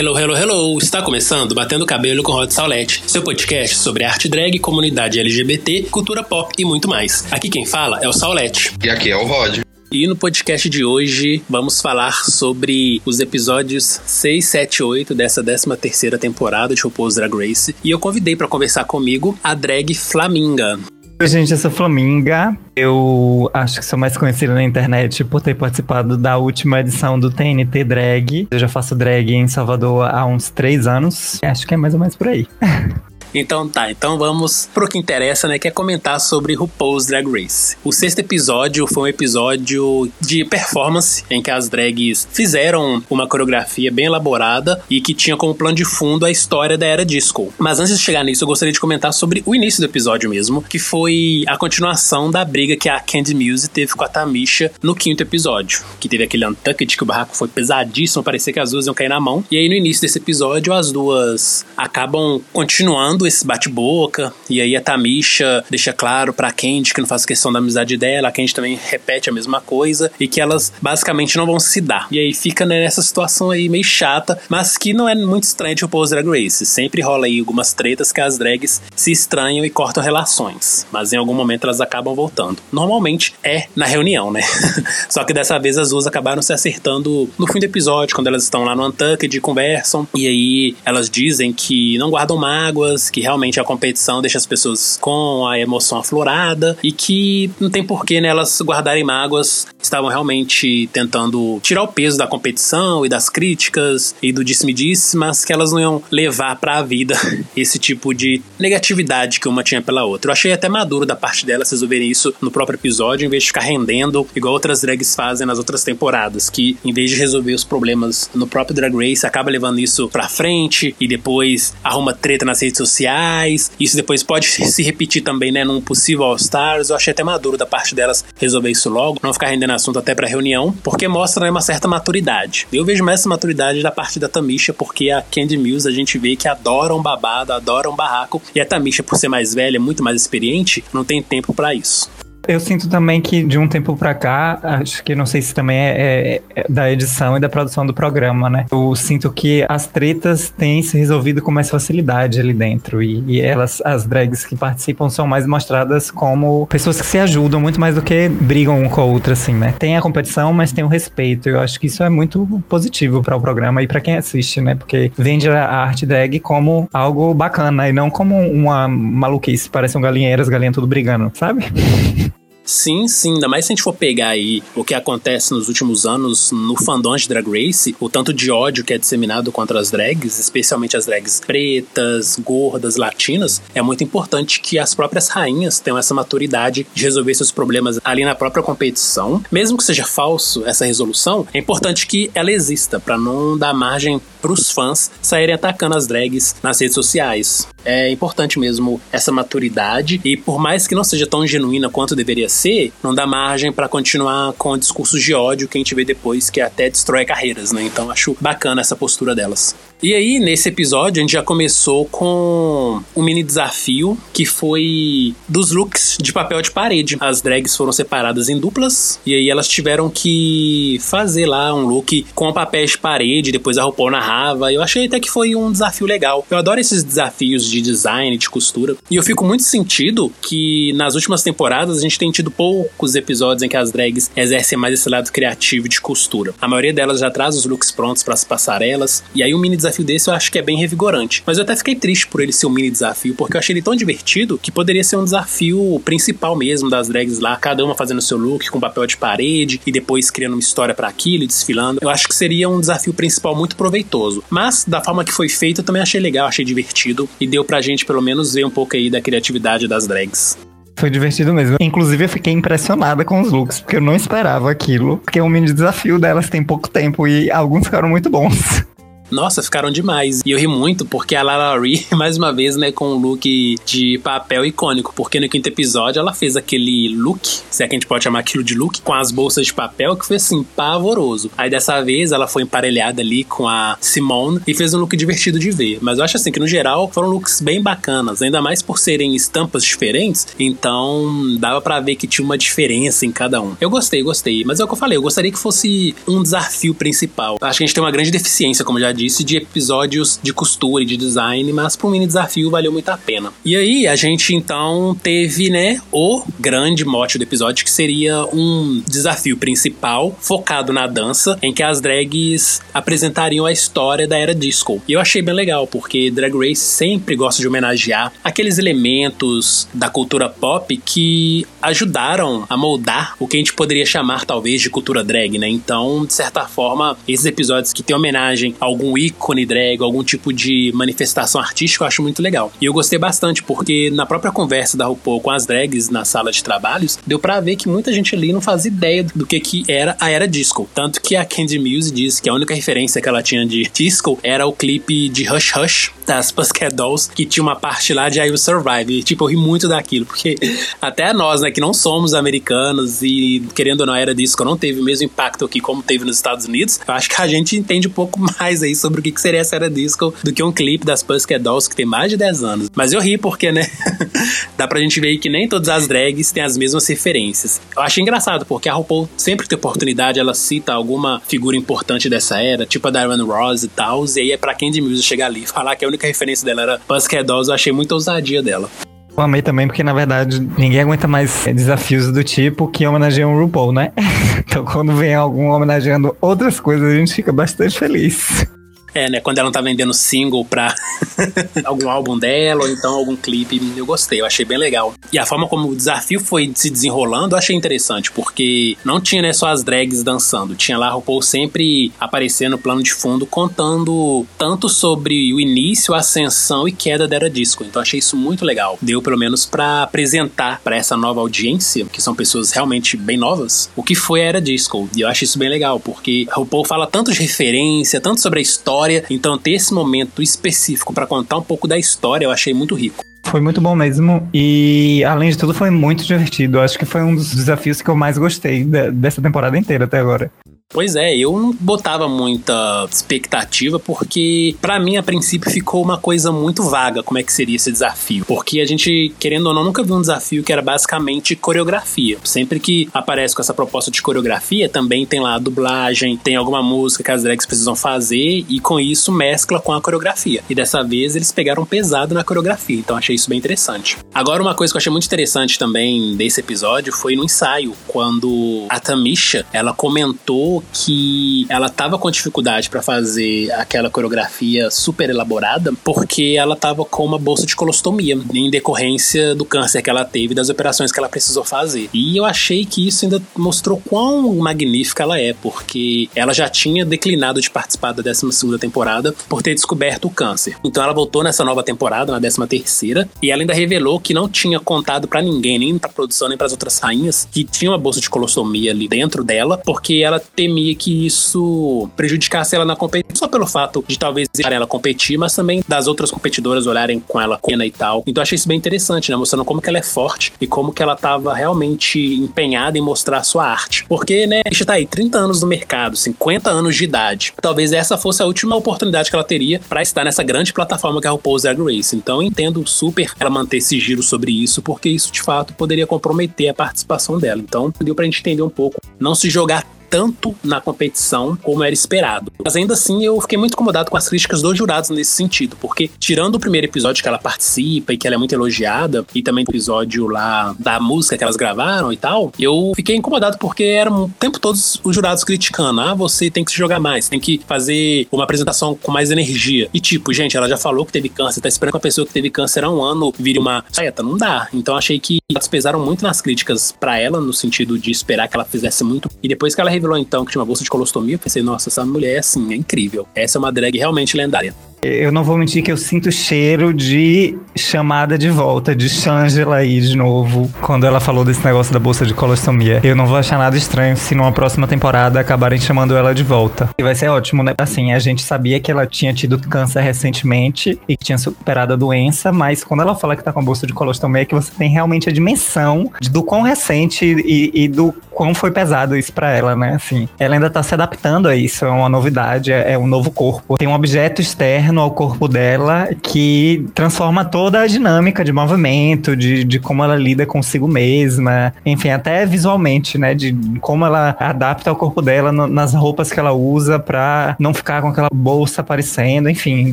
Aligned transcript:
Hello, 0.00 0.18
hello, 0.18 0.34
hello! 0.34 0.78
Está 0.78 1.02
começando 1.02 1.54
Batendo 1.54 1.84
Cabelo 1.84 2.22
com 2.22 2.32
Rod 2.32 2.50
Saulete, 2.50 3.02
seu 3.06 3.22
podcast 3.22 3.76
sobre 3.76 4.02
arte 4.02 4.30
drag, 4.30 4.58
comunidade 4.58 5.20
LGBT, 5.20 5.88
cultura 5.90 6.22
pop 6.22 6.54
e 6.56 6.64
muito 6.64 6.88
mais. 6.88 7.30
Aqui 7.30 7.50
quem 7.50 7.66
fala 7.66 8.00
é 8.00 8.08
o 8.08 8.12
Saulete. 8.14 8.72
E 8.82 8.88
aqui 8.88 9.10
é 9.10 9.16
o 9.16 9.26
Rod. 9.26 9.58
E 9.92 10.06
no 10.06 10.16
podcast 10.16 10.70
de 10.70 10.82
hoje 10.86 11.42
vamos 11.50 11.82
falar 11.82 12.24
sobre 12.24 13.02
os 13.04 13.20
episódios 13.20 14.00
6, 14.06 14.42
7 14.42 14.82
8 14.82 15.14
dessa 15.14 15.44
13 15.44 15.76
terceira 15.76 16.16
temporada 16.16 16.74
de 16.74 16.80
RuPaul's 16.80 17.16
Drag 17.16 17.36
Race. 17.36 17.76
E 17.84 17.90
eu 17.90 17.98
convidei 17.98 18.34
para 18.34 18.48
conversar 18.48 18.84
comigo 18.84 19.38
a 19.44 19.52
drag 19.52 19.92
Flaminga. 19.92 20.80
Oi, 21.20 21.26
gente, 21.26 21.52
eu 21.52 21.58
sou 21.58 21.70
Flaminga. 21.70 22.56
Eu 22.74 23.50
acho 23.52 23.78
que 23.78 23.84
sou 23.84 23.98
mais 23.98 24.16
conhecida 24.16 24.54
na 24.54 24.62
internet 24.62 25.22
por 25.22 25.42
ter 25.42 25.54
participado 25.54 26.16
da 26.16 26.38
última 26.38 26.80
edição 26.80 27.20
do 27.20 27.30
TNT 27.30 27.84
Drag. 27.84 28.48
Eu 28.50 28.58
já 28.58 28.68
faço 28.68 28.94
drag 28.94 29.30
em 29.30 29.46
Salvador 29.46 30.08
há 30.10 30.24
uns 30.24 30.48
três 30.48 30.86
anos. 30.86 31.38
Acho 31.44 31.66
que 31.66 31.74
é 31.74 31.76
mais 31.76 31.92
ou 31.92 32.00
menos 32.00 32.16
por 32.16 32.26
aí. 32.26 32.48
Então 33.34 33.68
tá, 33.68 33.90
então 33.90 34.18
vamos 34.18 34.68
pro 34.72 34.88
que 34.88 34.98
interessa, 34.98 35.46
né? 35.46 35.58
Que 35.58 35.68
é 35.68 35.70
comentar 35.70 36.20
sobre 36.20 36.54
RuPaul's 36.54 37.06
Drag 37.06 37.26
Race. 37.30 37.76
O 37.84 37.92
sexto 37.92 38.18
episódio 38.18 38.86
foi 38.86 39.04
um 39.04 39.06
episódio 39.06 40.10
de 40.20 40.44
performance 40.44 41.24
em 41.30 41.40
que 41.42 41.50
as 41.50 41.68
drags 41.68 42.26
fizeram 42.32 43.02
uma 43.08 43.28
coreografia 43.28 43.90
bem 43.90 44.06
elaborada 44.06 44.82
e 44.90 45.00
que 45.00 45.14
tinha 45.14 45.36
como 45.36 45.54
plano 45.54 45.76
de 45.76 45.84
fundo 45.84 46.26
a 46.26 46.30
história 46.30 46.76
da 46.76 46.86
era 46.86 47.04
disco. 47.04 47.52
Mas 47.58 47.78
antes 47.78 47.96
de 47.96 48.02
chegar 48.02 48.24
nisso, 48.24 48.44
eu 48.44 48.48
gostaria 48.48 48.72
de 48.72 48.80
comentar 48.80 49.12
sobre 49.12 49.42
o 49.46 49.54
início 49.54 49.80
do 49.80 49.86
episódio 49.86 50.28
mesmo, 50.28 50.62
que 50.62 50.78
foi 50.78 51.44
a 51.46 51.56
continuação 51.56 52.30
da 52.30 52.44
briga 52.44 52.76
que 52.76 52.88
a 52.88 53.00
Candy 53.00 53.34
Muse 53.34 53.68
teve 53.68 53.92
com 53.92 54.04
a 54.04 54.08
Tamisha 54.08 54.72
no 54.82 54.94
quinto 54.94 55.22
episódio, 55.22 55.82
que 55.98 56.08
teve 56.08 56.24
aquele 56.24 56.46
untucked 56.46 56.96
que 56.96 57.02
o 57.02 57.06
barraco 57.06 57.36
foi 57.36 57.48
pesadíssimo, 57.48 58.22
parecia 58.22 58.52
que 58.52 58.60
as 58.60 58.70
duas 58.70 58.86
iam 58.86 58.94
cair 58.94 59.08
na 59.08 59.20
mão. 59.20 59.44
E 59.50 59.56
aí 59.56 59.68
no 59.68 59.74
início 59.74 60.02
desse 60.02 60.18
episódio 60.18 60.72
as 60.72 60.90
duas 60.90 61.64
acabam 61.76 62.40
continuando 62.52 63.19
esse 63.26 63.46
bate-boca, 63.46 64.32
e 64.48 64.60
aí 64.60 64.76
a 64.76 64.80
Tamisha 64.80 65.64
deixa 65.70 65.92
claro 65.92 66.32
pra 66.32 66.52
Candy 66.52 66.94
que 66.94 67.00
não 67.00 67.08
faz 67.08 67.24
questão 67.24 67.52
da 67.52 67.58
amizade 67.58 67.96
dela, 67.96 68.28
a 68.28 68.32
Candy 68.32 68.54
também 68.54 68.78
repete 68.82 69.30
a 69.30 69.32
mesma 69.32 69.60
coisa, 69.60 70.10
e 70.18 70.26
que 70.26 70.40
elas 70.40 70.72
basicamente 70.80 71.36
não 71.36 71.46
vão 71.46 71.60
se 71.60 71.80
dar. 71.80 72.08
E 72.10 72.18
aí 72.18 72.34
fica 72.34 72.64
né, 72.64 72.80
nessa 72.80 73.02
situação 73.02 73.50
aí 73.50 73.68
meio 73.68 73.84
chata, 73.84 74.38
mas 74.48 74.76
que 74.76 74.92
não 74.92 75.08
é 75.08 75.14
muito 75.14 75.44
estranho 75.44 75.74
de 75.74 75.82
RuPaul's 75.82 76.10
Drag 76.10 76.26
Race. 76.26 76.64
Sempre 76.66 77.02
rola 77.02 77.26
aí 77.26 77.38
algumas 77.38 77.72
tretas 77.72 78.12
que 78.12 78.20
as 78.20 78.38
drags 78.38 78.80
se 78.94 79.12
estranham 79.12 79.64
e 79.64 79.70
cortam 79.70 80.02
relações, 80.02 80.86
mas 80.90 81.12
em 81.12 81.16
algum 81.16 81.34
momento 81.34 81.64
elas 81.64 81.80
acabam 81.80 82.14
voltando. 82.14 82.58
Normalmente 82.72 83.34
é 83.42 83.66
na 83.74 83.86
reunião, 83.86 84.32
né? 84.32 84.42
Só 85.08 85.24
que 85.24 85.32
dessa 85.32 85.58
vez 85.58 85.78
as 85.78 85.90
duas 85.90 86.06
acabaram 86.06 86.42
se 86.42 86.52
acertando 86.52 87.28
no 87.38 87.46
fim 87.46 87.58
do 87.58 87.64
episódio, 87.64 88.14
quando 88.14 88.28
elas 88.28 88.44
estão 88.44 88.64
lá 88.64 88.74
no 88.74 88.86
Untucked 88.86 89.36
e 89.36 89.40
conversam, 89.40 90.06
e 90.14 90.26
aí 90.26 90.76
elas 90.84 91.10
dizem 91.10 91.52
que 91.52 91.98
não 91.98 92.10
guardam 92.10 92.36
mágoas, 92.36 93.09
que 93.10 93.20
realmente 93.20 93.60
a 93.60 93.64
competição 93.64 94.20
deixa 94.20 94.38
as 94.38 94.46
pessoas 94.46 94.98
com 95.00 95.46
a 95.46 95.58
emoção 95.58 95.98
aflorada 95.98 96.76
e 96.82 96.92
que 96.92 97.50
não 97.60 97.70
tem 97.70 97.84
porquê 97.84 98.20
né, 98.20 98.28
elas 98.28 98.60
guardarem 98.62 99.04
mágoas. 99.04 99.66
Estavam 99.82 100.10
realmente 100.10 100.88
tentando 100.92 101.58
tirar 101.62 101.82
o 101.82 101.88
peso 101.88 102.18
da 102.18 102.26
competição 102.26 103.04
e 103.04 103.08
das 103.08 103.28
críticas 103.28 104.14
e 104.22 104.32
do 104.32 104.44
disse-me-disse, 104.44 105.16
mas 105.16 105.44
que 105.44 105.52
elas 105.52 105.72
não 105.72 105.80
iam 105.80 106.02
levar 106.10 106.56
para 106.56 106.78
a 106.78 106.82
vida 106.82 107.16
esse 107.56 107.78
tipo 107.78 108.14
de 108.14 108.42
negatividade 108.58 109.40
que 109.40 109.48
uma 109.48 109.62
tinha 109.62 109.82
pela 109.82 110.04
outra. 110.04 110.30
Eu 110.30 110.32
achei 110.32 110.52
até 110.52 110.68
maduro 110.68 111.06
da 111.06 111.16
parte 111.16 111.46
delas 111.46 111.70
resolverem 111.70 112.10
isso 112.10 112.32
no 112.40 112.50
próprio 112.50 112.76
episódio, 112.76 113.26
em 113.26 113.30
vez 113.30 113.42
de 113.42 113.48
ficar 113.48 113.62
rendendo 113.62 114.26
igual 114.34 114.54
outras 114.54 114.82
drags 114.82 115.14
fazem 115.14 115.46
nas 115.46 115.58
outras 115.58 115.82
temporadas, 115.82 116.50
que 116.50 116.76
em 116.84 116.92
vez 116.92 117.10
de 117.10 117.16
resolver 117.16 117.54
os 117.54 117.64
problemas 117.64 118.30
no 118.34 118.46
próprio 118.46 118.74
Drag 118.74 118.94
Race, 118.94 119.26
acaba 119.26 119.50
levando 119.50 119.78
isso 119.78 120.08
pra 120.08 120.28
frente 120.28 120.94
e 121.00 121.08
depois 121.08 121.74
arruma 121.82 122.12
treta 122.12 122.44
nas 122.44 122.60
redes 122.60 122.78
sociais 122.78 122.99
sociais. 123.00 123.70
Isso 123.80 123.96
depois 123.96 124.22
pode 124.22 124.46
se 124.70 124.82
repetir 124.82 125.22
também, 125.22 125.50
né, 125.50 125.64
num 125.64 125.80
possível 125.80 126.24
All 126.24 126.36
Stars. 126.36 126.90
Eu 126.90 126.96
achei 126.96 127.12
até 127.12 127.24
maduro 127.24 127.56
da 127.56 127.66
parte 127.66 127.94
delas 127.94 128.24
resolver 128.36 128.70
isso 128.70 128.90
logo, 128.90 129.18
não 129.22 129.32
ficar 129.32 129.48
rendendo 129.48 129.72
assunto 129.72 129.98
até 129.98 130.14
pra 130.14 130.28
reunião, 130.28 130.74
porque 130.82 131.08
mostra 131.08 131.44
né, 131.44 131.50
uma 131.50 131.60
certa 131.60 131.88
maturidade. 131.88 132.66
Eu 132.72 132.84
vejo 132.84 133.02
mais 133.02 133.20
essa 133.20 133.28
maturidade 133.28 133.82
da 133.82 133.90
parte 133.90 134.18
da 134.18 134.28
Tamisha, 134.28 134.72
porque 134.72 135.10
a 135.10 135.22
Candy 135.22 135.56
Mills 135.56 135.88
a 135.88 135.92
gente 135.92 136.18
vê 136.18 136.36
que 136.36 136.48
adora 136.48 136.94
um 136.94 137.02
babado, 137.02 137.52
adora 137.52 137.88
um 137.88 137.96
barraco, 137.96 138.42
e 138.54 138.60
a 138.60 138.66
Tamisha, 138.66 139.02
por 139.02 139.16
ser 139.16 139.28
mais 139.28 139.54
velha, 139.54 139.80
muito 139.80 140.02
mais 140.02 140.20
experiente, 140.20 140.84
não 140.92 141.04
tem 141.04 141.22
tempo 141.22 141.54
para 141.54 141.74
isso. 141.74 142.10
Eu 142.48 142.58
sinto 142.58 142.88
também 142.88 143.20
que 143.20 143.42
de 143.42 143.58
um 143.58 143.68
tempo 143.68 143.96
pra 143.96 144.14
cá, 144.14 144.58
acho 144.62 145.04
que 145.04 145.14
não 145.14 145.26
sei 145.26 145.42
se 145.42 145.54
também 145.54 145.78
é, 145.78 145.90
é, 145.90 146.42
é, 146.56 146.66
da 146.68 146.90
edição 146.90 147.36
e 147.36 147.40
da 147.40 147.48
produção 147.48 147.86
do 147.86 147.94
programa, 147.94 148.48
né? 148.48 148.66
Eu 148.70 148.94
sinto 148.96 149.30
que 149.30 149.64
as 149.68 149.86
tretas 149.86 150.50
têm 150.50 150.82
se 150.82 150.98
resolvido 150.98 151.42
com 151.42 151.50
mais 151.50 151.70
facilidade 151.70 152.40
ali 152.40 152.52
dentro. 152.52 153.02
E, 153.02 153.22
e, 153.26 153.40
elas, 153.40 153.80
as 153.84 154.04
drags 154.04 154.44
que 154.44 154.56
participam, 154.56 155.08
são 155.08 155.26
mais 155.26 155.46
mostradas 155.46 156.10
como 156.10 156.66
pessoas 156.66 157.00
que 157.00 157.06
se 157.06 157.18
ajudam 157.18 157.60
muito 157.60 157.80
mais 157.80 157.94
do 157.94 158.02
que 158.02 158.28
brigam 158.28 158.82
um 158.82 158.88
com 158.88 159.00
a 159.00 159.04
outra, 159.04 159.34
assim, 159.34 159.54
né? 159.54 159.74
Tem 159.78 159.96
a 159.96 160.00
competição, 160.00 160.52
mas 160.52 160.72
tem 160.72 160.82
o 160.82 160.88
respeito. 160.88 161.48
Eu 161.48 161.60
acho 161.60 161.78
que 161.78 161.86
isso 161.86 162.02
é 162.02 162.08
muito 162.08 162.62
positivo 162.68 163.22
para 163.22 163.36
o 163.36 163.40
programa 163.40 163.82
e 163.82 163.86
para 163.86 164.00
quem 164.00 164.16
assiste, 164.16 164.60
né? 164.60 164.74
Porque 164.74 165.12
vende 165.16 165.48
a 165.48 165.68
arte 165.68 166.06
drag 166.06 166.40
como 166.40 166.88
algo 166.92 167.32
bacana 167.34 167.88
e 167.88 167.92
não 167.92 168.10
como 168.10 168.36
uma 168.40 168.88
maluquice. 168.88 169.68
Parece 169.70 169.96
um 169.96 170.00
galinheiro, 170.00 170.42
as 170.42 170.48
galinhas 170.48 170.74
tudo 170.74 170.86
brigando, 170.86 171.30
sabe? 171.34 171.64
Sim, 172.64 173.08
sim. 173.08 173.34
Ainda 173.34 173.48
mais 173.48 173.64
se 173.64 173.72
a 173.72 173.74
gente 173.74 173.82
for 173.82 173.94
pegar 173.94 174.28
aí 174.28 174.62
o 174.74 174.84
que 174.84 174.94
acontece 174.94 175.52
nos 175.52 175.68
últimos 175.68 176.06
anos 176.06 176.52
no 176.52 176.76
fandom 176.76 177.16
de 177.16 177.28
Drag 177.28 177.46
Race, 177.48 177.96
o 177.98 178.08
tanto 178.08 178.32
de 178.32 178.50
ódio 178.50 178.84
que 178.84 178.94
é 178.94 178.98
disseminado 178.98 179.50
contra 179.50 179.80
as 179.80 179.90
drags, 179.90 180.38
especialmente 180.38 180.96
as 180.96 181.06
drags 181.06 181.40
pretas, 181.40 182.38
gordas, 182.38 182.96
latinas, 182.96 183.60
é 183.74 183.82
muito 183.82 184.04
importante 184.04 184.60
que 184.60 184.78
as 184.78 184.94
próprias 184.94 185.28
rainhas 185.28 185.80
tenham 185.80 185.98
essa 185.98 186.14
maturidade 186.14 186.86
de 186.94 187.04
resolver 187.04 187.34
seus 187.34 187.50
problemas 187.50 187.98
ali 188.04 188.24
na 188.24 188.34
própria 188.34 188.62
competição. 188.62 189.42
Mesmo 189.50 189.76
que 189.76 189.84
seja 189.84 190.04
falso 190.04 190.64
essa 190.64 190.84
resolução, 190.84 191.46
é 191.52 191.58
importante 191.58 192.06
que 192.06 192.30
ela 192.34 192.52
exista 192.52 193.00
para 193.00 193.18
não 193.18 193.58
dar 193.58 193.74
margem 193.74 194.20
para 194.40 194.52
os 194.52 194.70
fãs 194.70 195.10
saírem 195.20 195.54
atacando 195.54 195.96
as 195.96 196.06
drags 196.06 196.56
nas 196.62 196.80
redes 196.80 196.94
sociais. 196.94 197.68
É 197.84 198.10
importante 198.10 198.58
mesmo 198.58 199.00
essa 199.10 199.32
maturidade 199.32 200.20
e 200.24 200.36
por 200.36 200.58
mais 200.58 200.86
que 200.86 200.94
não 200.94 201.04
seja 201.04 201.26
tão 201.26 201.46
genuína 201.46 201.88
quanto 201.88 202.14
deveria 202.14 202.48
ser, 202.48 202.92
não 203.02 203.14
dá 203.14 203.26
margem 203.26 203.72
para 203.72 203.88
continuar 203.88 204.52
com 204.54 204.76
discursos 204.76 205.22
de 205.22 205.34
ódio 205.34 205.68
que 205.68 205.78
a 205.78 205.80
gente 205.80 205.94
vê 205.94 206.04
depois 206.04 206.50
que 206.50 206.60
até 206.60 206.90
destrói 206.90 207.24
carreiras, 207.24 207.72
né? 207.72 207.82
Então 207.82 208.10
acho 208.10 208.36
bacana 208.40 208.80
essa 208.80 208.96
postura 208.96 209.34
delas. 209.34 209.74
E 210.02 210.14
aí, 210.14 210.38
nesse 210.38 210.66
episódio, 210.70 211.20
a 211.20 211.22
gente 211.22 211.32
já 211.32 211.42
começou 211.42 212.06
com 212.06 213.02
um 213.14 213.22
mini 213.22 213.42
desafio 213.42 214.16
que 214.32 214.46
foi 214.46 215.34
dos 215.46 215.72
looks 215.72 216.16
de 216.18 216.32
papel 216.32 216.62
de 216.62 216.70
parede. 216.70 217.18
As 217.20 217.42
drags 217.42 217.76
foram 217.76 217.92
separadas 217.92 218.48
em 218.48 218.58
duplas 218.58 219.20
e 219.26 219.34
aí 219.34 219.50
elas 219.50 219.68
tiveram 219.68 220.08
que 220.08 220.98
fazer 221.02 221.44
lá 221.44 221.74
um 221.74 221.84
look 221.86 222.24
com 222.34 222.50
papel 222.50 222.86
de 222.86 222.96
parede, 222.96 223.52
depois 223.52 223.76
a 223.76 223.84
RuPaul 223.84 224.10
narrava. 224.10 224.72
Eu 224.72 224.82
achei 224.82 225.04
até 225.04 225.20
que 225.20 225.30
foi 225.30 225.54
um 225.54 225.70
desafio 225.70 226.06
legal. 226.06 226.46
Eu 226.50 226.56
adoro 226.56 226.80
esses 226.80 227.04
desafios 227.04 227.66
de 227.66 227.82
design, 227.82 228.38
de 228.38 228.48
costura. 228.48 228.96
E 229.10 229.16
eu 229.16 229.22
fico 229.22 229.44
muito 229.44 229.64
sentido 229.64 230.32
que 230.40 230.94
nas 230.94 231.14
últimas 231.14 231.42
temporadas 231.42 231.98
a 231.98 232.00
gente 232.00 232.18
tem 232.18 232.30
tido 232.30 232.50
poucos 232.50 233.14
episódios 233.14 233.62
em 233.62 233.68
que 233.68 233.76
as 233.76 233.92
drags 233.92 234.30
exercem 234.34 234.78
mais 234.78 234.94
esse 234.94 235.10
lado 235.10 235.30
criativo 235.30 235.90
de 235.90 236.00
costura. 236.00 236.54
A 236.58 236.66
maioria 236.66 236.94
delas 236.94 237.20
já 237.20 237.30
traz 237.30 237.54
os 237.54 237.66
looks 237.66 237.90
prontos 237.90 238.22
para 238.22 238.32
as 238.32 238.44
passarelas. 238.44 239.22
E 239.34 239.42
aí 239.42 239.54
um 239.54 239.58
mini 239.58 239.76
desafio 239.76 239.89
desse 239.98 240.28
eu 240.28 240.34
acho 240.34 240.50
que 240.50 240.58
é 240.58 240.62
bem 240.62 240.78
revigorante. 240.78 241.42
Mas 241.46 241.58
eu 241.58 241.64
até 241.64 241.76
fiquei 241.76 241.94
triste 241.94 242.26
por 242.26 242.40
ele 242.40 242.52
ser 242.52 242.66
um 242.66 242.70
mini 242.70 242.90
desafio, 242.90 243.34
porque 243.34 243.56
eu 243.56 243.58
achei 243.58 243.74
ele 243.74 243.82
tão 243.82 243.94
divertido 243.94 244.58
que 244.58 244.70
poderia 244.70 245.04
ser 245.04 245.16
um 245.16 245.24
desafio 245.24 246.00
principal 246.04 246.56
mesmo 246.56 246.88
das 246.88 247.08
drags 247.08 247.38
lá, 247.38 247.56
cada 247.56 247.84
uma 247.84 247.94
fazendo 247.94 248.22
seu 248.22 248.38
look 248.38 248.68
com 248.70 248.80
papel 248.80 249.06
de 249.06 249.16
parede 249.16 249.80
e 249.86 249.92
depois 249.92 250.30
criando 250.30 250.54
uma 250.54 250.60
história 250.60 250.94
para 250.94 251.08
aquilo 251.08 251.44
e 251.44 251.46
desfilando. 251.46 252.00
Eu 252.02 252.08
acho 252.08 252.28
que 252.28 252.34
seria 252.34 252.68
um 252.68 252.80
desafio 252.80 253.12
principal 253.12 253.54
muito 253.54 253.76
proveitoso. 253.76 254.42
Mas 254.48 254.84
da 254.86 255.02
forma 255.02 255.24
que 255.24 255.32
foi 255.32 255.48
feito, 255.48 255.80
eu 255.80 255.84
também 255.84 256.02
achei 256.02 256.20
legal, 256.20 256.46
achei 256.46 256.64
divertido 256.64 257.28
e 257.40 257.46
deu 257.46 257.64
pra 257.64 257.80
gente 257.80 258.04
pelo 258.04 258.22
menos 258.22 258.54
ver 258.54 258.64
um 258.64 258.70
pouco 258.70 258.96
aí 258.96 259.10
da 259.10 259.20
criatividade 259.20 259.86
das 259.88 260.06
drags. 260.06 260.56
Foi 261.00 261.08
divertido 261.08 261.54
mesmo. 261.54 261.78
Inclusive, 261.80 262.24
eu 262.24 262.28
fiquei 262.28 262.52
impressionada 262.52 263.24
com 263.24 263.40
os 263.40 263.50
looks, 263.50 263.80
porque 263.80 263.96
eu 263.96 264.02
não 264.02 264.14
esperava 264.14 264.70
aquilo. 264.70 265.16
Porque 265.16 265.40
um 265.40 265.48
mini 265.48 265.72
desafio 265.72 266.18
delas 266.18 266.50
tem 266.50 266.62
pouco 266.62 266.90
tempo 266.90 267.26
e 267.26 267.50
alguns 267.50 267.84
ficaram 267.84 268.06
muito 268.06 268.28
bons. 268.28 268.84
Nossa, 269.30 269.62
ficaram 269.62 269.90
demais. 269.90 270.40
E 270.44 270.50
eu 270.50 270.58
ri 270.58 270.66
muito 270.66 271.04
porque 271.04 271.36
a 271.36 271.42
Lara 271.42 271.80
Ri, 271.80 272.06
mais 272.12 272.36
uma 272.36 272.52
vez, 272.52 272.76
né, 272.76 272.92
com 272.92 273.14
um 273.14 273.18
look 273.18 273.76
de 273.84 274.18
papel 274.18 274.64
icônico. 274.64 275.12
Porque 275.14 275.40
no 275.40 275.48
quinto 275.48 275.68
episódio 275.68 276.20
ela 276.20 276.32
fez 276.32 276.56
aquele 276.56 277.14
look, 277.16 277.46
se 277.70 277.82
é 277.82 277.88
que 277.88 277.94
a 277.94 277.98
gente 277.98 278.06
pode 278.06 278.24
chamar 278.24 278.40
aquilo 278.40 278.64
de 278.64 278.74
look, 278.74 279.00
com 279.02 279.12
as 279.12 279.30
bolsas 279.30 279.66
de 279.66 279.74
papel, 279.74 280.16
que 280.16 280.26
foi 280.26 280.36
assim, 280.36 280.62
pavoroso. 280.62 281.50
Aí 281.56 281.70
dessa 281.70 282.00
vez 282.02 282.32
ela 282.32 282.46
foi 282.46 282.62
emparelhada 282.62 283.22
ali 283.22 283.44
com 283.44 283.68
a 283.68 283.96
Simone 284.00 284.60
e 284.66 284.74
fez 284.74 284.94
um 284.94 284.98
look 284.98 285.16
divertido 285.16 285.58
de 285.58 285.70
ver. 285.70 285.98
Mas 286.00 286.18
eu 286.18 286.24
acho 286.24 286.36
assim 286.36 286.50
que 286.50 286.60
no 286.60 286.66
geral 286.66 287.10
foram 287.10 287.28
looks 287.28 287.60
bem 287.60 287.82
bacanas, 287.82 288.42
ainda 288.42 288.60
mais 288.60 288.82
por 288.82 288.98
serem 288.98 289.34
estampas 289.34 289.84
diferentes. 289.84 290.46
Então 290.58 291.56
dava 291.58 291.80
para 291.80 292.00
ver 292.00 292.16
que 292.16 292.26
tinha 292.26 292.44
uma 292.44 292.58
diferença 292.58 293.24
em 293.24 293.32
cada 293.32 293.60
um. 293.62 293.76
Eu 293.80 293.90
gostei, 293.90 294.22
gostei. 294.22 294.64
Mas 294.64 294.80
é 294.80 294.84
o 294.84 294.86
que 294.86 294.94
eu 294.94 294.98
falei, 294.98 295.16
eu 295.16 295.22
gostaria 295.22 295.50
que 295.50 295.58
fosse 295.58 296.14
um 296.26 296.42
desafio 296.42 296.94
principal. 296.94 297.58
Acho 297.60 297.78
que 297.78 297.84
a 297.84 297.86
gente 297.86 297.94
tem 297.94 298.02
uma 298.02 298.10
grande 298.10 298.30
deficiência, 298.30 298.84
como 298.84 298.98
já 298.98 299.12
disse, 299.24 299.44
de 299.44 299.56
episódios 299.56 300.38
de 300.42 300.52
costura 300.52 301.02
e 301.02 301.06
de 301.06 301.16
design, 301.16 301.72
mas 301.72 301.96
para 301.96 302.06
um 302.06 302.10
mini 302.10 302.26
desafio 302.26 302.70
valeu 302.70 302.92
muito 302.92 303.08
a 303.08 303.16
pena. 303.16 303.52
E 303.64 303.76
aí 303.76 304.06
a 304.06 304.16
gente 304.16 304.54
então 304.54 305.16
teve, 305.22 305.70
né, 305.70 306.00
o 306.12 306.42
grande 306.58 307.04
mote 307.04 307.38
do 307.38 307.44
episódio 307.44 307.84
que 307.84 307.90
seria 307.90 308.44
um 308.46 309.02
desafio 309.06 309.56
principal 309.56 310.36
focado 310.40 310.92
na 310.92 311.06
dança, 311.06 311.58
em 311.62 311.72
que 311.72 311.82
as 311.82 312.00
drags 312.00 312.80
apresentariam 312.92 313.66
a 313.66 313.72
história 313.72 314.26
da 314.26 314.38
era 314.38 314.54
disco. 314.54 315.02
E 315.06 315.12
eu 315.12 315.20
achei 315.20 315.42
bem 315.42 315.54
legal, 315.54 315.86
porque 315.86 316.30
Drag 316.30 316.52
Race 316.56 316.76
sempre 316.76 317.36
gosta 317.36 317.60
de 317.60 317.68
homenagear 317.68 318.32
aqueles 318.42 318.78
elementos 318.78 319.88
da 319.92 320.08
cultura 320.08 320.48
pop 320.48 320.96
que 321.04 321.66
ajudaram 321.82 322.64
a 322.68 322.76
moldar 322.76 323.34
o 323.38 323.46
que 323.46 323.56
a 323.56 323.60
gente 323.60 323.72
poderia 323.72 324.06
chamar 324.06 324.44
talvez 324.44 324.80
de 324.80 324.90
cultura 324.90 325.22
drag, 325.24 325.58
né? 325.58 325.68
Então, 325.68 326.24
de 326.24 326.32
certa 326.32 326.66
forma, 326.66 327.16
esses 327.26 327.46
episódios 327.46 327.92
que 327.92 328.02
tem 328.02 328.14
homenagem 328.14 328.74
a 328.80 328.84
algum 328.84 329.09
ícone 329.18 329.66
drag, 329.66 330.02
algum 330.02 330.22
tipo 330.22 330.52
de 330.52 330.90
manifestação 330.94 331.60
artística, 331.60 332.04
eu 332.04 332.08
acho 332.08 332.22
muito 332.22 332.42
legal. 332.42 332.72
E 332.80 332.84
eu 332.84 332.92
gostei 332.92 333.18
bastante 333.18 333.62
porque 333.62 334.10
na 334.10 334.26
própria 334.26 334.52
conversa 334.52 334.96
da 334.96 335.06
RuPaul 335.06 335.40
com 335.40 335.50
as 335.50 335.66
drags 335.66 336.08
na 336.08 336.24
sala 336.24 336.50
de 336.50 336.62
trabalhos, 336.62 337.18
deu 337.26 337.38
para 337.38 337.60
ver 337.60 337.76
que 337.76 337.88
muita 337.88 338.12
gente 338.12 338.34
ali 338.34 338.52
não 338.52 338.60
fazia 338.60 338.90
ideia 338.90 339.24
do 339.34 339.46
que 339.46 339.60
que 339.60 339.84
era 339.88 340.16
a 340.20 340.30
era 340.30 340.46
disco. 340.46 340.88
Tanto 340.94 341.20
que 341.20 341.36
a 341.36 341.44
Candy 341.44 341.78
Muse 341.78 342.12
disse 342.12 342.40
que 342.42 342.48
a 342.48 342.54
única 342.54 342.74
referência 342.74 343.20
que 343.20 343.28
ela 343.28 343.42
tinha 343.42 343.66
de 343.66 343.90
disco 343.92 344.38
era 344.42 344.66
o 344.66 344.72
clipe 344.72 345.28
de 345.28 345.50
Hush 345.50 345.76
Hush 345.76 346.12
das 346.26 346.50
Pussycat 346.52 346.94
Dolls, 346.94 347.30
que 347.30 347.44
tinha 347.44 347.62
uma 347.62 347.76
parte 347.76 348.12
lá 348.14 348.28
de 348.28 348.38
I 348.38 348.48
Will 348.48 348.58
Survive. 348.58 349.18
E, 349.18 349.22
tipo, 349.22 349.44
eu 349.44 349.48
ri 349.48 349.56
muito 349.56 349.88
daquilo, 349.88 350.26
porque 350.26 350.56
até 351.00 351.32
nós, 351.32 351.60
né, 351.60 351.70
que 351.70 351.80
não 351.80 351.92
somos 351.92 352.34
americanos 352.34 353.22
e 353.22 353.62
querendo 353.74 354.00
ou 354.00 354.06
não 354.06 354.14
era 354.14 354.34
disco, 354.34 354.64
não 354.64 354.76
teve 354.76 355.00
o 355.00 355.04
mesmo 355.04 355.24
impacto 355.24 355.64
aqui 355.64 355.80
como 355.80 356.02
teve 356.02 356.24
nos 356.24 356.36
Estados 356.36 356.66
Unidos, 356.66 357.00
eu 357.06 357.14
acho 357.14 357.28
que 357.28 357.40
a 357.40 357.46
gente 357.46 357.76
entende 357.76 358.08
um 358.08 358.12
pouco 358.12 358.40
mais 358.58 358.82
aí 358.82 358.94
sobre 359.00 359.20
o 359.20 359.22
que 359.22 359.40
seria 359.40 359.60
essa 359.60 359.76
era 359.76 359.90
disco 359.90 360.34
do 360.42 360.52
que 360.52 360.62
um 360.62 360.72
clipe 360.72 361.04
das 361.04 361.22
Pussycat 361.22 361.62
Dolls 361.62 361.88
que 361.88 361.96
tem 361.96 362.06
mais 362.06 362.30
de 362.30 362.36
10 362.36 362.64
anos. 362.64 362.90
Mas 362.94 363.12
eu 363.12 363.20
ri 363.20 363.38
porque, 363.38 363.72
né, 363.72 363.86
dá 364.76 364.86
pra 364.86 365.00
gente 365.00 365.20
ver 365.20 365.36
que 365.38 365.48
nem 365.48 365.68
todas 365.68 365.88
as 365.88 366.06
drags 366.06 366.52
têm 366.52 366.62
as 366.62 366.76
mesmas 366.76 367.06
referências. 367.06 367.80
Eu 367.96 368.02
achei 368.02 368.22
engraçado, 368.22 368.64
porque 368.66 368.88
a 368.88 368.94
RuPaul 368.94 369.28
sempre 369.36 369.64
que 369.64 369.70
tem 369.70 369.76
oportunidade, 369.76 370.38
ela 370.38 370.54
cita 370.54 370.92
alguma 370.92 371.40
figura 371.48 371.76
importante 371.76 372.28
dessa 372.28 372.60
era, 372.60 372.86
tipo 372.86 373.08
a 373.08 373.10
Diana 373.10 373.42
Ross 373.42 373.84
e 373.84 373.88
tal, 373.88 374.24
e 374.36 374.40
aí 374.40 374.52
é 374.52 374.56
pra 374.56 374.74
Candy 374.74 375.00
Muse 375.00 375.22
chegar 375.22 375.46
ali 375.46 375.62
e 375.62 375.66
falar 375.66 375.96
que 375.96 376.04
a 376.04 376.08
única 376.08 376.26
referência 376.26 376.64
dela 376.64 376.82
era 376.82 377.00
Pussycat 377.06 377.44
Dolls, 377.44 377.68
eu 377.68 377.74
achei 377.74 377.92
muita 377.92 378.14
ousadia 378.14 378.62
dela. 378.62 378.90
Eu 379.36 379.44
amei 379.44 379.62
também 379.62 379.86
porque, 379.86 380.02
na 380.02 380.12
verdade, 380.12 380.60
ninguém 380.60 381.00
aguenta 381.00 381.26
mais 381.26 381.64
desafios 381.64 382.30
do 382.30 382.42
tipo 382.42 382.88
que 382.88 383.06
homenageiam 383.06 383.54
o 383.54 383.60
RuPaul, 383.60 383.92
né? 383.92 384.12
então, 384.66 384.84
quando 384.84 385.14
vem 385.14 385.34
algum 385.34 385.70
homenageando 385.70 386.36
outras 386.40 386.80
coisas, 386.80 387.10
a 387.10 387.14
gente 387.14 387.32
fica 387.32 387.52
bastante 387.52 387.98
feliz. 387.98 388.66
É, 389.14 389.28
né? 389.28 389.40
Quando 389.40 389.58
ela 389.58 389.66
não 389.66 389.72
tá 389.72 389.80
vendendo 389.80 390.14
single 390.14 390.64
pra 390.64 390.94
algum 391.84 392.08
álbum 392.08 392.38
dela, 392.38 392.82
ou 392.82 392.88
então 392.88 393.14
algum 393.14 393.36
clipe, 393.36 393.80
eu 393.96 394.06
gostei, 394.06 394.40
eu 394.40 394.46
achei 394.46 394.64
bem 394.64 394.78
legal. 394.78 395.14
E 395.32 395.38
a 395.38 395.46
forma 395.46 395.68
como 395.68 395.88
o 395.88 395.96
desafio 395.96 396.40
foi 396.40 396.70
se 396.74 396.90
desenrolando, 396.90 397.54
eu 397.54 397.58
achei 397.58 397.74
interessante, 397.74 398.30
porque 398.30 398.96
não 399.04 399.20
tinha 399.20 399.42
né, 399.42 399.52
só 399.52 399.68
as 399.68 399.82
drags 399.82 400.22
dançando, 400.22 400.74
tinha 400.74 400.96
lá 400.96 401.08
a 401.08 401.12
RuPaul 401.12 401.42
sempre 401.42 402.12
aparecendo 402.20 402.72
no 402.72 402.78
plano 402.78 403.02
de 403.02 403.12
fundo, 403.12 403.46
contando 403.46 404.46
tanto 404.56 404.88
sobre 404.88 405.52
o 405.52 405.60
início, 405.60 406.14
ascensão 406.14 406.86
e 406.86 406.92
queda 406.92 407.26
da 407.26 407.36
era 407.36 407.50
disco. 407.50 407.82
Então 407.82 408.00
achei 408.00 408.18
isso 408.18 408.36
muito 408.36 408.64
legal. 408.64 408.98
Deu 409.00 409.20
pelo 409.22 409.36
menos 409.36 409.66
para 409.66 410.02
apresentar 410.02 410.80
para 410.82 410.96
essa 410.96 411.16
nova 411.16 411.40
audiência, 411.40 412.04
que 412.06 412.22
são 412.22 412.34
pessoas 412.34 412.70
realmente 412.70 413.16
bem 413.16 413.36
novas, 413.36 413.90
o 413.96 414.02
que 414.02 414.14
foi 414.14 414.42
a 414.42 414.44
era 414.44 414.60
disco. 414.60 415.08
E 415.16 415.22
eu 415.22 415.28
acho 415.28 415.44
isso 415.44 415.58
bem 415.58 415.68
legal, 415.68 415.98
porque 415.98 416.46
a 416.50 416.56
RuPaul 416.56 416.84
fala 416.84 417.06
tanto 417.06 417.32
de 417.32 417.40
referência, 417.40 418.20
tanto 418.20 418.40
sobre 418.40 418.60
a 418.60 418.62
história 418.62 418.99
história. 419.00 419.24
Então, 419.30 419.58
ter 419.58 419.72
esse 419.72 419.92
momento 419.92 420.42
específico 420.42 421.12
para 421.12 421.26
contar 421.26 421.58
um 421.58 421.62
pouco 421.62 421.88
da 421.88 421.98
história, 421.98 422.44
eu 422.44 422.50
achei 422.50 422.74
muito 422.74 422.94
rico. 422.94 423.24
Foi 423.46 423.60
muito 423.60 423.80
bom 423.80 423.96
mesmo. 423.96 424.48
E, 424.52 425.24
além 425.24 425.50
de 425.50 425.58
tudo, 425.58 425.72
foi 425.72 425.90
muito 425.90 426.24
divertido. 426.24 426.78
Acho 426.78 426.98
que 426.98 427.04
foi 427.04 427.22
um 427.22 427.34
dos 427.34 427.54
desafios 427.54 428.02
que 428.02 428.08
eu 428.08 428.14
mais 428.14 428.36
gostei 428.36 428.84
dessa 428.84 429.40
temporada 429.40 429.76
inteira 429.78 430.04
até 430.04 430.18
agora. 430.18 430.50
Pois 430.92 431.14
é, 431.14 431.36
eu 431.36 431.56
não 431.56 431.72
botava 431.72 432.28
muita 432.28 433.06
expectativa 433.08 434.00
porque 434.00 434.74
para 434.80 434.98
mim 434.98 435.16
a 435.16 435.22
princípio 435.22 435.70
ficou 435.70 436.02
uma 436.02 436.18
coisa 436.18 436.50
muito 436.50 436.82
vaga 436.82 437.22
como 437.22 437.38
é 437.38 437.44
que 437.44 437.52
seria 437.52 437.76
esse 437.76 437.92
desafio, 437.92 438.44
porque 438.44 438.80
a 438.80 438.84
gente 438.84 439.32
querendo 439.38 439.66
ou 439.66 439.72
não 439.72 439.84
nunca 439.84 440.02
viu 440.02 440.16
um 440.16 440.20
desafio 440.20 440.64
que 440.64 440.72
era 440.72 440.82
basicamente 440.82 441.54
coreografia. 441.54 442.38
Sempre 442.42 442.80
que 442.80 443.08
aparece 443.14 443.54
com 443.54 443.62
essa 443.62 443.72
proposta 443.72 444.10
de 444.10 444.20
coreografia, 444.20 444.88
também 444.88 445.24
tem 445.24 445.38
lá 445.38 445.54
a 445.54 445.58
dublagem, 445.60 446.36
tem 446.36 446.56
alguma 446.56 446.82
música 446.82 447.22
que 447.22 447.30
as 447.30 447.44
drags 447.44 447.66
precisam 447.66 447.94
fazer 447.94 448.64
e 448.68 448.80
com 448.80 448.98
isso 448.98 449.30
mescla 449.30 449.80
com 449.80 449.92
a 449.92 450.00
coreografia. 450.00 450.64
E 450.68 450.74
dessa 450.74 451.04
vez 451.04 451.36
eles 451.36 451.52
pegaram 451.52 451.86
pesado 451.86 452.34
na 452.34 452.42
coreografia, 452.42 452.98
então 452.98 453.16
achei 453.16 453.36
isso 453.36 453.48
bem 453.48 453.58
interessante. 453.60 454.18
Agora 454.34 454.60
uma 454.60 454.74
coisa 454.74 454.92
que 454.92 454.96
eu 454.96 455.00
achei 455.00 455.12
muito 455.12 455.26
interessante 455.26 455.78
também 455.78 456.36
desse 456.36 456.58
episódio 456.58 457.12
foi 457.12 457.36
no 457.36 457.44
ensaio, 457.44 457.94
quando 458.08 458.86
a 458.88 458.98
Tamisha, 458.98 459.64
ela 459.72 459.94
comentou 459.94 460.79
que 460.92 461.66
ela 461.68 461.88
tava 461.88 462.18
com 462.18 462.30
dificuldade 462.30 462.90
para 462.90 463.02
fazer 463.02 463.70
aquela 463.72 464.10
coreografia 464.10 464.90
super 464.90 465.30
elaborada 465.30 465.92
porque 466.04 466.56
ela 466.58 466.76
tava 466.76 467.04
com 467.04 467.24
uma 467.24 467.38
bolsa 467.38 467.66
de 467.66 467.76
colostomia 467.76 468.38
em 468.54 468.70
decorrência 468.70 469.54
do 469.54 469.64
câncer 469.64 470.02
que 470.02 470.10
ela 470.10 470.24
teve 470.24 470.54
das 470.54 470.68
operações 470.68 471.12
que 471.12 471.18
ela 471.18 471.28
precisou 471.28 471.64
fazer. 471.64 472.08
E 472.12 472.36
eu 472.36 472.44
achei 472.44 472.84
que 472.84 473.06
isso 473.06 473.24
ainda 473.24 473.42
mostrou 473.56 474.00
quão 474.08 474.54
magnífica 474.56 475.22
ela 475.22 475.38
é, 475.38 475.52
porque 475.54 476.28
ela 476.34 476.52
já 476.52 476.68
tinha 476.68 477.04
declinado 477.04 477.60
de 477.60 477.70
participar 477.70 478.12
da 478.12 478.22
12 478.22 478.78
temporada 478.78 479.34
por 479.48 479.62
ter 479.62 479.74
descoberto 479.74 480.26
o 480.26 480.30
câncer. 480.30 480.76
Então 480.84 481.02
ela 481.02 481.12
voltou 481.12 481.42
nessa 481.42 481.64
nova 481.64 481.82
temporada, 481.82 482.32
na 482.32 482.40
13 482.40 482.66
terceira, 482.66 483.28
e 483.42 483.50
ela 483.50 483.62
ainda 483.62 483.74
revelou 483.74 484.20
que 484.20 484.34
não 484.34 484.48
tinha 484.48 484.78
contado 484.78 485.28
para 485.28 485.42
ninguém, 485.42 485.78
nem 485.78 485.98
pra 485.98 486.10
produção, 486.10 486.48
nem 486.48 486.56
para 486.56 486.66
as 486.66 486.72
outras 486.72 486.98
rainhas, 486.98 487.48
que 487.50 487.64
tinha 487.64 487.90
uma 487.90 487.98
bolsa 487.98 488.20
de 488.20 488.30
colostomia 488.30 488.90
ali 488.90 489.08
dentro 489.08 489.44
dela, 489.44 489.78
porque 489.78 490.22
ela 490.24 490.40
tem 490.40 490.69
que 490.94 491.26
isso 491.26 492.08
prejudicasse 492.16 492.74
ela 492.74 492.84
na 492.84 492.96
competição, 492.96 493.36
só 493.36 493.48
pelo 493.48 493.66
fato 493.66 494.04
de 494.06 494.18
talvez 494.18 494.48
ela 494.64 494.86
competir, 494.86 495.38
mas 495.38 495.54
também 495.54 495.82
das 495.86 496.06
outras 496.06 496.30
competidoras 496.30 496.86
olharem 496.86 497.20
com 497.20 497.40
ela 497.40 497.58
pena 497.58 497.86
e 497.86 497.90
tal. 497.90 498.22
Então 498.26 498.42
achei 498.42 498.56
isso 498.56 498.68
bem 498.68 498.76
interessante, 498.76 499.30
né? 499.30 499.36
Mostrando 499.36 499.64
como 499.64 499.80
que 499.80 499.88
ela 499.88 499.98
é 499.98 500.02
forte 500.02 500.52
e 500.60 500.66
como 500.66 500.92
que 500.92 501.02
ela 501.02 501.16
tava 501.16 501.54
realmente 501.54 502.18
empenhada 502.34 502.98
em 502.98 503.00
mostrar 503.00 503.38
a 503.38 503.42
sua 503.42 503.66
arte. 503.66 504.04
Porque, 504.08 504.46
né, 504.46 504.62
a 504.64 504.68
gente 504.68 504.84
tá 504.84 504.94
aí 504.94 505.06
30 505.06 505.38
anos 505.38 505.62
no 505.62 505.66
mercado, 505.66 506.16
50 506.16 506.70
anos 506.70 506.96
de 506.96 507.04
idade. 507.04 507.52
Talvez 507.60 507.92
essa 507.92 508.16
fosse 508.16 508.42
a 508.42 508.46
última 508.46 508.76
oportunidade 508.76 509.30
que 509.30 509.36
ela 509.36 509.44
teria 509.44 509.80
para 509.88 510.02
estar 510.02 510.24
nessa 510.24 510.42
grande 510.42 510.72
plataforma 510.72 511.20
que 511.20 511.26
é 511.26 511.30
o 511.30 511.34
RuPaul's 511.34 511.62
Drag 511.62 511.80
Race. 511.82 512.14
Então 512.14 512.36
eu 512.36 512.42
entendo 512.42 512.86
super 512.86 513.32
ela 513.38 513.50
manter 513.50 513.78
esse 513.78 513.98
giro 513.98 514.22
sobre 514.22 514.52
isso, 514.52 514.82
porque 514.82 515.08
isso 515.08 515.32
de 515.32 515.42
fato 515.42 515.72
poderia 515.74 516.06
comprometer 516.06 516.68
a 516.68 516.74
participação 516.74 517.38
dela. 517.38 517.60
Então 517.60 517.92
deu 518.00 518.14
pra 518.14 518.24
gente 518.24 518.40
entender 518.40 518.62
um 518.62 518.70
pouco, 518.70 519.00
não 519.18 519.34
se 519.34 519.48
jogar 519.48 519.86
tanto 520.10 520.54
na 520.62 520.80
competição 520.80 521.56
como 521.62 521.84
era 521.84 521.94
esperado. 521.94 522.52
Mas 522.62 522.74
ainda 522.76 522.94
assim, 522.94 523.24
eu 523.24 523.40
fiquei 523.40 523.56
muito 523.56 523.72
incomodado 523.72 524.10
com 524.10 524.16
as 524.16 524.28
críticas 524.28 524.60
dos 524.60 524.76
jurados 524.76 525.08
nesse 525.10 525.30
sentido, 525.30 525.76
porque 525.80 526.10
tirando 526.18 526.56
o 526.56 526.60
primeiro 526.60 526.86
episódio 526.86 527.22
que 527.22 527.28
ela 527.28 527.38
participa 527.38 528.12
e 528.12 528.18
que 528.18 528.26
ela 528.26 528.34
é 528.34 528.38
muito 528.38 528.52
elogiada, 528.52 529.24
e 529.34 529.42
também 529.42 529.64
o 529.64 529.70
episódio 529.70 530.26
lá 530.26 530.74
da 530.78 530.98
música 530.98 531.38
que 531.38 531.44
elas 531.44 531.56
gravaram 531.56 532.12
e 532.12 532.16
tal, 532.16 532.52
eu 532.58 532.92
fiquei 532.96 533.16
incomodado 533.16 533.56
porque 533.58 533.84
eram 533.84 534.24
o 534.24 534.28
tempo 534.38 534.58
todos 534.58 535.00
os 535.02 535.14
jurados 535.14 535.44
criticando: 535.44 536.00
ah, 536.00 536.14
você 536.14 536.50
tem 536.50 536.64
que 536.64 536.72
se 536.72 536.76
jogar 536.76 536.98
mais, 536.98 537.28
tem 537.28 537.38
que 537.38 537.60
fazer 537.66 538.26
uma 538.32 538.44
apresentação 538.44 538.94
com 538.94 539.12
mais 539.12 539.30
energia. 539.30 539.88
E 539.94 540.00
tipo, 540.00 540.32
gente, 540.32 540.56
ela 540.56 540.68
já 540.68 540.76
falou 540.76 541.06
que 541.06 541.12
teve 541.12 541.28
câncer, 541.28 541.60
tá 541.60 541.68
esperando 541.68 541.92
que 541.92 541.98
a 541.98 542.00
pessoa 542.00 542.26
que 542.26 542.32
teve 542.32 542.50
câncer 542.50 542.84
há 542.84 542.90
um 542.90 543.02
ano 543.02 543.32
vire 543.38 543.58
uma 543.58 543.84
dieta, 543.90 544.22
não 544.22 544.36
dá. 544.36 544.68
Então 544.74 544.96
achei 544.96 545.18
que 545.18 545.38
elas 545.50 545.68
pesaram 545.68 546.04
muito 546.04 546.22
nas 546.22 546.40
críticas 546.40 546.92
para 546.92 547.18
ela, 547.18 547.40
no 547.40 547.52
sentido 547.52 547.98
de 547.98 548.10
esperar 548.10 548.48
que 548.48 548.56
ela 548.56 548.64
fizesse 548.64 549.04
muito. 549.04 549.28
E 549.42 549.48
depois 549.48 549.74
que 549.74 549.80
ela 549.80 549.90
revelou 550.00 550.18
então 550.18 550.44
que 550.44 550.52
tinha 550.52 550.60
uma 550.60 550.66
bolsa 550.66 550.82
de 550.82 550.90
colostomia, 550.90 551.34
eu 551.34 551.38
pensei, 551.38 551.62
nossa, 551.62 551.88
essa 551.88 552.04
mulher 552.04 552.36
é 552.36 552.38
assim, 552.38 552.72
é 552.72 552.76
incrível. 552.76 553.28
Essa 553.34 553.58
é 553.58 553.60
uma 553.60 553.70
drag 553.70 553.96
realmente 553.96 554.36
lendária. 554.36 554.74
Eu 555.02 555.32
não 555.32 555.42
vou 555.42 555.56
mentir 555.56 555.82
que 555.82 555.90
eu 555.90 555.96
sinto 555.96 556.30
cheiro 556.30 556.92
de 556.92 557.56
chamada 557.74 558.36
de 558.36 558.50
volta 558.50 558.94
de 558.94 559.08
Shangela 559.08 559.76
aí 559.76 559.98
de 559.98 560.14
novo, 560.14 560.70
quando 560.82 561.06
ela 561.06 561.20
falou 561.20 561.42
desse 561.42 561.64
negócio 561.64 561.90
da 561.92 561.98
bolsa 561.98 562.26
de 562.26 562.34
colostomia. 562.34 563.00
Eu 563.02 563.16
não 563.16 563.26
vou 563.26 563.38
achar 563.38 563.58
nada 563.58 563.76
estranho 563.76 564.14
se 564.16 564.34
numa 564.34 564.52
próxima 564.52 564.86
temporada 564.86 565.40
acabarem 565.40 565.80
chamando 565.80 566.14
ela 566.14 566.34
de 566.34 566.42
volta. 566.42 566.90
E 566.98 567.02
vai 567.02 567.14
ser 567.14 567.28
ótimo, 567.28 567.62
né? 567.62 567.74
Assim, 567.78 568.12
a 568.12 568.18
gente 568.18 568.42
sabia 568.42 568.78
que 568.78 568.90
ela 568.90 569.06
tinha 569.06 569.32
tido 569.32 569.58
câncer 569.58 570.00
recentemente 570.00 570.98
e 571.08 571.16
que 571.16 571.24
tinha 571.24 571.38
superado 571.38 571.94
a 571.94 571.96
doença, 571.96 572.52
mas 572.52 572.84
quando 572.84 573.00
ela 573.00 573.14
fala 573.14 573.34
que 573.34 573.42
tá 573.42 573.52
com 573.52 573.60
a 573.60 573.62
bolsa 573.62 573.86
de 573.86 573.94
colostomia, 573.94 574.42
é 574.42 574.44
que 574.44 574.54
você 574.54 574.70
tem 574.76 574.90
realmente 574.90 575.30
a 575.30 575.32
dimensão 575.32 576.10
do 576.30 576.42
quão 576.42 576.60
recente 576.60 577.24
e, 577.24 577.70
e 577.74 577.88
do 577.88 578.14
quão 578.30 578.54
foi 578.54 578.70
pesado 578.70 579.16
isso 579.16 579.32
para 579.32 579.50
ela, 579.50 579.74
né? 579.74 579.94
Assim, 579.94 580.28
ela 580.38 580.54
ainda 580.54 580.68
tá 580.68 580.82
se 580.82 580.92
adaptando 580.92 581.48
a 581.48 581.56
isso, 581.56 581.86
é 581.86 581.88
uma 581.90 582.08
novidade, 582.08 582.70
é, 582.70 582.92
é 582.92 582.98
um 582.98 583.06
novo 583.06 583.30
corpo. 583.30 583.78
Tem 583.78 583.88
um 583.88 583.94
objeto 583.94 584.42
externo 584.42 584.89
interno 584.90 585.00
ao 585.00 585.10
corpo 585.12 585.48
dela 585.48 586.08
que 586.22 586.86
transforma 586.94 587.44
toda 587.44 587.80
a 587.80 587.86
dinâmica 587.86 588.44
de 588.44 588.52
movimento, 588.52 589.36
de, 589.36 589.64
de 589.64 589.78
como 589.78 590.02
ela 590.02 590.16
lida 590.16 590.44
consigo 590.44 590.88
mesma, 590.88 591.72
enfim, 591.86 592.10
até 592.10 592.44
visualmente, 592.44 593.16
né? 593.16 593.34
De 593.34 593.56
como 593.80 594.04
ela 594.04 594.36
adapta 594.38 594.92
o 594.92 594.96
corpo 594.96 595.22
dela 595.22 595.52
no, 595.52 595.66
nas 595.66 595.94
roupas 595.94 596.32
que 596.32 596.38
ela 596.38 596.52
usa 596.52 596.98
pra 596.98 597.56
não 597.58 597.72
ficar 597.72 598.02
com 598.02 598.08
aquela 598.08 598.28
bolsa 598.32 598.80
aparecendo, 598.80 599.48
enfim, 599.48 599.92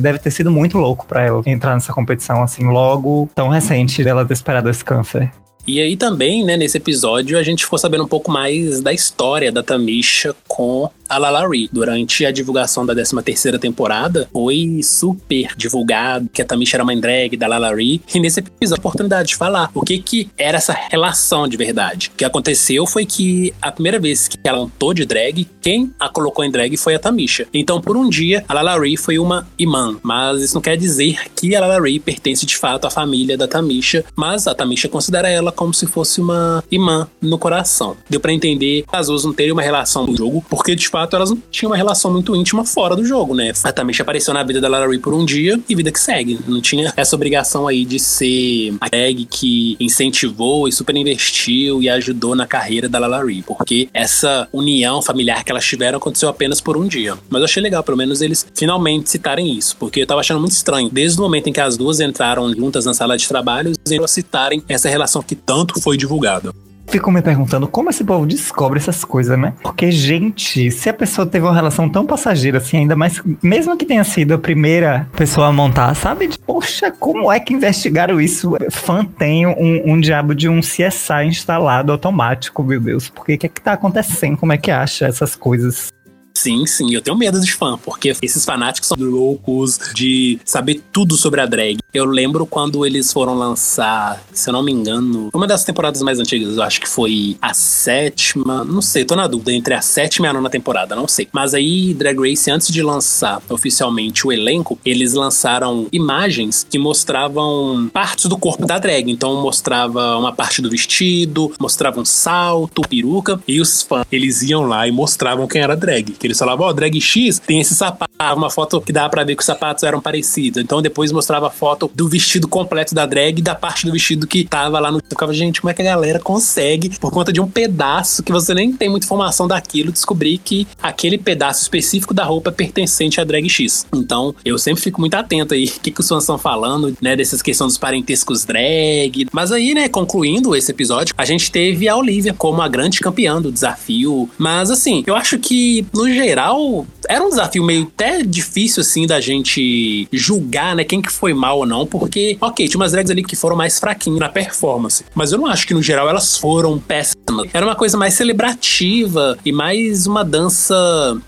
deve 0.00 0.18
ter 0.18 0.30
sido 0.30 0.50
muito 0.50 0.76
louco 0.78 1.06
pra 1.06 1.22
ela 1.22 1.42
entrar 1.46 1.74
nessa 1.74 1.92
competição 1.92 2.42
assim 2.42 2.64
logo 2.64 3.30
tão 3.34 3.48
recente 3.48 4.02
dela 4.02 4.24
ter 4.24 4.34
esperado 4.34 4.68
esse 4.68 4.84
câncer. 4.84 5.30
E 5.68 5.82
aí 5.82 5.98
também, 5.98 6.42
né, 6.42 6.56
nesse 6.56 6.78
episódio, 6.78 7.38
a 7.38 7.42
gente 7.42 7.62
ficou 7.62 7.78
sabendo 7.78 8.04
um 8.04 8.08
pouco 8.08 8.30
mais 8.30 8.80
da 8.80 8.90
história 8.90 9.52
da 9.52 9.62
Tamisha 9.62 10.34
com 10.48 10.88
a 11.06 11.18
Lalari. 11.18 11.68
Durante 11.70 12.24
a 12.24 12.30
divulgação 12.30 12.86
da 12.86 12.94
13 12.94 13.22
terceira 13.22 13.58
temporada, 13.58 14.26
foi 14.32 14.80
super 14.82 15.54
divulgado 15.58 16.28
que 16.32 16.40
a 16.40 16.44
Tamisha 16.44 16.78
era 16.78 16.84
uma 16.84 16.96
drag 16.96 17.36
da 17.36 17.46
Lalari. 17.46 18.00
E 18.14 18.18
nesse 18.18 18.40
episódio, 18.40 18.76
a 18.76 18.78
oportunidade 18.78 19.28
de 19.28 19.36
falar 19.36 19.70
o 19.74 19.82
que 19.82 19.98
que 19.98 20.30
era 20.38 20.56
essa 20.56 20.72
relação 20.72 21.46
de 21.46 21.58
verdade. 21.58 22.10
O 22.14 22.16
que 22.16 22.24
aconteceu 22.24 22.86
foi 22.86 23.04
que 23.04 23.52
a 23.60 23.70
primeira 23.70 23.98
vez 23.98 24.26
que 24.26 24.38
ela 24.44 24.60
montou 24.60 24.94
de 24.94 25.04
drag, 25.04 25.46
quem 25.60 25.92
a 26.00 26.08
colocou 26.08 26.46
em 26.46 26.50
drag 26.50 26.78
foi 26.78 26.94
a 26.94 26.98
Tamisha. 26.98 27.46
Então, 27.52 27.78
por 27.78 27.94
um 27.94 28.08
dia, 28.08 28.42
a 28.48 28.54
Lalari 28.54 28.96
foi 28.96 29.18
uma 29.18 29.46
imã. 29.58 29.98
Mas 30.02 30.40
isso 30.40 30.54
não 30.54 30.62
quer 30.62 30.78
dizer 30.78 31.30
que 31.36 31.54
a 31.54 31.60
Lalari 31.60 32.00
pertence 32.00 32.46
de 32.46 32.56
fato 32.56 32.86
à 32.86 32.90
família 32.90 33.36
da 33.36 33.46
Tamisha, 33.46 34.02
mas 34.16 34.46
a 34.46 34.54
Tamisha 34.54 34.88
considera 34.88 35.28
ela 35.28 35.52
como 35.58 35.74
se 35.74 35.86
fosse 35.86 36.20
uma 36.20 36.62
imã 36.70 37.08
no 37.20 37.38
coração. 37.38 37.96
Deu 38.08 38.20
para 38.20 38.32
entender 38.32 38.84
as 38.90 39.08
duas 39.08 39.24
não 39.24 39.32
terem 39.32 39.52
uma 39.52 39.62
relação 39.62 40.06
no 40.06 40.16
jogo, 40.16 40.44
porque 40.48 40.74
de 40.74 40.88
fato 40.88 41.16
elas 41.16 41.30
não 41.30 41.38
tinham 41.50 41.70
uma 41.70 41.76
relação 41.76 42.12
muito 42.12 42.34
íntima 42.34 42.64
fora 42.64 42.94
do 42.94 43.04
jogo, 43.04 43.34
né? 43.34 43.52
A 43.64 43.72
Tamisha 43.72 44.02
apareceu 44.02 44.32
na 44.32 44.42
vida 44.42 44.60
da 44.60 44.68
Lara 44.68 44.88
por 45.00 45.12
um 45.12 45.24
dia 45.24 45.60
e 45.68 45.74
vida 45.74 45.92
que 45.92 46.00
segue. 46.00 46.38
Não 46.46 46.60
tinha 46.60 46.92
essa 46.96 47.14
obrigação 47.14 47.66
aí 47.66 47.84
de 47.84 47.98
ser 47.98 48.74
a 48.80 48.88
tag 48.88 49.26
que 49.26 49.76
incentivou 49.78 50.66
e 50.68 50.72
super 50.72 50.96
investiu 50.96 51.82
e 51.82 51.88
ajudou 51.90 52.34
na 52.34 52.46
carreira 52.46 52.88
da 52.88 52.98
Lara 52.98 53.18
porque 53.46 53.88
essa 53.92 54.48
união 54.52 55.02
familiar 55.02 55.42
que 55.44 55.50
elas 55.50 55.64
tiveram 55.64 55.98
aconteceu 55.98 56.28
apenas 56.28 56.60
por 56.60 56.76
um 56.76 56.86
dia. 56.86 57.16
Mas 57.28 57.40
eu 57.40 57.44
achei 57.44 57.62
legal, 57.62 57.82
pelo 57.82 57.96
menos 57.96 58.22
eles 58.22 58.46
finalmente 58.54 59.10
citarem 59.10 59.52
isso, 59.52 59.76
porque 59.76 60.02
eu 60.02 60.06
tava 60.06 60.20
achando 60.20 60.38
muito 60.38 60.52
estranho. 60.52 60.88
Desde 60.88 61.18
o 61.18 61.22
momento 61.22 61.48
em 61.48 61.52
que 61.52 61.60
as 61.60 61.76
duas 61.76 61.98
entraram 61.98 62.52
juntas 62.54 62.84
na 62.84 62.94
sala 62.94 63.18
de 63.18 63.26
trabalho, 63.26 63.72
eles 63.90 64.10
citarem 64.10 64.62
essa 64.68 64.88
relação 64.88 65.22
que 65.22 65.34
tanto 65.48 65.80
foi 65.80 65.96
divulgada. 65.96 66.52
Fico 66.88 67.10
me 67.10 67.20
perguntando 67.20 67.68
como 67.68 67.90
esse 67.90 68.02
povo 68.02 68.26
descobre 68.26 68.78
essas 68.78 69.04
coisas, 69.04 69.38
né? 69.38 69.52
Porque, 69.62 69.90
gente, 69.90 70.70
se 70.70 70.88
a 70.88 70.94
pessoa 70.94 71.26
teve 71.26 71.44
uma 71.44 71.54
relação 71.54 71.86
tão 71.88 72.06
passageira 72.06 72.58
assim, 72.58 72.78
ainda 72.78 72.96
mais, 72.96 73.22
mesmo 73.42 73.76
que 73.76 73.84
tenha 73.84 74.04
sido 74.04 74.32
a 74.32 74.38
primeira 74.38 75.06
pessoa 75.14 75.48
a 75.48 75.52
montar, 75.52 75.94
sabe? 75.94 76.30
Poxa, 76.46 76.90
como 76.90 77.30
é 77.30 77.38
que 77.40 77.52
investigaram 77.52 78.18
isso? 78.18 78.56
Fã 78.70 79.04
tem 79.04 79.46
um, 79.46 79.92
um 79.92 80.00
diabo 80.00 80.34
de 80.34 80.48
um 80.48 80.60
CSI 80.60 81.26
instalado 81.26 81.92
automático, 81.92 82.62
meu 82.62 82.80
Deus. 82.80 83.10
Por 83.10 83.26
que, 83.26 83.36
que 83.36 83.46
é 83.46 83.48
que 83.50 83.60
tá 83.60 83.74
acontecendo? 83.74 84.38
Como 84.38 84.52
é 84.52 84.56
que 84.56 84.70
acha 84.70 85.06
essas 85.06 85.36
coisas? 85.36 85.92
Sim, 86.38 86.64
sim, 86.66 86.94
eu 86.94 87.02
tenho 87.02 87.16
medo 87.16 87.40
de 87.40 87.52
fã, 87.52 87.76
porque 87.76 88.14
esses 88.22 88.44
fanáticos 88.44 88.88
são 88.88 88.96
loucos 88.96 89.76
de 89.92 90.38
saber 90.44 90.80
tudo 90.92 91.16
sobre 91.16 91.40
a 91.40 91.46
drag. 91.46 91.78
Eu 91.92 92.04
lembro 92.04 92.46
quando 92.46 92.86
eles 92.86 93.12
foram 93.12 93.34
lançar, 93.34 94.22
se 94.32 94.48
eu 94.48 94.52
não 94.52 94.62
me 94.62 94.70
engano, 94.70 95.30
uma 95.34 95.48
das 95.48 95.64
temporadas 95.64 96.00
mais 96.00 96.20
antigas, 96.20 96.56
eu 96.56 96.62
acho 96.62 96.80
que 96.80 96.88
foi 96.88 97.36
a 97.42 97.52
sétima, 97.52 98.62
não 98.62 98.80
sei, 98.80 99.04
tô 99.04 99.16
na 99.16 99.26
dúvida, 99.26 99.52
entre 99.52 99.74
a 99.74 99.80
sétima 99.82 100.28
e 100.28 100.30
a 100.30 100.32
nona 100.32 100.48
temporada, 100.48 100.94
não 100.94 101.08
sei. 101.08 101.26
Mas 101.32 101.54
aí, 101.54 101.92
Drag 101.92 102.16
Race, 102.16 102.48
antes 102.48 102.68
de 102.68 102.84
lançar 102.84 103.42
oficialmente 103.48 104.24
o 104.24 104.30
elenco, 104.30 104.78
eles 104.84 105.14
lançaram 105.14 105.88
imagens 105.90 106.64
que 106.70 106.78
mostravam 106.78 107.90
partes 107.92 108.26
do 108.26 108.38
corpo 108.38 108.64
da 108.64 108.78
drag. 108.78 109.10
Então 109.10 109.42
mostrava 109.42 110.16
uma 110.16 110.32
parte 110.32 110.62
do 110.62 110.70
vestido, 110.70 111.52
mostrava 111.58 112.00
um 112.00 112.04
salto, 112.04 112.82
peruca, 112.82 113.40
e 113.48 113.60
os 113.60 113.82
fãs, 113.82 114.06
eles 114.12 114.42
iam 114.42 114.62
lá 114.62 114.86
e 114.86 114.92
mostravam 114.92 115.48
quem 115.48 115.62
era 115.62 115.74
drag. 115.74 116.12
Que 116.12 116.27
eles 116.28 116.38
falavam, 116.38 116.66
ó, 116.66 116.70
oh, 116.70 116.72
drag 116.72 117.00
X 117.00 117.38
tem 117.38 117.60
esse 117.60 117.74
sapato, 117.74 118.12
uma 118.36 118.50
foto 118.50 118.80
que 118.80 118.92
dava 118.92 119.08
pra 119.08 119.24
ver 119.24 119.34
que 119.34 119.40
os 119.40 119.46
sapatos 119.46 119.82
eram 119.84 120.00
parecidos. 120.00 120.62
Então 120.62 120.82
depois 120.82 121.12
mostrava 121.12 121.48
a 121.48 121.50
foto 121.50 121.90
do 121.94 122.08
vestido 122.08 122.48
completo 122.48 122.94
da 122.94 123.06
drag 123.06 123.38
e 123.38 123.42
da 123.42 123.54
parte 123.54 123.86
do 123.86 123.92
vestido 123.92 124.26
que 124.26 124.44
tava 124.44 124.78
lá 124.78 124.90
no. 124.90 124.98
Eu 124.98 125.02
ficava, 125.08 125.32
gente, 125.32 125.60
como 125.60 125.70
é 125.70 125.74
que 125.74 125.82
a 125.82 125.84
galera 125.84 126.18
consegue, 126.18 126.98
por 126.98 127.10
conta 127.10 127.32
de 127.32 127.40
um 127.40 127.48
pedaço 127.48 128.22
que 128.22 128.32
você 128.32 128.52
nem 128.52 128.72
tem 128.72 128.88
muita 128.88 129.06
informação 129.06 129.48
daquilo, 129.48 129.92
descobrir 129.92 130.38
que 130.38 130.66
aquele 130.82 131.16
pedaço 131.16 131.62
específico 131.62 132.12
da 132.12 132.24
roupa 132.24 132.50
é 132.50 132.52
pertencente 132.52 133.20
à 133.20 133.24
drag 133.24 133.48
X. 133.48 133.86
Então, 133.94 134.34
eu 134.44 134.58
sempre 134.58 134.82
fico 134.82 135.00
muito 135.00 135.14
atento 135.14 135.54
aí 135.54 135.64
o 135.76 135.80
que, 135.80 135.90
que 135.90 136.00
os 136.00 136.08
fãs 136.08 136.24
estão 136.24 136.38
falando, 136.38 136.96
né, 137.00 137.16
dessas 137.16 137.40
questões 137.40 137.72
dos 137.72 137.78
parentescos 137.78 138.44
drag. 138.44 139.26
Mas 139.32 139.52
aí, 139.52 139.74
né, 139.74 139.88
concluindo 139.88 140.54
esse 140.54 140.70
episódio, 140.70 141.14
a 141.16 141.24
gente 141.24 141.50
teve 141.50 141.88
a 141.88 141.96
Olivia 141.96 142.34
como 142.34 142.60
a 142.60 142.68
grande 142.68 143.00
campeã 143.00 143.40
do 143.40 143.50
desafio. 143.50 144.28
Mas 144.36 144.70
assim, 144.70 145.02
eu 145.06 145.14
acho 145.14 145.38
que, 145.38 145.86
no 145.92 146.04
geral, 146.18 146.86
era 147.08 147.24
um 147.24 147.28
desafio 147.28 147.64
meio 147.64 147.90
até 147.94 148.22
difícil, 148.22 148.80
assim, 148.80 149.06
da 149.06 149.20
gente 149.20 150.08
julgar, 150.12 150.74
né, 150.74 150.84
quem 150.84 151.00
que 151.00 151.12
foi 151.12 151.32
mal 151.32 151.58
ou 151.58 151.66
não, 151.66 151.86
porque, 151.86 152.36
ok, 152.40 152.68
tinha 152.68 152.78
umas 152.78 152.92
drags 152.92 153.10
ali 153.10 153.22
que 153.22 153.36
foram 153.36 153.56
mais 153.56 153.78
fraquinhas 153.78 154.20
na 154.20 154.28
performance, 154.28 155.04
mas 155.14 155.32
eu 155.32 155.38
não 155.38 155.46
acho 155.46 155.66
que, 155.66 155.74
no 155.74 155.82
geral, 155.82 156.08
elas 156.08 156.36
foram 156.36 156.78
péssimas. 156.78 157.48
Era 157.52 157.64
uma 157.64 157.74
coisa 157.74 157.96
mais 157.96 158.14
celebrativa 158.14 159.38
e 159.44 159.52
mais 159.52 160.06
uma 160.06 160.24
dança 160.24 160.76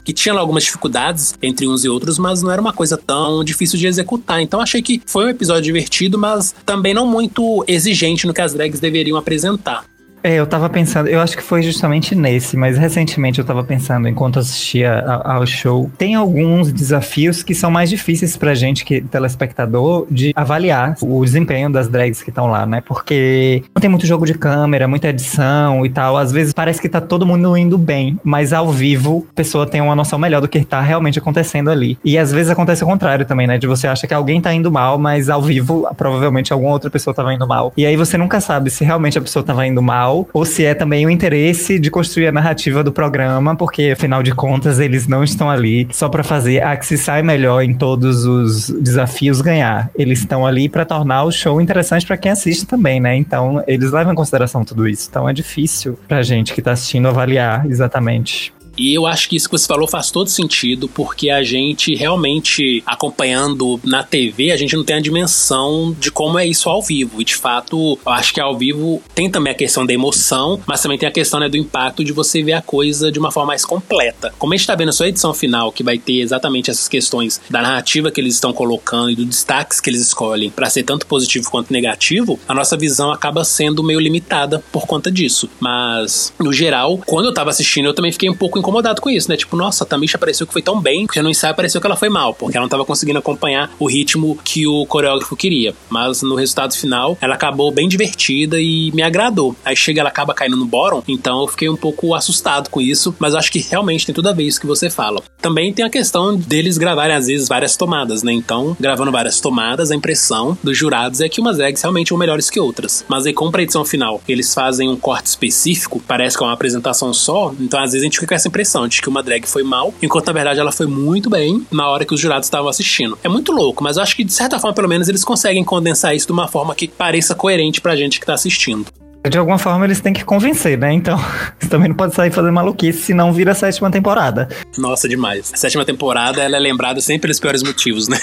que 0.05 0.13
tinha 0.13 0.35
algumas 0.35 0.65
dificuldades 0.65 1.35
entre 1.43 1.69
uns 1.69 1.85
e 1.85 1.89
outros, 1.89 2.19
mas 2.19 2.43
não 2.43 2.51
era 2.51 2.61
uma 2.61 2.73
coisa 2.73 2.97
tão 2.97 3.45
difícil 3.45 3.79
de 3.79 3.87
executar. 3.87 4.41
Então, 4.41 4.61
achei 4.61 4.83
que 4.83 5.01
foi 5.07 5.27
um 5.27 5.29
episódio 5.29 5.63
divertido, 5.63 6.19
mas 6.19 6.55
também 6.65 6.95
não 6.95 7.07
muito 7.07 7.65
exigente 7.67 8.27
no 8.27 8.35
que 8.35 8.41
as 8.41 8.53
drags 8.53 8.81
deveriam 8.81 9.17
apresentar. 9.17 9.85
É, 10.23 10.35
eu 10.35 10.47
tava 10.47 10.69
pensando, 10.69 11.09
eu 11.09 11.21
acho 11.21 11.37
que 11.37 11.43
foi 11.43 11.63
justamente 11.63 12.15
nesse, 12.15 12.57
mas 12.57 12.77
recentemente 12.77 13.39
eu 13.39 13.45
tava 13.45 13.65
pensando, 13.65 14.07
enquanto 14.07 14.39
assistia 14.39 15.01
ao 15.25 15.47
show, 15.47 15.91
tem 15.97 16.15
alguns 16.15 16.71
desafios 16.73 17.43
que 17.43 17.55
são 17.55 17.71
mais 17.71 17.89
difíceis 17.89 18.37
pra 18.37 18.55
gente, 18.55 18.85
que 18.85 19.01
telespectador, 19.01 20.07
de 20.11 20.33
avaliar 20.37 20.97
o 21.01 21.25
desempenho 21.25 21.71
das 21.71 21.89
drags 21.89 22.23
que 22.23 22.29
estão 22.29 22.49
lá, 22.49 22.67
né? 22.67 22.83
Porque 22.87 23.63
não 23.75 23.81
tem 23.81 23.89
muito 23.89 24.07
jogo 24.07 24.27
de 24.27 24.35
câmera, 24.35 24.87
muita 24.87 25.09
edição 25.09 25.87
e 25.87 25.91
tal. 25.91 26.19
Às 26.19 26.31
vezes 26.33 26.53
parece 26.53 26.81
que 26.81 26.89
tá 26.89 27.01
todo 27.01 27.25
mundo 27.25 27.57
indo 27.57 27.79
bem, 27.79 28.19
mas 28.23 28.53
ao 28.53 28.71
vivo 28.71 29.27
a 29.31 29.35
pessoa 29.35 29.67
tem 29.67 29.81
uma 29.81 29.97
noção 29.97 30.19
melhor 30.19 30.41
do 30.41 30.49
que 30.49 30.63
tá 30.65 30.83
realmente 30.83 31.19
acontecendo 31.19 31.71
ali. 31.71 31.99
E 32.05 32.19
às 32.19 32.31
vezes 32.31 32.51
acontece 32.51 32.85
o 32.85 32.87
contrário 32.87 33.25
também, 33.25 33.47
né? 33.47 33.57
De 33.57 33.67
você 33.67 33.87
acha 33.87 34.07
que 34.07 34.13
alguém 34.13 34.41
tá 34.41 34.53
indo 34.53 34.71
mal, 34.71 34.99
mas 34.99 35.31
ao 35.31 35.41
vivo 35.41 35.89
provavelmente 35.97 36.53
alguma 36.53 36.73
outra 36.73 36.91
pessoa 36.91 37.15
tava 37.15 37.33
indo 37.33 37.47
mal. 37.47 37.73
E 37.75 37.87
aí 37.87 37.97
você 37.97 38.19
nunca 38.19 38.41
sabe 38.41 38.69
se 38.71 38.85
realmente 38.85 39.17
a 39.17 39.23
pessoa 39.23 39.43
tava 39.43 39.67
indo 39.67 39.81
mal 39.81 40.10
ou 40.33 40.45
se 40.45 40.65
é 40.65 40.75
também 40.75 41.07
o 41.07 41.11
interesse 41.11 41.79
de 41.79 41.91
construir 41.91 42.29
a 42.29 42.33
narrativa 42.33 42.83
do 42.83 42.93
programa, 42.93 43.57
porque 43.57 43.91
afinal 43.97 44.23
de 44.23 44.35
contas 44.35 44.79
eles 44.79 45.07
não 45.07 45.23
estão 45.23 45.51
ali 45.51 45.89
só 45.91 46.09
para 46.09 46.23
fazer 46.23 46.63
a 46.63 46.77
que 46.77 46.87
se 46.87 46.99
sai 46.99 47.23
melhor 47.23 47.63
em 47.63 47.75
todos 47.75 48.25
os 48.25 48.71
desafios 48.71 49.41
ganhar. 49.41 49.91
Eles 49.97 50.21
estão 50.21 50.47
ali 50.47 50.69
para 50.69 50.85
tornar 50.85 51.25
o 51.25 51.33
show 51.33 51.61
interessante 51.61 52.07
para 52.07 52.17
quem 52.17 52.33
assiste 52.33 52.67
também, 52.67 53.01
né? 53.01 53.17
Então 53.17 53.63
eles 53.67 53.91
levam 53.93 54.13
em 54.13 54.17
consideração 54.17 54.65
tudo 54.65 54.89
isso. 54.89 55.09
Então 55.11 55.29
é 55.29 55.33
difícil 55.33 55.99
pra 56.09 56.23
gente 56.23 56.55
que 56.55 56.63
tá 56.63 56.73
assistindo 56.73 57.09
avaliar 57.09 57.67
exatamente. 57.67 58.53
E 58.81 58.95
eu 58.95 59.07
acho 59.07 59.29
que 59.29 59.37
isso 59.37 59.47
que 59.47 59.59
você 59.59 59.67
falou 59.67 59.87
faz 59.87 60.11
todo 60.11 60.31
sentido, 60.31 60.89
porque 60.89 61.29
a 61.29 61.43
gente 61.43 61.95
realmente, 61.95 62.83
acompanhando 62.87 63.79
na 63.85 64.03
TV, 64.03 64.53
a 64.53 64.57
gente 64.57 64.75
não 64.75 64.83
tem 64.83 64.97
a 64.97 65.01
dimensão 65.01 65.95
de 66.01 66.11
como 66.11 66.39
é 66.39 66.47
isso 66.47 66.71
ao 66.71 66.81
vivo. 66.81 67.21
E 67.21 67.25
de 67.25 67.37
fato, 67.37 67.99
eu 68.07 68.13
acho 68.13 68.33
que 68.33 68.41
ao 68.41 68.57
vivo 68.57 69.03
tem 69.15 69.31
também 69.31 69.53
a 69.53 69.57
questão 69.57 69.85
da 69.85 69.93
emoção, 69.93 70.59
mas 70.67 70.81
também 70.81 70.97
tem 70.97 71.07
a 71.07 71.13
questão 71.13 71.39
né, 71.39 71.47
do 71.47 71.59
impacto 71.59 72.03
de 72.03 72.11
você 72.11 72.43
ver 72.43 72.55
a 72.55 72.63
coisa 72.63 73.13
de 73.13 73.19
uma 73.19 73.31
forma 73.31 73.49
mais 73.49 73.67
completa. 73.67 74.33
Como 74.39 74.55
a 74.55 74.57
gente 74.57 74.67
tá 74.67 74.75
vendo 74.75 74.89
a 74.89 74.93
sua 74.93 75.09
edição 75.09 75.35
final, 75.35 75.71
que 75.71 75.83
vai 75.83 75.99
ter 75.99 76.21
exatamente 76.21 76.71
essas 76.71 76.89
questões 76.89 77.39
da 77.51 77.61
narrativa 77.61 78.11
que 78.11 78.19
eles 78.19 78.33
estão 78.33 78.51
colocando 78.51 79.11
e 79.11 79.15
dos 79.15 79.27
destaques 79.27 79.79
que 79.79 79.91
eles 79.91 80.01
escolhem 80.01 80.49
para 80.49 80.71
ser 80.71 80.85
tanto 80.85 81.07
positivo 81.07 81.51
quanto 81.51 81.71
negativo, 81.71 82.41
a 82.49 82.55
nossa 82.55 82.79
visão 82.79 83.13
acaba 83.13 83.45
sendo 83.45 83.85
meio 83.85 84.01
limitada 84.01 84.65
por 84.73 84.87
conta 84.87 85.13
disso. 85.13 85.51
Mas, 85.61 86.33
no 86.39 86.51
geral, 86.51 86.99
quando 87.05 87.27
eu 87.27 87.35
tava 87.35 87.51
assistindo, 87.51 87.85
eu 87.85 87.95
também 87.95 88.11
fiquei 88.11 88.31
um 88.31 88.35
pouco 88.35 88.59
incomodado 88.59 88.70
incomodado 88.71 89.03
com 89.03 89.11
isso, 89.11 89.29
né? 89.29 89.37
Tipo, 89.37 89.57
nossa, 89.57 89.85
a 89.85 89.87
Tamisha 89.87 90.17
pareceu 90.17 90.47
que 90.47 90.53
foi 90.53 90.63
tão 90.63 90.81
bem, 90.81 91.07
porque 91.07 91.21
no 91.21 91.29
ensaio 91.29 91.55
pareceu 91.55 91.81
que 91.81 91.87
ela 91.87 91.97
foi 91.97 92.09
mal, 92.09 92.33
porque 92.33 92.57
ela 92.57 92.65
não 92.65 92.69
tava 92.69 92.85
conseguindo 92.85 93.19
acompanhar 93.19 93.71
o 93.79 93.87
ritmo 93.87 94.39
que 94.45 94.67
o 94.67 94.87
coreógrafo 94.87 95.37
queria. 95.37 95.75
Mas 95.89 96.23
no 96.23 96.37
resultado 96.37 96.75
final, 96.75 97.19
ela 97.21 97.35
acabou 97.35 97.73
bem 97.73 97.89
divertida 97.89 98.61
e 98.61 98.93
me 98.93 99.03
agradou. 99.03 99.57
Aí 99.65 99.75
chega, 99.77 100.01
ela 100.01 100.09
acaba 100.09 100.33
caindo 100.33 100.57
no 100.57 100.65
bottom, 100.65 101.03
então 101.09 101.43
eu 101.43 101.49
fiquei 101.49 101.69
um 101.69 101.77
pouco 101.77 102.15
assustado 102.15 102.71
com 102.71 102.81
isso, 102.81 103.15
mas 103.19 103.35
acho 103.35 103.51
que 103.51 103.59
realmente 103.59 104.07
tem 104.07 104.15
tudo 104.15 104.29
a 104.29 104.33
ver 104.33 104.45
isso 104.45 104.61
que 104.61 104.67
você 104.67 104.89
fala. 104.89 105.23
Também 105.43 105.73
tem 105.73 105.85
a 105.85 105.91
questão 105.91 106.37
deles 106.37 106.79
gravarem 106.79 107.17
às 107.17 107.27
vezes 107.27 107.49
várias 107.49 107.77
tomadas, 107.77 108.23
né? 108.23 108.33
Então, 108.33 108.77
gravando 108.79 109.11
várias 109.11 109.41
tomadas, 109.41 109.91
a 109.91 109.97
impressão 109.97 110.57
dos 110.63 110.77
jurados 110.77 111.21
é 111.21 111.29
que 111.29 111.41
umas 111.41 111.57
drags 111.57 111.83
realmente 111.83 112.09
são 112.09 112.19
melhores 112.19 112.49
que 112.49 112.61
outras. 112.61 113.05
Mas 113.09 113.27
aí, 113.27 113.33
com 113.33 113.51
a 113.53 113.63
edição 113.63 113.85
final, 113.85 114.21
eles 114.29 114.55
fazem 114.55 114.89
um 114.89 114.97
corte 114.97 115.27
específico, 115.27 116.01
parece 116.07 116.37
que 116.37 116.45
é 116.45 116.47
uma 116.47 116.53
apresentação 116.53 117.13
só, 117.13 117.53
então 117.59 117.81
às 117.81 117.93
vezes 117.93 118.03
a 118.03 118.05
gente 118.05 118.21
fica 118.21 118.29
com 118.29 118.35
essa 118.35 118.49
impressão 118.49 118.60
impressão 118.61 118.87
de 118.87 119.01
que 119.01 119.09
uma 119.09 119.23
drag 119.23 119.47
foi 119.47 119.63
mal, 119.63 119.95
enquanto 120.03 120.27
na 120.27 120.33
verdade 120.35 120.61
ela 120.61 120.71
foi 120.71 120.87
muito 120.87 121.31
bem 121.31 121.67
na 121.71 121.89
hora 121.89 122.05
que 122.05 122.13
os 122.13 122.21
jurados 122.21 122.47
estavam 122.47 122.69
assistindo. 122.69 123.19
É 123.25 123.29
muito 123.29 123.53
louco, 123.53 123.83
mas 123.83 123.97
eu 123.97 124.03
acho 124.03 124.15
que 124.15 124.23
de 124.23 124.33
certa 124.33 124.59
forma, 124.59 124.75
pelo 124.75 124.89
menos, 124.89 125.09
eles 125.09 125.25
conseguem 125.25 125.65
condensar 125.65 126.15
isso 126.15 126.27
de 126.27 126.33
uma 126.33 126.47
forma 126.47 126.75
que 126.75 126.87
pareça 126.87 127.35
coerente 127.35 127.81
pra 127.81 127.97
gente 127.97 128.21
que 128.21 128.27
tá 128.27 128.35
assistindo. 128.35 128.87
De 129.29 129.37
alguma 129.37 129.59
forma 129.59 129.85
eles 129.85 130.01
têm 130.01 130.13
que 130.13 130.25
convencer, 130.25 130.79
né? 130.79 130.93
Então, 130.93 131.19
você 131.59 131.69
também 131.69 131.89
não 131.89 131.97
pode 131.97 132.15
sair 132.15 132.31
fazendo 132.31 132.53
maluquice, 132.53 133.01
senão 133.01 133.33
vira 133.33 133.53
a 133.53 133.55
sétima 133.55 133.91
temporada. 133.91 134.49
Nossa, 134.77 135.09
demais. 135.09 135.51
A 135.55 135.57
sétima 135.57 135.85
temporada, 135.85 136.43
ela 136.43 136.57
é 136.57 136.61
lembrada 136.61 137.01
sempre 137.01 137.23
pelos 137.23 137.41
piores 137.41 137.63
motivos, 137.63 138.09
né? 138.09 138.19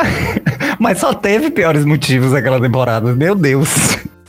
Mas 0.78 0.98
só 0.98 1.12
teve 1.12 1.50
piores 1.50 1.84
motivos 1.84 2.32
aquela 2.32 2.60
temporada, 2.60 3.14
meu 3.14 3.34
Deus. 3.34 3.68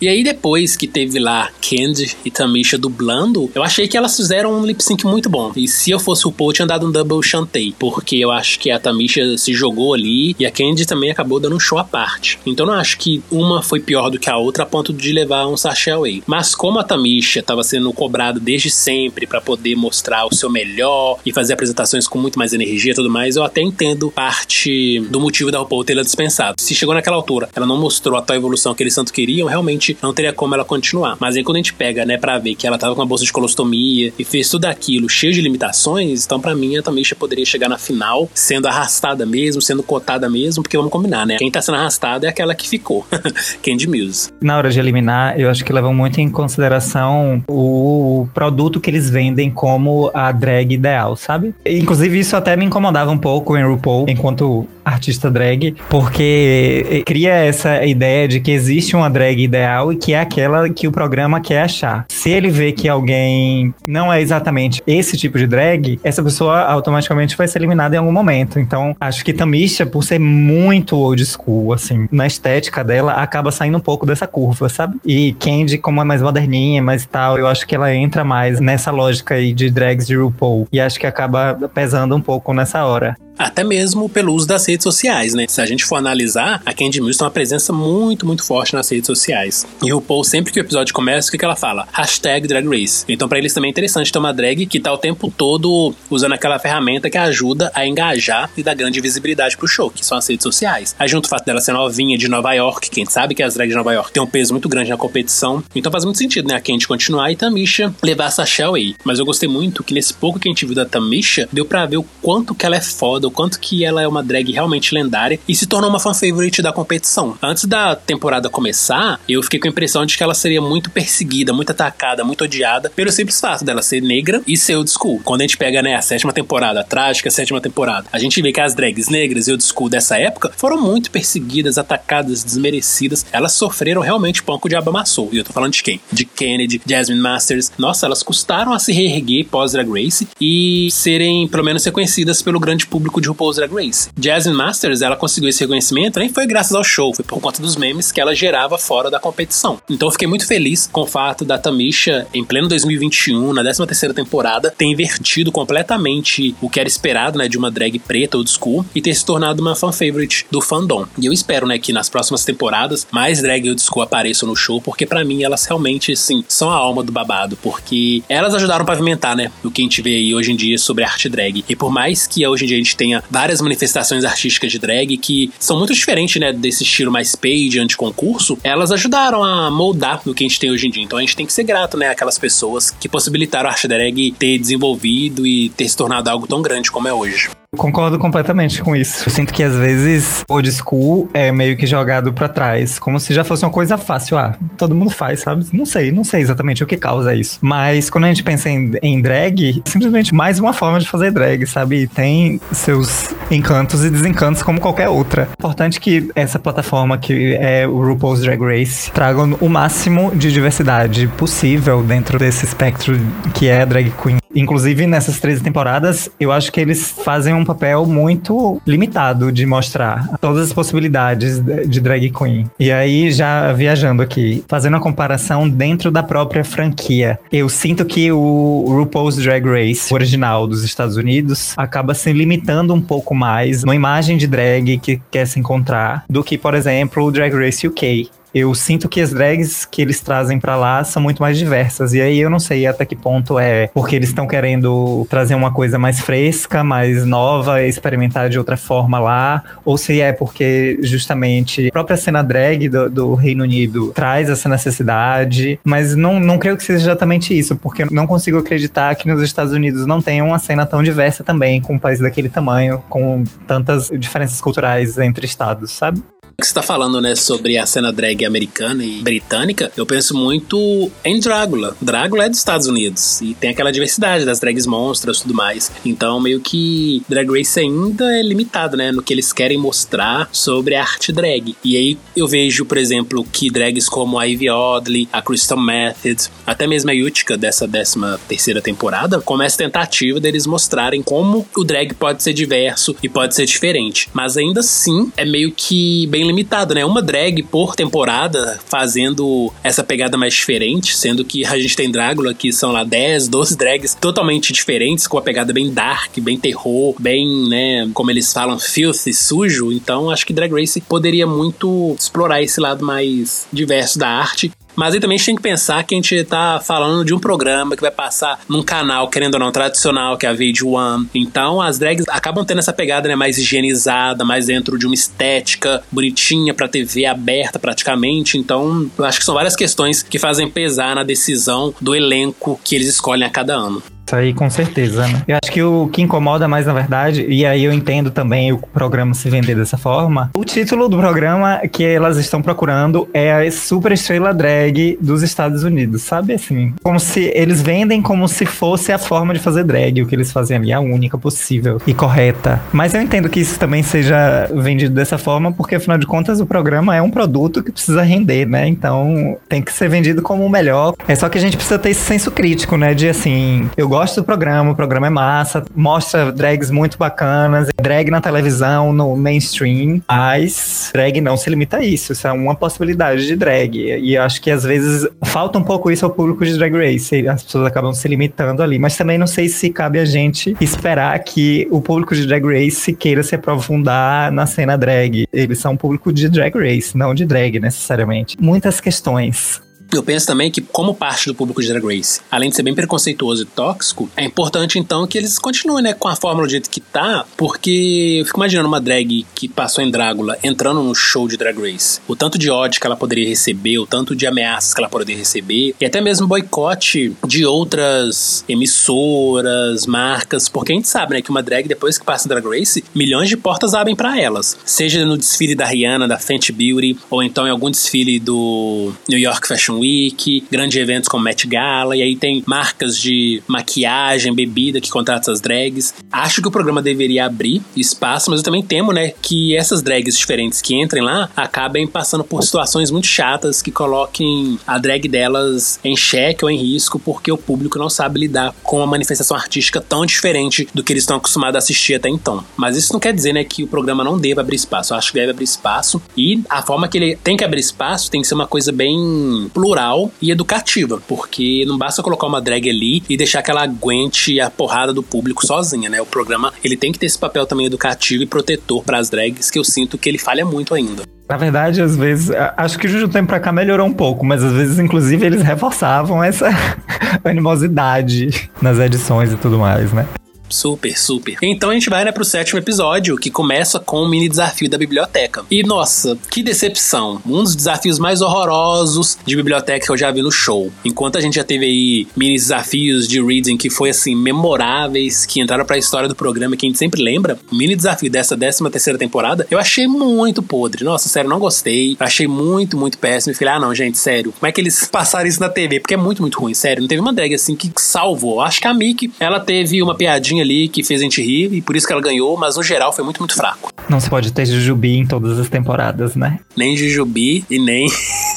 E 0.01 0.07
aí, 0.07 0.23
depois 0.23 0.75
que 0.75 0.87
teve 0.87 1.19
lá 1.19 1.51
Candy 1.61 2.17
e 2.25 2.31
Tamisha 2.31 2.75
dublando, 2.75 3.51
eu 3.53 3.61
achei 3.61 3.87
que 3.87 3.95
elas 3.95 4.17
fizeram 4.17 4.51
um 4.51 4.65
lip 4.65 4.83
sync 4.83 5.05
muito 5.05 5.29
bom. 5.29 5.51
E 5.55 5.67
se 5.67 5.91
eu 5.91 5.99
fosse 5.99 6.27
o 6.27 6.31
Paul, 6.31 6.51
tinha 6.51 6.65
dado 6.65 6.87
um 6.87 6.91
double 6.91 7.21
chantei. 7.21 7.75
Porque 7.77 8.15
eu 8.15 8.31
acho 8.31 8.57
que 8.57 8.71
a 8.71 8.79
Tamisha 8.79 9.37
se 9.37 9.53
jogou 9.53 9.93
ali 9.93 10.35
e 10.39 10.45
a 10.47 10.49
Candy 10.49 10.87
também 10.87 11.11
acabou 11.11 11.39
dando 11.39 11.55
um 11.55 11.59
show 11.59 11.77
à 11.77 11.83
parte. 11.83 12.39
Então 12.47 12.65
não 12.65 12.73
acho 12.73 12.97
que 12.97 13.21
uma 13.29 13.61
foi 13.61 13.79
pior 13.79 14.09
do 14.09 14.17
que 14.17 14.27
a 14.27 14.37
outra 14.37 14.63
a 14.63 14.65
ponto 14.65 14.91
de 14.91 15.13
levar 15.13 15.45
um 15.45 15.55
sachê 15.55 15.91
away. 15.91 16.23
Mas 16.25 16.55
como 16.55 16.79
a 16.79 16.83
Tamisha 16.83 17.39
estava 17.39 17.63
sendo 17.63 17.93
cobrada 17.93 18.39
desde 18.39 18.71
sempre 18.71 19.27
para 19.27 19.39
poder 19.39 19.75
mostrar 19.75 20.25
o 20.25 20.33
seu 20.33 20.49
melhor 20.49 21.19
e 21.23 21.31
fazer 21.31 21.53
apresentações 21.53 22.07
com 22.07 22.17
muito 22.17 22.39
mais 22.39 22.53
energia 22.53 22.93
e 22.93 22.95
tudo 22.95 23.09
mais, 23.09 23.35
eu 23.35 23.43
até 23.43 23.61
entendo 23.61 24.09
parte 24.09 24.99
do 25.11 25.19
motivo 25.19 25.51
da 25.51 25.59
RuPaul 25.59 25.83
ter 25.83 25.93
ela 25.93 26.03
dispensado. 26.03 26.55
Se 26.59 26.73
chegou 26.73 26.95
naquela 26.95 27.17
altura, 27.17 27.49
ela 27.55 27.67
não 27.67 27.79
mostrou 27.79 28.17
a 28.17 28.21
tal 28.23 28.35
evolução 28.35 28.73
que 28.73 28.81
eles 28.81 28.95
tanto 28.95 29.13
queriam, 29.13 29.47
realmente 29.47 29.90
não 30.01 30.13
teria 30.13 30.33
como 30.33 30.53
ela 30.53 30.65
continuar. 30.65 31.17
Mas 31.19 31.35
aí 31.35 31.43
quando 31.43 31.57
a 31.57 31.59
gente 31.59 31.73
pega, 31.73 32.05
né, 32.05 32.17
pra 32.17 32.37
ver 32.37 32.55
que 32.55 32.67
ela 32.67 32.77
tava 32.77 32.95
com 32.95 33.01
uma 33.01 33.07
bolsa 33.07 33.23
de 33.23 33.31
colostomia 33.31 34.13
e 34.17 34.23
fez 34.23 34.49
tudo 34.49 34.65
aquilo 34.65 35.09
cheio 35.09 35.33
de 35.33 35.41
limitações, 35.41 36.25
então 36.25 36.39
para 36.39 36.55
mim 36.55 36.77
a 36.77 36.83
Tamisha 36.83 37.15
poderia 37.15 37.45
chegar 37.45 37.69
na 37.69 37.77
final 37.77 38.29
sendo 38.33 38.67
arrastada 38.67 39.25
mesmo, 39.25 39.61
sendo 39.61 39.83
cotada 39.83 40.29
mesmo, 40.29 40.63
porque 40.63 40.77
vamos 40.77 40.91
combinar, 40.91 41.25
né? 41.25 41.37
Quem 41.37 41.51
tá 41.51 41.61
sendo 41.61 41.75
arrastada 41.75 42.25
é 42.25 42.29
aquela 42.29 42.55
que 42.55 42.67
ficou, 42.67 43.05
Candy 43.63 43.87
Muse. 43.87 44.29
Na 44.41 44.57
hora 44.57 44.69
de 44.69 44.79
eliminar, 44.79 45.39
eu 45.39 45.49
acho 45.49 45.63
que 45.63 45.73
levam 45.73 45.93
muito 45.93 46.19
em 46.19 46.29
consideração 46.29 47.43
o 47.47 48.27
produto 48.33 48.79
que 48.79 48.89
eles 48.89 49.09
vendem 49.09 49.49
como 49.49 50.11
a 50.13 50.31
drag 50.31 50.73
ideal, 50.73 51.15
sabe? 51.15 51.53
Inclusive 51.65 52.19
isso 52.19 52.35
até 52.35 52.55
me 52.55 52.65
incomodava 52.65 53.11
um 53.11 53.17
pouco 53.17 53.57
em 53.57 53.63
RuPaul, 53.63 54.05
enquanto 54.07 54.67
artista 54.83 55.29
drag, 55.29 55.75
porque 55.89 57.03
cria 57.05 57.33
essa 57.33 57.85
ideia 57.85 58.27
de 58.27 58.39
que 58.39 58.51
existe 58.51 58.95
uma 58.95 59.09
drag 59.09 59.41
ideal 59.41 59.80
e 59.89 59.95
que 59.95 60.13
é 60.13 60.19
aquela 60.19 60.69
que 60.69 60.85
o 60.85 60.91
programa 60.91 61.39
quer 61.39 61.61
achar. 61.61 62.05
Se 62.09 62.29
ele 62.29 62.49
vê 62.49 62.73
que 62.73 62.89
alguém 62.89 63.73
não 63.87 64.11
é 64.11 64.21
exatamente 64.21 64.83
esse 64.85 65.15
tipo 65.15 65.37
de 65.37 65.47
drag, 65.47 65.97
essa 66.03 66.21
pessoa 66.21 66.59
automaticamente 66.63 67.37
vai 67.37 67.47
ser 67.47 67.59
eliminada 67.59 67.95
em 67.95 67.99
algum 67.99 68.11
momento. 68.11 68.59
Então, 68.59 68.93
acho 68.99 69.23
que 69.23 69.31
Tamisha, 69.31 69.85
por 69.85 70.03
ser 70.03 70.19
muito 70.19 70.97
old 70.97 71.25
school, 71.25 71.71
assim, 71.71 72.09
na 72.11 72.27
estética 72.27 72.83
dela, 72.83 73.13
acaba 73.13 73.51
saindo 73.51 73.77
um 73.77 73.81
pouco 73.81 74.05
dessa 74.05 74.27
curva, 74.27 74.67
sabe? 74.67 74.97
E 75.05 75.33
Candy, 75.39 75.77
como 75.77 76.01
é 76.01 76.03
mais 76.03 76.21
moderninha, 76.21 76.81
mais 76.81 77.05
tal, 77.05 77.37
eu 77.37 77.47
acho 77.47 77.65
que 77.65 77.75
ela 77.75 77.93
entra 77.93 78.23
mais 78.23 78.59
nessa 78.59 78.91
lógica 78.91 79.35
aí 79.35 79.53
de 79.53 79.69
drags 79.69 80.07
de 80.07 80.15
RuPaul. 80.15 80.67
E 80.71 80.81
acho 80.81 80.99
que 80.99 81.07
acaba 81.07 81.57
pesando 81.73 82.15
um 82.15 82.21
pouco 82.21 82.53
nessa 82.53 82.83
hora 82.83 83.15
até 83.37 83.63
mesmo 83.63 84.09
pelo 84.09 84.33
uso 84.33 84.47
das 84.47 84.65
redes 84.67 84.83
sociais, 84.83 85.33
né? 85.33 85.45
Se 85.47 85.61
a 85.61 85.65
gente 85.65 85.85
for 85.85 85.95
analisar, 85.95 86.61
a 86.65 86.73
Candy 86.73 86.99
Mills 87.01 87.17
tem 87.17 87.25
uma 87.25 87.31
presença 87.31 87.73
muito, 87.73 88.25
muito 88.25 88.43
forte 88.43 88.73
nas 88.73 88.89
redes 88.89 89.07
sociais. 89.07 89.65
E 89.83 89.91
o 89.93 90.01
Paul, 90.01 90.23
sempre 90.23 90.51
que 90.51 90.59
o 90.59 90.61
episódio 90.61 90.93
começa, 90.93 91.27
o 91.27 91.31
que, 91.31 91.37
que 91.37 91.45
ela 91.45 91.55
fala? 91.55 91.87
Hashtag 91.91 92.47
Drag 92.47 92.67
Race. 92.67 93.05
Então, 93.07 93.27
para 93.27 93.37
eles 93.39 93.53
também 93.53 93.69
é 93.69 93.71
interessante 93.71 94.11
ter 94.11 94.19
uma 94.19 94.33
drag 94.33 94.65
que 94.65 94.79
tá 94.79 94.93
o 94.93 94.97
tempo 94.97 95.33
todo 95.35 95.93
usando 96.09 96.33
aquela 96.33 96.59
ferramenta 96.59 97.09
que 97.09 97.17
ajuda 97.17 97.71
a 97.73 97.85
engajar 97.85 98.49
e 98.55 98.63
dar 98.63 98.75
grande 98.75 99.01
visibilidade 99.01 99.57
pro 99.57 99.67
show, 99.67 99.89
que 99.89 100.05
são 100.05 100.17
as 100.17 100.27
redes 100.27 100.43
sociais. 100.43 100.95
Aí, 100.99 101.07
junto 101.07 101.25
o 101.25 101.29
fato 101.29 101.45
dela 101.45 101.61
ser 101.61 101.73
novinha 101.73 102.17
de 102.17 102.27
Nova 102.27 102.53
York, 102.53 102.89
quem 102.89 103.05
sabe 103.05 103.33
que 103.35 103.43
as 103.43 103.53
drags 103.53 103.71
de 103.71 103.77
Nova 103.77 103.93
York 103.93 104.11
têm 104.11 104.21
um 104.21 104.27
peso 104.27 104.53
muito 104.53 104.69
grande 104.69 104.89
na 104.89 104.97
competição. 104.97 105.63
Então, 105.75 105.91
faz 105.91 106.05
muito 106.05 106.17
sentido, 106.17 106.47
né? 106.47 106.55
A 106.55 106.61
Candy 106.61 106.87
continuar 106.87 107.31
e 107.31 107.35
Tamisha 107.35 107.93
levar 108.03 108.25
essa 108.25 108.45
Shell 108.45 108.75
aí. 108.75 108.95
Mas 109.03 109.19
eu 109.19 109.25
gostei 109.25 109.49
muito 109.49 109.83
que 109.83 109.93
nesse 109.93 110.13
pouco 110.13 110.39
que 110.39 110.47
a 110.47 110.51
gente 110.51 110.65
viu 110.65 110.75
da 110.75 110.85
Tamisha, 110.85 111.47
deu 111.51 111.65
pra 111.65 111.85
ver 111.85 111.97
o 111.97 112.05
quanto 112.21 112.53
que 112.53 112.65
ela 112.65 112.75
é 112.75 112.81
foda, 112.81 113.20
o 113.27 113.31
quanto 113.31 113.59
que 113.59 113.83
ela 113.83 114.01
é 114.01 114.07
uma 114.07 114.23
drag 114.23 114.51
realmente 114.51 114.93
lendária 114.93 115.39
e 115.47 115.55
se 115.55 115.65
tornou 115.65 115.89
uma 115.89 115.99
fan 115.99 116.13
favorite 116.13 116.61
da 116.61 116.73
competição. 116.73 117.37
Antes 117.41 117.65
da 117.65 117.95
temporada 117.95 118.49
começar, 118.49 119.19
eu 119.27 119.41
fiquei 119.43 119.59
com 119.59 119.67
a 119.67 119.71
impressão 119.71 120.05
de 120.05 120.17
que 120.17 120.23
ela 120.23 120.33
seria 120.33 120.61
muito 120.61 120.89
perseguida, 120.89 121.53
muito 121.53 121.71
atacada, 121.71 122.23
muito 122.23 122.43
odiada 122.43 122.89
pelo 122.89 123.11
simples 123.11 123.39
fato 123.39 123.65
dela 123.65 123.81
ser 123.81 124.01
negra 124.01 124.41
e 124.47 124.55
ser 124.57 124.75
old 124.75 124.89
school. 124.89 125.21
Quando 125.23 125.41
a 125.41 125.43
gente 125.43 125.57
pega, 125.57 125.81
né, 125.81 125.95
a 125.95 126.01
sétima 126.01 126.31
temporada, 126.31 126.81
a 126.81 126.83
trágica 126.83 127.29
sétima 127.31 127.59
temporada, 127.59 128.07
a 128.11 128.19
gente 128.19 128.41
vê 128.41 128.51
que 128.51 128.59
as 128.59 128.73
drags 128.73 129.09
negras 129.09 129.47
e 129.47 129.51
old 129.51 129.63
school 129.63 129.89
dessa 129.89 130.17
época 130.17 130.51
foram 130.55 130.79
muito 130.79 131.11
perseguidas, 131.11 131.77
atacadas, 131.77 132.43
desmerecidas. 132.43 133.25
Elas 133.31 133.53
sofreram 133.53 134.01
realmente 134.01 134.43
pão 134.43 134.59
que 134.59 134.67
o 134.67 134.69
diabo 134.69 134.89
amassou. 134.89 135.29
E 135.31 135.37
eu 135.37 135.43
tô 135.43 135.51
falando 135.51 135.73
de 135.73 135.83
quem? 135.83 135.99
De 136.11 136.25
Kennedy, 136.25 136.81
Jasmine 136.85 137.21
Masters. 137.21 137.71
Nossa, 137.77 138.05
elas 138.05 138.23
custaram 138.23 138.73
a 138.73 138.79
se 138.79 138.91
reerguer 138.91 139.45
pós 139.45 139.71
Drag 139.71 139.89
Race 139.89 140.27
e 140.39 140.89
serem, 140.91 141.47
pelo 141.47 141.63
menos, 141.63 141.83
reconhecidas 141.83 142.41
pelo 142.41 142.59
grande 142.59 142.85
público 142.85 143.10
de 143.19 143.27
RuPaul's 143.27 143.57
Drag 143.57 143.73
Race. 143.73 144.09
Jasmine 144.19 144.55
Masters, 144.55 145.01
ela 145.01 145.15
conseguiu 145.15 145.49
esse 145.49 145.61
reconhecimento 145.61 146.19
nem 146.19 146.29
foi 146.29 146.45
graças 146.45 146.75
ao 146.75 146.83
show, 146.83 147.13
foi 147.13 147.25
por 147.25 147.39
conta 147.41 147.61
dos 147.61 147.75
memes 147.75 148.11
que 148.11 148.21
ela 148.21 148.35
gerava 148.35 148.77
fora 148.77 149.09
da 149.09 149.19
competição. 149.19 149.81
Então 149.89 150.07
eu 150.07 150.11
fiquei 150.11 150.27
muito 150.27 150.45
feliz 150.45 150.87
com 150.91 151.01
o 151.01 151.07
fato 151.07 151.43
da 151.43 151.57
Tamisha, 151.57 152.27
em 152.33 152.43
pleno 152.43 152.67
2021, 152.67 153.53
na 153.53 153.63
13 153.63 153.85
terceira 153.85 154.13
temporada, 154.13 154.69
ter 154.69 154.85
invertido 154.85 155.51
completamente 155.51 156.55
o 156.61 156.69
que 156.69 156.79
era 156.79 156.87
esperado, 156.87 157.37
né, 157.37 157.47
de 157.47 157.57
uma 157.57 157.71
drag 157.71 157.97
preta 157.99 158.37
old 158.37 158.49
school 158.49 158.85
e 158.93 159.01
ter 159.01 159.13
se 159.13 159.25
tornado 159.25 159.61
uma 159.61 159.75
fan 159.75 159.91
favorite 159.91 160.45
do 160.51 160.61
fandom. 160.61 161.05
E 161.17 161.25
eu 161.25 161.33
espero, 161.33 161.65
né, 161.65 161.79
que 161.79 161.91
nas 161.91 162.09
próximas 162.09 162.45
temporadas 162.45 163.07
mais 163.11 163.41
drag 163.41 163.67
old 163.69 163.81
school 163.81 164.03
apareçam 164.03 164.47
no 164.47 164.55
show, 164.55 164.81
porque 164.81 165.05
para 165.05 165.23
mim 165.23 165.43
elas 165.43 165.65
realmente, 165.65 166.15
sim, 166.15 166.43
são 166.47 166.69
a 166.69 166.75
alma 166.75 167.03
do 167.03 167.11
babado, 167.11 167.57
porque 167.57 168.23
elas 168.29 168.53
ajudaram 168.53 168.83
a 168.83 168.85
pavimentar, 168.85 169.35
né, 169.35 169.51
o 169.63 169.71
que 169.71 169.81
a 169.81 169.85
gente 169.85 170.01
vê 170.01 170.15
aí 170.15 170.35
hoje 170.35 170.51
em 170.51 170.55
dia 170.55 170.77
sobre 170.77 171.03
arte 171.03 171.29
drag. 171.29 171.63
E 171.67 171.75
por 171.75 171.91
mais 171.91 172.27
que 172.27 172.45
hoje 172.45 172.65
em 172.65 172.67
dia 172.67 172.77
a 172.77 172.79
gente 172.83 172.95
tenha 173.01 173.23
várias 173.31 173.59
manifestações 173.61 174.23
artísticas 174.23 174.71
de 174.71 174.77
drag 174.77 175.17
que 175.17 175.51
são 175.57 175.75
muito 175.75 175.91
diferentes, 175.91 176.39
né, 176.39 176.53
desse 176.53 176.83
estilo 176.83 177.11
mais 177.11 177.35
page, 177.35 177.79
anti-concurso, 177.79 178.59
elas 178.63 178.91
ajudaram 178.91 179.43
a 179.43 179.71
moldar 179.71 180.21
o 180.23 180.35
que 180.35 180.43
a 180.43 180.47
gente 180.47 180.59
tem 180.59 180.69
hoje 180.69 180.87
em 180.87 180.91
dia. 180.91 181.03
Então 181.03 181.17
a 181.17 181.21
gente 181.21 181.35
tem 181.35 181.47
que 181.47 181.51
ser 181.51 181.63
grato, 181.63 181.97
né, 181.97 182.09
aquelas 182.09 182.37
pessoas 182.37 182.91
que 182.91 183.09
possibilitaram 183.09 183.67
a 183.67 183.71
arte 183.71 183.87
drag 183.87 184.31
ter 184.37 184.59
desenvolvido 184.59 185.47
e 185.47 185.69
ter 185.69 185.89
se 185.89 185.97
tornado 185.97 186.29
algo 186.29 186.45
tão 186.45 186.61
grande 186.61 186.91
como 186.91 187.07
é 187.07 187.13
hoje. 187.13 187.49
Concordo 187.77 188.19
completamente 188.19 188.81
com 188.81 188.93
isso. 188.93 189.29
Eu 189.29 189.31
sinto 189.31 189.53
que 189.53 189.63
às 189.63 189.73
vezes 189.73 190.43
old 190.49 190.69
school 190.69 191.29
é 191.33 191.53
meio 191.53 191.77
que 191.77 191.87
jogado 191.87 192.33
para 192.33 192.49
trás, 192.49 192.99
como 192.99 193.17
se 193.17 193.33
já 193.33 193.45
fosse 193.45 193.63
uma 193.63 193.71
coisa 193.71 193.97
fácil. 193.97 194.37
Ah, 194.37 194.57
todo 194.77 194.93
mundo 194.93 195.09
faz, 195.09 195.39
sabe? 195.39 195.65
Não 195.71 195.85
sei, 195.85 196.11
não 196.11 196.25
sei 196.25 196.41
exatamente 196.41 196.83
o 196.83 196.87
que 196.87 196.97
causa 196.97 197.33
isso. 197.33 197.59
Mas 197.61 198.09
quando 198.09 198.25
a 198.25 198.27
gente 198.27 198.43
pensa 198.43 198.69
em, 198.69 198.91
em 199.01 199.21
drag, 199.21 199.81
simplesmente 199.85 200.35
mais 200.35 200.59
uma 200.59 200.73
forma 200.73 200.99
de 200.99 201.07
fazer 201.07 201.31
drag, 201.31 201.65
sabe? 201.65 202.07
Tem 202.07 202.59
seus 202.73 203.33
encantos 203.49 204.03
e 204.03 204.09
desencantos 204.09 204.61
como 204.61 204.81
qualquer 204.81 205.07
outra. 205.07 205.47
Importante 205.57 205.97
que 205.97 206.29
essa 206.35 206.59
plataforma 206.59 207.17
que 207.17 207.55
é 207.55 207.87
o 207.87 208.05
RuPaul's 208.05 208.41
Drag 208.41 208.61
Race 208.61 209.09
traga 209.11 209.43
o 209.43 209.69
máximo 209.69 210.35
de 210.35 210.51
diversidade 210.51 211.25
possível 211.37 212.03
dentro 212.03 212.37
desse 212.37 212.65
espectro 212.65 213.17
que 213.53 213.69
é 213.69 213.85
drag 213.85 214.11
queen. 214.21 214.40
Inclusive, 214.55 215.07
nessas 215.07 215.39
três 215.39 215.61
temporadas, 215.61 216.29
eu 216.39 216.51
acho 216.51 216.71
que 216.71 216.79
eles 216.79 217.11
fazem 217.11 217.53
um 217.53 217.63
papel 217.63 218.05
muito 218.05 218.81
limitado 218.85 219.51
de 219.51 219.65
mostrar 219.65 220.37
todas 220.39 220.67
as 220.67 220.73
possibilidades 220.73 221.61
de 221.87 221.99
drag 221.99 222.29
queen. 222.29 222.69
E 222.79 222.91
aí, 222.91 223.31
já 223.31 223.71
viajando 223.73 224.21
aqui, 224.21 224.63
fazendo 224.67 224.97
a 224.97 224.99
comparação 224.99 225.69
dentro 225.69 226.11
da 226.11 226.23
própria 226.23 226.63
franquia, 226.63 227.39
eu 227.51 227.69
sinto 227.69 228.05
que 228.05 228.31
o 228.31 228.85
RuPaul's 228.87 229.37
Drag 229.37 229.65
Race, 229.65 230.13
original 230.13 230.67
dos 230.67 230.83
Estados 230.83 231.17
Unidos, 231.17 231.73
acaba 231.77 232.13
se 232.13 232.31
limitando 232.31 232.93
um 232.93 233.01
pouco 233.01 233.33
mais 233.33 233.83
numa 233.83 233.95
imagem 233.95 234.37
de 234.37 234.47
drag 234.47 234.97
que 234.97 235.21
quer 235.29 235.45
se 235.45 235.59
encontrar 235.59 236.25
do 236.29 236.43
que, 236.43 236.57
por 236.57 236.73
exemplo, 236.73 237.23
o 237.23 237.31
Drag 237.31 237.53
Race 237.53 237.87
UK 237.87 238.29
eu 238.53 238.73
sinto 238.75 239.07
que 239.07 239.21
as 239.21 239.31
drags 239.31 239.85
que 239.85 240.01
eles 240.01 240.19
trazem 240.19 240.59
para 240.59 240.75
lá 240.75 241.03
são 241.03 241.21
muito 241.21 241.41
mais 241.41 241.57
diversas. 241.57 242.13
E 242.13 242.21
aí 242.21 242.39
eu 242.39 242.49
não 242.49 242.59
sei 242.59 242.85
até 242.85 243.05
que 243.05 243.15
ponto 243.15 243.57
é 243.57 243.87
porque 243.87 244.15
eles 244.15 244.29
estão 244.29 244.47
querendo 244.47 245.25
trazer 245.29 245.55
uma 245.55 245.71
coisa 245.71 245.97
mais 245.97 246.19
fresca, 246.19 246.83
mais 246.83 247.25
nova, 247.25 247.81
experimentar 247.83 248.49
de 248.49 248.57
outra 248.57 248.77
forma 248.77 249.19
lá, 249.19 249.63
ou 249.85 249.97
se 249.97 250.19
é 250.21 250.33
porque 250.33 250.99
justamente 251.01 251.87
a 251.87 251.91
própria 251.91 252.17
cena 252.17 252.41
drag 252.43 252.89
do, 252.89 253.09
do 253.09 253.33
Reino 253.33 253.63
Unido 253.63 254.11
traz 254.13 254.49
essa 254.49 254.67
necessidade. 254.67 255.79
Mas 255.83 256.15
não, 256.15 256.39
não 256.39 256.57
creio 256.57 256.77
que 256.77 256.83
seja 256.83 257.05
exatamente 257.05 257.57
isso, 257.57 257.75
porque 257.75 258.03
eu 258.03 258.07
não 258.11 258.27
consigo 258.27 258.57
acreditar 258.57 259.15
que 259.15 259.27
nos 259.27 259.41
Estados 259.41 259.73
Unidos 259.73 260.05
não 260.05 260.21
tenha 260.21 260.43
uma 260.43 260.59
cena 260.59 260.85
tão 260.85 261.01
diversa 261.01 261.43
também, 261.43 261.81
com 261.81 261.93
um 261.93 261.99
país 261.99 262.19
daquele 262.19 262.49
tamanho, 262.49 263.01
com 263.09 263.43
tantas 263.65 264.09
diferenças 264.09 264.59
culturais 264.59 265.17
entre 265.17 265.45
estados, 265.45 265.91
sabe? 265.91 266.21
Que 266.59 266.67
você 266.67 266.73
tá 266.73 266.81
falando, 266.81 267.19
né, 267.21 267.35
sobre 267.35 267.77
a 267.77 267.85
cena 267.85 268.11
drag 268.11 268.45
americana 268.45 269.03
e 269.03 269.21
britânica, 269.21 269.91
eu 269.95 270.05
penso 270.05 270.35
muito 270.35 271.11
em 271.23 271.39
Drácula. 271.39 271.95
Drácula 272.01 272.45
é 272.45 272.49
dos 272.49 272.59
Estados 272.59 272.87
Unidos 272.87 273.41
e 273.41 273.53
tem 273.53 273.69
aquela 273.69 273.91
diversidade 273.91 274.45
das 274.45 274.59
drags 274.59 274.85
monstras 274.85 275.39
e 275.39 275.41
tudo 275.43 275.53
mais. 275.53 275.91
Então, 276.05 276.39
meio 276.39 276.59
que 276.59 277.23
Drag 277.27 277.49
Race 277.49 277.79
ainda 277.79 278.37
é 278.37 278.41
limitado, 278.41 278.95
né, 278.95 279.11
no 279.11 279.23
que 279.23 279.33
eles 279.33 279.51
querem 279.51 279.77
mostrar 279.77 280.49
sobre 280.51 280.95
a 280.95 281.01
arte 281.01 281.31
drag. 281.31 281.75
E 281.83 281.97
aí 281.97 282.17
eu 282.35 282.47
vejo, 282.47 282.85
por 282.85 282.97
exemplo, 282.97 283.45
que 283.51 283.69
drags 283.69 284.07
como 284.07 284.37
a 284.37 284.45
Ivy 284.45 284.69
Oddly, 284.69 285.29
a 285.31 285.41
Crystal 285.41 285.79
Method, 285.79 286.49
até 286.65 286.85
mesmo 286.85 287.11
a 287.11 287.13
Utica 287.13 287.57
dessa 287.57 287.87
décima 287.87 288.39
terceira 288.47 288.81
temporada, 288.81 289.41
começa 289.41 289.75
a 289.75 289.85
tentativa 289.85 290.39
deles 290.39 290.65
mostrarem 290.65 291.21
como 291.21 291.67
o 291.75 291.83
drag 291.83 292.13
pode 292.13 292.43
ser 292.43 292.53
diverso 292.53 293.15
e 293.21 293.29
pode 293.29 293.55
ser 293.55 293.65
diferente. 293.65 294.29
Mas 294.33 294.57
ainda 294.57 294.81
assim, 294.81 295.31
é 295.37 295.45
meio 295.45 295.71
que 295.71 296.27
bem 296.27 296.40
limitado, 296.45 296.93
né? 296.93 297.05
Uma 297.05 297.21
drag 297.21 297.63
por 297.63 297.95
temporada 297.95 298.79
fazendo 298.85 299.71
essa 299.83 300.03
pegada 300.03 300.37
mais 300.37 300.53
diferente, 300.53 301.15
sendo 301.15 301.43
que 301.43 301.65
a 301.65 301.77
gente 301.77 301.95
tem 301.95 302.11
Drácula 302.11 302.53
que 302.53 302.71
são 302.71 302.91
lá 302.91 303.03
10, 303.03 303.47
12 303.47 303.77
drags 303.77 304.15
totalmente 304.15 304.73
diferentes, 304.73 305.27
com 305.27 305.37
a 305.37 305.41
pegada 305.41 305.73
bem 305.73 305.91
dark, 305.91 306.37
bem 306.39 306.57
terror, 306.57 307.15
bem, 307.19 307.67
né, 307.69 308.09
como 308.13 308.31
eles 308.31 308.51
falam, 308.51 308.79
filthy, 308.79 309.33
sujo. 309.33 309.91
Então 309.91 310.29
acho 310.29 310.45
que 310.45 310.53
Drag 310.53 310.71
Race 310.71 310.99
poderia 311.01 311.47
muito 311.47 312.15
explorar 312.17 312.61
esse 312.61 312.79
lado 312.79 313.05
mais 313.05 313.67
diverso 313.71 314.19
da 314.19 314.27
arte 314.27 314.71
mas 314.95 315.13
aí 315.13 315.19
também 315.19 315.35
a 315.35 315.37
gente 315.37 315.45
tem 315.45 315.55
que 315.55 315.61
pensar 315.61 316.03
que 316.03 316.15
a 316.15 316.17
gente 316.17 316.43
tá 316.43 316.81
falando 316.83 317.25
de 317.25 317.33
um 317.33 317.39
programa 317.39 317.95
que 317.95 318.01
vai 318.01 318.11
passar 318.11 318.59
num 318.67 318.83
canal, 318.83 319.29
querendo 319.29 319.55
ou 319.55 319.59
não, 319.59 319.71
tradicional, 319.71 320.37
que 320.37 320.45
é 320.45 320.49
a 320.49 320.55
VH1. 320.55 321.27
Então 321.33 321.81
as 321.81 321.97
drags 321.97 322.25
acabam 322.29 322.65
tendo 322.65 322.79
essa 322.79 322.93
pegada 322.93 323.27
né, 323.27 323.35
mais 323.35 323.57
higienizada, 323.57 324.43
mais 324.43 324.67
dentro 324.67 324.97
de 324.97 325.05
uma 325.05 325.15
estética 325.15 326.03
bonitinha 326.11 326.73
pra 326.73 326.87
TV 326.87 327.25
aberta 327.25 327.79
praticamente. 327.79 328.57
Então 328.57 329.09
eu 329.17 329.25
acho 329.25 329.39
que 329.39 329.45
são 329.45 329.55
várias 329.55 329.75
questões 329.75 330.23
que 330.23 330.39
fazem 330.39 330.69
pesar 330.69 331.15
na 331.15 331.23
decisão 331.23 331.93
do 331.99 332.15
elenco 332.15 332.79
que 332.83 332.95
eles 332.95 333.07
escolhem 333.07 333.45
a 333.45 333.49
cada 333.49 333.73
ano. 333.73 334.01
Isso 334.31 334.35
aí, 334.37 334.53
com 334.53 334.69
certeza, 334.69 335.27
né? 335.27 335.43
Eu 335.45 335.57
acho 335.61 335.69
que 335.69 335.83
o 335.83 336.07
que 336.07 336.21
incomoda 336.21 336.65
mais, 336.65 336.85
na 336.85 336.93
verdade, 336.93 337.45
e 337.49 337.65
aí 337.65 337.83
eu 337.83 337.91
entendo 337.91 338.31
também 338.31 338.71
o 338.71 338.77
programa 338.77 339.33
se 339.33 339.49
vender 339.49 339.75
dessa 339.75 339.97
forma, 339.97 340.49
o 340.55 340.63
título 340.63 341.09
do 341.09 341.17
programa 341.17 341.81
que 341.91 342.05
elas 342.05 342.37
estão 342.37 342.61
procurando 342.61 343.27
é 343.33 343.51
a 343.51 343.69
super 343.69 344.13
estrela 344.13 344.53
drag 344.53 345.17
dos 345.19 345.43
Estados 345.43 345.83
Unidos, 345.83 346.21
sabe 346.21 346.53
assim? 346.53 346.93
Como 347.03 347.19
se 347.19 347.51
eles 347.53 347.81
vendem 347.81 348.21
como 348.21 348.47
se 348.47 348.65
fosse 348.65 349.11
a 349.11 349.17
forma 349.17 349.53
de 349.53 349.59
fazer 349.59 349.83
drag, 349.83 350.21
o 350.21 350.25
que 350.25 350.33
eles 350.33 350.49
fazem 350.49 350.77
ali, 350.77 350.93
a 350.93 351.01
única 351.01 351.37
possível 351.37 352.01
e 352.07 352.13
correta. 352.13 352.81
Mas 352.93 353.13
eu 353.13 353.21
entendo 353.21 353.49
que 353.49 353.59
isso 353.59 353.77
também 353.77 354.01
seja 354.01 354.69
vendido 354.73 355.13
dessa 355.13 355.37
forma, 355.37 355.73
porque 355.73 355.95
afinal 355.95 356.17
de 356.17 356.25
contas 356.25 356.61
o 356.61 356.65
programa 356.65 357.13
é 357.13 357.21
um 357.21 357.29
produto 357.29 357.83
que 357.83 357.91
precisa 357.91 358.21
render, 358.21 358.65
né? 358.65 358.87
Então 358.87 359.57
tem 359.67 359.81
que 359.81 359.91
ser 359.91 360.07
vendido 360.07 360.41
como 360.41 360.65
o 360.65 360.69
melhor. 360.69 361.15
É 361.27 361.35
só 361.35 361.49
que 361.49 361.57
a 361.57 361.61
gente 361.61 361.75
precisa 361.75 361.99
ter 361.99 362.11
esse 362.11 362.21
senso 362.21 362.49
crítico, 362.49 362.95
né? 362.95 363.13
De 363.13 363.27
assim, 363.27 363.89
eu 363.97 364.07
gosto 364.07 364.20
gosto 364.21 364.39
do 364.39 364.43
programa, 364.43 364.91
o 364.91 364.95
programa 364.95 365.25
é 365.25 365.29
massa, 365.31 365.83
mostra 365.95 366.51
drags 366.51 366.91
muito 366.91 367.17
bacanas, 367.17 367.89
drag 367.99 368.29
na 368.29 368.39
televisão, 368.39 369.11
no 369.11 369.35
mainstream, 369.35 370.21
mas 370.29 371.09
drag 371.11 371.41
não 371.41 371.57
se 371.57 371.67
limita 371.71 371.97
a 371.97 372.03
isso, 372.03 372.31
isso 372.31 372.47
é 372.47 372.51
uma 372.51 372.75
possibilidade 372.75 373.47
de 373.47 373.55
drag. 373.55 373.97
E 373.97 374.35
eu 374.35 374.43
acho 374.43 374.61
que 374.61 374.69
às 374.69 374.83
vezes 374.83 375.27
falta 375.43 375.79
um 375.79 375.83
pouco 375.83 376.11
isso 376.11 376.23
ao 376.23 376.29
público 376.29 376.63
de 376.63 376.77
Drag 376.77 376.93
Race, 376.93 377.47
as 377.47 377.63
pessoas 377.63 377.87
acabam 377.87 378.13
se 378.13 378.27
limitando 378.27 378.83
ali, 378.83 378.99
mas 378.99 379.17
também 379.17 379.39
não 379.39 379.47
sei 379.47 379.67
se 379.67 379.89
cabe 379.89 380.19
a 380.19 380.25
gente 380.25 380.77
esperar 380.79 381.39
que 381.39 381.87
o 381.89 381.99
público 381.99 382.35
de 382.35 382.45
Drag 382.45 382.63
Race 382.63 383.11
queira 383.13 383.41
se 383.41 383.55
aprofundar 383.55 384.51
na 384.51 384.67
cena 384.67 384.95
drag. 384.95 385.47
Eles 385.51 385.79
são 385.79 385.93
um 385.93 385.97
público 385.97 386.31
de 386.31 386.47
Drag 386.47 386.77
Race, 386.77 387.17
não 387.17 387.33
de 387.33 387.43
drag 387.43 387.79
necessariamente. 387.79 388.55
Muitas 388.61 389.01
questões. 389.01 389.81
Eu 390.13 390.23
penso 390.23 390.45
também 390.45 390.69
que, 390.69 390.81
como 390.81 391.15
parte 391.15 391.45
do 391.45 391.55
público 391.55 391.81
de 391.81 391.87
Drag 391.87 392.03
Race, 392.03 392.41
além 392.51 392.69
de 392.69 392.75
ser 392.75 392.83
bem 392.83 392.93
preconceituoso 392.93 393.63
e 393.63 393.65
tóxico, 393.65 394.29
é 394.35 394.43
importante 394.43 394.99
então 394.99 395.25
que 395.25 395.37
eles 395.37 395.57
continuem 395.57 396.03
né, 396.03 396.13
com 396.13 396.27
a 396.27 396.35
fórmula 396.35 396.67
do 396.67 396.71
jeito 396.71 396.89
que 396.89 396.99
tá, 396.99 397.45
porque 397.55 398.37
eu 398.39 398.45
fico 398.45 398.59
imaginando 398.59 398.89
uma 398.89 398.99
drag 398.99 399.45
que 399.55 399.69
passou 399.69 400.03
em 400.03 400.11
Drácula 400.11 400.57
entrando 400.63 401.01
no 401.01 401.15
show 401.15 401.47
de 401.47 401.55
Drag 401.55 401.79
Race. 401.79 402.19
O 402.27 402.35
tanto 402.35 402.57
de 402.57 402.69
ódio 402.69 402.99
que 402.99 403.07
ela 403.07 403.15
poderia 403.15 403.47
receber, 403.47 403.99
o 403.99 404.05
tanto 404.05 404.35
de 404.35 404.45
ameaças 404.45 404.93
que 404.93 404.99
ela 404.99 405.09
poderia 405.09 405.37
receber, 405.37 405.95
e 405.99 406.05
até 406.05 406.19
mesmo 406.19 406.45
boicote 406.45 407.33
de 407.47 407.65
outras 407.65 408.65
emissoras, 408.67 410.05
marcas, 410.05 410.67
porque 410.67 410.91
a 410.91 410.95
gente 410.95 411.07
sabe 411.07 411.35
né, 411.35 411.41
que 411.41 411.49
uma 411.49 411.63
drag, 411.63 411.87
depois 411.87 412.17
que 412.17 412.25
passa 412.25 412.47
em 412.47 412.49
Drag 412.49 412.67
Race, 412.67 413.01
milhões 413.15 413.47
de 413.47 413.55
portas 413.55 413.93
abrem 413.93 414.15
para 414.15 414.37
elas. 414.37 414.77
Seja 414.83 415.25
no 415.25 415.37
desfile 415.37 415.73
da 415.73 415.85
Rihanna, 415.85 416.27
da 416.27 416.37
Fenty 416.37 416.73
Beauty, 416.73 417.17
ou 417.29 417.41
então 417.41 417.65
em 417.65 417.69
algum 417.69 417.89
desfile 417.89 418.39
do 418.39 419.13
New 419.29 419.39
York 419.39 419.65
Fashion 419.65 420.00
Week, 420.01 420.63
grandes 420.71 420.97
eventos 420.97 421.29
como 421.29 421.43
Met 421.43 421.67
Gala, 421.67 422.17
e 422.17 422.21
aí 422.21 422.35
tem 422.35 422.63
marcas 422.65 423.17
de 423.17 423.61
maquiagem, 423.67 424.53
bebida 424.53 424.99
que 424.99 425.09
contratam 425.09 425.41
essas 425.41 425.61
drags. 425.61 426.13
Acho 426.31 426.61
que 426.61 426.67
o 426.67 426.71
programa 426.71 427.01
deveria 427.01 427.45
abrir 427.45 427.81
espaço, 427.95 428.49
mas 428.49 428.59
eu 428.59 428.63
também 428.63 428.81
temo, 428.81 429.11
né, 429.11 429.33
que 429.41 429.75
essas 429.75 430.01
drags 430.01 430.37
diferentes 430.37 430.81
que 430.81 430.95
entrem 430.95 431.23
lá 431.23 431.49
acabem 431.55 432.07
passando 432.07 432.43
por 432.43 432.63
situações 432.63 433.11
muito 433.11 433.27
chatas 433.27 433.81
que 433.81 433.91
coloquem 433.91 434.79
a 434.87 434.97
drag 434.97 435.27
delas 435.27 435.99
em 436.03 436.15
xeque 436.15 436.65
ou 436.65 436.71
em 436.71 436.77
risco, 436.77 437.19
porque 437.19 437.51
o 437.51 437.57
público 437.57 437.99
não 437.99 438.09
sabe 438.09 438.39
lidar 438.39 438.73
com 438.81 438.97
uma 438.97 439.07
manifestação 439.07 439.55
artística 439.55 440.01
tão 440.01 440.25
diferente 440.25 440.87
do 440.93 441.03
que 441.03 441.13
eles 441.13 441.23
estão 441.23 441.37
acostumados 441.37 441.75
a 441.75 441.79
assistir 441.79 442.15
até 442.15 442.29
então. 442.29 442.63
Mas 442.75 442.97
isso 442.97 443.13
não 443.13 443.19
quer 443.19 443.33
dizer, 443.33 443.53
né, 443.53 443.63
que 443.63 443.83
o 443.83 443.87
programa 443.87 444.23
não 444.23 444.39
deva 444.39 444.61
abrir 444.61 444.75
espaço. 444.75 445.13
Eu 445.13 445.17
acho 445.17 445.31
que 445.31 445.37
deve 445.37 445.51
abrir 445.51 445.65
espaço 445.65 446.21
e 446.35 446.61
a 446.69 446.81
forma 446.81 447.07
que 447.07 447.17
ele 447.17 447.35
tem 447.35 447.55
que 447.55 447.63
abrir 447.63 447.79
espaço 447.79 448.31
tem 448.31 448.41
que 448.41 448.47
ser 448.47 448.55
uma 448.55 448.67
coisa 448.67 448.91
bem 448.91 449.69
plural 449.73 449.90
plural 449.91 450.31
e 450.41 450.51
educativa, 450.51 451.19
porque 451.27 451.83
não 451.85 451.97
basta 451.97 452.23
colocar 452.23 452.47
uma 452.47 452.61
drag 452.61 452.89
ali 452.89 453.21
e 453.29 453.35
deixar 453.35 453.61
que 453.61 453.69
ela 453.69 453.83
aguente 453.83 454.57
a 454.61 454.69
porrada 454.69 455.11
do 455.11 455.21
público 455.21 455.67
sozinha, 455.67 456.09
né? 456.09 456.21
O 456.21 456.25
programa 456.25 456.71
ele 456.81 456.95
tem 456.95 457.11
que 457.11 457.19
ter 457.19 457.25
esse 457.25 457.37
papel 457.37 457.65
também 457.65 457.87
educativo 457.87 458.41
e 458.41 458.45
protetor 458.45 459.03
para 459.03 459.17
as 459.17 459.29
drags 459.29 459.69
que 459.69 459.77
eu 459.77 459.83
sinto 459.83 460.17
que 460.17 460.29
ele 460.29 460.37
falha 460.37 460.63
muito 460.63 460.93
ainda. 460.93 461.23
Na 461.49 461.57
verdade, 461.57 462.01
às 462.01 462.15
vezes, 462.15 462.49
acho 462.77 462.97
que 462.97 463.05
de 463.09 463.25
um 463.25 463.27
tempo 463.27 463.47
pra 463.47 463.59
cá 463.59 463.73
melhorou 463.73 464.07
um 464.07 464.13
pouco, 464.13 464.45
mas 464.45 464.63
às 464.63 464.71
vezes, 464.71 464.97
inclusive, 464.97 465.45
eles 465.45 465.61
reforçavam 465.61 466.41
essa 466.41 466.69
animosidade 467.43 468.71
nas 468.81 468.97
edições 468.97 469.51
e 469.51 469.57
tudo 469.57 469.77
mais, 469.77 470.13
né? 470.13 470.25
Super, 470.71 471.17
super. 471.17 471.57
Então 471.61 471.89
a 471.89 471.93
gente 471.93 472.09
vai, 472.09 472.23
né, 472.25 472.31
pro 472.31 472.45
sétimo 472.45 472.79
episódio, 472.79 473.37
que 473.37 473.51
começa 473.51 473.99
com 473.99 474.17
o 474.17 474.27
mini 474.27 474.49
desafio 474.49 474.89
da 474.89 474.97
biblioteca. 474.97 475.63
E 475.69 475.83
nossa, 475.83 476.37
que 476.49 476.63
decepção. 476.63 477.41
Um 477.45 477.63
dos 477.63 477.75
desafios 477.75 478.17
mais 478.17 478.41
horrorosos 478.41 479.37
de 479.45 479.55
biblioteca 479.55 480.05
que 480.05 480.11
eu 480.11 480.17
já 480.17 480.31
vi 480.31 480.41
no 480.41 480.51
show. 480.51 480.91
Enquanto 481.03 481.37
a 481.37 481.41
gente 481.41 481.55
já 481.55 481.63
teve 481.63 481.85
aí 481.85 482.27
mini 482.35 482.55
desafios 482.55 483.27
de 483.27 483.41
reading 483.41 483.77
que 483.77 483.89
foi 483.89 484.09
assim, 484.09 484.35
memoráveis, 484.35 485.45
que 485.45 485.61
entraram 485.61 485.85
pra 485.85 485.97
história 485.97 486.27
do 486.27 486.35
programa, 486.35 486.75
que 486.75 486.85
a 486.85 486.89
gente 486.89 486.97
sempre 486.97 487.21
lembra, 487.21 487.59
o 487.71 487.75
mini 487.75 487.95
desafio 487.95 488.29
dessa 488.29 488.55
décima 488.55 488.89
terceira 488.89 489.17
temporada, 489.19 489.67
eu 489.69 489.79
achei 489.79 490.07
muito 490.07 490.63
podre. 490.63 491.03
Nossa, 491.03 491.29
sério, 491.29 491.49
não 491.49 491.59
gostei. 491.59 492.15
Achei 492.19 492.47
muito, 492.47 492.97
muito 492.97 493.17
péssimo. 493.17 493.51
E 493.51 493.55
falei, 493.55 493.73
ah, 493.73 493.79
não, 493.79 493.93
gente, 493.93 494.17
sério, 494.17 494.53
como 494.53 494.67
é 494.67 494.71
que 494.71 494.79
eles 494.79 495.05
passaram 495.05 495.47
isso 495.47 495.59
na 495.59 495.69
TV? 495.69 495.99
Porque 495.99 496.13
é 496.13 496.17
muito, 496.17 496.41
muito 496.41 496.59
ruim, 496.59 496.73
sério. 496.73 497.01
Não 497.01 497.07
teve 497.07 497.21
uma 497.21 497.33
drag 497.33 497.53
assim 497.53 497.75
que 497.75 497.91
salvou. 497.97 498.61
Acho 498.61 498.79
que 498.79 498.87
a 498.87 498.93
Mickey, 498.93 499.31
ela 499.39 499.59
teve 499.59 500.01
uma 500.01 500.15
piadinha 500.15 500.60
ali 500.61 500.87
que 500.87 501.03
fez 501.03 501.21
a 501.21 501.23
gente 501.23 501.41
rir 501.41 501.73
e 501.73 501.81
por 501.81 501.95
isso 501.95 502.07
que 502.07 502.13
ela 502.13 502.21
ganhou, 502.21 502.57
mas 502.57 502.75
no 502.75 502.83
geral 502.83 503.13
foi 503.13 503.23
muito, 503.23 503.39
muito 503.39 503.55
fraco. 503.55 503.91
Não 504.09 504.19
se 504.19 504.29
pode 504.29 504.51
ter 504.51 504.65
Jujubi 504.65 505.17
em 505.17 505.25
todas 505.25 505.59
as 505.59 505.69
temporadas, 505.69 506.35
né? 506.35 506.59
Nem 506.75 506.95
Jujubi 506.95 507.65
e 507.69 507.79
nem 507.79 508.07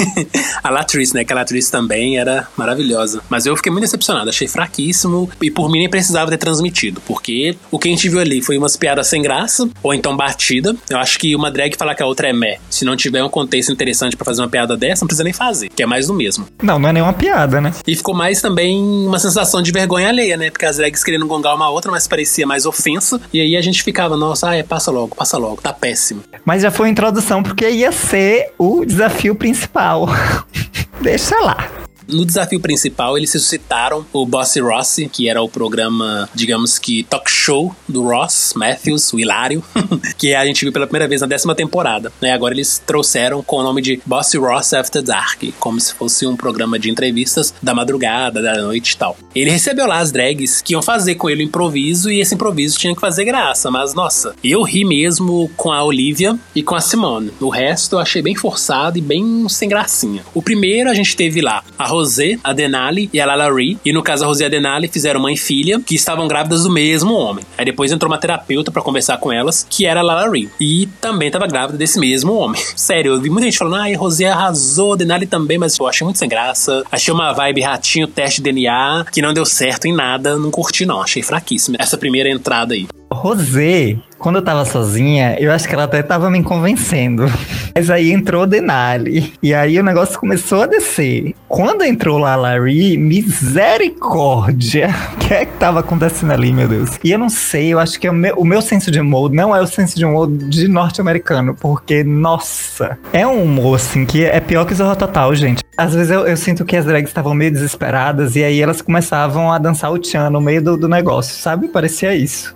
a 0.62 0.70
Latrice, 0.70 1.14
né? 1.14 1.24
Que 1.24 1.32
a 1.32 1.36
Latrice 1.36 1.70
também 1.70 2.18
era 2.18 2.48
maravilhosa. 2.56 3.22
Mas 3.28 3.46
eu 3.46 3.56
fiquei 3.56 3.70
muito 3.70 3.84
decepcionado, 3.84 4.28
achei 4.28 4.48
fraquíssimo 4.48 5.30
e 5.42 5.50
por 5.50 5.70
mim 5.70 5.78
nem 5.78 5.88
precisava 5.88 6.30
ter 6.30 6.38
transmitido, 6.38 7.00
porque 7.06 7.56
o 7.70 7.78
que 7.78 7.88
a 7.88 7.90
gente 7.90 8.08
viu 8.08 8.20
ali 8.20 8.42
foi 8.42 8.58
umas 8.58 8.76
piadas 8.76 9.06
sem 9.06 9.22
graça 9.22 9.68
ou 9.82 9.94
então 9.94 10.16
batida. 10.16 10.74
Eu 10.88 10.98
acho 10.98 11.18
que 11.18 11.34
uma 11.34 11.50
drag 11.50 11.76
falar 11.76 11.94
que 11.94 12.02
a 12.02 12.06
outra 12.06 12.28
é 12.28 12.32
meh, 12.32 12.58
se 12.70 12.84
não 12.84 12.96
tiver 12.96 13.22
um 13.22 13.28
contexto 13.28 13.72
interessante 13.72 14.16
para 14.16 14.24
fazer 14.24 14.42
uma 14.42 14.48
piada 14.48 14.76
dessa, 14.76 15.04
não 15.04 15.06
precisa 15.06 15.24
nem 15.24 15.32
fazer, 15.32 15.68
que 15.68 15.82
é 15.82 15.86
mais 15.86 16.06
do 16.06 16.14
mesmo. 16.14 16.46
Não, 16.62 16.78
não 16.78 16.88
é 16.88 16.92
nenhuma 16.92 17.12
piada, 17.12 17.60
né? 17.60 17.72
E 17.86 17.94
ficou 17.94 18.14
mais 18.14 18.40
também 18.40 18.82
uma 18.82 19.18
sensação 19.18 19.62
de 19.62 19.70
vergonha 19.72 20.08
alheia, 20.08 20.36
né? 20.36 20.50
Porque 20.50 20.66
as 20.66 20.76
drags 20.76 21.02
querendo 21.02 21.26
gongar 21.26 21.54
uma 21.54 21.70
outra, 21.70 21.90
mas 21.94 22.08
parecia 22.08 22.44
mais 22.44 22.66
ofensa. 22.66 23.20
E 23.32 23.40
aí 23.40 23.56
a 23.56 23.62
gente 23.62 23.82
ficava, 23.82 24.16
nossa, 24.16 24.50
ah, 24.50 24.56
é, 24.56 24.64
passa 24.64 24.90
logo, 24.90 25.14
passa 25.14 25.38
logo, 25.38 25.62
tá 25.62 25.72
péssimo. 25.72 26.22
Mas 26.44 26.62
já 26.62 26.70
foi 26.70 26.88
introdução 26.88 27.40
porque 27.40 27.68
ia 27.70 27.92
ser 27.92 28.52
o 28.58 28.84
desafio 28.84 29.34
principal. 29.36 30.08
Deixa 31.00 31.38
lá. 31.38 31.68
No 32.06 32.24
desafio 32.24 32.60
principal, 32.60 33.16
eles 33.16 33.32
ressuscitaram 33.32 34.04
o 34.12 34.26
Bossy 34.26 34.60
Rossi, 34.60 35.08
que 35.08 35.28
era 35.28 35.42
o 35.42 35.48
programa, 35.48 36.28
digamos 36.34 36.78
que 36.78 37.02
talk 37.04 37.30
show 37.30 37.74
do 37.88 38.02
Ross 38.02 38.52
Matthews, 38.54 39.12
o 39.12 39.18
Hilário, 39.18 39.62
que 40.18 40.34
a 40.34 40.44
gente 40.44 40.62
viu 40.64 40.72
pela 40.72 40.86
primeira 40.86 41.08
vez 41.08 41.20
na 41.20 41.26
décima 41.26 41.54
temporada. 41.54 42.12
Né? 42.20 42.32
Agora 42.32 42.54
eles 42.54 42.82
trouxeram 42.84 43.42
com 43.42 43.56
o 43.56 43.62
nome 43.62 43.80
de 43.80 44.00
Bossy 44.04 44.36
Ross 44.36 44.74
After 44.74 45.02
Dark, 45.02 45.42
como 45.58 45.80
se 45.80 45.94
fosse 45.94 46.26
um 46.26 46.36
programa 46.36 46.78
de 46.78 46.90
entrevistas 46.90 47.54
da 47.62 47.74
madrugada, 47.74 48.42
da 48.42 48.60
noite 48.62 48.92
e 48.92 48.96
tal. 48.96 49.16
Ele 49.34 49.50
recebeu 49.50 49.86
lá 49.86 49.98
as 49.98 50.12
drags 50.12 50.60
que 50.60 50.74
iam 50.74 50.82
fazer 50.82 51.14
com 51.14 51.30
ele 51.30 51.42
o 51.42 51.46
improviso 51.46 52.10
e 52.10 52.20
esse 52.20 52.34
improviso 52.34 52.78
tinha 52.78 52.94
que 52.94 53.00
fazer 53.00 53.24
graça, 53.24 53.70
mas 53.70 53.94
nossa, 53.94 54.34
eu 54.44 54.62
ri 54.62 54.84
mesmo 54.84 55.50
com 55.56 55.72
a 55.72 55.82
Olivia 55.82 56.38
e 56.54 56.62
com 56.62 56.74
a 56.74 56.80
Simone. 56.80 57.32
O 57.40 57.48
resto 57.48 57.96
eu 57.96 58.00
achei 58.00 58.20
bem 58.20 58.34
forçado 58.34 58.98
e 58.98 59.00
bem 59.00 59.46
sem 59.48 59.68
gracinha. 59.68 60.24
O 60.34 60.42
primeiro 60.42 60.90
a 60.90 60.94
gente 60.94 61.16
teve 61.16 61.40
lá 61.40 61.64
a 61.78 61.93
Rosé, 61.94 62.38
a 62.42 62.52
Denali 62.52 63.08
e 63.12 63.20
a 63.20 63.26
Lala 63.26 63.52
Ree. 63.52 63.78
E 63.84 63.92
no 63.92 64.02
caso, 64.02 64.24
a 64.24 64.26
Rosé 64.26 64.44
e 64.44 64.46
a 64.46 64.50
Denali 64.50 64.88
fizeram 64.88 65.20
mãe 65.20 65.34
e 65.34 65.36
filha 65.36 65.80
que 65.80 65.94
estavam 65.94 66.26
grávidas 66.26 66.64
do 66.64 66.70
mesmo 66.70 67.14
homem. 67.14 67.44
Aí 67.56 67.64
depois 67.64 67.92
entrou 67.92 68.10
uma 68.10 68.18
terapeuta 68.18 68.70
para 68.70 68.82
conversar 68.82 69.18
com 69.18 69.32
elas, 69.32 69.66
que 69.68 69.86
era 69.86 70.00
a 70.00 70.02
Lala 70.02 70.30
Ree. 70.30 70.50
E 70.60 70.88
também 71.00 71.28
estava 71.28 71.46
grávida 71.46 71.78
desse 71.78 71.98
mesmo 71.98 72.34
homem. 72.34 72.60
Sério, 72.74 73.12
eu 73.12 73.20
vi 73.20 73.30
muita 73.30 73.46
gente 73.46 73.58
falando, 73.58 73.76
ah, 73.76 73.86
a 73.86 73.96
Rosé 73.96 74.26
arrasou, 74.26 74.94
a 74.94 74.96
Denali 74.96 75.26
também, 75.26 75.56
mas 75.56 75.78
eu 75.78 75.86
achei 75.86 76.04
muito 76.04 76.18
sem 76.18 76.28
graça. 76.28 76.82
Achei 76.90 77.14
uma 77.14 77.32
vibe 77.32 77.60
ratinho, 77.60 78.06
teste 78.06 78.42
DNA, 78.42 79.06
que 79.12 79.22
não 79.22 79.32
deu 79.32 79.46
certo 79.46 79.86
em 79.86 79.92
nada, 79.92 80.36
não 80.36 80.50
curti 80.50 80.84
não, 80.84 81.00
achei 81.00 81.22
fraquíssima 81.22 81.76
essa 81.78 81.96
primeira 81.96 82.28
entrada 82.28 82.74
aí. 82.74 82.86
Rosé, 83.12 83.96
quando 84.24 84.36
eu 84.36 84.42
tava 84.42 84.64
sozinha, 84.64 85.36
eu 85.38 85.52
acho 85.52 85.68
que 85.68 85.74
ela 85.74 85.84
até 85.84 86.02
tava 86.02 86.30
me 86.30 86.42
convencendo. 86.42 87.26
Mas 87.76 87.90
aí 87.90 88.10
entrou 88.10 88.46
Denali. 88.46 89.34
E 89.42 89.52
aí 89.52 89.78
o 89.78 89.82
negócio 89.82 90.18
começou 90.18 90.62
a 90.62 90.66
descer. 90.66 91.34
Quando 91.46 91.84
entrou 91.84 92.16
lá 92.16 92.34
Larry, 92.34 92.96
misericórdia! 92.96 94.88
O 95.14 95.26
que 95.26 95.32
é 95.32 95.46
que 95.46 95.56
tava 95.58 95.80
acontecendo 95.80 96.32
ali, 96.32 96.52
meu 96.52 96.68
Deus? 96.68 96.98
E 97.02 97.10
eu 97.10 97.18
não 97.18 97.30
sei, 97.30 97.72
eu 97.72 97.78
acho 97.78 97.98
que 97.98 98.06
o 98.08 98.12
meu, 98.12 98.34
o 98.36 98.44
meu 98.44 98.60
senso 98.60 98.90
de 98.90 99.00
humor 99.00 99.30
não 99.30 99.56
é 99.56 99.60
o 99.60 99.66
senso 99.66 99.96
de 99.96 100.04
humor 100.04 100.26
de 100.30 100.68
norte-americano. 100.68 101.54
Porque, 101.54 102.04
nossa, 102.04 102.98
é 103.12 103.26
um 103.26 103.42
humor 103.42 103.76
assim 103.76 104.04
que 104.04 104.24
é 104.24 104.40
pior 104.40 104.66
que 104.66 104.74
Zorro 104.74 104.96
Total, 104.96 105.34
gente. 105.34 105.62
Às 105.76 105.94
vezes 105.94 106.10
eu, 106.10 106.26
eu 106.26 106.36
sinto 106.36 106.64
que 106.64 106.76
as 106.76 106.84
drags 106.84 107.10
estavam 107.10 107.34
meio 107.34 107.50
desesperadas 107.50 108.36
e 108.36 108.44
aí 108.44 108.60
elas 108.60 108.80
começavam 108.80 109.50
a 109.50 109.58
dançar 109.58 109.90
o 109.90 109.98
tchan 109.98 110.30
no 110.30 110.40
meio 110.40 110.62
do, 110.62 110.76
do 110.76 110.88
negócio, 110.88 111.34
sabe? 111.36 111.68
Parecia 111.68 112.14
isso. 112.14 112.54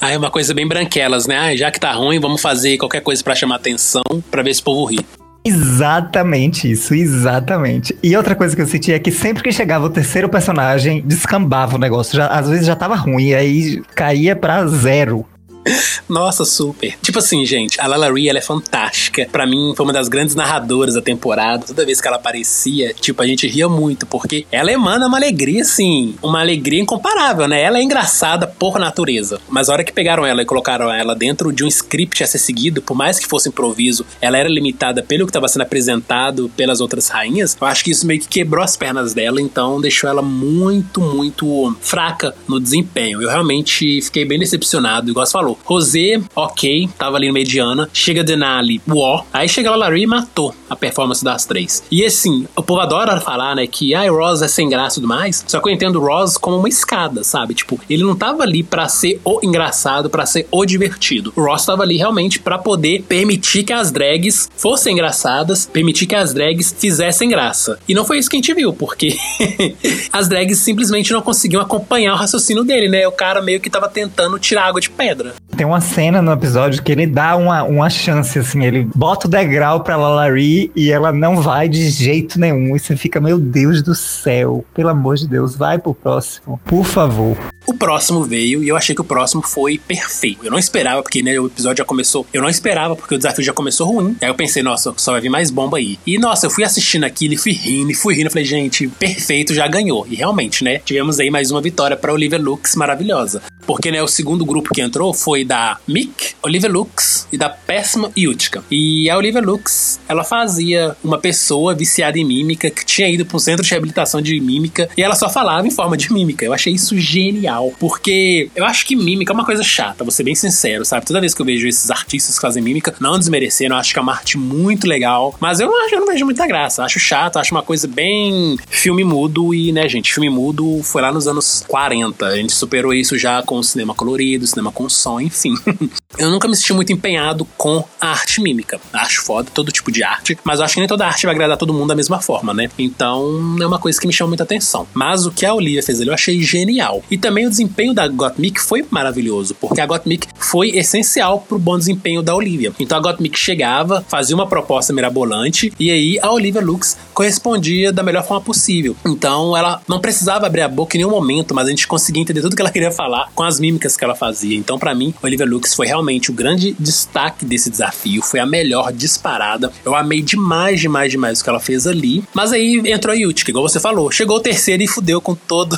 Ah, 0.00 0.10
é 0.10 0.18
uma 0.18 0.30
coisa 0.30 0.52
bem 0.52 0.68
branquelas, 1.08 1.26
né? 1.26 1.38
Ah, 1.38 1.56
já 1.56 1.70
que 1.70 1.80
tá 1.80 1.92
ruim, 1.92 2.20
vamos 2.20 2.40
fazer 2.40 2.76
qualquer 2.76 3.00
coisa 3.00 3.22
para 3.24 3.34
chamar 3.34 3.56
atenção, 3.56 4.02
para 4.30 4.42
ver 4.42 4.54
se 4.54 4.60
o 4.60 4.64
povo 4.64 4.84
ri. 4.84 5.00
Exatamente 5.44 6.70
isso, 6.70 6.94
exatamente. 6.94 7.96
E 8.02 8.14
outra 8.16 8.34
coisa 8.34 8.54
que 8.54 8.60
eu 8.60 8.66
senti 8.66 8.92
é 8.92 8.98
que 8.98 9.10
sempre 9.10 9.42
que 9.42 9.50
chegava 9.50 9.86
o 9.86 9.90
terceiro 9.90 10.28
personagem, 10.28 11.02
descambava 11.04 11.76
o 11.76 11.78
negócio. 11.78 12.16
Já, 12.16 12.26
às 12.26 12.48
vezes 12.48 12.66
já 12.66 12.76
tava 12.76 12.94
ruim, 12.94 13.32
aí 13.32 13.82
caía 13.94 14.36
pra 14.36 14.66
zero. 14.66 15.24
Nossa, 16.08 16.44
super. 16.44 16.96
Tipo 17.02 17.18
assim, 17.18 17.44
gente, 17.44 17.80
a 17.80 17.86
Lalaurie, 17.86 18.28
ela 18.28 18.38
é 18.38 18.42
fantástica. 18.42 19.28
Para 19.30 19.46
mim, 19.46 19.72
foi 19.76 19.84
uma 19.84 19.92
das 19.92 20.08
grandes 20.08 20.34
narradoras 20.34 20.94
da 20.94 21.02
temporada. 21.02 21.64
Toda 21.66 21.84
vez 21.84 22.00
que 22.00 22.08
ela 22.08 22.16
aparecia, 22.16 22.94
tipo, 22.94 23.22
a 23.22 23.26
gente 23.26 23.46
ria 23.46 23.68
muito, 23.68 24.06
porque 24.06 24.46
ela 24.50 24.72
emana 24.72 25.06
uma 25.06 25.16
alegria, 25.16 25.62
assim, 25.62 26.14
uma 26.22 26.40
alegria 26.40 26.80
incomparável, 26.80 27.46
né? 27.48 27.60
Ela 27.62 27.78
é 27.78 27.82
engraçada 27.82 28.46
por 28.46 28.78
natureza. 28.78 29.40
Mas 29.48 29.68
a 29.68 29.72
hora 29.72 29.84
que 29.84 29.92
pegaram 29.92 30.24
ela 30.24 30.42
e 30.42 30.46
colocaram 30.46 30.92
ela 30.92 31.14
dentro 31.14 31.52
de 31.52 31.64
um 31.64 31.68
script 31.68 32.22
a 32.22 32.26
ser 32.26 32.38
seguido, 32.38 32.82
por 32.82 32.96
mais 32.96 33.18
que 33.18 33.26
fosse 33.26 33.48
improviso, 33.48 34.04
ela 34.20 34.38
era 34.38 34.48
limitada 34.48 35.02
pelo 35.02 35.24
que 35.24 35.30
estava 35.30 35.48
sendo 35.48 35.62
apresentado 35.62 36.50
pelas 36.56 36.80
outras 36.80 37.08
rainhas. 37.08 37.56
Eu 37.60 37.66
acho 37.66 37.84
que 37.84 37.90
isso 37.90 38.06
meio 38.06 38.20
que 38.20 38.28
quebrou 38.28 38.62
as 38.62 38.76
pernas 38.76 39.14
dela, 39.14 39.40
então 39.40 39.80
deixou 39.80 40.08
ela 40.08 40.22
muito, 40.22 41.00
muito 41.00 41.76
fraca 41.80 42.34
no 42.46 42.60
desempenho. 42.60 43.22
Eu 43.22 43.28
realmente 43.28 44.00
fiquei 44.02 44.24
bem 44.24 44.38
decepcionado, 44.38 45.10
igual 45.10 45.26
você 45.26 45.32
falou. 45.32 45.57
Rosé, 45.64 46.20
ok, 46.34 46.88
tava 46.98 47.16
ali 47.16 47.28
no 47.28 47.34
mediana. 47.34 47.88
Chega 47.92 48.24
Denali, 48.24 48.80
uó. 48.88 49.22
Aí 49.32 49.48
chega 49.48 49.70
a 49.70 49.76
Larry 49.76 50.02
e 50.02 50.06
matou 50.06 50.54
a 50.68 50.76
performance 50.76 51.24
das 51.24 51.44
três. 51.44 51.82
E 51.90 52.04
assim, 52.04 52.46
o 52.56 52.62
povo 52.62 52.80
adora 52.80 53.20
falar, 53.20 53.54
né, 53.54 53.66
que 53.66 53.94
ai, 53.94 54.08
Ross 54.08 54.42
é 54.42 54.48
sem 54.48 54.68
graça 54.68 54.98
e 54.98 55.00
tudo 55.00 55.08
mais. 55.08 55.44
Só 55.46 55.60
que 55.60 55.68
eu 55.68 55.72
entendo 55.72 56.00
Ross 56.00 56.36
como 56.36 56.58
uma 56.58 56.68
escada, 56.68 57.24
sabe? 57.24 57.54
Tipo, 57.54 57.80
ele 57.88 58.02
não 58.02 58.16
tava 58.16 58.42
ali 58.42 58.62
para 58.62 58.88
ser 58.88 59.20
o 59.24 59.40
engraçado, 59.42 60.10
para 60.10 60.26
ser 60.26 60.46
o 60.50 60.64
divertido. 60.64 61.32
O 61.36 61.42
Ross 61.42 61.64
tava 61.64 61.82
ali 61.82 61.96
realmente 61.96 62.38
para 62.38 62.58
poder 62.58 63.02
permitir 63.02 63.64
que 63.64 63.72
as 63.72 63.90
drags 63.90 64.48
fossem 64.56 64.92
engraçadas, 64.92 65.66
permitir 65.66 66.06
que 66.06 66.14
as 66.14 66.32
drags 66.32 66.74
fizessem 66.78 67.28
graça. 67.28 67.78
E 67.88 67.94
não 67.94 68.04
foi 68.04 68.18
isso 68.18 68.28
que 68.28 68.36
a 68.36 68.38
gente 68.38 68.54
viu, 68.54 68.72
porque 68.72 69.16
as 70.12 70.28
drags 70.28 70.58
simplesmente 70.58 71.12
não 71.12 71.22
conseguiam 71.22 71.62
acompanhar 71.62 72.14
o 72.14 72.16
raciocínio 72.16 72.64
dele, 72.64 72.88
né? 72.88 73.06
O 73.06 73.12
cara 73.12 73.40
meio 73.40 73.60
que 73.60 73.70
tava 73.70 73.88
tentando 73.88 74.38
tirar 74.38 74.66
água 74.66 74.80
de 74.80 74.90
pedra. 74.90 75.34
Tem 75.56 75.66
uma 75.66 75.80
cena 75.80 76.22
no 76.22 76.32
episódio 76.32 76.82
que 76.82 76.92
ele 76.92 77.06
dá 77.06 77.36
uma, 77.36 77.62
uma 77.64 77.90
chance, 77.90 78.38
assim, 78.38 78.64
ele 78.64 78.88
bota 78.94 79.26
o 79.26 79.30
degrau 79.30 79.80
pra 79.80 79.96
Lalari 79.96 80.70
e 80.76 80.90
ela 80.92 81.12
não 81.12 81.40
vai 81.42 81.68
de 81.68 81.88
jeito 81.90 82.38
nenhum. 82.38 82.76
E 82.76 82.78
você 82.78 82.96
fica, 82.96 83.20
meu 83.20 83.38
Deus 83.38 83.82
do 83.82 83.94
céu, 83.94 84.64
pelo 84.74 84.88
amor 84.88 85.16
de 85.16 85.26
Deus, 85.26 85.56
vai 85.56 85.78
pro 85.78 85.94
próximo, 85.94 86.60
por 86.64 86.84
favor. 86.84 87.36
O 87.66 87.74
próximo 87.74 88.24
veio 88.24 88.62
e 88.62 88.68
eu 88.68 88.76
achei 88.76 88.94
que 88.94 89.00
o 89.00 89.04
próximo 89.04 89.42
foi 89.42 89.78
perfeito. 89.78 90.44
Eu 90.44 90.50
não 90.50 90.58
esperava, 90.58 91.02
porque 91.02 91.22
né, 91.22 91.38
o 91.38 91.46
episódio 91.46 91.78
já 91.78 91.84
começou. 91.84 92.26
Eu 92.32 92.40
não 92.40 92.48
esperava, 92.48 92.96
porque 92.96 93.14
o 93.14 93.18
desafio 93.18 93.44
já 93.44 93.52
começou 93.52 93.92
ruim. 93.92 94.16
Aí 94.22 94.28
eu 94.28 94.34
pensei, 94.34 94.62
nossa, 94.62 94.92
só 94.96 95.12
vai 95.12 95.20
vir 95.20 95.28
mais 95.28 95.50
bomba 95.50 95.78
aí. 95.78 95.98
E 96.06 96.18
nossa, 96.18 96.46
eu 96.46 96.50
fui 96.50 96.64
assistindo 96.64 97.04
aquilo 97.04 97.34
e 97.34 97.36
fui 97.36 97.52
rindo, 97.52 97.90
e 97.90 97.94
fui 97.94 98.14
rindo. 98.14 98.28
Eu 98.28 98.30
falei, 98.30 98.44
gente, 98.44 98.88
perfeito, 98.88 99.52
já 99.52 99.66
ganhou. 99.66 100.06
E 100.08 100.14
realmente, 100.14 100.64
né? 100.64 100.78
Tivemos 100.78 101.18
aí 101.20 101.30
mais 101.30 101.50
uma 101.50 101.60
vitória 101.60 101.96
pra 101.96 102.12
Olivia 102.12 102.38
Lux 102.38 102.74
maravilhosa. 102.74 103.42
Porque, 103.68 103.90
né, 103.90 104.02
o 104.02 104.08
segundo 104.08 104.46
grupo 104.46 104.72
que 104.72 104.80
entrou 104.80 105.12
foi 105.12 105.44
da 105.44 105.76
Mick, 105.86 106.32
Olivia 106.42 106.70
Lux 106.70 107.28
e 107.30 107.36
da 107.36 107.50
Péssima 107.50 108.10
Utica. 108.16 108.64
E 108.70 109.10
a 109.10 109.16
Olivia 109.18 109.42
Lux, 109.42 110.00
ela 110.08 110.24
fazia 110.24 110.96
uma 111.04 111.18
pessoa 111.18 111.74
viciada 111.74 112.18
em 112.18 112.24
mímica 112.24 112.70
que 112.70 112.82
tinha 112.82 113.06
ido 113.10 113.26
para 113.26 113.36
um 113.36 113.38
centro 113.38 113.62
de 113.62 113.68
reabilitação 113.70 114.22
de 114.22 114.40
mímica 114.40 114.88
e 114.96 115.02
ela 115.02 115.14
só 115.14 115.28
falava 115.28 115.66
em 115.66 115.70
forma 115.70 115.98
de 115.98 116.10
mímica. 116.10 116.46
Eu 116.46 116.54
achei 116.54 116.72
isso 116.72 116.96
genial, 116.96 117.70
porque 117.78 118.50
eu 118.56 118.64
acho 118.64 118.86
que 118.86 118.96
mímica 118.96 119.34
é 119.34 119.34
uma 119.34 119.44
coisa 119.44 119.62
chata, 119.62 120.02
vou 120.02 120.10
ser 120.10 120.22
bem 120.22 120.34
sincero, 120.34 120.86
sabe? 120.86 121.04
Toda 121.04 121.20
vez 121.20 121.34
que 121.34 121.42
eu 121.42 121.46
vejo 121.46 121.68
esses 121.68 121.90
artistas 121.90 122.36
que 122.36 122.40
fazem 122.40 122.62
mímica, 122.62 122.94
não 122.98 123.18
desmerecendo, 123.18 123.74
eu 123.74 123.78
acho 123.78 123.92
que 123.92 123.98
é 123.98 124.02
uma 124.02 124.14
arte 124.14 124.38
muito 124.38 124.86
legal, 124.86 125.36
mas 125.38 125.60
eu 125.60 125.66
não, 125.66 125.84
acho, 125.84 125.94
eu 125.94 126.00
não 126.00 126.06
vejo 126.06 126.24
muita 126.24 126.46
graça. 126.46 126.82
Acho 126.84 126.98
chato, 126.98 127.38
acho 127.38 127.54
uma 127.54 127.62
coisa 127.62 127.86
bem 127.86 128.56
filme 128.70 129.04
mudo 129.04 129.52
e, 129.52 129.72
né, 129.72 129.86
gente, 129.90 130.10
filme 130.10 130.30
mudo 130.30 130.80
foi 130.82 131.02
lá 131.02 131.12
nos 131.12 131.28
anos 131.28 131.62
40. 131.68 132.24
A 132.24 132.36
gente 132.36 132.54
superou 132.54 132.94
isso 132.94 133.18
já 133.18 133.42
com 133.42 133.57
o 133.60 133.64
cinema 133.64 133.94
colorido, 133.94 134.46
cinema 134.46 134.72
com 134.72 134.88
som, 134.88 135.20
enfim. 135.20 135.54
eu 136.18 136.30
nunca 136.30 136.48
me 136.48 136.56
senti 136.56 136.72
muito 136.72 136.92
empenhado 136.92 137.46
com 137.56 137.84
a 138.00 138.08
arte 138.08 138.40
mímica. 138.40 138.80
Acho 138.92 139.22
foda 139.22 139.50
todo 139.52 139.72
tipo 139.72 139.90
de 139.90 140.02
arte, 140.02 140.38
mas 140.44 140.60
acho 140.60 140.74
que 140.74 140.80
nem 140.80 140.88
toda 140.88 141.06
arte 141.06 141.26
vai 141.26 141.34
agradar 141.34 141.56
todo 141.56 141.72
mundo 141.72 141.88
da 141.88 141.94
mesma 141.94 142.20
forma, 142.20 142.54
né? 142.54 142.70
Então 142.78 143.56
é 143.60 143.66
uma 143.66 143.78
coisa 143.78 144.00
que 144.00 144.06
me 144.06 144.12
chama 144.12 144.28
muita 144.28 144.44
atenção. 144.44 144.86
Mas 144.94 145.26
o 145.26 145.30
que 145.30 145.44
a 145.44 145.54
Olivia 145.54 145.82
fez 145.82 146.00
ali 146.00 146.08
eu 146.08 146.14
achei 146.14 146.42
genial. 146.42 147.02
E 147.10 147.18
também 147.18 147.46
o 147.46 147.50
desempenho 147.50 147.94
da 147.94 148.06
Gottmik 148.08 148.60
foi 148.60 148.84
maravilhoso, 148.90 149.54
porque 149.54 149.80
a 149.80 149.86
Gottmik 149.86 150.28
foi 150.38 150.70
essencial 150.70 151.40
pro 151.40 151.58
bom 151.58 151.78
desempenho 151.78 152.22
da 152.22 152.34
Olivia. 152.34 152.72
Então 152.78 152.98
a 152.98 153.00
Gottmik 153.00 153.38
chegava, 153.38 154.04
fazia 154.08 154.34
uma 154.34 154.46
proposta 154.46 154.92
mirabolante 154.92 155.72
e 155.78 155.90
aí 155.90 156.18
a 156.20 156.30
Olivia 156.30 156.60
Lux 156.60 156.96
correspondia 157.14 157.92
da 157.92 158.02
melhor 158.02 158.24
forma 158.24 158.42
possível. 158.42 158.96
Então 159.06 159.56
ela 159.56 159.82
não 159.88 160.00
precisava 160.00 160.46
abrir 160.46 160.62
a 160.62 160.68
boca 160.68 160.96
em 160.96 161.00
nenhum 161.00 161.10
momento, 161.10 161.54
mas 161.54 161.66
a 161.66 161.70
gente 161.70 161.86
conseguia 161.86 162.22
entender 162.22 162.40
tudo 162.40 162.56
que 162.56 162.62
ela 162.62 162.70
queria 162.70 162.90
falar 162.90 163.30
com 163.34 163.42
as 163.48 163.58
mímicas 163.58 163.96
que 163.96 164.04
ela 164.04 164.14
fazia. 164.14 164.56
Então 164.56 164.78
para 164.78 164.94
mim, 164.94 165.12
Olivia 165.22 165.46
Lux 165.46 165.74
foi 165.74 165.86
realmente 165.86 166.30
o 166.30 166.34
grande 166.34 166.76
destaque 166.78 167.44
desse 167.44 167.70
desafio, 167.70 168.22
foi 168.22 168.40
a 168.40 168.46
melhor 168.46 168.92
disparada. 168.92 169.72
Eu 169.84 169.94
amei 169.94 170.22
demais, 170.22 170.80
demais, 170.80 171.10
demais 171.10 171.40
o 171.40 171.44
que 171.44 171.50
ela 171.50 171.60
fez 171.60 171.86
ali. 171.86 172.22
Mas 172.34 172.52
aí 172.52 172.80
entrou 172.86 173.12
a 173.12 173.16
Yutka, 173.16 173.50
igual 173.50 173.68
você 173.68 173.80
falou. 173.80 174.10
Chegou 174.10 174.36
o 174.36 174.40
terceiro 174.40 174.82
e 174.82 174.86
fudeu 174.86 175.20
com 175.20 175.34
todo 175.34 175.76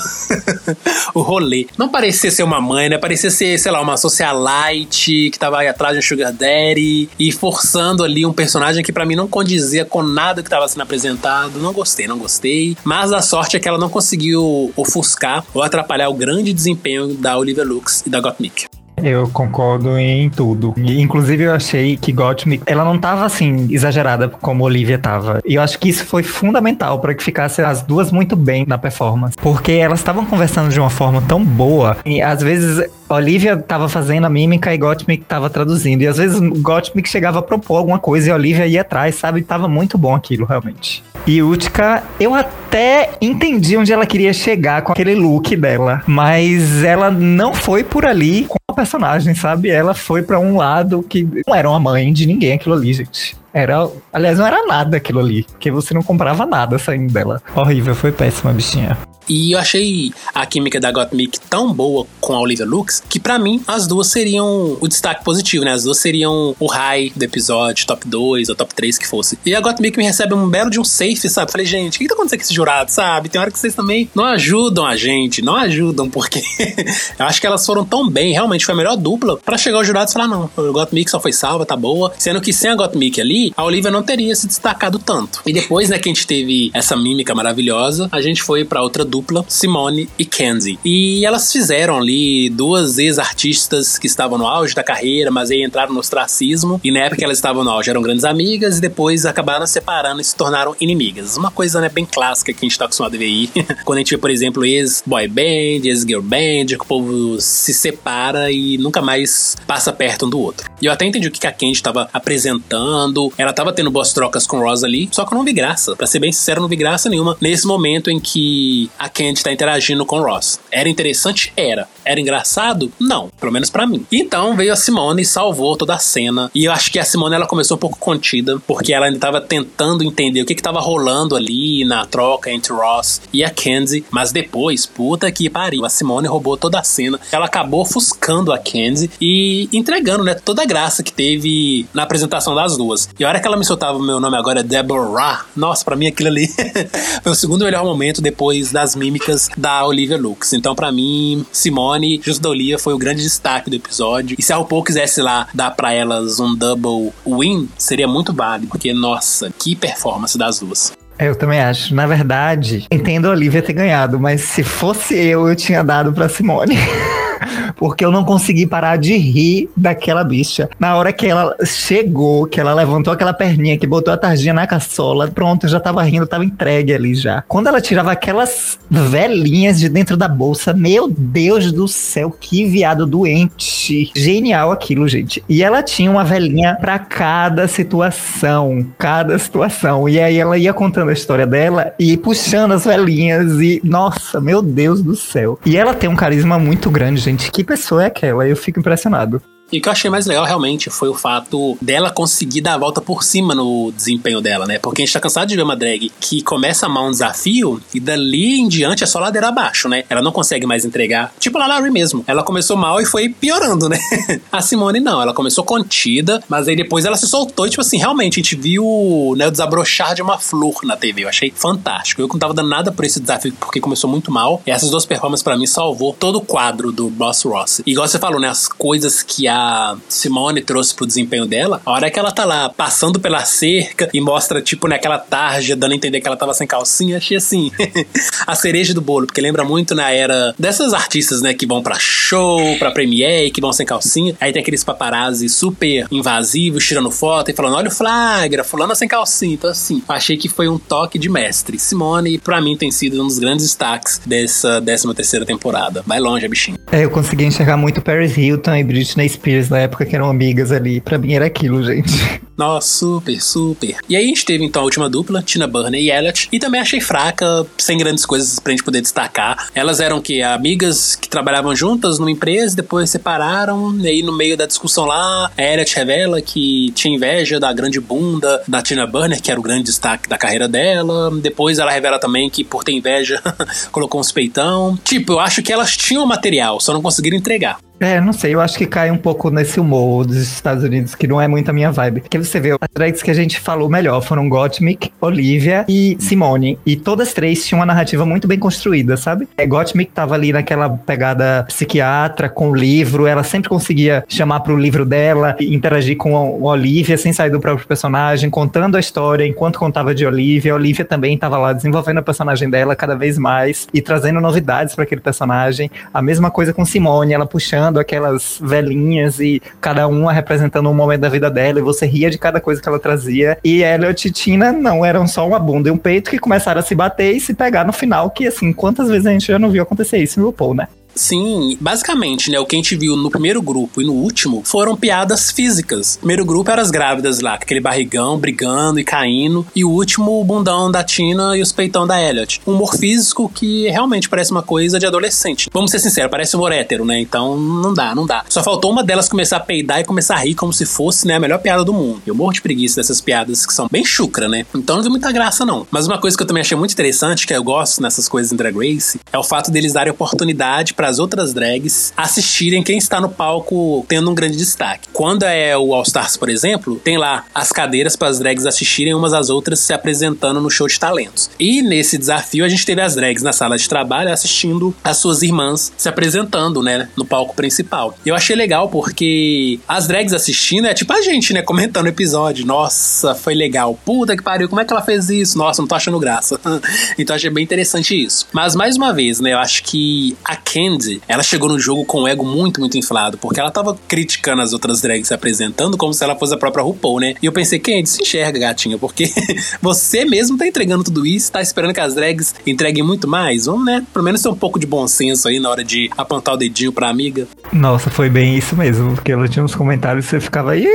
o 1.14 1.20
rolê. 1.20 1.66
Não 1.78 1.88
parecia 1.88 2.30
ser 2.30 2.42
uma 2.42 2.60
mãe, 2.60 2.88
né? 2.88 2.98
Parecia 2.98 3.30
ser, 3.30 3.58
sei 3.58 3.70
lá, 3.70 3.80
uma 3.80 3.96
socialite 3.96 5.30
que 5.30 5.38
tava 5.38 5.58
aí 5.58 5.68
atrás 5.68 5.94
de 5.94 6.00
um 6.00 6.02
sugar 6.02 6.32
daddy 6.32 7.08
e 7.18 7.32
forçando 7.32 8.02
ali 8.02 8.26
um 8.26 8.32
personagem 8.32 8.82
que 8.82 8.92
para 8.92 9.04
mim 9.04 9.14
não 9.14 9.28
condizia 9.28 9.84
com 9.84 10.02
nada 10.02 10.42
que 10.42 10.50
tava 10.50 10.66
sendo 10.68 10.82
apresentado. 10.82 11.58
Não 11.58 11.72
gostei, 11.72 12.06
não 12.06 12.18
gostei. 12.18 12.76
Mas 12.84 13.12
a 13.12 13.22
sorte 13.22 13.56
é 13.56 13.60
que 13.60 13.68
ela 13.68 13.78
não 13.78 13.88
conseguiu 13.88 14.72
ofuscar 14.76 15.44
ou 15.54 15.62
atrapalhar 15.62 16.08
o 16.08 16.14
grande 16.14 16.52
desempenho 16.52 17.14
da 17.14 17.36
Olivia 17.36 17.49
Lux 17.64 18.02
e 18.06 18.10
da 18.10 18.20
Gottmik. 18.20 18.66
Eu 19.02 19.28
concordo 19.30 19.96
em 19.98 20.28
tudo. 20.28 20.74
E, 20.76 21.00
inclusive, 21.00 21.44
eu 21.44 21.52
achei 21.52 21.96
que 21.96 22.12
Gottmik, 22.12 22.62
ela 22.66 22.84
não 22.84 22.98
tava 22.98 23.24
assim, 23.24 23.66
exagerada 23.70 24.28
como 24.28 24.64
Olivia 24.64 24.98
tava. 24.98 25.40
E 25.44 25.54
eu 25.54 25.62
acho 25.62 25.78
que 25.78 25.88
isso 25.88 26.04
foi 26.04 26.22
fundamental 26.22 26.98
para 27.00 27.14
que 27.14 27.22
ficassem 27.22 27.64
as 27.64 27.82
duas 27.82 28.12
muito 28.12 28.36
bem 28.36 28.64
na 28.66 28.76
performance. 28.76 29.36
Porque 29.36 29.72
elas 29.72 30.00
estavam 30.00 30.24
conversando 30.26 30.70
de 30.70 30.78
uma 30.78 30.90
forma 30.90 31.22
tão 31.22 31.42
boa. 31.42 31.96
E 32.04 32.20
às 32.20 32.42
vezes 32.42 32.86
Olivia 33.08 33.56
tava 33.56 33.88
fazendo 33.88 34.26
a 34.26 34.30
mímica 34.30 34.74
e 34.74 34.78
Gottmik 34.78 35.24
tava 35.24 35.48
traduzindo. 35.48 36.02
E 36.02 36.06
às 36.06 36.18
vezes 36.18 36.38
Gottmik 36.60 37.08
chegava 37.08 37.38
a 37.38 37.42
propor 37.42 37.76
alguma 37.76 37.98
coisa 37.98 38.28
e 38.28 38.32
Olivia 38.32 38.66
ia 38.66 38.82
atrás, 38.82 39.14
sabe? 39.14 39.42
Tava 39.42 39.66
muito 39.66 39.96
bom 39.96 40.14
aquilo, 40.14 40.44
realmente. 40.44 41.02
E 41.26 41.42
Utka, 41.42 42.02
eu 42.18 42.34
até 42.34 43.10
entendi 43.20 43.76
onde 43.76 43.92
ela 43.92 44.06
queria 44.06 44.32
chegar 44.32 44.82
com 44.82 44.92
aquele 44.92 45.14
look 45.14 45.54
dela, 45.54 46.02
mas 46.06 46.82
ela 46.82 47.10
não 47.10 47.52
foi 47.52 47.84
por 47.84 48.06
ali 48.06 48.46
com 48.48 48.56
a 48.68 48.72
personagem, 48.72 49.34
sabe? 49.34 49.70
Ela 49.70 49.94
foi 49.94 50.22
para 50.22 50.38
um 50.38 50.56
lado 50.56 51.02
que 51.02 51.26
não 51.46 51.54
era 51.54 51.68
uma 51.68 51.78
mãe 51.78 52.12
de 52.12 52.26
ninguém 52.26 52.54
aquilo 52.54 52.74
ali, 52.74 52.92
gente. 52.92 53.36
Era, 53.52 53.88
aliás, 54.12 54.38
não 54.38 54.46
era 54.46 54.66
nada 54.66 54.96
aquilo 54.96 55.20
ali, 55.20 55.44
porque 55.44 55.70
você 55.70 55.92
não 55.92 56.02
comprava 56.02 56.46
nada 56.46 56.78
saindo 56.78 57.12
dela. 57.12 57.42
Horrível, 57.54 57.94
foi 57.94 58.12
péssima, 58.12 58.52
bichinha. 58.52 58.96
E 59.30 59.52
eu 59.52 59.60
achei 59.60 60.12
a 60.34 60.44
química 60.44 60.80
da 60.80 60.90
Gottmik 60.90 61.38
tão 61.48 61.72
boa 61.72 62.04
com 62.20 62.34
a 62.34 62.40
Olivia 62.40 62.66
Lux 62.66 63.00
que 63.08 63.20
para 63.20 63.38
mim 63.38 63.62
as 63.64 63.86
duas 63.86 64.08
seriam 64.08 64.76
o 64.80 64.88
destaque 64.88 65.22
positivo, 65.24 65.64
né? 65.64 65.70
As 65.70 65.84
duas 65.84 65.98
seriam 65.98 66.56
o 66.58 66.66
high 66.66 67.12
do 67.14 67.22
episódio, 67.22 67.86
top 67.86 68.08
2 68.08 68.48
ou 68.48 68.56
top 68.56 68.74
3 68.74 68.98
que 68.98 69.06
fosse. 69.06 69.38
E 69.46 69.54
a 69.54 69.60
Gottmik 69.60 69.96
me 69.96 70.02
recebe 70.02 70.34
um 70.34 70.48
belo 70.48 70.68
de 70.68 70.80
um 70.80 70.84
safe, 70.84 71.28
sabe? 71.28 71.52
Falei, 71.52 71.64
gente, 71.64 71.94
o 71.94 71.98
que 72.00 72.08
tá 72.08 72.14
acontecendo 72.14 72.40
com 72.40 72.44
esse 72.44 72.54
jurado, 72.54 72.90
sabe? 72.90 73.28
Tem 73.28 73.40
hora 73.40 73.52
que 73.52 73.58
vocês 73.58 73.72
também 73.72 74.10
não 74.16 74.24
ajudam 74.24 74.84
a 74.84 74.96
gente, 74.96 75.42
não 75.42 75.54
ajudam, 75.54 76.10
porque 76.10 76.42
eu 77.16 77.26
acho 77.26 77.40
que 77.40 77.46
elas 77.46 77.64
foram 77.64 77.84
tão 77.84 78.10
bem, 78.10 78.32
realmente 78.32 78.66
foi 78.66 78.74
a 78.74 78.76
melhor 78.76 78.96
dupla 78.96 79.36
para 79.36 79.56
chegar 79.56 79.78
ao 79.78 79.84
jurado 79.84 80.10
e 80.10 80.12
falar, 80.12 80.26
não, 80.26 80.50
a 80.56 80.62
Gottmik 80.72 81.08
só 81.08 81.20
foi 81.20 81.32
salva, 81.32 81.64
tá 81.64 81.76
boa. 81.76 82.12
Sendo 82.18 82.40
que 82.40 82.52
sem 82.52 82.68
a 82.68 82.74
Gottmik 82.74 83.20
ali, 83.20 83.52
a 83.56 83.62
Olivia 83.62 83.92
não 83.92 84.02
teria 84.02 84.34
se 84.34 84.48
destacado 84.48 84.98
tanto. 84.98 85.40
E 85.46 85.52
depois, 85.52 85.88
né, 85.88 86.00
que 86.00 86.08
a 86.08 86.12
gente 86.12 86.26
teve 86.26 86.72
essa 86.74 86.96
mímica 86.96 87.32
maravilhosa, 87.32 88.08
a 88.10 88.20
gente 88.20 88.42
foi 88.42 88.64
para 88.64 88.82
outra 88.82 89.04
dupla, 89.04 89.19
Simone 89.48 90.08
e 90.18 90.24
Kenzie. 90.24 90.78
E 90.84 91.24
elas 91.24 91.50
fizeram 91.52 91.98
ali 91.98 92.48
duas 92.50 92.98
ex-artistas 92.98 93.98
que 93.98 94.06
estavam 94.06 94.38
no 94.38 94.46
auge 94.46 94.74
da 94.74 94.82
carreira, 94.82 95.30
mas 95.30 95.50
aí 95.50 95.64
entraram 95.64 95.92
no 95.92 96.00
ostracismo. 96.00 96.80
E 96.84 96.90
na 96.90 97.00
época 97.00 97.16
que 97.16 97.24
elas 97.24 97.38
estavam 97.38 97.64
no 97.64 97.70
auge 97.70 97.90
eram 97.90 98.02
grandes 98.02 98.24
amigas 98.24 98.78
e 98.78 98.80
depois 98.80 99.26
acabaram 99.26 99.66
se 99.66 99.80
separando 99.80 100.20
e 100.20 100.24
se 100.24 100.36
tornaram 100.36 100.76
inimigas. 100.80 101.36
Uma 101.36 101.50
coisa, 101.50 101.80
né, 101.80 101.88
bem 101.88 102.04
clássica 102.04 102.52
que 102.52 102.58
a 102.64 102.68
gente 102.68 102.78
tá 102.78 102.84
acostumado 102.84 103.14
a 103.14 103.18
ver 103.18 103.24
aí. 103.24 103.50
Quando 103.84 103.98
a 103.98 104.00
gente 104.00 104.10
vê, 104.10 104.18
por 104.18 104.30
exemplo, 104.30 104.64
ex-boy 104.64 105.26
band, 105.26 105.84
ex-girl 105.84 106.22
band, 106.22 106.66
que 106.66 106.74
o 106.82 106.86
povo 106.86 107.40
se 107.40 107.72
separa 107.72 108.52
e 108.52 108.76
nunca 108.78 109.00
mais 109.00 109.56
passa 109.66 109.92
perto 109.92 110.26
um 110.26 110.30
do 110.30 110.38
outro. 110.38 110.70
E 110.80 110.86
eu 110.86 110.92
até 110.92 111.06
entendi 111.06 111.28
o 111.28 111.30
que 111.30 111.46
a 111.46 111.52
Kenzie 111.52 111.76
estava 111.76 112.08
apresentando. 112.12 113.32
Ela 113.36 113.50
estava 113.50 113.72
tendo 113.72 113.90
boas 113.90 114.12
trocas 114.12 114.46
com 114.46 114.60
Rosa 114.60 114.86
ali, 114.86 115.08
só 115.10 115.24
que 115.24 115.32
eu 115.32 115.38
não 115.38 115.44
vi 115.44 115.52
graça. 115.52 115.96
Pra 115.96 116.06
ser 116.06 116.18
bem 116.18 116.32
sincero, 116.32 116.60
não 116.60 116.68
vi 116.68 116.76
graça 116.76 117.08
nenhuma 117.08 117.36
nesse 117.40 117.66
momento 117.66 118.10
em 118.10 118.20
que 118.20 118.90
a 119.00 119.08
Kenzie 119.08 119.42
tá 119.42 119.50
interagindo 119.50 120.04
com 120.04 120.20
Ross. 120.20 120.60
Era 120.70 120.86
interessante? 120.86 121.50
Era. 121.56 121.88
Era 122.04 122.20
engraçado? 122.20 122.92
Não. 123.00 123.30
Pelo 123.40 123.50
menos 123.50 123.70
para 123.70 123.86
mim. 123.86 124.04
Então 124.12 124.54
veio 124.54 124.74
a 124.74 124.76
Simone 124.76 125.22
e 125.22 125.24
salvou 125.24 125.74
toda 125.74 125.94
a 125.94 125.98
cena. 125.98 126.50
E 126.54 126.66
eu 126.66 126.72
acho 126.72 126.92
que 126.92 126.98
a 126.98 127.04
Simone 127.04 127.34
ela 127.34 127.46
começou 127.46 127.78
um 127.78 127.80
pouco 127.80 127.98
contida, 127.98 128.60
porque 128.66 128.92
ela 128.92 129.06
ainda 129.06 129.18
tava 129.18 129.40
tentando 129.40 130.04
entender 130.04 130.42
o 130.42 130.44
que 130.44 130.54
que 130.54 130.62
tava 130.62 130.80
rolando 130.80 131.34
ali 131.34 131.82
na 131.86 132.04
troca 132.04 132.50
entre 132.50 132.74
Ross 132.74 133.22
e 133.32 133.42
a 133.42 133.48
Kenzie. 133.48 134.04
Mas 134.10 134.32
depois, 134.32 134.84
puta 134.84 135.32
que 135.32 135.48
pariu, 135.48 135.86
a 135.86 135.88
Simone 135.88 136.28
roubou 136.28 136.58
toda 136.58 136.78
a 136.78 136.84
cena. 136.84 137.18
Ela 137.32 137.46
acabou 137.46 137.80
ofuscando 137.80 138.52
a 138.52 138.58
Kenzie 138.58 139.10
e 139.18 139.66
entregando, 139.72 140.24
né, 140.24 140.34
toda 140.34 140.62
a 140.62 140.66
graça 140.66 141.02
que 141.02 141.12
teve 141.12 141.86
na 141.94 142.02
apresentação 142.02 142.54
das 142.54 142.76
duas. 142.76 143.08
E 143.18 143.24
a 143.24 143.28
hora 143.28 143.40
que 143.40 143.46
ela 143.46 143.56
me 143.56 143.64
soltava 143.64 143.96
o 143.96 144.02
meu 144.02 144.20
nome 144.20 144.36
agora 144.36 144.60
é 144.60 144.62
Deborah, 144.62 145.46
nossa, 145.56 145.82
para 145.84 145.96
mim 145.96 146.06
aquilo 146.06 146.28
ali 146.28 146.46
foi 147.22 147.32
o 147.32 147.34
segundo 147.34 147.64
melhor 147.64 147.82
momento 147.82 148.20
depois 148.20 148.70
das 148.70 148.89
mímicas 148.94 149.48
da 149.56 149.86
Olivia 149.86 150.16
Lux. 150.16 150.52
Então, 150.52 150.74
para 150.74 150.90
mim, 150.92 151.44
Simone, 151.52 152.20
junto 152.22 152.40
da 152.40 152.48
Olivia, 152.48 152.78
foi 152.78 152.92
o 152.92 152.98
grande 152.98 153.22
destaque 153.22 153.70
do 153.70 153.76
episódio. 153.76 154.36
E 154.38 154.42
se 154.42 154.52
a 154.52 154.56
RuPaul 154.56 154.84
quisesse 154.84 155.20
lá 155.20 155.48
dar 155.54 155.70
pra 155.70 155.92
elas 155.92 156.40
um 156.40 156.54
double 156.54 157.12
win, 157.26 157.68
seria 157.78 158.08
muito 158.08 158.32
válido, 158.32 158.68
porque, 158.68 158.92
nossa, 158.92 159.52
que 159.58 159.74
performance 159.76 160.36
das 160.36 160.60
duas. 160.60 160.92
Eu 161.18 161.36
também 161.36 161.60
acho. 161.60 161.94
Na 161.94 162.06
verdade, 162.06 162.86
entendo 162.90 163.26
a 163.26 163.30
Olivia 163.30 163.60
ter 163.60 163.74
ganhado, 163.74 164.18
mas 164.18 164.40
se 164.40 164.62
fosse 164.62 165.14
eu, 165.14 165.46
eu 165.48 165.54
tinha 165.54 165.84
dado 165.84 166.12
pra 166.12 166.28
Simone. 166.28 166.76
porque 167.76 168.04
eu 168.04 168.10
não 168.10 168.24
consegui 168.24 168.66
parar 168.66 168.96
de 168.96 169.16
rir 169.16 169.68
daquela 169.76 170.24
bicha. 170.24 170.68
Na 170.78 170.96
hora 170.96 171.12
que 171.12 171.26
ela 171.26 171.54
chegou, 171.64 172.46
que 172.46 172.60
ela 172.60 172.74
levantou 172.74 173.12
aquela 173.12 173.32
perninha, 173.32 173.78
que 173.78 173.86
botou 173.86 174.12
a 174.12 174.16
tarjinha 174.16 174.54
na 174.54 174.66
caçola, 174.66 175.28
pronto, 175.28 175.66
eu 175.66 175.70
já 175.70 175.80
tava 175.80 176.02
rindo, 176.02 176.26
tava 176.26 176.44
entregue 176.44 176.92
ali 176.92 177.14
já. 177.14 177.42
Quando 177.48 177.68
ela 177.68 177.80
tirava 177.80 178.12
aquelas 178.12 178.78
velhinhas 178.90 179.78
de 179.78 179.88
dentro 179.88 180.16
da 180.16 180.28
bolsa, 180.28 180.72
meu 180.72 181.08
Deus 181.08 181.72
do 181.72 181.88
céu, 181.88 182.30
que 182.30 182.64
viado 182.64 183.06
doente. 183.06 184.10
Genial 184.14 184.72
aquilo, 184.72 185.08
gente. 185.08 185.42
E 185.48 185.62
ela 185.62 185.82
tinha 185.82 186.10
uma 186.10 186.24
velhinha 186.24 186.76
para 186.80 186.98
cada 186.98 187.66
situação, 187.68 188.86
cada 188.98 189.38
situação. 189.38 190.08
E 190.08 190.20
aí 190.20 190.38
ela 190.38 190.58
ia 190.58 190.72
contando 190.72 191.10
a 191.10 191.12
história 191.12 191.46
dela 191.46 191.92
e 191.98 192.16
puxando 192.16 192.72
as 192.72 192.84
velhinhas 192.84 193.60
e 193.60 193.80
nossa, 193.84 194.40
meu 194.40 194.62
Deus 194.62 195.02
do 195.02 195.16
céu. 195.16 195.58
E 195.64 195.76
ela 195.76 195.94
tem 195.94 196.08
um 196.08 196.16
carisma 196.16 196.58
muito 196.58 196.90
grande, 196.90 197.20
gente. 197.20 197.29
Que 197.36 197.64
pessoa 197.64 198.04
é 198.04 198.06
aquela? 198.06 198.46
Eu 198.46 198.56
fico 198.56 198.78
impressionado. 198.78 199.42
E 199.72 199.78
o 199.78 199.82
que 199.82 199.88
eu 199.88 199.92
achei 199.92 200.10
mais 200.10 200.26
legal 200.26 200.44
realmente 200.44 200.90
foi 200.90 201.08
o 201.08 201.14
fato 201.14 201.78
dela 201.80 202.10
conseguir 202.10 202.60
dar 202.60 202.74
a 202.74 202.78
volta 202.78 203.00
por 203.00 203.22
cima 203.22 203.54
no 203.54 203.92
desempenho 203.92 204.40
dela, 204.40 204.66
né? 204.66 204.78
Porque 204.78 205.02
a 205.02 205.04
gente 205.04 205.12
tá 205.12 205.20
cansado 205.20 205.48
de 205.48 205.56
ver 205.56 205.62
uma 205.62 205.76
drag 205.76 206.10
que 206.20 206.42
começa 206.42 206.86
amar 206.90 207.04
um 207.04 207.10
desafio 207.10 207.80
e 207.94 208.00
dali 208.00 208.58
em 208.58 208.68
diante 208.68 209.04
é 209.04 209.06
só 209.06 209.20
ladeira 209.20 209.48
abaixo, 209.48 209.88
né? 209.88 210.04
Ela 210.10 210.20
não 210.20 210.32
consegue 210.32 210.66
mais 210.66 210.84
entregar. 210.84 211.32
Tipo 211.38 211.58
a 211.58 211.66
Larry 211.66 211.90
mesmo. 211.90 212.24
Ela 212.26 212.42
começou 212.42 212.76
mal 212.76 213.00
e 213.00 213.06
foi 213.06 213.28
piorando, 213.28 213.88
né? 213.88 213.98
a 214.50 214.60
Simone 214.60 215.00
não, 215.00 215.22
ela 215.22 215.32
começou 215.32 215.64
contida, 215.64 216.42
mas 216.48 216.68
aí 216.68 216.76
depois 216.76 217.04
ela 217.04 217.16
se 217.16 217.26
soltou 217.26 217.66
e, 217.66 217.70
tipo 217.70 217.80
assim, 217.80 217.98
realmente 217.98 218.40
a 218.40 218.42
gente 218.42 218.56
viu 218.56 219.34
né, 219.36 219.46
o 219.46 219.50
desabrochar 219.50 220.14
de 220.14 220.22
uma 220.22 220.38
flor 220.38 220.80
na 220.82 220.96
TV. 220.96 221.24
Eu 221.24 221.28
achei 221.28 221.52
fantástico. 221.54 222.20
Eu 222.20 222.28
não 222.28 222.38
tava 222.38 222.52
dando 222.52 222.68
nada 222.68 222.92
por 222.92 223.04
esse 223.04 223.20
desafio 223.20 223.52
porque 223.58 223.80
começou 223.80 224.10
muito 224.10 224.30
mal. 224.32 224.60
E 224.66 224.70
essas 224.70 224.90
duas 224.90 225.06
performances 225.06 225.42
para 225.42 225.56
mim 225.56 225.66
salvou 225.66 226.12
todo 226.12 226.36
o 226.36 226.40
quadro 226.40 226.90
do 226.90 227.08
Boss 227.08 227.42
Ross. 227.42 227.82
E 227.86 227.92
igual 227.92 228.08
você 228.08 228.18
falou, 228.18 228.40
né? 228.40 228.48
As 228.48 228.66
coisas 228.66 229.22
que 229.22 229.46
a 229.46 229.59
Simone 230.08 230.62
trouxe 230.62 230.94
pro 230.94 231.06
desempenho 231.06 231.46
dela, 231.46 231.80
a 231.84 231.90
hora 231.92 232.10
que 232.10 232.18
ela 232.18 232.32
tá 232.32 232.44
lá 232.44 232.68
passando 232.68 233.18
pela 233.18 233.44
cerca 233.44 234.08
e 234.12 234.20
mostra, 234.20 234.60
tipo, 234.60 234.88
naquela 234.88 235.18
né, 235.18 235.24
tarja, 235.28 235.76
dando 235.76 235.92
a 235.92 235.94
entender 235.94 236.20
que 236.20 236.26
ela 236.26 236.36
tava 236.36 236.54
sem 236.54 236.66
calcinha, 236.66 237.16
achei 237.16 237.36
assim, 237.36 237.70
a 238.46 238.54
cereja 238.54 238.94
do 238.94 239.00
bolo, 239.00 239.26
porque 239.26 239.40
lembra 239.40 239.64
muito 239.64 239.94
na 239.94 240.10
era 240.10 240.54
dessas 240.58 240.92
artistas, 240.92 241.40
né, 241.40 241.54
que 241.54 241.66
vão 241.66 241.82
pra 241.82 241.98
show, 241.98 242.76
pra 242.78 242.90
premiere, 242.90 243.50
que 243.50 243.60
vão 243.60 243.72
sem 243.72 243.86
calcinha, 243.86 244.36
aí 244.40 244.52
tem 244.52 244.62
aqueles 244.62 244.84
paparazzi 244.84 245.48
super 245.48 246.06
invasivos, 246.10 246.86
tirando 246.86 247.10
foto 247.10 247.50
e 247.50 247.54
falando, 247.54 247.76
olha 247.76 247.88
o 247.88 247.92
flagra, 247.92 248.64
fulano 248.64 248.94
sem 248.94 249.08
calcinha, 249.08 249.54
então 249.54 249.70
assim, 249.70 250.02
achei 250.08 250.36
que 250.36 250.48
foi 250.48 250.68
um 250.68 250.78
toque 250.78 251.18
de 251.18 251.28
mestre. 251.28 251.78
Simone, 251.78 252.38
pra 252.38 252.60
mim, 252.60 252.76
tem 252.76 252.90
sido 252.90 253.22
um 253.22 253.26
dos 253.26 253.38
grandes 253.38 253.64
destaques 253.64 254.20
dessa 254.24 254.80
13 254.80 255.14
terceira 255.14 255.46
temporada. 255.46 256.02
Vai 256.06 256.20
longe, 256.20 256.44
a 256.46 256.48
bichinha. 256.48 256.78
É, 256.90 257.04
eu 257.04 257.10
consegui 257.10 257.44
enxergar 257.44 257.76
muito 257.76 258.00
Paris 258.00 258.36
Hilton 258.36 258.74
e 258.76 258.84
Britney 258.84 259.28
Spears 259.28 259.49
na 259.70 259.78
época 259.78 260.04
que 260.04 260.14
eram 260.14 260.28
amigas 260.28 260.72
ali. 260.72 261.00
Pra 261.00 261.18
mim 261.18 261.32
era 261.32 261.46
aquilo, 261.46 261.82
gente. 261.82 262.40
Nossa, 262.60 262.86
super, 262.86 263.40
super. 263.40 263.96
E 264.06 264.14
aí 264.14 264.24
a 264.24 264.26
gente 264.26 264.44
teve 264.44 264.62
então 264.62 264.82
a 264.82 264.84
última 264.84 265.08
dupla, 265.08 265.42
Tina 265.42 265.66
Burner 265.66 265.98
e 265.98 266.10
Elliot. 266.10 266.46
E 266.52 266.58
também 266.58 266.78
achei 266.78 267.00
fraca, 267.00 267.66
sem 267.78 267.96
grandes 267.96 268.26
coisas 268.26 268.58
pra 268.58 268.72
gente 268.72 268.84
poder 268.84 269.00
destacar. 269.00 269.68
Elas 269.74 269.98
eram 269.98 270.20
que 270.20 270.42
amigas 270.42 271.16
que 271.16 271.26
trabalhavam 271.26 271.74
juntas 271.74 272.18
numa 272.18 272.30
empresa, 272.30 272.76
depois 272.76 273.08
separaram. 273.08 273.96
E 274.00 274.06
aí 274.06 274.22
no 274.22 274.36
meio 274.36 274.58
da 274.58 274.66
discussão 274.66 275.06
lá, 275.06 275.50
a 275.56 275.62
Elliot 275.62 275.96
revela 275.96 276.42
que 276.42 276.92
tinha 276.94 277.16
inveja 277.16 277.58
da 277.58 277.72
grande 277.72 277.98
bunda 277.98 278.62
da 278.68 278.82
Tina 278.82 279.06
Burner, 279.06 279.40
que 279.40 279.50
era 279.50 279.58
o 279.58 279.62
grande 279.62 279.84
destaque 279.84 280.28
da 280.28 280.36
carreira 280.36 280.68
dela. 280.68 281.30
Depois 281.40 281.78
ela 281.78 281.90
revela 281.90 282.18
também 282.18 282.50
que 282.50 282.62
por 282.62 282.84
ter 282.84 282.92
inveja 282.92 283.42
colocou 283.90 284.20
uns 284.20 284.32
peitão. 284.32 284.98
Tipo, 285.02 285.32
eu 285.32 285.40
acho 285.40 285.62
que 285.62 285.72
elas 285.72 285.96
tinham 285.96 286.26
material, 286.26 286.78
só 286.78 286.92
não 286.92 287.00
conseguiram 287.00 287.38
entregar. 287.38 287.78
É, 288.00 288.18
não 288.18 288.32
sei, 288.32 288.54
eu 288.54 288.62
acho 288.62 288.78
que 288.78 288.86
cai 288.86 289.10
um 289.10 289.16
pouco 289.18 289.50
nesse 289.50 289.78
humor 289.78 290.24
dos 290.24 290.38
Estados 290.38 290.82
Unidos, 290.82 291.14
que 291.14 291.26
não 291.26 291.38
é 291.38 291.46
muito 291.46 291.68
a 291.68 291.72
minha 291.72 291.92
vibe. 291.92 292.22
Porque 292.22 292.38
você 292.38 292.58
vê, 292.58 292.70
as 292.70 292.88
drags 292.94 293.22
que 293.22 293.30
a 293.30 293.34
gente 293.34 293.60
falou 293.60 293.90
melhor 293.90 294.22
foram 294.22 294.48
Gottmik, 294.48 295.12
Olivia 295.20 295.84
e 295.86 296.16
Simone. 296.18 296.78
E 296.86 296.96
todas 296.96 297.34
três 297.34 297.66
tinham 297.66 297.80
uma 297.80 297.84
narrativa 297.84 298.24
muito 298.24 298.48
bem 298.48 298.58
construída, 298.58 299.18
sabe? 299.18 299.46
É, 299.54 299.66
Gottmik 299.66 300.12
tava 300.12 300.34
ali 300.34 300.50
naquela 300.50 300.88
pegada 300.88 301.64
psiquiatra, 301.68 302.48
com 302.48 302.70
o 302.70 302.74
livro, 302.74 303.26
ela 303.26 303.42
sempre 303.42 303.68
conseguia 303.68 304.24
chamar 304.26 304.60
pro 304.60 304.78
livro 304.78 305.04
dela, 305.04 305.54
interagir 305.60 306.16
com 306.16 306.34
a 306.38 306.72
Olivia 306.72 307.18
sem 307.18 307.34
sair 307.34 307.50
do 307.50 307.60
próprio 307.60 307.86
personagem, 307.86 308.48
contando 308.48 308.96
a 308.96 309.00
história 309.00 309.46
enquanto 309.46 309.78
contava 309.78 310.14
de 310.14 310.24
Olivia. 310.24 310.72
A 310.72 310.76
Olivia 310.76 311.04
também 311.04 311.36
tava 311.36 311.58
lá 311.58 311.74
desenvolvendo 311.74 312.18
a 312.18 312.22
personagem 312.22 312.70
dela 312.70 312.96
cada 312.96 313.14
vez 313.14 313.36
mais 313.36 313.86
e 313.92 314.00
trazendo 314.00 314.40
novidades 314.40 314.94
para 314.94 315.04
aquele 315.04 315.20
personagem. 315.20 315.90
A 316.14 316.22
mesma 316.22 316.50
coisa 316.50 316.72
com 316.72 316.82
Simone, 316.86 317.34
ela 317.34 317.44
puxando 317.44 317.89
aquelas 317.98 318.58
velhinhas 318.62 319.40
e 319.40 319.60
cada 319.80 320.06
uma 320.06 320.32
representando 320.32 320.88
um 320.88 320.94
momento 320.94 321.22
da 321.22 321.28
vida 321.28 321.50
dela, 321.50 321.78
e 321.78 321.82
você 321.82 322.06
ria 322.06 322.30
de 322.30 322.38
cada 322.38 322.60
coisa 322.60 322.80
que 322.80 322.88
ela 322.88 322.98
trazia. 322.98 323.58
E 323.64 323.82
Elliot 323.82 324.28
e 324.28 324.30
Tina 324.30 324.72
não, 324.72 325.04
eram 325.04 325.26
só 325.26 325.46
uma 325.46 325.58
bunda 325.58 325.88
e 325.88 325.92
um 325.92 325.96
peito 325.96 326.30
que 326.30 326.38
começaram 326.38 326.80
a 326.80 326.82
se 326.82 326.94
bater 326.94 327.34
e 327.34 327.40
se 327.40 327.54
pegar 327.54 327.84
no 327.84 327.92
final, 327.92 328.30
que 328.30 328.46
assim, 328.46 328.72
quantas 328.72 329.08
vezes 329.08 329.26
a 329.26 329.30
gente 329.30 329.46
já 329.46 329.58
não 329.58 329.70
viu 329.70 329.82
acontecer 329.82 330.18
isso 330.18 330.38
no 330.38 330.46
RuPaul, 330.46 330.74
né? 330.74 330.88
Sim, 331.20 331.76
basicamente, 331.78 332.50
né? 332.50 332.58
O 332.58 332.64
que 332.64 332.74
a 332.74 332.78
gente 332.78 332.96
viu 332.96 333.14
no 333.14 333.30
primeiro 333.30 333.60
grupo 333.60 334.00
e 334.00 334.06
no 334.06 334.14
último 334.14 334.62
foram 334.64 334.96
piadas 334.96 335.50
físicas. 335.50 336.14
O 336.14 336.20
primeiro 336.20 336.46
grupo 336.46 336.70
eram 336.70 336.82
as 336.82 336.90
grávidas 336.90 337.40
lá, 337.40 337.58
com 337.58 337.64
aquele 337.64 337.78
barrigão 337.78 338.38
brigando 338.38 338.98
e 338.98 339.04
caindo. 339.04 339.66
E 339.76 339.84
o 339.84 339.90
último, 339.90 340.40
o 340.40 340.44
bundão 340.44 340.90
da 340.90 341.04
Tina 341.04 341.58
e 341.58 341.60
os 341.60 341.72
peitão 341.72 342.06
da 342.06 342.20
Elliot. 342.20 342.62
Um 342.66 342.72
humor 342.72 342.96
físico 342.96 343.50
que 343.54 343.86
realmente 343.90 344.30
parece 344.30 344.50
uma 344.50 344.62
coisa 344.62 344.98
de 344.98 345.04
adolescente. 345.04 345.68
Vamos 345.70 345.90
ser 345.90 345.98
sinceros, 345.98 346.30
parece 346.30 346.56
humor 346.56 346.72
hétero, 346.72 347.04
né? 347.04 347.20
Então 347.20 347.54
não 347.58 347.92
dá, 347.92 348.14
não 348.14 348.24
dá. 348.24 348.42
Só 348.48 348.62
faltou 348.62 348.90
uma 348.90 349.04
delas 349.04 349.28
começar 349.28 349.58
a 349.58 349.60
peidar 349.60 350.00
e 350.00 350.04
começar 350.04 350.36
a 350.36 350.38
rir 350.38 350.54
como 350.54 350.72
se 350.72 350.86
fosse, 350.86 351.26
né, 351.26 351.34
a 351.34 351.40
melhor 351.40 351.58
piada 351.58 351.84
do 351.84 351.92
mundo. 351.92 352.22
Eu 352.26 352.34
morro 352.34 352.54
de 352.54 352.62
preguiça 352.62 352.96
dessas 352.96 353.20
piadas 353.20 353.66
que 353.66 353.74
são 353.74 353.88
bem 353.92 354.06
chucra, 354.06 354.48
né? 354.48 354.64
Então 354.74 354.96
não 354.96 355.02
tem 355.02 355.10
muita 355.10 355.30
graça, 355.30 355.66
não. 355.66 355.86
Mas 355.90 356.06
uma 356.06 356.16
coisa 356.16 356.34
que 356.34 356.42
eu 356.42 356.46
também 356.46 356.62
achei 356.62 356.78
muito 356.78 356.92
interessante, 356.92 357.46
que 357.46 357.52
eu 357.52 357.62
gosto 357.62 358.00
nessas 358.00 358.26
coisas 358.26 358.50
em 358.52 358.56
Drag 358.56 358.74
Race, 358.74 359.20
é 359.30 359.38
o 359.38 359.44
fato 359.44 359.70
deles 359.70 359.92
darem 359.92 360.10
oportunidade 360.10 360.94
para 360.94 361.09
as 361.10 361.18
outras 361.18 361.52
drags 361.52 362.12
assistirem 362.16 362.82
quem 362.82 362.96
está 362.96 363.20
no 363.20 363.28
palco 363.28 364.04
tendo 364.08 364.30
um 364.30 364.34
grande 364.34 364.56
destaque. 364.56 365.08
Quando 365.12 365.42
é 365.42 365.76
o 365.76 365.92
All 365.92 366.02
Stars, 366.02 366.36
por 366.36 366.48
exemplo, 366.48 366.96
tem 366.96 367.18
lá 367.18 367.44
as 367.54 367.72
cadeiras 367.72 368.16
para 368.16 368.28
as 368.28 368.38
drags 368.38 368.64
assistirem 368.64 369.14
umas 369.14 369.32
às 369.32 369.50
outras 369.50 369.80
se 369.80 369.92
apresentando 369.92 370.60
no 370.60 370.70
show 370.70 370.86
de 370.86 370.98
talentos. 370.98 371.50
E 371.58 371.82
nesse 371.82 372.16
desafio 372.16 372.64
a 372.64 372.68
gente 372.68 372.86
teve 372.86 373.00
as 373.00 373.14
drags 373.14 373.42
na 373.42 373.52
sala 373.52 373.76
de 373.76 373.88
trabalho 373.88 374.32
assistindo 374.32 374.94
as 375.02 375.16
suas 375.16 375.42
irmãs 375.42 375.92
se 375.96 376.08
apresentando, 376.08 376.82
né, 376.82 377.08
no 377.16 377.24
palco 377.24 377.54
principal. 377.54 378.16
Eu 378.24 378.34
achei 378.34 378.54
legal 378.54 378.88
porque 378.88 379.80
as 379.88 380.06
drags 380.06 380.32
assistindo 380.32 380.86
é 380.86 380.94
tipo 380.94 381.12
a 381.12 381.20
gente, 381.22 381.52
né, 381.52 381.62
comentando 381.62 382.06
o 382.06 382.08
episódio. 382.08 382.64
Nossa, 382.64 383.34
foi 383.34 383.54
legal. 383.54 383.98
Puta 384.04 384.36
que 384.36 384.42
pariu, 384.42 384.68
como 384.68 384.80
é 384.80 384.84
que 384.84 384.92
ela 384.92 385.02
fez 385.02 385.28
isso? 385.28 385.58
Nossa, 385.58 385.82
não 385.82 385.88
tô 385.88 385.94
achando 385.94 386.18
graça. 386.18 386.60
então 387.18 387.34
achei 387.34 387.50
bem 387.50 387.64
interessante 387.64 388.14
isso. 388.14 388.46
Mas 388.52 388.74
mais 388.74 388.96
uma 388.96 389.12
vez, 389.12 389.40
né, 389.40 389.52
eu 389.52 389.58
acho 389.58 389.82
que 389.82 390.36
a 390.44 390.56
Candy, 390.56 390.99
ela 391.28 391.42
chegou 391.42 391.68
no 391.68 391.78
jogo 391.78 392.04
com 392.04 392.22
o 392.22 392.28
ego 392.28 392.44
muito, 392.44 392.80
muito 392.80 392.98
inflado, 392.98 393.38
porque 393.38 393.60
ela 393.60 393.70
tava 393.70 393.96
criticando 394.08 394.62
as 394.62 394.72
outras 394.72 395.00
drags 395.00 395.28
se 395.28 395.34
apresentando 395.34 395.96
como 395.96 396.12
se 396.12 396.22
ela 396.24 396.36
fosse 396.36 396.54
a 396.54 396.56
própria 396.56 396.82
RuPaul, 396.82 397.20
né? 397.20 397.34
E 397.42 397.46
eu 397.46 397.52
pensei, 397.52 397.78
quem 397.78 398.04
se 398.04 398.22
enxerga, 398.22 398.58
gatinha, 398.58 398.98
porque 398.98 399.32
você 399.80 400.24
mesmo 400.24 400.56
tá 400.56 400.66
entregando 400.66 401.04
tudo 401.04 401.26
isso, 401.26 401.52
tá 401.52 401.60
esperando 401.60 401.94
que 401.94 402.00
as 402.00 402.14
drags 402.14 402.54
entreguem 402.66 403.02
muito 403.02 403.28
mais? 403.28 403.66
Vamos, 403.66 403.84
né? 403.84 404.04
Pelo 404.12 404.24
menos 404.24 404.42
ter 404.42 404.48
um 404.48 404.56
pouco 404.56 404.78
de 404.78 404.86
bom 404.86 405.06
senso 405.06 405.48
aí 405.48 405.60
na 405.60 405.70
hora 405.70 405.84
de 405.84 406.10
apontar 406.16 406.54
o 406.54 406.56
dedinho 406.56 406.92
pra 406.92 407.08
amiga. 407.08 407.46
Nossa, 407.72 408.10
foi 408.10 408.28
bem 408.28 408.56
isso 408.56 408.76
mesmo, 408.76 409.14
porque 409.14 409.32
ela 409.32 409.48
tinha 409.48 409.64
uns 409.64 409.74
comentários 409.74 410.24
e 410.24 410.28
você 410.28 410.40
ficava, 410.40 410.76
ih, 410.76 410.86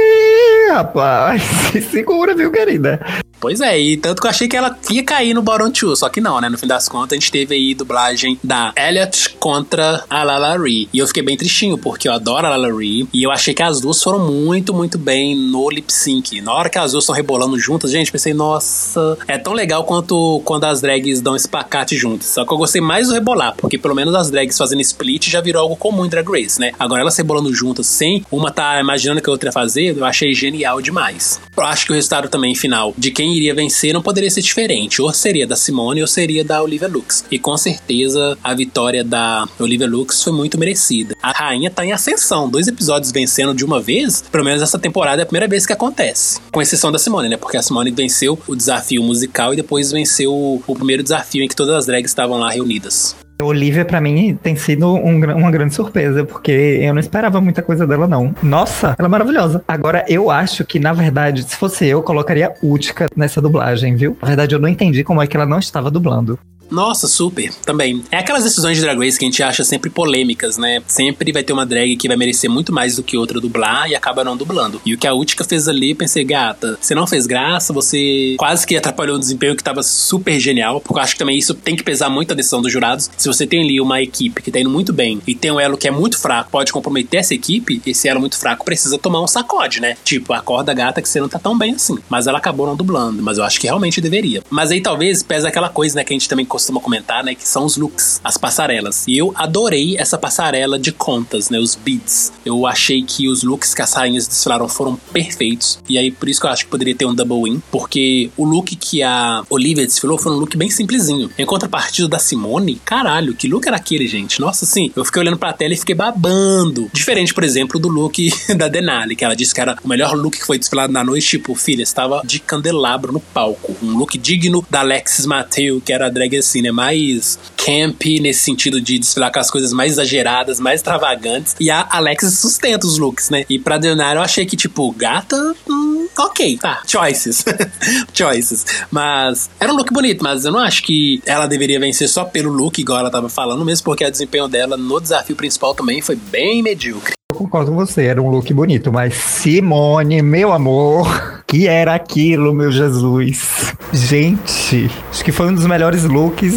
rapaz, 0.72 1.42
se 1.72 1.82
segura, 1.82 2.36
viu, 2.36 2.52
querida? 2.52 3.00
Pois 3.40 3.62
é, 3.62 3.80
e 3.80 3.98
tanto 3.98 4.22
que 4.22 4.28
eu 4.28 4.32
achei 4.32 4.48
que 4.48 4.56
ela 4.56 4.78
ia 4.90 5.04
cair 5.04 5.34
no 5.34 5.42
Baron 5.42 5.70
2, 5.70 6.00
só 6.00 6.10
que 6.10 6.22
não, 6.22 6.40
né? 6.42 6.50
No 6.50 6.58
fim 6.58 6.68
das 6.68 6.90
contas, 6.90 7.14
a 7.14 7.20
gente 7.20 7.32
teve 7.32 7.56
aí 7.56 7.74
dublagem 7.74 8.40
da 8.44 8.74
Elliot 8.76 9.36
contra 9.40 10.04
a 10.10 10.24
Lala 10.24 10.58
Ree. 10.58 10.90
E 10.94 11.00
eu 11.00 11.08
fiquei 11.08 11.24
bem 11.24 11.38
tristinho, 11.38 11.78
porque 11.78 12.08
eu 12.08 12.14
adoro 12.14 12.48
a 12.48 12.50
Lala 12.52 12.76
Ree. 12.76 13.08
E 13.14 13.24
eu 13.24 13.32
achei 13.32 13.54
que 13.54 13.62
as 13.62 13.80
duas 13.82 14.02
foram 14.02 14.32
muito, 14.32 14.74
muito 14.74 14.98
bem 14.98 15.36
no 15.36 15.70
lip 15.70 15.92
sync. 15.92 16.42
Na 16.42 16.54
hora 16.54 16.70
que 16.70 16.78
as 16.78 16.92
duas 16.92 17.04
estão 17.04 17.16
rebolando 17.16 17.58
juntas, 17.60 17.92
gente, 17.92 18.12
pensei, 18.12 18.34
nossa, 18.34 19.18
é 19.28 19.38
tão 19.38 19.54
legal 19.54 19.84
quanto 19.84 20.42
quando 20.44 20.66
as 20.66 20.82
drags 20.82 21.22
dão 21.22 21.36
esse 21.36 21.48
pacate 21.48 21.98
juntas. 21.98 22.28
Só 22.28 22.46
que 22.46 22.54
eu 22.54 22.58
gostei 22.58 22.82
mais 22.82 23.08
do 23.08 23.14
rebolar, 23.14 23.56
porque 23.58 23.78
pelo 23.78 23.96
menos 23.96 24.16
as 24.16 24.32
drags 24.32 24.58
fazendo 24.58 24.82
split 24.82 25.30
já 25.30 25.42
virou 25.42 25.62
algo 25.62 25.76
comum 25.76 26.06
em 26.06 26.10
Drag 26.10 26.28
Race, 26.28 26.60
né? 26.60 26.72
Agora 26.80 27.02
elas 27.02 27.18
rebolando 27.18 27.54
juntas, 27.54 27.88
sem 27.88 28.26
uma 28.32 28.52
tá 28.52 28.80
imaginando 28.80 29.22
que 29.22 29.30
a 29.30 29.32
outra 29.32 29.50
ia 29.50 29.54
fazer, 29.54 29.98
eu 29.98 30.06
achei 30.06 30.34
genial 30.34 30.82
demais. 30.82 31.40
Eu 31.56 31.64
acho 31.64 31.86
que 31.86 31.92
o 31.92 31.96
resultado 31.96 32.30
também 32.30 32.56
final 32.56 32.94
de 32.98 33.12
quem 33.12 33.25
iria 33.34 33.56
vencer 33.56 33.94
não 33.94 34.02
poderia 34.02 34.30
ser 34.30 34.42
diferente. 34.42 35.02
Ou 35.02 35.14
seria 35.14 35.48
da 35.48 35.56
Simone 35.56 36.02
ou 36.02 36.08
seria 36.08 36.44
da 36.44 36.62
Olivia 36.62 36.88
Lux. 36.88 37.24
E 37.32 37.40
com 37.40 37.56
certeza 37.58 38.38
a 38.44 38.54
vitória 38.54 39.04
da 39.04 39.48
Olivia 39.60 39.88
Lux 39.88 40.22
foi 40.22 40.34
muito 40.34 40.58
merecida. 40.58 41.16
A 41.22 41.32
rainha 41.32 41.72
tá 41.72 41.86
em 41.86 41.92
ascensão. 41.92 42.50
Dois 42.50 42.68
episódios 42.68 43.12
vencendo 43.12 43.54
de 43.54 43.64
uma 43.64 43.82
vez, 43.82 44.24
pelo 44.32 44.44
menos 44.44 44.62
essa 44.62 44.78
temporada 44.78 45.22
é 45.22 45.24
a 45.24 45.26
primeira 45.26 45.48
vez 45.48 45.66
que 45.66 45.74
acontece. 45.74 46.40
Com 46.52 46.62
exceção 46.62 46.92
da 46.92 47.00
Simone, 47.00 47.30
né? 47.30 47.38
Porque 47.38 47.58
a 47.58 47.62
Simone 47.62 47.92
venceu 47.92 48.38
o 48.48 48.56
desafio 48.56 49.02
musical 49.02 49.54
e 49.54 49.58
depois 49.58 49.92
venceu 49.92 50.62
o 50.66 50.76
primeiro 50.76 51.04
desafio 51.04 51.44
em 51.44 51.48
que 51.48 51.56
todas 51.56 51.76
as 51.76 51.86
drags 51.86 52.12
estavam 52.12 52.38
lá 52.38 52.52
reunidas. 52.52 53.16
Olivia, 53.42 53.84
para 53.84 54.00
mim, 54.00 54.38
tem 54.42 54.56
sido 54.56 54.94
um, 54.94 55.24
uma 55.36 55.52
grande 55.52 55.74
surpresa, 55.74 56.24
porque 56.24 56.52
eu 56.52 56.94
não 56.94 57.00
esperava 57.00 57.42
muita 57.42 57.62
coisa 57.62 57.86
dela, 57.86 58.08
não. 58.08 58.34
Nossa, 58.42 58.96
ela 58.98 59.08
é 59.08 59.12
maravilhosa. 59.12 59.64
Agora, 59.68 60.06
eu 60.08 60.32
acho 60.32 60.64
que, 60.64 60.80
na 60.80 60.94
verdade, 60.94 61.44
se 61.44 61.56
fosse 61.56 61.86
eu, 61.86 62.02
colocaria 62.02 62.54
Utica 62.64 63.08
nessa 63.16 63.42
dublagem, 63.42 63.96
viu? 63.96 64.18
Na 64.22 64.28
verdade, 64.28 64.56
eu 64.56 64.60
não 64.60 64.70
entendi 64.70 65.04
como 65.04 65.22
é 65.22 65.28
que 65.28 65.36
ela 65.36 65.46
não 65.46 65.60
estava 65.60 65.92
dublando. 65.92 66.40
Nossa, 66.70 67.08
super, 67.08 67.54
também. 67.66 68.04
É 68.12 68.18
aquelas 68.18 68.44
decisões 68.44 68.78
de 68.78 68.84
Drag 68.84 68.98
Race 68.98 69.18
que 69.18 69.26
a 69.26 69.28
gente 69.28 69.44
acha 69.44 69.64
sempre 69.64 69.90
polêmicas, 69.90 70.58
né? 70.58 70.82
Sempre 70.88 71.32
vai 71.32 71.44
ter 71.44 71.54
uma 71.54 71.66
drag 71.66 71.96
que 71.96 72.08
vai 72.08 72.18
merecer 72.18 72.50
muito 72.50 72.74
mais 72.74 72.96
do 72.96 73.04
que 73.04 73.18
outra 73.18 73.40
dublar 73.40 73.90
e 73.90 73.96
acaba 73.96 74.24
não 74.24 74.36
dublando. 74.36 74.82
E 74.86 74.94
o 74.94 74.98
que 74.98 75.08
a 75.08 75.14
Utica 75.14 75.44
fez 75.44 75.68
ali, 75.68 75.94
pensei, 75.94 76.24
gata, 76.24 76.78
você 76.82 76.96
não 76.96 77.08
fez 77.08 77.28
graça, 77.28 77.72
você 77.72 78.36
quase 78.38 78.66
que 78.66 78.76
atrapalhou 78.76 79.18
um 79.18 79.20
desempenho 79.20 79.56
que 79.56 79.64
tava 79.64 79.84
super 79.84 80.40
genial, 80.40 80.82
porque 80.82 81.00
eu 81.00 81.04
acho 81.04 81.14
que 81.14 81.20
também 81.20 81.38
isso 81.38 81.54
tem 81.54 81.76
que 81.76 81.84
pesar 81.84 82.10
muito 82.10 82.32
a 82.32 82.36
decisão 82.36 82.62
dos 82.62 82.72
jurados. 82.72 83.10
Se 83.18 83.28
você 83.28 83.46
tem 83.46 83.64
ali 83.64 83.80
uma 83.80 84.02
equipe 84.02 84.42
que 84.42 84.52
tá 84.52 84.60
indo 84.60 84.70
muito 84.70 84.92
bem 84.92 85.22
e 85.28 85.36
tem 85.36 85.52
um 85.52 85.60
elo 85.60 85.78
que 85.78 85.88
é 85.88 85.92
muito 85.92 86.18
fraco, 86.18 86.50
pode 86.52 86.72
comprometer 86.72 87.20
essa 87.20 87.34
equipe, 87.34 87.82
esse 87.86 88.08
elo 88.08 88.20
muito 88.20 88.38
fraco 88.38 88.66
precisa 88.66 88.98
tomar 88.98 89.22
um 89.22 89.28
sacode, 89.28 89.80
né? 89.80 89.98
Tipo, 90.04 90.34
acorda 90.34 90.74
gata 90.74 91.02
que 91.02 91.10
você 91.10 91.20
não 91.20 91.30
tá 91.30 91.40
tão 91.40 91.58
bem 91.58 91.76
assim. 91.76 91.98
Mas 92.10 92.28
ela 92.28 92.38
acabou 92.38 92.66
não 92.66 92.76
dublando, 92.76 93.22
mas 93.22 93.38
eu 93.38 93.44
acho 93.44 93.60
que 93.60 93.68
realmente 93.68 94.02
deveria. 94.02 94.42
Mas 94.50 94.72
aí 94.72 94.82
talvez 94.82 95.22
pesa 95.24 95.48
aquela 95.48 95.70
coisa, 95.70 95.96
né, 95.96 96.04
que 96.04 96.14
a 96.14 96.16
gente 96.16 96.30
também 96.30 96.46
costuma 96.56 96.80
comentar, 96.80 97.22
né, 97.22 97.36
que 97.36 97.46
são 97.46 97.66
os 97.66 97.76
looks, 97.76 98.22
as 98.24 98.38
passarelas. 98.38 99.04
E 99.08 99.18
eu 99.18 99.34
adorei 99.36 99.98
essa 99.98 100.18
passarela 100.18 100.80
de 100.80 100.94
contas, 100.94 101.50
né, 101.50 101.60
os 101.60 101.76
beads. 101.76 102.32
Eu 102.46 102.66
achei 102.66 103.04
que 103.04 103.28
os 103.28 103.44
looks 103.44 103.74
que 103.74 103.82
as 103.82 103.94
rainhas 103.94 104.26
desfilaram 104.26 104.70
foram 104.70 104.96
perfeitos. 105.12 105.80
E 105.90 105.98
aí 105.98 106.12
por 106.12 106.30
isso 106.30 106.40
que 106.40 106.48
eu 106.48 106.52
acho 106.52 106.64
que 106.64 106.72
poderia 106.72 106.96
ter 106.96 107.06
um 107.06 107.14
double 107.14 107.44
win, 107.44 107.62
porque 107.70 108.30
o 108.38 108.46
look 108.46 108.74
que 108.78 109.04
a 109.04 109.44
Olivia 109.50 109.86
desfilou 109.86 110.18
foi 110.18 110.32
um 110.32 110.36
look 110.36 110.56
bem 110.56 110.70
simplesinho. 110.70 111.30
Em 111.38 111.46
contrapartida 111.46 112.08
da 112.08 112.20
Simone, 112.20 112.82
caralho, 112.86 113.36
que 113.36 113.48
look 113.48 113.68
era 113.68 113.76
aquele, 113.76 114.08
gente? 114.08 114.40
Nossa, 114.40 114.64
assim, 114.64 114.92
eu 114.96 115.04
fiquei 115.04 115.22
olhando 115.22 115.38
pra 115.38 115.52
tela 115.52 115.74
e 115.74 115.78
fiquei 115.78 115.96
babando. 115.96 116.90
Diferente, 116.94 117.34
por 117.34 117.44
exemplo, 117.44 117.80
do 117.80 117.90
look 117.90 118.32
da 118.56 118.70
Denali, 118.70 119.16
que 119.16 119.26
ela 119.26 119.36
disse 119.36 119.54
que 119.54 119.60
era 119.60 119.78
o 119.84 119.88
melhor 119.88 120.16
look 120.16 120.38
que 120.38 120.46
foi 120.46 120.58
desfilado 120.58 120.94
na 120.94 121.04
noite. 121.04 121.28
Tipo, 121.28 121.54
filha, 121.54 121.84
estava 121.84 122.22
de 122.24 122.40
candelabro 122.40 123.12
no 123.12 123.20
palco. 123.20 123.76
Um 123.84 123.98
look 123.98 124.18
digno 124.18 124.66
da 124.70 124.80
Alexis 124.80 125.26
Mateu, 125.26 125.82
que 125.82 125.92
era 125.92 126.06
a 126.06 126.10
drag 126.10 126.36
assim, 126.46 126.62
né? 126.62 126.72
mais 126.76 127.40
camp 127.58 128.04
nesse 128.22 128.42
sentido 128.42 128.82
de 128.82 129.00
desfilar 129.00 129.32
com 129.32 129.40
as 129.40 129.50
coisas 129.50 129.72
mais 129.72 129.94
exageradas, 129.94 130.60
mais 130.60 130.80
extravagantes. 130.80 131.56
E 131.60 131.72
a 131.72 131.88
Alexis 131.90 132.38
sustenta 132.38 132.86
os 132.86 132.98
looks, 132.98 133.30
né? 133.30 133.46
E 133.50 133.58
pra 133.58 133.78
Deonar 133.78 134.16
eu 134.16 134.22
achei 134.22 134.46
que, 134.46 134.56
tipo, 134.56 134.92
gata. 134.92 135.56
Hum, 135.68 136.08
ok, 136.18 136.58
tá. 136.58 136.82
Choices. 136.86 137.44
Choices. 138.14 138.66
Mas 138.92 139.50
era 139.60 139.72
um 139.72 139.76
look 139.76 139.92
bonito, 139.92 140.24
mas 140.24 140.46
eu 140.46 140.52
não 140.52 140.60
acho 140.60 140.84
que 140.84 141.22
ela 141.26 141.48
deveria 141.48 141.80
vencer 141.80 142.10
só 142.10 142.26
pelo 142.26 142.52
look, 142.52 142.80
igual 142.80 143.00
ela 143.00 143.10
tava 143.10 143.30
falando, 143.30 143.64
mesmo 143.64 143.86
porque 143.86 144.06
o 144.06 144.12
desempenho 144.12 144.48
dela 144.48 144.76
no 144.76 145.00
desafio 145.00 145.36
principal 145.36 145.74
também 145.74 146.02
foi 146.02 146.16
bem 146.16 146.62
medíocre. 146.62 147.14
Eu 147.32 147.40
concordo 147.40 147.72
com 147.72 147.78
você, 147.78 148.06
era 148.06 148.22
um 148.22 148.30
look 148.30 148.54
bonito, 148.54 148.94
mas 148.94 149.14
Simone, 149.14 150.22
meu 150.22 150.54
amor, 150.54 151.44
que 151.56 151.68
era 151.70 151.96
aquilo, 151.96 152.54
meu 152.54 152.70
Jesus? 152.70 153.74
Gente, 153.94 154.92
acho 155.10 155.24
que 155.24 155.32
foi 155.32 155.48
um 155.48 155.54
dos 155.54 155.66
melhores 155.66 156.04
looks 156.04 156.54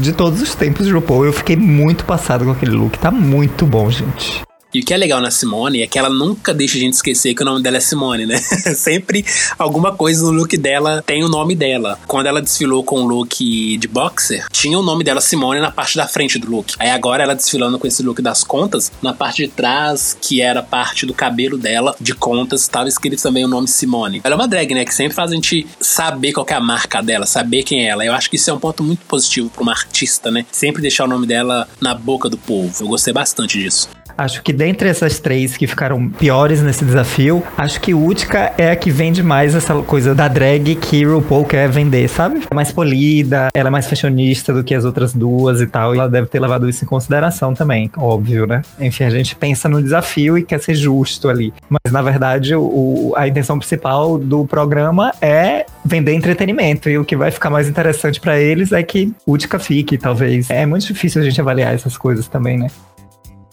de 0.00 0.10
todos 0.14 0.40
os 0.40 0.54
tempos 0.54 0.86
de 0.86 0.92
RuPaul. 0.92 1.26
Eu 1.26 1.34
fiquei 1.34 1.54
muito 1.54 2.06
passado 2.06 2.46
com 2.46 2.52
aquele 2.52 2.72
look, 2.72 2.98
tá 2.98 3.10
muito 3.10 3.66
bom, 3.66 3.90
gente. 3.90 4.47
E 4.72 4.80
o 4.80 4.84
que 4.84 4.92
é 4.92 4.98
legal 4.98 5.18
na 5.22 5.30
Simone 5.30 5.80
é 5.80 5.86
que 5.86 5.98
ela 5.98 6.10
nunca 6.10 6.52
deixa 6.52 6.76
a 6.76 6.80
gente 6.80 6.92
esquecer 6.92 7.34
que 7.34 7.40
o 7.40 7.44
nome 7.44 7.62
dela 7.62 7.78
é 7.78 7.80
Simone, 7.80 8.26
né? 8.26 8.36
Sempre 8.76 9.24
alguma 9.58 9.94
coisa 9.96 10.22
no 10.22 10.30
look 10.30 10.54
dela 10.58 11.02
tem 11.06 11.24
o 11.24 11.28
nome 11.28 11.54
dela. 11.54 11.98
Quando 12.06 12.26
ela 12.26 12.42
desfilou 12.42 12.84
com 12.84 13.00
o 13.00 13.06
look 13.06 13.78
de 13.78 13.88
boxer, 13.88 14.46
tinha 14.52 14.78
o 14.78 14.82
nome 14.82 15.02
dela 15.02 15.22
Simone 15.22 15.58
na 15.58 15.70
parte 15.70 15.96
da 15.96 16.06
frente 16.06 16.38
do 16.38 16.50
look. 16.50 16.74
Aí 16.78 16.90
agora 16.90 17.22
ela 17.22 17.34
desfilando 17.34 17.78
com 17.78 17.86
esse 17.86 18.02
look 18.02 18.20
das 18.20 18.44
contas, 18.44 18.92
na 19.00 19.14
parte 19.14 19.46
de 19.46 19.48
trás, 19.48 20.14
que 20.20 20.42
era 20.42 20.62
parte 20.62 21.06
do 21.06 21.14
cabelo 21.14 21.56
dela, 21.56 21.96
de 21.98 22.14
contas, 22.14 22.60
estava 22.60 22.90
escrito 22.90 23.22
também 23.22 23.46
o 23.46 23.48
nome 23.48 23.68
Simone. 23.68 24.20
Ela 24.22 24.34
é 24.34 24.36
uma 24.36 24.46
drag, 24.46 24.74
né? 24.74 24.84
Que 24.84 24.94
sempre 24.94 25.14
faz 25.14 25.32
a 25.32 25.34
gente 25.34 25.66
saber 25.80 26.32
qual 26.32 26.46
é 26.46 26.52
a 26.52 26.60
marca 26.60 27.02
dela, 27.02 27.24
saber 27.24 27.62
quem 27.62 27.86
é 27.86 27.88
ela. 27.88 28.04
Eu 28.04 28.12
acho 28.12 28.28
que 28.28 28.36
isso 28.36 28.50
é 28.50 28.52
um 28.52 28.60
ponto 28.60 28.84
muito 28.84 29.00
positivo 29.06 29.48
para 29.48 29.62
uma 29.62 29.72
artista, 29.72 30.30
né? 30.30 30.44
Sempre 30.52 30.82
deixar 30.82 31.04
o 31.04 31.08
nome 31.08 31.26
dela 31.26 31.66
na 31.80 31.94
boca 31.94 32.28
do 32.28 32.36
povo. 32.36 32.84
Eu 32.84 32.88
gostei 32.88 33.14
bastante 33.14 33.58
disso. 33.58 33.88
Acho 34.18 34.42
que 34.42 34.52
dentre 34.52 34.88
essas 34.88 35.20
três 35.20 35.56
que 35.56 35.64
ficaram 35.64 36.08
piores 36.08 36.60
nesse 36.60 36.84
desafio, 36.84 37.40
acho 37.56 37.80
que 37.80 37.94
Utica 37.94 38.52
é 38.58 38.72
a 38.72 38.76
que 38.76 38.90
vende 38.90 39.22
mais 39.22 39.54
essa 39.54 39.72
coisa 39.82 40.12
da 40.12 40.26
drag 40.26 40.74
que 40.74 41.04
RuPaul 41.04 41.44
quer 41.44 41.68
vender, 41.68 42.08
sabe? 42.08 42.42
É 42.50 42.52
mais 42.52 42.72
polida, 42.72 43.46
ela 43.54 43.68
é 43.68 43.70
mais 43.70 43.86
fashionista 43.86 44.52
do 44.52 44.64
que 44.64 44.74
as 44.74 44.84
outras 44.84 45.14
duas 45.14 45.60
e 45.60 45.68
tal. 45.68 45.94
E 45.94 45.98
ela 45.98 46.08
deve 46.08 46.26
ter 46.26 46.40
levado 46.40 46.68
isso 46.68 46.84
em 46.84 46.88
consideração 46.88 47.54
também, 47.54 47.88
óbvio, 47.96 48.44
né? 48.44 48.62
Enfim, 48.80 49.04
a 49.04 49.10
gente 49.10 49.36
pensa 49.36 49.68
no 49.68 49.80
desafio 49.80 50.36
e 50.36 50.42
quer 50.42 50.58
ser 50.58 50.74
justo 50.74 51.28
ali. 51.28 51.54
Mas 51.68 51.92
na 51.92 52.02
verdade, 52.02 52.56
o, 52.56 53.12
a 53.16 53.28
intenção 53.28 53.56
principal 53.56 54.18
do 54.18 54.44
programa 54.44 55.12
é 55.22 55.64
vender 55.84 56.12
entretenimento. 56.12 56.90
E 56.90 56.98
o 56.98 57.04
que 57.04 57.14
vai 57.14 57.30
ficar 57.30 57.50
mais 57.50 57.68
interessante 57.68 58.20
para 58.20 58.40
eles 58.40 58.72
é 58.72 58.82
que 58.82 59.12
Utica 59.24 59.60
fique, 59.60 59.96
talvez. 59.96 60.50
É 60.50 60.66
muito 60.66 60.86
difícil 60.86 61.22
a 61.22 61.24
gente 61.24 61.40
avaliar 61.40 61.72
essas 61.72 61.96
coisas 61.96 62.26
também, 62.26 62.58
né? 62.58 62.68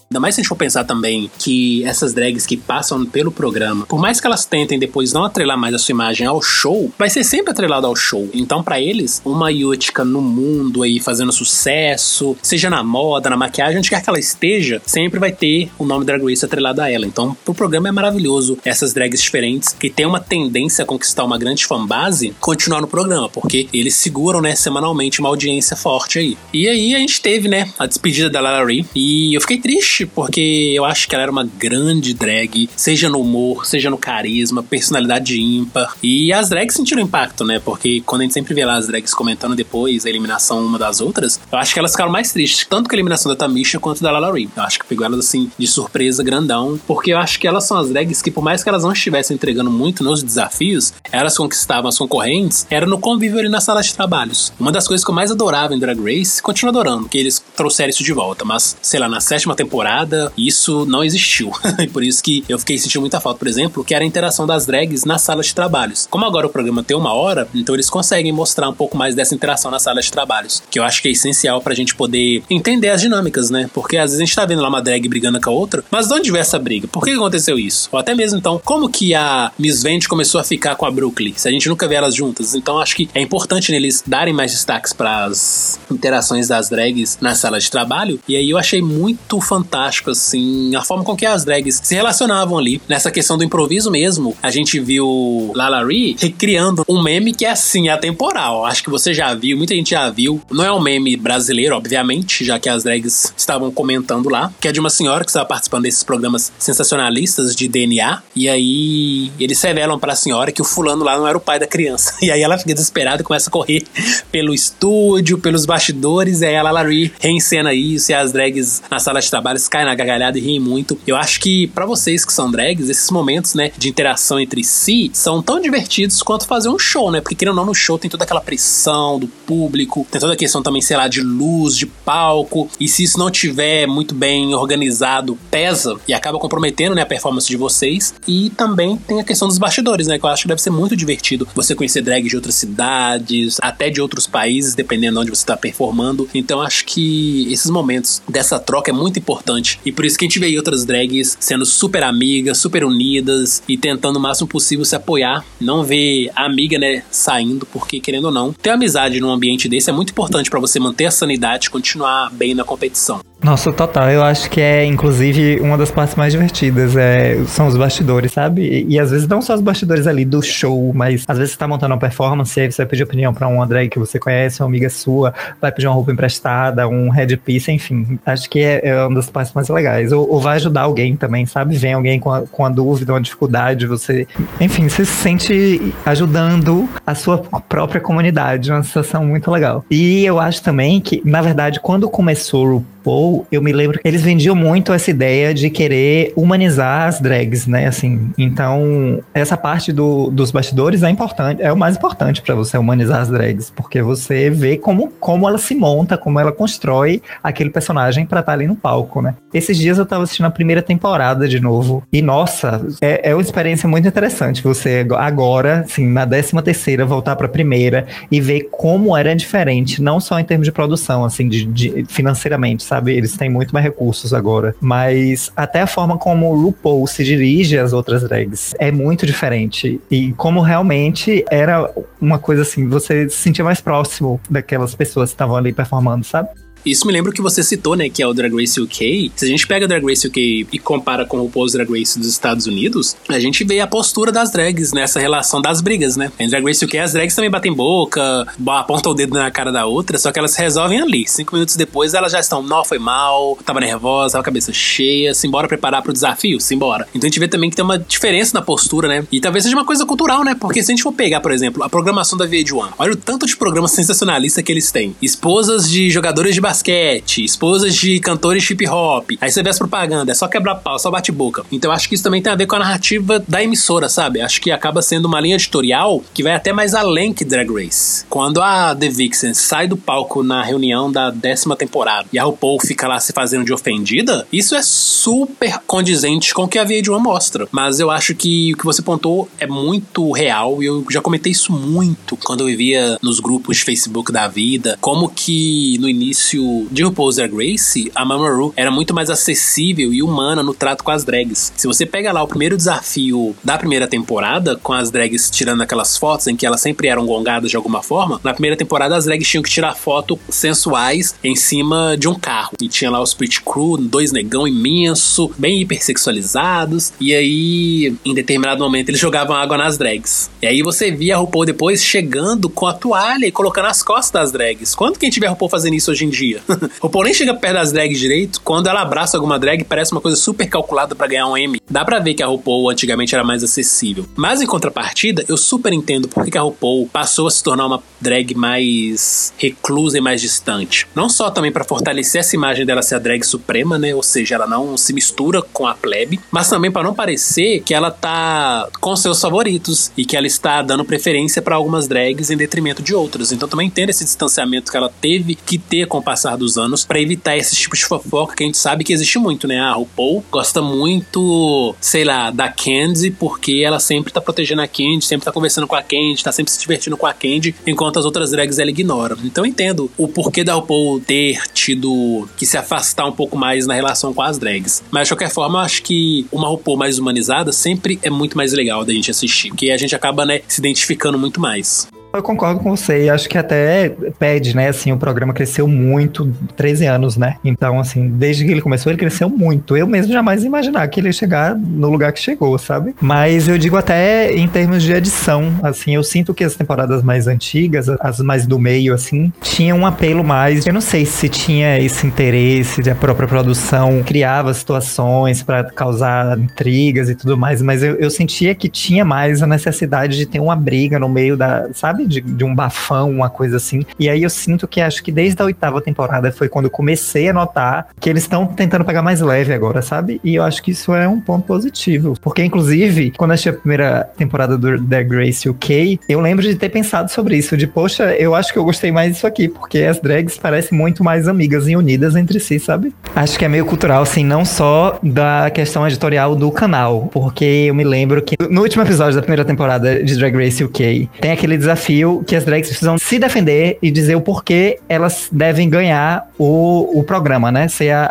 Ainda 0.08 0.20
mais 0.20 0.34
se 0.34 0.40
a 0.40 0.42
gente 0.42 0.48
for 0.48 0.56
pensar 0.56 0.84
também 0.84 1.28
que 1.36 1.84
essas 1.84 2.14
drags 2.14 2.46
que 2.46 2.56
passam 2.56 3.04
pelo 3.04 3.32
programa, 3.32 3.84
por 3.86 3.98
mais 3.98 4.20
que 4.20 4.26
elas 4.26 4.44
tentem 4.44 4.78
depois 4.78 5.12
não 5.12 5.24
atrelar 5.24 5.58
mais 5.58 5.74
a 5.74 5.78
sua 5.78 5.92
imagem 5.92 6.26
ao 6.26 6.40
show, 6.40 6.92
vai 6.96 7.10
ser 7.10 7.24
sempre 7.24 7.50
atrelado 7.50 7.88
ao 7.88 7.96
show. 7.96 8.28
Então, 8.32 8.62
para 8.62 8.80
eles, 8.80 9.20
uma 9.24 9.50
Yutka 9.50 10.04
no 10.04 10.20
mundo 10.20 10.84
aí 10.84 11.00
fazendo 11.00 11.32
sucesso, 11.32 12.36
seja 12.40 12.70
na 12.70 12.84
moda, 12.84 13.28
na 13.28 13.36
maquiagem, 13.36 13.78
onde 13.78 13.90
quer 13.90 14.00
que 14.00 14.08
ela 14.08 14.18
esteja, 14.18 14.80
sempre 14.86 15.18
vai 15.18 15.32
ter 15.32 15.70
o 15.76 15.84
nome 15.84 16.04
Drag 16.04 16.22
Race 16.22 16.44
atrelado 16.44 16.80
a 16.80 16.88
ela. 16.88 17.04
Então, 17.04 17.36
pro 17.44 17.52
programa 17.52 17.88
é 17.88 17.92
maravilhoso 17.92 18.58
essas 18.64 18.94
drags 18.94 19.20
diferentes 19.20 19.72
que 19.72 19.90
têm 19.90 20.06
uma 20.06 20.20
tendência 20.20 20.84
a 20.84 20.86
conquistar 20.86 21.24
uma 21.24 21.36
grande 21.36 21.66
fanbase 21.66 22.32
continuar 22.40 22.80
no 22.80 22.86
programa, 22.86 23.28
porque 23.28 23.68
eles 23.72 23.96
seguram, 23.96 24.40
né, 24.40 24.54
semanalmente 24.54 25.18
uma 25.18 25.28
audiência 25.28 25.76
forte 25.76 26.20
aí. 26.20 26.38
E 26.52 26.68
aí 26.68 26.94
a 26.94 26.98
gente 26.98 27.20
teve, 27.20 27.48
né, 27.48 27.72
a 27.76 27.86
despedida 27.86 28.30
da 28.30 28.62
Lee 28.62 28.86
e 28.94 29.34
eu 29.34 29.40
fiquei 29.40 29.58
triste 29.58 29.95
porque 30.04 30.72
eu 30.74 30.84
acho 30.84 31.08
que 31.08 31.14
ela 31.14 31.22
era 31.22 31.32
uma 31.32 31.44
grande 31.44 32.12
drag, 32.12 32.68
seja 32.76 33.08
no 33.08 33.20
humor, 33.20 33.64
seja 33.64 33.88
no 33.88 33.96
carisma, 33.96 34.62
personalidade 34.62 35.40
ímpar. 35.40 35.96
E 36.02 36.32
as 36.32 36.50
drags 36.50 36.76
sentiram 36.76 37.02
impacto, 37.02 37.44
né? 37.44 37.60
Porque 37.64 38.02
quando 38.04 38.22
a 38.22 38.24
gente 38.24 38.34
sempre 38.34 38.52
vê 38.52 38.64
lá 38.64 38.76
as 38.76 38.86
drags 38.86 39.14
comentando 39.14 39.54
depois 39.54 40.04
a 40.04 40.08
eliminação 40.10 40.64
uma 40.66 40.78
das 40.78 41.00
outras, 41.00 41.40
eu 41.50 41.58
acho 41.58 41.72
que 41.72 41.78
elas 41.78 41.92
ficaram 41.92 42.12
mais 42.12 42.32
tristes, 42.32 42.66
tanto 42.68 42.88
com 42.88 42.94
a 42.94 42.96
eliminação 42.96 43.30
da 43.30 43.36
Tamisha 43.36 43.78
quanto 43.78 44.02
da 44.02 44.10
Lalaurie. 44.10 44.50
Eu 44.54 44.62
acho 44.62 44.78
que 44.78 44.86
pegou 44.86 45.06
elas 45.06 45.20
assim 45.20 45.50
de 45.56 45.66
surpresa 45.66 46.22
grandão, 46.22 46.78
porque 46.86 47.12
eu 47.12 47.18
acho 47.18 47.38
que 47.38 47.46
elas 47.46 47.64
são 47.64 47.78
as 47.78 47.88
drags 47.88 48.20
que, 48.20 48.30
por 48.30 48.42
mais 48.42 48.62
que 48.62 48.68
elas 48.68 48.82
não 48.82 48.92
estivessem 48.92 49.36
entregando 49.36 49.70
muito 49.70 50.04
nos 50.04 50.22
desafios, 50.22 50.92
elas 51.10 51.36
conquistavam 51.36 51.88
as 51.88 51.96
concorrentes, 51.96 52.66
era 52.68 52.86
no 52.86 52.98
convívio 52.98 53.38
ali 53.38 53.48
na 53.48 53.60
sala 53.60 53.80
de 53.80 53.94
trabalhos. 53.94 54.52
Uma 54.58 54.72
das 54.72 54.86
coisas 54.86 55.04
que 55.04 55.10
eu 55.10 55.14
mais 55.14 55.30
adorava 55.30 55.74
em 55.74 55.78
Drag 55.78 55.98
Race, 55.98 56.42
continuo 56.42 56.70
adorando, 56.70 57.08
que 57.08 57.16
eles 57.16 57.42
trouxeram 57.54 57.90
isso 57.90 58.04
de 58.04 58.12
volta, 58.12 58.44
mas 58.44 58.76
sei 58.82 59.00
lá, 59.00 59.08
na 59.08 59.20
sétima 59.20 59.54
temporada 59.54 59.85
temporada, 59.86 60.32
isso 60.36 60.84
não 60.86 61.04
existiu. 61.04 61.52
e 61.78 61.86
por 61.86 62.02
isso 62.02 62.22
que 62.22 62.44
eu 62.48 62.58
fiquei 62.58 62.76
sentindo 62.76 63.00
muita 63.00 63.20
falta, 63.20 63.38
por 63.38 63.46
exemplo, 63.46 63.84
que 63.84 63.94
era 63.94 64.02
a 64.04 64.06
interação 64.06 64.46
das 64.46 64.66
drags 64.66 65.04
nas 65.04 65.22
salas 65.22 65.46
de 65.46 65.54
trabalhos. 65.54 66.08
Como 66.10 66.24
agora 66.24 66.46
o 66.46 66.50
programa 66.50 66.82
tem 66.82 66.96
uma 66.96 67.12
hora, 67.12 67.48
então 67.54 67.74
eles 67.74 67.88
conseguem 67.88 68.32
mostrar 68.32 68.68
um 68.68 68.74
pouco 68.74 68.96
mais 68.96 69.14
dessa 69.14 69.34
interação 69.34 69.70
nas 69.70 69.82
salas 69.82 70.06
de 70.06 70.10
trabalhos, 70.10 70.62
que 70.70 70.78
eu 70.78 70.84
acho 70.84 71.00
que 71.00 71.08
é 71.08 71.12
essencial 71.12 71.60
pra 71.60 71.74
gente 71.74 71.94
poder 71.94 72.42
entender 72.50 72.90
as 72.90 73.00
dinâmicas, 73.00 73.50
né? 73.50 73.70
Porque 73.72 73.96
às 73.96 74.10
vezes 74.10 74.20
a 74.20 74.24
gente 74.24 74.34
tá 74.34 74.44
vendo 74.44 74.60
lá 74.60 74.68
uma 74.68 74.82
drag 74.82 75.08
brigando 75.08 75.40
com 75.40 75.50
a 75.50 75.52
outra, 75.52 75.84
mas 75.90 76.08
de 76.08 76.14
onde 76.14 76.32
veio 76.32 76.40
essa 76.40 76.58
briga? 76.58 76.88
Por 76.88 77.04
que 77.04 77.10
aconteceu 77.10 77.58
isso? 77.58 77.88
Ou 77.92 77.98
até 77.98 78.14
mesmo 78.14 78.38
então, 78.38 78.60
como 78.64 78.88
que 78.88 79.14
a 79.14 79.52
Miss 79.58 79.82
Vente 79.82 80.08
começou 80.08 80.40
a 80.40 80.44
ficar 80.44 80.74
com 80.74 80.86
a 80.86 80.90
Brooklyn? 80.90 81.34
Se 81.36 81.48
a 81.48 81.50
gente 81.50 81.68
nunca 81.68 81.86
vê 81.86 81.94
elas 81.94 82.14
juntas. 82.14 82.54
Então 82.54 82.78
acho 82.78 82.96
que 82.96 83.08
é 83.14 83.20
importante 83.20 83.70
neles 83.70 84.02
darem 84.06 84.34
mais 84.34 84.52
destaques 84.52 84.92
para 84.92 85.26
as 85.26 85.78
interações 85.90 86.48
das 86.48 86.68
drags 86.68 87.18
na 87.20 87.34
sala 87.34 87.60
de 87.60 87.70
trabalho. 87.70 88.18
E 88.26 88.36
aí 88.36 88.50
eu 88.50 88.58
achei 88.58 88.82
muito 88.82 89.40
fantástico 89.40 89.75
fantástico, 89.76 90.10
assim, 90.10 90.74
a 90.74 90.82
forma 90.82 91.04
com 91.04 91.14
que 91.14 91.26
as 91.26 91.44
drags 91.44 91.80
se 91.82 91.94
relacionavam 91.94 92.56
ali. 92.56 92.80
Nessa 92.88 93.10
questão 93.10 93.36
do 93.36 93.44
improviso 93.44 93.90
mesmo, 93.90 94.34
a 94.42 94.50
gente 94.50 94.80
viu 94.80 95.52
Lalari 95.54 96.16
recriando 96.18 96.84
um 96.88 97.02
meme 97.02 97.34
que 97.34 97.44
é 97.44 97.50
assim, 97.50 97.88
atemporal. 97.88 98.64
Acho 98.64 98.82
que 98.82 98.90
você 98.90 99.12
já 99.12 99.34
viu, 99.34 99.56
muita 99.56 99.74
gente 99.74 99.90
já 99.90 100.08
viu. 100.08 100.40
Não 100.50 100.64
é 100.64 100.72
um 100.72 100.80
meme 100.80 101.16
brasileiro, 101.16 101.76
obviamente, 101.76 102.44
já 102.44 102.58
que 102.58 102.68
as 102.68 102.82
drags 102.82 103.32
estavam 103.36 103.70
comentando 103.70 104.30
lá, 104.30 104.52
que 104.58 104.66
é 104.66 104.72
de 104.72 104.80
uma 104.80 104.90
senhora 104.90 105.24
que 105.24 105.30
estava 105.30 105.44
participando 105.44 105.82
desses 105.82 106.02
programas 106.02 106.50
sensacionalistas 106.58 107.54
de 107.54 107.68
DNA. 107.68 108.22
E 108.34 108.48
aí 108.48 109.30
eles 109.38 109.60
revelam 109.60 109.98
para 109.98 110.14
a 110.14 110.16
senhora 110.16 110.50
que 110.50 110.62
o 110.62 110.64
fulano 110.64 111.04
lá 111.04 111.18
não 111.18 111.28
era 111.28 111.36
o 111.36 111.40
pai 111.40 111.58
da 111.58 111.66
criança. 111.66 112.14
E 112.26 112.30
aí 112.30 112.42
ela 112.42 112.58
fica 112.58 112.74
desesperada 112.74 113.22
e 113.22 113.24
começa 113.24 113.48
a 113.48 113.52
correr 113.52 113.84
pelo 114.32 114.52
estúdio, 114.52 115.38
pelos 115.38 115.64
bastidores, 115.64 116.40
e 116.40 116.46
aí 116.46 116.56
a 116.56 116.62
Lalari 116.62 117.12
reencena 117.20 117.72
isso 117.72 118.10
e 118.10 118.14
as 118.14 118.32
drags 118.32 118.82
na 118.90 118.98
sala 118.98 119.20
de 119.20 119.30
trabalho 119.30 119.56
caem 119.68 119.84
na 119.84 119.94
gargalhada 119.94 120.38
e 120.38 120.40
riem 120.40 120.60
muito. 120.60 120.98
Eu 121.06 121.16
acho 121.16 121.40
que 121.40 121.66
para 121.68 121.86
vocês 121.86 122.24
que 122.24 122.32
são 122.32 122.50
drags, 122.50 122.88
esses 122.88 123.10
momentos, 123.10 123.54
né, 123.54 123.70
de 123.76 123.88
interação 123.88 124.38
entre 124.38 124.62
si 124.64 125.10
são 125.12 125.42
tão 125.42 125.60
divertidos 125.60 126.22
quanto 126.22 126.46
fazer 126.46 126.68
um 126.68 126.78
show, 126.78 127.10
né? 127.10 127.20
Porque 127.20 127.34
querendo 127.34 127.54
ou 127.54 127.60
não, 127.60 127.66
no 127.66 127.74
show 127.74 127.98
tem 127.98 128.10
toda 128.10 128.24
aquela 128.24 128.40
pressão 128.40 129.18
do 129.18 129.26
público, 129.26 130.06
tem 130.10 130.20
toda 130.20 130.32
a 130.32 130.36
questão 130.36 130.62
também, 130.62 130.82
sei 130.82 130.96
lá, 130.96 131.08
de 131.08 131.20
luz, 131.20 131.76
de 131.76 131.86
palco. 131.86 132.68
E 132.78 132.88
se 132.88 133.02
isso 133.02 133.18
não 133.18 133.30
tiver 133.30 133.86
muito 133.86 134.14
bem 134.14 134.54
organizado, 134.54 135.38
pesa 135.50 135.96
e 136.06 136.14
acaba 136.14 136.38
comprometendo, 136.38 136.94
né, 136.94 137.02
a 137.02 137.06
performance 137.06 137.48
de 137.48 137.56
vocês. 137.56 138.14
E 138.26 138.50
também 138.50 138.96
tem 138.96 139.20
a 139.20 139.24
questão 139.24 139.48
dos 139.48 139.58
bastidores, 139.58 140.06
né, 140.06 140.18
que 140.18 140.24
eu 140.24 140.30
acho 140.30 140.42
que 140.42 140.48
deve 140.48 140.62
ser 140.62 140.70
muito 140.70 140.96
divertido 140.96 141.48
você 141.54 141.74
conhecer 141.74 142.02
drag 142.02 142.28
de 142.28 142.36
outras 142.36 142.54
cidades, 142.54 143.58
até 143.60 143.90
de 143.90 144.00
outros 144.00 144.26
países, 144.26 144.74
dependendo 144.74 145.14
de 145.14 145.20
onde 145.20 145.30
você 145.30 145.42
está 145.42 145.56
performando. 145.56 146.28
Então 146.34 146.60
acho 146.60 146.84
que 146.84 147.50
esses 147.52 147.70
momentos 147.70 148.22
dessa 148.28 148.58
troca 148.58 148.90
é 148.90 148.94
muito 148.94 149.18
importante 149.18 149.55
importante. 149.56 149.80
E 149.84 149.92
por 149.92 150.04
isso 150.04 150.18
que 150.18 150.24
a 150.24 150.28
gente 150.28 150.38
vê 150.38 150.56
outras 150.56 150.84
drags 150.84 151.36
sendo 151.40 151.64
super 151.64 152.02
amigas, 152.02 152.58
super 152.58 152.84
unidas 152.84 153.62
e 153.68 153.76
tentando 153.76 154.16
o 154.16 154.20
máximo 154.20 154.48
possível 154.48 154.84
se 154.84 154.94
apoiar. 154.94 155.44
Não 155.60 155.82
ver 155.82 156.30
a 156.34 156.44
amiga, 156.44 156.78
né, 156.78 157.02
saindo, 157.10 157.66
porque 157.66 158.00
querendo 158.00 158.26
ou 158.26 158.32
não, 158.32 158.52
ter 158.52 158.70
amizade 158.70 159.20
num 159.20 159.30
ambiente 159.30 159.68
desse 159.68 159.90
é 159.90 159.92
muito 159.92 160.10
importante 160.10 160.50
para 160.50 160.60
você 160.60 160.78
manter 160.78 161.06
a 161.06 161.10
sanidade 161.10 161.68
e 161.68 161.70
continuar 161.70 162.30
bem 162.30 162.54
na 162.54 162.64
competição. 162.64 163.20
Nossa, 163.42 163.72
total. 163.72 164.10
Eu 164.10 164.22
acho 164.22 164.50
que 164.50 164.60
é, 164.60 164.84
inclusive, 164.84 165.60
uma 165.60 165.76
das 165.76 165.90
partes 165.90 166.14
mais 166.14 166.32
divertidas. 166.32 166.96
É, 166.96 167.44
são 167.46 167.66
os 167.66 167.76
bastidores, 167.76 168.32
sabe? 168.32 168.62
E, 168.62 168.94
e, 168.94 168.98
às 168.98 169.10
vezes 169.10 169.28
não 169.28 169.42
só 169.42 169.54
os 169.54 169.60
bastidores 169.60 170.06
ali 170.06 170.24
do 170.24 170.42
show, 170.42 170.92
mas 170.94 171.24
às 171.28 171.38
vezes 171.38 171.52
você 171.52 171.58
tá 171.58 171.68
montando 171.68 171.92
uma 171.92 172.00
performance 172.00 172.58
aí 172.58 172.70
você 172.70 172.82
vai 172.82 172.86
pedir 172.86 173.04
opinião 173.04 173.32
pra 173.32 173.46
uma 173.46 173.66
drag 173.66 173.88
que 173.88 173.98
você 173.98 174.18
conhece, 174.18 174.62
uma 174.62 174.68
amiga 174.68 174.88
sua, 174.88 175.34
vai 175.60 175.70
pedir 175.70 175.86
uma 175.86 175.94
roupa 175.94 176.12
emprestada, 176.12 176.88
um 176.88 177.10
headpiece, 177.10 177.70
enfim. 177.70 178.18
Acho 178.24 178.48
que 178.48 178.60
é, 178.60 178.80
é 178.82 179.04
uma 179.04 179.14
das 179.14 179.28
partes 179.28 179.52
mais 179.52 179.68
legais. 179.68 180.12
Ou, 180.12 180.28
ou, 180.28 180.40
vai 180.40 180.56
ajudar 180.56 180.82
alguém 180.82 181.14
também, 181.14 181.44
sabe? 181.46 181.76
Vem 181.76 181.92
alguém 181.92 182.18
com 182.18 182.32
a, 182.32 182.42
com 182.42 182.64
a 182.64 182.68
dúvida, 182.68 183.12
uma 183.12 183.20
dificuldade, 183.20 183.86
você. 183.86 184.26
Enfim, 184.60 184.88
você 184.88 185.04
se 185.04 185.12
sente 185.12 185.94
ajudando 186.04 186.88
a 187.06 187.14
sua 187.14 187.38
própria 187.68 188.00
comunidade. 188.00 188.72
Uma 188.72 188.82
sensação 188.82 189.24
muito 189.24 189.50
legal. 189.50 189.84
E 189.90 190.24
eu 190.24 190.40
acho 190.40 190.62
também 190.62 191.00
que, 191.00 191.22
na 191.24 191.42
verdade, 191.42 191.80
quando 191.80 192.08
começou 192.08 192.66
o 192.66 192.84
RuPaul, 193.06 193.25
eu 193.50 193.62
me 193.62 193.72
lembro 193.72 193.98
que 193.98 194.06
eles 194.06 194.22
vendiam 194.22 194.54
muito 194.54 194.92
essa 194.92 195.10
ideia 195.10 195.52
de 195.52 195.70
querer 195.70 196.32
humanizar 196.36 197.08
as 197.08 197.20
drags, 197.20 197.66
né? 197.66 197.86
Assim, 197.86 198.30
então 198.36 199.20
essa 199.34 199.56
parte 199.56 199.92
do, 199.92 200.30
dos 200.30 200.50
bastidores 200.50 201.02
é 201.02 201.10
importante, 201.10 201.62
é 201.62 201.72
o 201.72 201.76
mais 201.76 201.96
importante 201.96 202.42
para 202.42 202.54
você 202.54 202.76
humanizar 202.76 203.20
as 203.20 203.28
drags, 203.28 203.70
porque 203.74 204.02
você 204.02 204.50
vê 204.50 204.76
como, 204.76 205.08
como 205.20 205.48
ela 205.48 205.58
se 205.58 205.74
monta, 205.74 206.16
como 206.18 206.38
ela 206.38 206.52
constrói 206.52 207.22
aquele 207.42 207.70
personagem 207.70 208.26
para 208.26 208.40
estar 208.40 208.52
tá 208.52 208.56
ali 208.56 208.66
no 208.66 208.76
palco, 208.76 209.22
né? 209.22 209.34
Esses 209.52 209.76
dias 209.76 209.98
eu 209.98 210.06
tava 210.06 210.24
assistindo 210.24 210.46
a 210.46 210.50
primeira 210.50 210.82
temporada 210.82 211.48
de 211.48 211.60
novo 211.60 212.02
e 212.12 212.20
nossa, 212.20 212.86
é, 213.00 213.30
é 213.30 213.34
uma 213.34 213.42
experiência 213.42 213.88
muito 213.88 214.06
interessante 214.06 214.62
você 214.62 215.06
agora, 215.18 215.80
assim, 215.80 216.06
na 216.06 216.24
décima 216.24 216.62
terceira 216.62 217.04
voltar 217.04 217.36
para 217.36 217.46
a 217.46 217.48
primeira 217.48 218.06
e 218.30 218.40
ver 218.40 218.68
como 218.70 219.16
era 219.16 219.34
diferente, 219.34 220.02
não 220.02 220.20
só 220.20 220.38
em 220.38 220.44
termos 220.44 220.66
de 220.66 220.72
produção, 220.72 221.24
assim, 221.24 221.48
de, 221.48 221.64
de 221.64 222.04
financeiramente, 222.08 222.82
sabe? 222.82 223.15
Eles 223.16 223.36
têm 223.36 223.50
muito 223.50 223.72
mais 223.72 223.84
recursos 223.84 224.32
agora. 224.34 224.74
Mas 224.80 225.52
até 225.56 225.80
a 225.80 225.86
forma 225.86 226.18
como 226.18 226.50
o 226.50 226.62
RuPaul 226.64 227.06
se 227.06 227.24
dirige 227.24 227.78
às 227.78 227.92
outras 227.92 228.22
drags 228.22 228.74
é 228.78 228.90
muito 228.90 229.26
diferente. 229.26 230.00
E 230.10 230.32
como 230.32 230.60
realmente 230.60 231.44
era 231.50 231.90
uma 232.20 232.38
coisa 232.38 232.62
assim, 232.62 232.88
você 232.88 233.28
se 233.28 233.36
sentia 233.36 233.64
mais 233.64 233.80
próximo 233.80 234.40
daquelas 234.50 234.94
pessoas 234.94 235.30
que 235.30 235.34
estavam 235.34 235.56
ali 235.56 235.72
performando, 235.72 236.24
sabe? 236.24 236.48
Isso 236.86 237.04
me 237.04 237.12
lembra 237.12 237.32
o 237.32 237.34
que 237.34 237.42
você 237.42 237.64
citou, 237.64 237.96
né? 237.96 238.08
Que 238.08 238.22
é 238.22 238.26
o 238.28 238.32
Drag 238.32 238.54
Race 238.54 238.80
UK. 238.80 239.32
Se 239.34 239.44
a 239.44 239.48
gente 239.48 239.66
pega 239.66 239.88
Drag 239.88 240.06
Race 240.06 240.24
UK 240.24 240.68
e 240.72 240.78
compara 240.78 241.26
com 241.26 241.40
o 241.40 241.50
Pose 241.50 241.76
Drag 241.76 241.90
Race 241.90 242.16
dos 242.16 242.28
Estados 242.28 242.66
Unidos, 242.68 243.16
a 243.28 243.40
gente 243.40 243.64
vê 243.64 243.80
a 243.80 243.88
postura 243.88 244.30
das 244.30 244.52
drags 244.52 244.92
nessa 244.92 245.18
relação 245.18 245.60
das 245.60 245.80
brigas, 245.80 246.16
né? 246.16 246.30
Em 246.38 246.48
Drag 246.48 246.64
Race 246.64 246.84
UK, 246.84 246.98
as 246.98 247.12
drags 247.12 247.34
também 247.34 247.50
batem 247.50 247.72
boca, 247.72 248.46
apontam 248.68 249.10
o 249.10 249.14
dedo 249.16 249.34
na 249.34 249.50
cara 249.50 249.72
da 249.72 249.84
outra, 249.84 250.16
só 250.16 250.30
que 250.30 250.38
elas 250.38 250.54
resolvem 250.54 251.00
ali. 251.00 251.26
Cinco 251.26 251.54
minutos 251.54 251.74
depois, 251.74 252.14
elas 252.14 252.30
já 252.30 252.38
estão, 252.38 252.62
não, 252.62 252.84
foi 252.84 253.00
mal, 253.00 253.58
tava 253.64 253.80
nervosa, 253.80 254.34
tava 254.34 254.44
cabeça 254.44 254.72
cheia, 254.72 255.34
simbora 255.34 255.66
preparar 255.66 256.02
pro 256.02 256.12
desafio? 256.12 256.60
Simbora. 256.60 257.08
Então 257.12 257.26
a 257.26 257.28
gente 257.28 257.40
vê 257.40 257.48
também 257.48 257.68
que 257.68 257.74
tem 257.74 257.84
uma 257.84 257.98
diferença 257.98 258.52
na 258.54 258.62
postura, 258.62 259.08
né? 259.08 259.26
E 259.32 259.40
talvez 259.40 259.64
seja 259.64 259.74
uma 259.74 259.84
coisa 259.84 260.06
cultural, 260.06 260.44
né? 260.44 260.54
Porque 260.54 260.80
se 260.84 260.92
a 260.92 260.94
gente 260.94 261.02
for 261.02 261.12
pegar, 261.12 261.40
por 261.40 261.50
exemplo, 261.50 261.82
a 261.82 261.88
programação 261.88 262.38
da 262.38 262.46
VH1, 262.46 262.92
olha 262.96 263.12
o 263.12 263.16
tanto 263.16 263.44
de 263.44 263.56
programa 263.56 263.88
sensacionalista 263.88 264.62
que 264.62 264.70
eles 264.70 264.92
têm. 264.92 265.16
Esposas 265.20 265.90
de 265.90 266.10
jogadores 266.10 266.54
de 266.54 266.60
basquete 266.60 266.75
basquete, 266.76 267.44
esposas 267.44 267.94
de 267.94 268.20
cantores 268.20 268.68
hip 268.68 268.86
hop. 268.86 269.30
Aí 269.40 269.50
você 269.50 269.62
vê 269.62 269.70
as 269.70 269.78
propagandas, 269.78 270.36
é 270.36 270.38
só 270.38 270.46
quebrar 270.46 270.76
pau, 270.76 270.98
só 270.98 271.10
bate 271.10 271.32
boca. 271.32 271.64
Então 271.72 271.90
acho 271.90 272.08
que 272.08 272.14
isso 272.14 272.24
também 272.24 272.42
tem 272.42 272.52
a 272.52 272.56
ver 272.56 272.66
com 272.66 272.76
a 272.76 272.80
narrativa 272.80 273.42
da 273.46 273.62
emissora, 273.62 274.08
sabe? 274.08 274.40
Acho 274.40 274.60
que 274.60 274.70
acaba 274.70 275.00
sendo 275.00 275.26
uma 275.26 275.40
linha 275.40 275.54
editorial 275.54 276.22
que 276.34 276.42
vai 276.42 276.54
até 276.54 276.72
mais 276.72 276.94
além 276.94 277.32
que 277.32 277.44
Drag 277.44 277.70
Race. 277.72 278.24
Quando 278.28 278.60
a 278.60 278.94
The 278.94 279.08
Vixen 279.08 279.54
sai 279.54 279.88
do 279.88 279.96
palco 279.96 280.42
na 280.42 280.62
reunião 280.62 281.10
da 281.10 281.30
décima 281.30 281.76
temporada 281.76 282.28
e 282.32 282.38
a 282.38 282.44
RuPaul 282.44 282.78
fica 282.80 283.08
lá 283.08 283.18
se 283.20 283.32
fazendo 283.32 283.64
de 283.64 283.72
ofendida, 283.72 284.46
isso 284.52 284.74
é 284.74 284.82
super 284.82 285.78
condizente 285.86 286.52
com 286.52 286.64
o 286.64 286.68
que 286.68 286.78
a 286.78 286.84
VH1 286.84 287.18
mostra. 287.18 287.68
Mas 287.70 288.00
eu 288.00 288.10
acho 288.10 288.34
que 288.34 288.74
o 288.74 288.76
que 288.76 288.84
você 288.84 289.00
pontou 289.00 289.48
é 289.58 289.66
muito 289.66 290.30
real 290.32 290.82
e 290.82 290.86
eu 290.86 291.04
já 291.10 291.20
comentei 291.20 291.52
isso 291.52 291.72
muito 291.72 292.36
quando 292.36 292.60
eu 292.60 292.66
vivia 292.66 293.18
nos 293.22 293.40
grupos 293.40 293.78
de 293.78 293.84
Facebook 293.84 294.30
da 294.30 294.46
vida, 294.48 294.98
como 295.00 295.28
que 295.28 295.96
no 296.00 296.08
início 296.08 296.65
de 296.90 297.02
RuPaul's 297.02 297.36
Drag 297.36 297.52
Race, 297.54 298.10
a 298.14 298.24
Mamaru 298.24 298.72
era 298.76 298.90
muito 298.90 299.14
mais 299.14 299.30
acessível 299.30 300.12
e 300.12 300.22
humana 300.22 300.62
no 300.62 300.74
trato 300.74 301.04
com 301.04 301.10
as 301.10 301.24
drags. 301.24 301.72
Se 301.76 301.86
você 301.86 302.06
pega 302.06 302.32
lá 302.32 302.42
o 302.42 302.48
primeiro 302.48 302.76
desafio 302.76 303.54
da 303.62 303.78
primeira 303.78 304.06
temporada, 304.06 304.76
com 304.76 304.92
as 304.92 305.10
drags 305.10 305.50
tirando 305.50 305.82
aquelas 305.82 306.16
fotos 306.16 306.46
em 306.46 306.56
que 306.56 306.66
elas 306.66 306.80
sempre 306.80 307.08
eram 307.08 307.26
gongadas 307.26 307.70
de 307.70 307.76
alguma 307.76 308.02
forma, 308.02 308.40
na 308.42 308.52
primeira 308.52 308.76
temporada 308.76 309.16
as 309.16 309.24
drags 309.24 309.48
tinham 309.48 309.62
que 309.62 309.70
tirar 309.70 309.94
foto 309.94 310.38
sensuais 310.48 311.34
em 311.42 311.56
cima 311.56 312.16
de 312.18 312.28
um 312.28 312.34
carro. 312.34 312.72
E 312.80 312.88
tinha 312.88 313.10
lá 313.10 313.20
os 313.20 313.34
Pit 313.34 313.62
Crew, 313.62 313.96
dois 313.96 314.32
negão 314.32 314.66
imenso, 314.66 315.50
bem 315.58 315.80
hipersexualizados, 315.80 317.12
e 317.20 317.34
aí 317.34 318.14
em 318.24 318.34
determinado 318.34 318.82
momento 318.82 319.08
eles 319.10 319.20
jogavam 319.20 319.56
água 319.56 319.76
nas 319.76 319.98
drags. 319.98 320.50
E 320.62 320.66
aí 320.66 320.82
você 320.82 321.10
via 321.10 321.36
a 321.36 321.38
RuPaul 321.38 321.66
depois 321.66 322.02
chegando 322.02 322.68
com 322.68 322.86
a 322.86 322.92
toalha 322.92 323.46
e 323.46 323.52
colocando 323.52 323.86
as 323.86 324.02
costas 324.02 324.30
das 324.30 324.52
drags. 324.52 324.94
Quando 324.94 325.18
quem 325.18 325.30
tiver 325.30 325.48
RuPaul 325.48 325.70
fazendo 325.70 325.94
isso 325.94 326.10
hoje 326.10 326.24
em 326.24 326.30
dia? 326.30 326.55
RuPaul 327.00 327.24
nem 327.24 327.34
chega 327.34 327.54
perto 327.54 327.74
das 327.74 327.92
drags 327.92 328.18
direito. 328.18 328.60
Quando 328.62 328.88
ela 328.88 329.02
abraça 329.02 329.36
alguma 329.36 329.58
drag, 329.58 329.84
parece 329.84 330.12
uma 330.12 330.20
coisa 330.20 330.36
super 330.36 330.66
calculada 330.68 331.14
para 331.14 331.26
ganhar 331.26 331.48
um 331.48 331.56
M. 331.56 331.80
Dá 331.88 332.04
pra 332.04 332.18
ver 332.18 332.34
que 332.34 332.42
a 332.42 332.46
RuPaul 332.46 332.90
antigamente 332.90 333.34
era 333.34 333.44
mais 333.44 333.62
acessível. 333.62 334.26
Mas 334.36 334.60
em 334.60 334.66
contrapartida, 334.66 335.44
eu 335.48 335.56
super 335.56 335.92
entendo 335.92 336.28
por 336.28 336.44
que 336.46 336.58
a 336.58 336.62
RuPaul 336.62 337.08
passou 337.12 337.46
a 337.46 337.50
se 337.50 337.62
tornar 337.62 337.86
uma 337.86 338.02
drag 338.20 338.54
mais 338.54 339.52
reclusa 339.58 340.18
e 340.18 340.20
mais 340.20 340.40
distante. 340.40 341.06
Não 341.14 341.28
só 341.28 341.50
também 341.50 341.72
para 341.72 341.84
fortalecer 341.84 342.40
essa 342.40 342.56
imagem 342.56 342.84
dela 342.84 343.02
ser 343.02 343.16
a 343.16 343.18
drag 343.18 343.44
suprema, 343.44 343.98
né? 343.98 344.14
Ou 344.14 344.22
seja, 344.22 344.54
ela 344.54 344.66
não 344.66 344.96
se 344.96 345.12
mistura 345.12 345.62
com 345.62 345.86
a 345.86 345.94
plebe, 345.94 346.40
mas 346.50 346.68
também 346.68 346.90
para 346.90 347.02
não 347.02 347.14
parecer 347.14 347.80
que 347.80 347.94
ela 347.94 348.10
tá 348.10 348.88
com 349.00 349.14
seus 349.16 349.40
favoritos 349.40 350.10
e 350.16 350.24
que 350.24 350.36
ela 350.36 350.46
está 350.46 350.82
dando 350.82 351.04
preferência 351.04 351.62
para 351.62 351.76
algumas 351.76 352.06
drags 352.08 352.50
em 352.50 352.56
detrimento 352.56 353.02
de 353.02 353.14
outras. 353.14 353.52
Então 353.52 353.68
também 353.68 353.86
entendo 353.86 354.10
esse 354.10 354.24
distanciamento 354.24 354.90
que 354.90 354.96
ela 354.96 355.12
teve 355.20 355.54
que 355.54 355.78
ter 355.78 356.06
com 356.06 356.18
o 356.18 356.22
passar 356.36 356.56
dos 356.56 356.76
anos 356.76 357.02
para 357.02 357.18
evitar 357.18 357.56
esses 357.56 357.78
tipos 357.78 358.00
de 358.00 358.04
fofoca 358.04 358.54
que 358.54 358.62
a 358.62 358.66
gente 358.66 358.76
sabe 358.76 359.02
que 359.02 359.12
existe 359.12 359.38
muito, 359.38 359.66
né? 359.66 359.80
A 359.80 359.94
RuPaul 359.94 360.44
gosta 360.52 360.82
muito, 360.82 361.94
sei 361.98 362.24
lá, 362.24 362.50
da 362.50 362.68
Candy 362.68 363.30
porque 363.30 363.82
ela 363.82 363.98
sempre 363.98 364.30
tá 364.30 364.38
protegendo 364.38 364.82
a 364.82 364.86
Candy, 364.86 365.24
sempre 365.24 365.46
tá 365.46 365.52
conversando 365.52 365.86
com 365.86 365.96
a 365.96 366.02
Candy, 366.02 366.44
tá 366.44 366.52
sempre 366.52 366.70
se 366.70 366.78
divertindo 366.78 367.16
com 367.16 367.26
a 367.26 367.32
Candy, 367.32 367.74
enquanto 367.86 368.18
as 368.18 368.26
outras 368.26 368.50
drags 368.50 368.78
ela 368.78 368.90
ignora. 368.90 369.34
Então 369.42 369.64
eu 369.64 369.70
entendo 369.70 370.10
o 370.18 370.28
porquê 370.28 370.62
da 370.62 370.74
RuPaul 370.74 371.20
ter 371.20 371.62
tido 371.72 372.46
que 372.54 372.66
se 372.66 372.76
afastar 372.76 373.26
um 373.26 373.32
pouco 373.32 373.56
mais 373.56 373.86
na 373.86 373.94
relação 373.94 374.34
com 374.34 374.42
as 374.42 374.58
drags. 374.58 375.02
Mas 375.10 375.28
de 375.28 375.34
qualquer 375.34 375.50
forma, 375.50 375.78
eu 375.78 375.82
acho 375.82 376.02
que 376.02 376.46
uma 376.52 376.68
RuPaul 376.68 376.98
mais 376.98 377.18
humanizada 377.18 377.72
sempre 377.72 378.18
é 378.22 378.28
muito 378.28 378.58
mais 378.58 378.74
legal 378.74 379.06
da 379.06 379.12
gente 379.12 379.30
assistir, 379.30 379.70
porque 379.70 379.90
a 379.90 379.96
gente 379.96 380.14
acaba, 380.14 380.44
né, 380.44 380.60
se 380.68 380.80
identificando 380.80 381.38
muito 381.38 381.58
mais. 381.58 382.06
Eu 382.32 382.42
concordo 382.42 382.80
com 382.80 382.94
você 382.94 383.24
e 383.24 383.30
acho 383.30 383.48
que 383.48 383.56
até 383.56 384.14
pede, 384.38 384.76
né? 384.76 384.88
Assim, 384.88 385.10
o 385.10 385.16
programa 385.16 385.54
cresceu 385.54 385.88
muito, 385.88 386.52
13 386.76 387.06
anos, 387.06 387.36
né? 387.36 387.56
Então, 387.64 387.98
assim, 387.98 388.28
desde 388.28 388.64
que 388.64 388.70
ele 388.70 388.82
começou, 388.82 389.10
ele 389.10 389.18
cresceu 389.18 389.48
muito. 389.48 389.96
Eu 389.96 390.06
mesmo 390.06 390.32
jamais 390.32 390.62
imaginar 390.62 391.08
que 391.08 391.18
ele 391.18 391.28
ia 391.28 391.32
chegar 391.32 391.74
no 391.74 392.10
lugar 392.10 392.32
que 392.32 392.40
chegou, 392.40 392.76
sabe? 392.78 393.14
Mas 393.20 393.68
eu 393.68 393.78
digo 393.78 393.96
até 393.96 394.54
em 394.54 394.68
termos 394.68 395.02
de 395.02 395.12
edição, 395.12 395.72
assim, 395.82 396.14
eu 396.14 396.22
sinto 396.22 396.52
que 396.52 396.62
as 396.62 396.74
temporadas 396.74 397.22
mais 397.22 397.46
antigas, 397.46 398.08
as 398.08 398.40
mais 398.40 398.66
do 398.66 398.78
meio, 398.78 399.14
assim, 399.14 399.50
tinham 399.62 399.98
um 400.00 400.06
apelo 400.06 400.44
mais. 400.44 400.86
Eu 400.86 400.92
não 400.92 401.00
sei 401.00 401.24
se 401.24 401.48
tinha 401.48 401.98
esse 401.98 402.26
interesse 402.26 403.02
de 403.02 403.10
a 403.10 403.14
própria 403.14 403.48
produção 403.48 404.22
criava 404.22 404.74
situações 404.74 405.62
para 405.62 405.84
causar 405.84 406.58
intrigas 406.58 407.30
e 407.30 407.34
tudo 407.34 407.56
mais, 407.56 407.80
mas 407.80 408.02
eu, 408.02 408.16
eu 408.16 408.30
sentia 408.30 408.74
que 408.74 408.88
tinha 408.88 409.24
mais 409.24 409.62
a 409.62 409.66
necessidade 409.66 410.36
de 410.36 410.44
ter 410.44 410.60
uma 410.60 410.76
briga 410.76 411.18
no 411.18 411.28
meio 411.28 411.56
da, 411.56 411.88
sabe? 411.94 412.25
De, 412.26 412.40
de, 412.40 412.64
um 412.64 412.74
bafão, 412.74 413.30
uma 413.30 413.48
coisa 413.48 413.76
assim. 413.76 414.04
E 414.18 414.28
aí 414.28 414.42
eu 414.42 414.50
sinto 414.50 414.86
que 414.88 415.00
acho 415.00 415.22
que 415.22 415.32
desde 415.32 415.60
a 415.62 415.64
oitava 415.64 416.00
temporada 416.00 416.50
foi 416.52 416.68
quando 416.68 416.86
eu 416.86 416.90
comecei 416.90 417.48
a 417.48 417.52
notar 417.52 418.08
que 418.20 418.28
eles 418.28 418.42
estão 418.42 418.66
tentando 418.66 419.04
pegar 419.04 419.22
mais 419.22 419.40
leve 419.40 419.72
agora, 419.72 420.02
sabe? 420.02 420.40
E 420.42 420.54
eu 420.54 420.62
acho 420.62 420.82
que 420.82 420.90
isso 420.90 421.14
é 421.14 421.28
um 421.28 421.40
ponto 421.40 421.66
positivo. 421.66 422.34
Porque, 422.40 422.62
inclusive, 422.62 423.32
quando 423.36 423.52
achei 423.52 423.72
a 423.72 423.74
primeira 423.74 424.28
temporada 424.36 424.76
do 424.76 425.00
The 425.00 425.24
Grace 425.24 425.68
UK, 425.68 426.20
eu 426.28 426.40
lembro 426.40 426.64
de 426.64 426.74
ter 426.74 426.88
pensado 426.88 427.30
sobre 427.30 427.56
isso. 427.56 427.76
De, 427.76 427.86
poxa, 427.86 428.34
eu 428.34 428.54
acho 428.54 428.72
que 428.72 428.78
eu 428.78 428.84
gostei 428.84 429.12
mais 429.12 429.32
disso 429.32 429.46
aqui, 429.46 429.68
porque 429.68 430.00
as 430.00 430.20
drags 430.20 430.58
parecem 430.58 430.96
muito 430.96 431.22
mais 431.22 431.48
amigas 431.48 431.88
e 431.88 431.96
unidas 431.96 432.36
entre 432.36 432.60
si, 432.60 432.78
sabe? 432.78 433.14
Acho 433.34 433.58
que 433.58 433.64
é 433.64 433.68
meio 433.68 433.84
cultural, 433.84 434.22
assim, 434.22 434.44
não 434.44 434.64
só 434.64 435.18
da 435.22 435.70
questão 435.70 436.06
editorial 436.06 436.54
do 436.54 436.70
canal. 436.70 437.28
Porque 437.32 437.64
eu 437.88 437.94
me 437.94 438.04
lembro 438.04 438.42
que 438.42 438.56
no 438.70 438.82
último 438.82 439.02
episódio 439.02 439.36
da 439.36 439.42
primeira 439.42 439.64
temporada 439.64 440.22
de 440.22 440.36
Drag 440.36 440.56
Race 440.56 440.82
UK, 440.82 441.28
tem 441.40 441.50
aquele 441.50 441.76
desafio 441.76 442.05
desafio 442.06 442.44
que 442.46 442.54
as 442.54 442.64
drags 442.64 442.88
precisam 442.88 443.18
se 443.18 443.38
defender 443.38 443.98
e 444.00 444.10
dizer 444.10 444.36
o 444.36 444.40
porquê 444.40 444.98
elas 445.08 445.48
devem 445.50 445.88
ganhar 445.88 446.48
o, 446.58 447.18
o 447.18 447.24
programa, 447.24 447.72
né? 447.72 447.88
Ser 447.88 448.10
a, 448.10 448.24